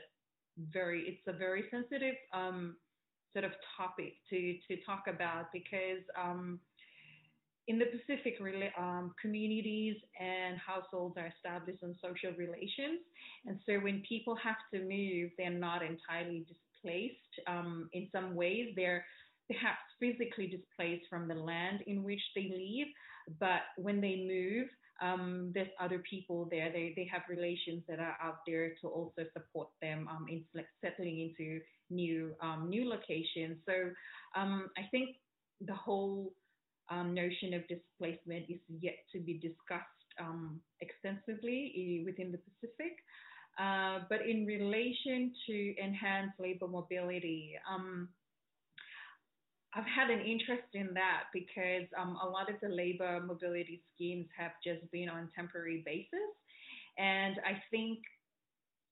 very 0.72 1.02
it's 1.08 1.28
a 1.28 1.38
very 1.38 1.64
sensitive 1.72 2.16
um, 2.34 2.76
sort 3.34 3.46
of 3.46 3.52
topic 3.78 4.14
to 4.30 4.58
to 4.68 4.82
talk 4.86 5.06
about 5.08 5.52
because 5.52 6.04
um, 6.22 6.60
in 7.70 7.78
the 7.78 7.86
Pacific, 7.86 8.36
um, 8.80 9.14
communities 9.22 9.96
and 10.20 10.58
households 10.58 11.16
are 11.18 11.32
established 11.38 11.84
on 11.84 11.96
social 12.02 12.36
relations. 12.36 13.00
And 13.46 13.60
so 13.68 13.74
when 13.76 14.02
people 14.10 14.36
have 14.44 14.58
to 14.74 14.80
move, 14.80 15.30
they're 15.38 15.52
not 15.52 15.84
entirely 15.84 16.48
displaced. 16.50 17.16
Um, 17.48 17.88
in 17.94 18.10
some 18.12 18.34
ways, 18.34 18.74
they're 18.76 19.06
perhaps 19.48 19.86
physically 20.00 20.48
displaced 20.48 21.06
from 21.12 21.28
the 21.28 21.36
land 21.36 21.82
in 21.86 22.04
which 22.04 22.22
they 22.36 22.50
live. 22.50 22.88
But 23.40 23.62
when 23.78 24.02
they 24.02 24.26
move, 24.28 24.68
um, 25.00 25.52
there's 25.54 25.70
other 25.80 26.02
people 26.10 26.48
there. 26.50 26.72
They, 26.72 26.94
they 26.96 27.08
have 27.14 27.22
relations 27.30 27.84
that 27.88 28.00
are 28.00 28.18
out 28.20 28.40
there 28.48 28.74
to 28.82 28.88
also 28.88 29.26
support 29.34 29.70
them 29.80 30.08
um, 30.10 30.26
in 30.28 30.44
settling 30.84 31.20
into 31.20 31.62
new 31.92 32.34
um, 32.42 32.68
new 32.68 32.90
locations. 32.90 33.58
So 33.68 33.92
um, 34.36 34.70
I 34.76 34.82
think 34.92 35.18
the 35.62 35.76
whole 35.76 36.34
um, 36.90 37.14
notion 37.14 37.54
of 37.54 37.62
displacement 37.68 38.50
is 38.50 38.60
yet 38.82 38.98
to 39.14 39.20
be 39.20 39.34
discussed 39.34 39.86
um, 40.20 40.60
extensively 40.82 42.04
within 42.06 42.32
the 42.32 42.40
Pacific. 42.40 42.98
Uh, 43.60 44.00
but 44.10 44.22
in 44.22 44.46
relation 44.46 45.34
to 45.46 45.76
enhanced 45.78 46.40
labor 46.40 46.68
mobility, 46.68 47.54
um, 47.70 48.08
I've 49.74 49.86
had 49.86 50.10
an 50.10 50.22
interest 50.26 50.68
in 50.74 50.94
that 50.94 51.24
because 51.34 51.88
um, 52.00 52.18
a 52.24 52.28
lot 52.28 52.50
of 52.50 52.56
the 52.62 52.70
labor 52.70 53.22
mobility 53.22 53.84
schemes 53.94 54.28
have 54.38 54.52
just 54.64 54.90
been 54.92 55.10
on 55.10 55.30
temporary 55.36 55.84
basis, 55.86 56.32
and 56.98 57.36
I 57.46 57.62
think 57.70 58.00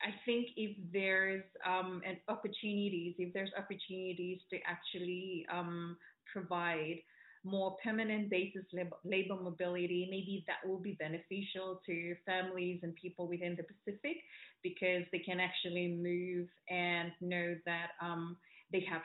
I 0.01 0.13
think 0.25 0.49
if 0.55 0.77
there's 0.93 1.43
um, 1.65 2.01
an 2.05 2.17
opportunities, 2.27 3.15
if 3.17 3.33
there's 3.33 3.49
opportunities 3.57 4.39
to 4.51 4.57
actually 4.67 5.47
um, 5.51 5.97
provide 6.31 6.97
more 7.47 7.75
permanent 7.83 8.29
basis 8.29 8.63
labor 9.03 9.35
mobility, 9.35 10.07
maybe 10.09 10.43
that 10.47 10.67
will 10.67 10.79
be 10.79 10.97
beneficial 10.99 11.81
to 11.85 12.15
families 12.25 12.79
and 12.83 12.95
people 12.95 13.27
within 13.27 13.55
the 13.55 13.63
Pacific 13.63 14.17
because 14.63 15.03
they 15.11 15.19
can 15.19 15.39
actually 15.39 15.87
move 15.87 16.47
and 16.69 17.11
know 17.21 17.55
that 17.65 17.91
um, 18.01 18.37
they 18.71 18.85
have 18.89 19.01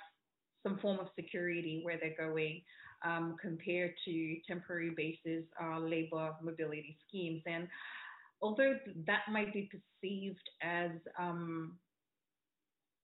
some 0.63 0.79
form 0.79 0.99
of 1.01 1.09
security 1.17 1.81
where 1.85 1.99
they're 2.01 2.29
going 2.29 2.63
um, 3.05 3.37
compared 3.41 3.93
to 4.05 4.37
temporary 4.47 4.93
basis 4.97 5.45
uh, 5.63 5.79
labor 5.79 6.35
mobility 6.43 6.97
schemes. 7.09 7.43
And 7.47 7.69
although 8.41 8.75
that 9.07 9.23
might 9.31 9.53
be 9.53 9.69
perceived 9.71 10.49
as 10.63 10.91
um, 11.19 11.79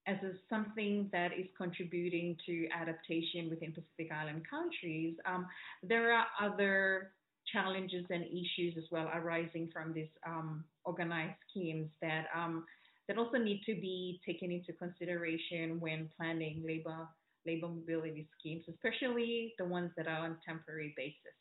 as 0.09 0.17
a, 0.23 0.33
something 0.49 1.09
that 1.13 1.33
is 1.39 1.47
contributing 1.57 2.37
to 2.47 2.67
adaptation 2.75 3.51
within 3.51 3.73
Pacific 3.73 4.11
Island 4.13 4.43
countries, 4.49 5.15
um, 5.27 5.47
there 5.83 6.13
are 6.13 6.27
other 6.41 7.13
challenges 7.53 8.05
and 8.11 8.25
issues 8.25 8.75
as 8.77 8.85
well 8.91 9.11
arising 9.15 9.71
from 9.73 9.93
these 9.93 10.09
um, 10.27 10.65
organized 10.85 11.37
schemes 11.51 11.89
that 12.01 12.25
um, 12.35 12.65
that 13.07 13.17
also 13.17 13.39
need 13.39 13.63
to 13.65 13.75
be 13.75 14.21
taken 14.27 14.51
into 14.51 14.73
consideration 14.73 15.81
when 15.81 16.11
planning 16.17 16.63
labor 16.67 17.09
labor 17.47 17.69
mobility 17.69 18.29
schemes, 18.39 18.65
especially 18.69 19.55
the 19.59 19.65
ones 19.65 19.91
that 19.97 20.07
are 20.07 20.25
on 20.25 20.37
temporary 20.47 20.93
basis. 20.97 21.37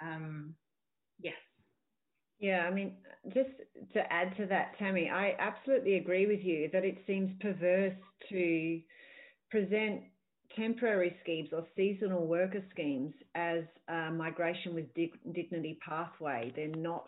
Um, 0.00 0.54
yes. 1.20 1.34
Yeah, 2.38 2.66
I 2.68 2.70
mean, 2.70 2.96
just 3.32 3.50
to 3.94 4.12
add 4.12 4.36
to 4.36 4.46
that, 4.46 4.76
Tammy, 4.78 5.08
I 5.08 5.34
absolutely 5.38 5.96
agree 5.96 6.26
with 6.26 6.40
you 6.40 6.68
that 6.72 6.84
it 6.84 6.98
seems 7.06 7.30
perverse 7.40 7.94
to 8.28 8.80
present 9.50 10.02
temporary 10.54 11.16
schemes 11.22 11.48
or 11.52 11.66
seasonal 11.76 12.26
worker 12.26 12.62
schemes 12.72 13.14
as 13.34 13.64
a 13.88 14.10
migration 14.10 14.74
with 14.74 14.92
dignity 14.94 15.78
pathway. 15.86 16.52
They're 16.54 16.68
not 16.68 17.06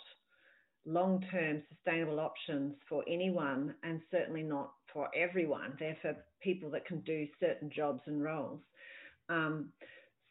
long 0.86 1.22
term 1.30 1.62
sustainable 1.68 2.20
options 2.20 2.74
for 2.88 3.04
anyone 3.08 3.74
and 3.82 4.00
certainly 4.10 4.42
not 4.42 4.72
for 4.92 5.08
everyone. 5.14 5.74
They're 5.78 5.98
for 6.00 6.16
people 6.42 6.70
that 6.70 6.86
can 6.86 7.00
do 7.00 7.26
certain 7.38 7.70
jobs 7.74 8.00
and 8.06 8.22
roles. 8.22 8.60
Um, 9.28 9.70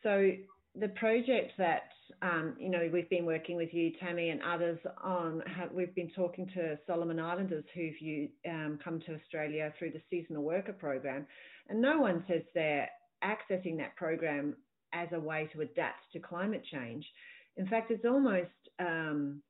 so 0.03 0.31
the 0.75 0.89
project 0.89 1.53
that 1.57 1.83
um, 2.21 2.55
you 2.59 2.69
know 2.69 2.89
we've 2.91 3.09
been 3.09 3.25
working 3.25 3.55
with 3.55 3.73
you, 3.73 3.91
Tammy, 3.99 4.29
and 4.29 4.41
others 4.41 4.79
on, 5.03 5.41
have, 5.45 5.71
we've 5.71 5.93
been 5.95 6.09
talking 6.15 6.47
to 6.55 6.77
Solomon 6.87 7.19
Islanders 7.19 7.65
who've 7.73 7.99
you, 8.01 8.29
um, 8.49 8.79
come 8.83 8.99
to 9.05 9.15
Australia 9.15 9.73
through 9.77 9.91
the 9.91 10.01
seasonal 10.09 10.43
worker 10.43 10.73
program, 10.73 11.27
and 11.69 11.81
no 11.81 11.99
one 11.99 12.23
says 12.27 12.41
they're 12.53 12.89
accessing 13.23 13.77
that 13.77 13.95
program 13.95 14.55
as 14.93 15.09
a 15.13 15.19
way 15.19 15.49
to 15.53 15.61
adapt 15.61 16.11
to 16.13 16.19
climate 16.19 16.63
change. 16.71 17.05
In 17.57 17.67
fact, 17.67 17.91
it's 17.91 18.05
almost 18.05 18.49
um, 18.79 19.41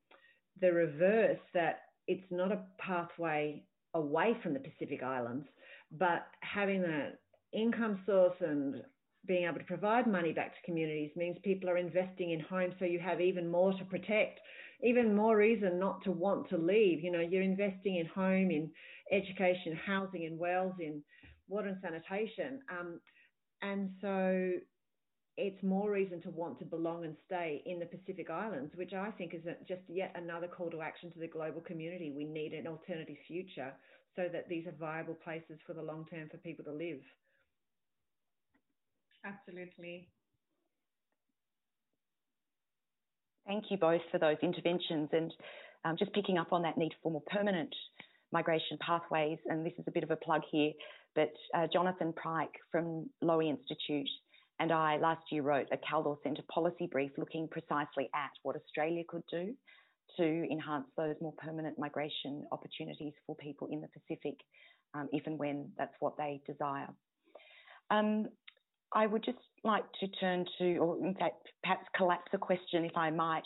the 0.62 0.72
reverse 0.72 1.40
that 1.54 1.82
it's 2.08 2.26
not 2.32 2.52
a 2.52 2.64
pathway 2.80 3.64
away 3.94 4.36
from 4.42 4.54
the 4.54 4.60
Pacific 4.60 5.04
Islands, 5.04 5.46
but 5.92 6.28
having 6.42 6.84
an 6.84 7.14
income 7.54 8.00
source 8.06 8.36
and 8.42 8.82
being 9.28 9.46
able 9.46 9.60
to 9.60 9.66
provide 9.66 10.08
money 10.08 10.32
back 10.32 10.54
to 10.54 10.66
communities 10.66 11.12
means 11.16 11.38
people 11.44 11.70
are 11.70 11.78
investing 11.78 12.32
in 12.32 12.40
homes 12.40 12.74
so 12.80 12.86
you 12.86 13.00
have 13.00 13.22
even 13.22 13.50
more 13.50 13.74
to 13.74 13.86
protect 13.86 14.40
even 14.84 15.16
more 15.16 15.38
reason 15.38 15.80
not 15.80 16.04
to 16.04 16.12
want 16.12 16.48
to 16.50 16.58
leave 16.58 17.04
you 17.04 17.12
know 17.12 17.20
you're 17.20 17.42
investing 17.42 17.98
in 17.98 18.06
home 18.08 18.52
in 18.52 18.70
education 19.12 19.78
housing 19.86 20.24
in 20.24 20.38
wells 20.38 20.74
in 20.80 21.02
water 21.48 21.68
and 21.68 21.78
sanitation 21.82 22.60
um, 22.72 23.00
and 23.62 23.90
so 24.02 24.52
it's 25.38 25.62
more 25.62 25.92
reason 25.92 26.20
to 26.22 26.32
want 26.32 26.58
to 26.60 26.66
belong 26.66 27.06
and 27.06 27.16
stay 27.28 27.62
in 27.68 27.80
the 27.80 27.86
Pacific 27.86 28.30
Islands, 28.30 28.74
which 28.76 28.94
I 28.94 29.12
think 29.12 29.36
is 29.36 29.42
just 29.68 29.82
yet 29.88 30.12
another 30.16 30.48
call 30.48 30.72
to 30.72 30.82
action 30.82 31.12
to 31.12 31.20
the 31.20 31.28
global 31.28 31.62
community. 31.62 32.12
We 32.16 32.26
need 32.26 32.54
an 32.54 32.66
alternative 32.66 33.18
future 33.28 33.72
so 34.16 34.24
that 34.34 34.50
these 34.50 34.66
are 34.66 34.74
viable 34.80 35.14
places 35.14 35.60
for 35.68 35.74
the 35.74 35.82
long 35.84 36.06
term 36.10 36.28
for 36.30 36.38
people 36.38 36.66
to 36.66 36.72
live. 36.72 37.00
Absolutely. 39.28 40.08
Thank 43.46 43.66
you 43.70 43.78
both 43.78 44.02
for 44.12 44.20
those 44.20 44.38
interventions 44.42 45.10
and 45.12 45.34
um, 45.86 45.96
just 45.98 46.14
picking 46.14 46.38
up 46.38 46.52
on 46.52 46.62
that 46.64 46.78
need 46.78 46.94
for 47.02 47.12
more 47.12 47.24
permanent 47.28 47.74
migration 48.32 48.78
pathways. 48.82 49.40
And 49.46 49.66
this 49.66 49.74
is 49.78 49.86
a 49.88 49.92
bit 49.92 50.04
of 50.04 50.12
a 50.12 50.18
plug 50.18 50.42
here, 50.52 50.72
but 51.16 51.32
uh, 51.56 51.68
Jonathan 51.72 52.14
Pryke 52.14 52.56
from 52.72 53.10
Lowy 53.24 53.50
Institute 53.50 54.10
and 54.60 54.72
I 54.72 54.98
last 54.98 55.24
year 55.32 55.44
wrote 55.44 55.68
a 55.72 55.78
Kaldor 55.78 56.18
Centre 56.24 56.44
policy 56.52 56.88
brief 56.92 57.12
looking 57.18 57.48
precisely 57.48 58.10
at 58.16 58.32
what 58.44 58.56
Australia 58.56 59.04
could 59.08 59.24
do 59.30 59.54
to 60.18 60.24
enhance 60.24 60.88
those 60.98 61.16
more 61.22 61.34
permanent 61.38 61.78
migration 61.78 62.46
opportunities 62.52 63.14
for 63.26 63.36
people 63.36 63.68
in 63.72 63.82
the 63.82 63.88
Pacific, 63.88 64.36
um, 64.96 65.08
if 65.12 65.28
and 65.28 65.38
when 65.38 65.70
that's 65.78 65.94
what 66.00 66.18
they 66.18 66.42
desire. 66.48 66.88
Um, 67.92 68.28
I 68.94 69.06
would 69.06 69.24
just 69.24 69.38
like 69.64 69.84
to 70.00 70.08
turn 70.20 70.46
to, 70.60 70.78
or 70.78 71.06
in 71.06 71.14
fact, 71.16 71.48
perhaps 71.64 71.86
collapse 71.96 72.32
a 72.34 72.38
question, 72.38 72.86
if 72.86 72.96
I 72.96 73.10
might, 73.10 73.44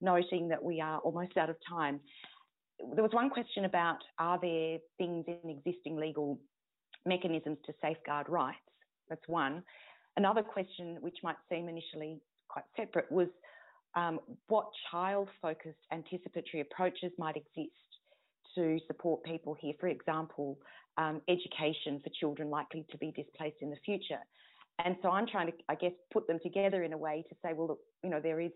noting 0.00 0.48
that 0.48 0.62
we 0.62 0.80
are 0.80 0.98
almost 0.98 1.36
out 1.36 1.50
of 1.50 1.56
time. 1.68 2.00
There 2.94 3.02
was 3.02 3.12
one 3.12 3.30
question 3.30 3.64
about 3.64 3.98
are 4.18 4.38
there 4.40 4.78
things 4.98 5.24
in 5.26 5.50
existing 5.50 5.96
legal 5.96 6.38
mechanisms 7.06 7.58
to 7.66 7.74
safeguard 7.82 8.28
rights? 8.28 8.58
That's 9.08 9.26
one. 9.26 9.62
Another 10.16 10.42
question, 10.42 10.98
which 11.00 11.18
might 11.22 11.36
seem 11.48 11.68
initially 11.68 12.20
quite 12.48 12.64
separate, 12.76 13.10
was 13.10 13.28
um, 13.96 14.20
what 14.48 14.66
child 14.90 15.28
focused 15.42 15.78
anticipatory 15.92 16.60
approaches 16.60 17.12
might 17.18 17.36
exist 17.36 17.74
to 18.54 18.78
support 18.86 19.22
people 19.24 19.54
here. 19.58 19.74
For 19.80 19.88
example, 19.88 20.58
um, 20.96 21.20
education 21.28 22.00
for 22.02 22.10
children 22.20 22.50
likely 22.50 22.86
to 22.90 22.98
be 22.98 23.10
displaced 23.10 23.56
in 23.60 23.70
the 23.70 23.76
future. 23.84 24.20
And 24.82 24.96
so 25.02 25.10
I'm 25.10 25.26
trying 25.26 25.46
to, 25.48 25.52
I 25.68 25.76
guess, 25.76 25.92
put 26.12 26.26
them 26.26 26.38
together 26.42 26.82
in 26.82 26.92
a 26.92 26.98
way 26.98 27.24
to 27.28 27.34
say, 27.44 27.52
well, 27.52 27.68
look, 27.68 27.78
you 28.02 28.10
know, 28.10 28.20
there 28.20 28.40
is 28.40 28.50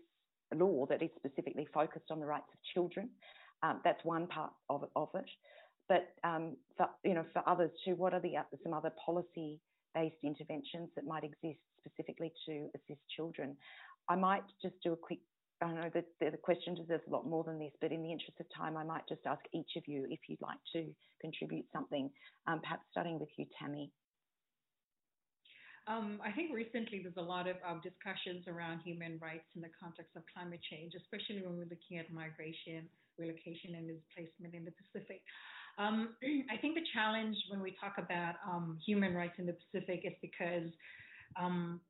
a 0.51 0.55
law 0.55 0.85
that 0.87 1.01
is 1.01 1.09
specifically 1.17 1.67
focused 1.73 2.11
on 2.11 2.19
the 2.19 2.25
rights 2.25 2.49
of 2.53 2.59
children. 2.73 3.09
Um, 3.63 3.81
that's 3.83 4.03
one 4.03 4.27
part 4.27 4.51
of 4.69 4.83
it. 4.83 4.89
Of 4.95 5.09
it. 5.13 5.29
But 5.87 6.09
um, 6.23 6.55
for, 6.77 6.87
you 7.03 7.13
know, 7.13 7.25
for 7.33 7.41
others 7.47 7.71
too, 7.85 7.95
what 7.95 8.13
are 8.13 8.19
the 8.19 8.35
some 8.63 8.73
other 8.73 8.91
policy-based 9.03 10.15
interventions 10.23 10.89
that 10.95 11.05
might 11.05 11.23
exist 11.23 11.59
specifically 11.79 12.31
to 12.45 12.67
assist 12.75 13.01
children? 13.15 13.55
I 14.09 14.15
might 14.15 14.43
just 14.61 14.75
do 14.83 14.93
a 14.93 14.97
quick. 14.97 15.19
I 15.61 15.71
know 15.73 15.89
that 15.93 16.05
the 16.21 16.37
question 16.37 16.73
deserves 16.75 17.03
a 17.07 17.11
lot 17.11 17.27
more 17.27 17.43
than 17.43 17.59
this, 17.59 17.73
but 17.81 17.91
in 17.91 18.01
the 18.01 18.11
interest 18.11 18.39
of 18.39 18.45
time, 18.55 18.77
I 18.77 18.83
might 18.83 19.03
just 19.09 19.21
ask 19.25 19.41
each 19.53 19.71
of 19.75 19.83
you 19.87 20.05
if 20.09 20.19
you'd 20.29 20.41
like 20.41 20.59
to 20.73 20.85
contribute 21.19 21.65
something. 21.73 22.09
Um, 22.47 22.61
perhaps 22.61 22.83
starting 22.91 23.19
with 23.19 23.29
you, 23.37 23.45
Tammy. 23.59 23.91
Um, 25.89 26.21
I 26.23 26.31
think 26.31 26.53
recently 26.53 27.01
there's 27.01 27.17
a 27.17 27.25
lot 27.25 27.49
of 27.49 27.57
um, 27.67 27.81
discussions 27.81 28.45
around 28.47 28.85
human 28.85 29.17
rights 29.17 29.49
in 29.55 29.61
the 29.61 29.73
context 29.73 30.13
of 30.15 30.21
climate 30.31 30.61
change, 30.69 30.93
especially 30.93 31.41
when 31.41 31.57
we're 31.57 31.65
looking 31.65 31.97
at 31.97 32.13
migration, 32.13 32.85
relocation, 33.17 33.73
and 33.73 33.89
displacement 33.89 34.53
in 34.53 34.69
the 34.69 34.73
Pacific. 34.77 35.25
Um, 35.81 36.13
I 36.53 36.61
think 36.61 36.75
the 36.75 36.85
challenge 36.93 37.35
when 37.49 37.59
we 37.59 37.73
talk 37.81 37.97
about 37.97 38.37
um, 38.45 38.77
human 38.85 39.15
rights 39.15 39.33
in 39.41 39.49
the 39.49 39.57
Pacific 39.57 40.05
is 40.05 40.13
because 40.21 40.69
um, 41.41 41.81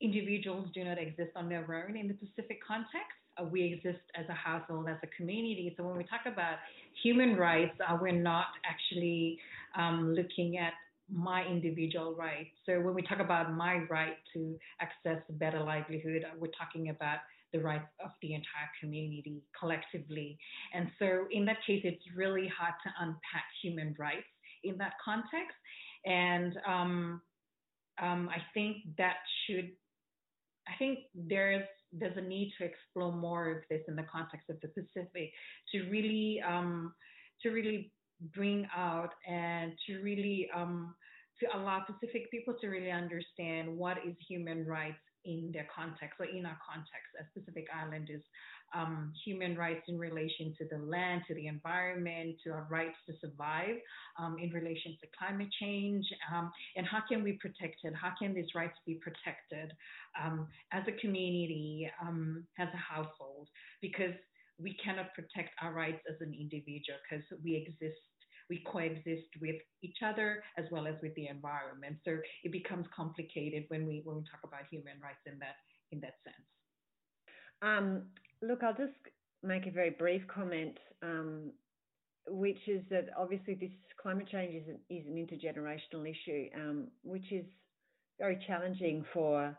individuals 0.00 0.68
do 0.72 0.84
not 0.84 0.98
exist 0.98 1.34
on 1.34 1.48
their 1.48 1.66
own 1.66 1.96
in 1.96 2.06
the 2.06 2.14
Pacific 2.14 2.60
context. 2.62 3.18
Uh, 3.36 3.44
we 3.50 3.66
exist 3.66 4.06
as 4.14 4.30
a 4.30 4.38
household, 4.38 4.86
as 4.88 4.96
a 5.02 5.10
community. 5.16 5.74
So 5.76 5.82
when 5.82 5.96
we 5.96 6.04
talk 6.04 6.30
about 6.30 6.62
human 7.02 7.34
rights, 7.34 7.74
uh, 7.82 7.98
we're 8.00 8.12
not 8.12 8.46
actually 8.64 9.38
um, 9.76 10.14
looking 10.14 10.58
at 10.58 10.72
my 11.10 11.44
individual 11.46 12.14
right. 12.14 12.48
So 12.64 12.80
when 12.80 12.94
we 12.94 13.02
talk 13.02 13.20
about 13.20 13.54
my 13.54 13.78
right 13.90 14.16
to 14.34 14.58
access 14.80 15.22
a 15.28 15.32
better 15.32 15.60
livelihood, 15.60 16.24
uh, 16.24 16.34
we're 16.38 16.50
talking 16.58 16.90
about 16.90 17.18
the 17.52 17.60
rights 17.60 17.86
of 18.04 18.10
the 18.22 18.34
entire 18.34 18.70
community 18.80 19.42
collectively. 19.58 20.38
And 20.74 20.90
so 20.98 21.26
in 21.30 21.44
that 21.46 21.58
case, 21.66 21.82
it's 21.84 22.02
really 22.14 22.50
hard 22.58 22.74
to 22.84 22.90
unpack 23.00 23.44
human 23.62 23.94
rights 23.98 24.26
in 24.64 24.76
that 24.78 24.94
context. 25.04 25.56
And 26.04 26.58
um, 26.66 27.22
um, 28.02 28.28
I 28.28 28.42
think 28.52 28.78
that 28.98 29.16
should, 29.46 29.70
I 30.68 30.72
think 30.78 31.00
there's 31.14 31.64
there's 31.92 32.16
a 32.16 32.20
need 32.20 32.52
to 32.58 32.64
explore 32.64 33.12
more 33.12 33.50
of 33.50 33.58
this 33.70 33.80
in 33.88 33.96
the 33.96 34.02
context 34.02 34.50
of 34.50 34.56
the 34.60 34.68
Pacific 34.68 35.30
to 35.72 35.88
really 35.88 36.42
um, 36.46 36.92
to 37.42 37.50
really 37.50 37.92
bring 38.34 38.66
out 38.76 39.10
and 39.28 39.72
to 39.86 39.98
really 40.02 40.48
um, 40.54 40.94
to 41.40 41.46
allow 41.58 41.80
Pacific 41.80 42.30
people 42.30 42.54
to 42.60 42.68
really 42.68 42.90
understand 42.90 43.76
what 43.76 43.98
is 44.06 44.14
human 44.26 44.64
rights 44.64 44.96
in 45.26 45.50
their 45.52 45.66
context 45.74 46.18
or 46.20 46.26
in 46.26 46.46
our 46.46 46.56
context 46.64 47.10
as 47.20 47.26
Pacific 47.34 47.66
Islanders, 47.74 48.22
um, 48.74 49.12
human 49.24 49.56
rights 49.56 49.82
in 49.88 49.98
relation 49.98 50.54
to 50.58 50.64
the 50.70 50.78
land, 50.78 51.22
to 51.28 51.34
the 51.34 51.46
environment, 51.46 52.36
to 52.44 52.50
our 52.50 52.66
rights 52.70 52.96
to 53.06 53.14
survive 53.20 53.76
um, 54.18 54.36
in 54.40 54.50
relation 54.50 54.96
to 55.00 55.06
climate 55.18 55.48
change, 55.60 56.04
um, 56.32 56.50
and 56.76 56.86
how 56.86 57.00
can 57.08 57.22
we 57.22 57.32
protect 57.32 57.76
it? 57.84 57.92
How 58.00 58.12
can 58.18 58.34
these 58.34 58.54
rights 58.54 58.78
be 58.86 58.94
protected 58.94 59.72
um, 60.22 60.48
as 60.72 60.82
a 60.88 60.92
community, 61.00 61.90
um, 62.00 62.44
as 62.58 62.68
a 62.72 62.76
household? 62.76 63.48
Because 63.82 64.14
we 64.58 64.76
cannot 64.82 65.12
protect 65.14 65.50
our 65.62 65.72
rights 65.72 66.00
as 66.08 66.16
an 66.20 66.32
individual 66.32 66.98
because 67.08 67.24
we 67.44 67.56
exist 67.56 68.00
we 68.48 68.62
coexist 68.64 69.28
with 69.40 69.56
each 69.82 69.98
other 70.04 70.42
as 70.56 70.66
well 70.70 70.86
as 70.86 70.94
with 71.02 71.14
the 71.16 71.26
environment. 71.26 71.96
So 72.04 72.16
it 72.44 72.52
becomes 72.52 72.86
complicated 72.94 73.64
when 73.68 73.86
we 73.86 74.02
when 74.04 74.16
we 74.16 74.22
talk 74.22 74.40
about 74.44 74.62
human 74.70 75.00
rights 75.02 75.24
in 75.26 75.38
that 75.40 75.56
in 75.92 76.00
that 76.00 76.14
sense. 76.24 76.46
Um, 77.62 78.02
look, 78.42 78.62
I'll 78.62 78.76
just 78.76 78.94
make 79.42 79.66
a 79.66 79.70
very 79.70 79.90
brief 79.90 80.22
comment, 80.28 80.78
um, 81.02 81.52
which 82.28 82.68
is 82.68 82.82
that 82.90 83.08
obviously 83.16 83.54
this 83.54 83.70
climate 84.00 84.28
change 84.30 84.54
is 84.54 84.68
an, 84.68 84.78
is 84.90 85.06
an 85.06 85.14
intergenerational 85.16 86.08
issue, 86.08 86.48
um, 86.54 86.88
which 87.02 87.32
is 87.32 87.44
very 88.18 88.38
challenging 88.46 89.04
for 89.12 89.56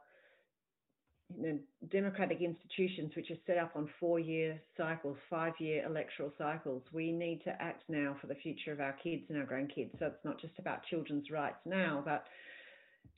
you 1.36 1.44
know, 1.54 1.60
democratic 1.92 2.42
institutions 2.42 3.12
which 3.16 3.30
are 3.32 3.38
set 3.46 3.58
up 3.58 3.72
on 3.76 3.90
four-year 4.00 4.60
cycles, 4.78 5.18
five-year 5.30 5.86
electoral 5.86 6.32
cycles. 6.38 6.84
We 6.94 7.12
need 7.12 7.42
to 7.44 7.62
act 7.62 7.84
now 7.90 8.16
for 8.22 8.28
the 8.28 8.36
future 8.36 8.72
of 8.72 8.80
our 8.80 8.96
kids 9.04 9.24
and 9.30 9.38
our 9.38 9.46
grandkids. 9.46 9.98
So 10.00 10.08
it's 10.08 10.24
not 10.24 10.40
just 10.40 10.54
about 10.60 10.84
children's 10.90 11.30
rights 11.30 11.60
now, 11.66 12.02
but 12.06 12.24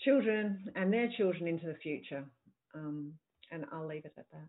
children 0.02 0.60
and 0.76 0.91
their 0.91 1.10
children 1.18 1.48
into 1.48 1.68
the 1.68 1.76
future. 1.76 2.23
Um, 2.73 3.14
and 3.52 3.65
I'll 3.72 3.88
leave 3.88 4.06
it 4.06 4.14
at 4.18 4.26
that. 4.31 4.48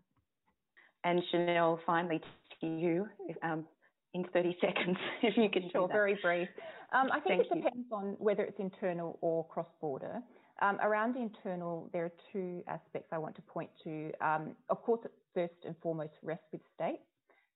And 1.03 1.21
Chanel, 1.31 1.79
finally 1.85 2.21
to 2.61 2.67
you, 2.67 3.07
um, 3.43 3.65
in 4.13 4.25
30 4.33 4.57
seconds, 4.61 4.97
if 5.23 5.35
you 5.37 5.49
can. 5.49 5.69
Sure, 5.71 5.87
very 5.87 6.17
brief. 6.21 6.47
Um, 6.93 7.09
I 7.11 7.19
think 7.19 7.47
Thank 7.47 7.51
it 7.51 7.55
depends 7.55 7.87
you. 7.89 7.95
on 7.95 8.15
whether 8.19 8.43
it's 8.43 8.59
internal 8.59 9.17
or 9.21 9.45
cross-border. 9.47 10.21
Um, 10.61 10.77
around 10.81 11.17
internal, 11.17 11.89
there 11.91 12.05
are 12.05 12.11
two 12.31 12.61
aspects 12.67 13.09
I 13.11 13.17
want 13.17 13.35
to 13.35 13.41
point 13.41 13.69
to. 13.83 14.11
Um, 14.21 14.55
of 14.69 14.81
course, 14.83 15.01
first 15.33 15.53
and 15.65 15.75
foremost, 15.81 16.13
respite 16.21 16.61
states, 16.75 17.01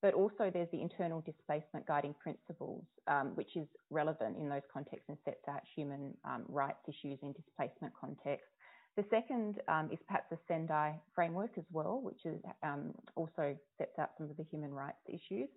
but 0.02 0.16
also 0.16 0.50
there's 0.52 0.70
the 0.72 0.82
internal 0.82 1.22
displacement 1.22 1.86
guiding 1.86 2.16
principles, 2.22 2.84
um, 3.08 3.36
which 3.36 3.56
is 3.56 3.68
relevant 3.92 4.38
in 4.38 4.50
those 4.50 4.64
contexts 4.74 5.08
and 5.08 5.18
sets 5.24 5.48
out 5.48 5.62
human 5.76 6.16
um, 6.26 6.44
rights 6.50 6.82
issues 6.88 7.20
in 7.22 7.32
displacement 7.34 7.94
contexts. 8.00 8.50
The 8.98 9.06
second 9.12 9.60
um, 9.68 9.90
is 9.92 10.00
perhaps 10.08 10.26
the 10.32 10.38
Sendai 10.48 10.94
framework 11.14 11.52
as 11.58 11.66
well, 11.72 12.00
which 12.02 12.26
is, 12.26 12.42
um, 12.64 12.94
also 13.16 13.56
sets 13.78 14.00
out 14.00 14.12
some 14.18 14.30
of 14.30 14.38
the 14.38 14.46
human 14.50 14.74
rights 14.74 14.98
issues. 15.08 15.50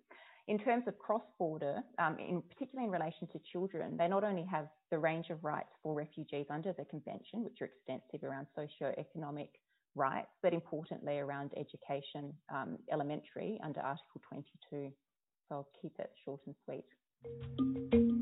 In 0.49 0.57
terms 0.57 0.85
of 0.87 0.97
cross-border, 0.97 1.83
um, 1.99 2.17
in 2.17 2.41
particularly 2.41 2.87
in 2.87 2.91
relation 2.91 3.27
to 3.27 3.39
children, 3.51 3.95
they 3.95 4.07
not 4.07 4.23
only 4.23 4.43
have 4.49 4.67
the 4.89 4.97
range 4.97 5.29
of 5.29 5.43
rights 5.43 5.69
for 5.83 5.93
refugees 5.93 6.47
under 6.49 6.73
the 6.73 6.85
convention, 6.85 7.43
which 7.43 7.61
are 7.61 7.65
extensive 7.65 8.27
around 8.27 8.47
socio-economic 8.55 9.51
rights, 9.93 10.31
but 10.41 10.51
importantly 10.51 11.19
around 11.19 11.51
education, 11.55 12.33
um, 12.51 12.79
elementary 12.91 13.59
under 13.63 13.79
Article 13.81 14.21
22. 14.27 14.91
So 15.47 15.55
I'll 15.55 15.67
keep 15.79 15.93
it 15.99 16.09
short 16.25 16.41
and 16.47 16.55
sweet. 16.65 18.18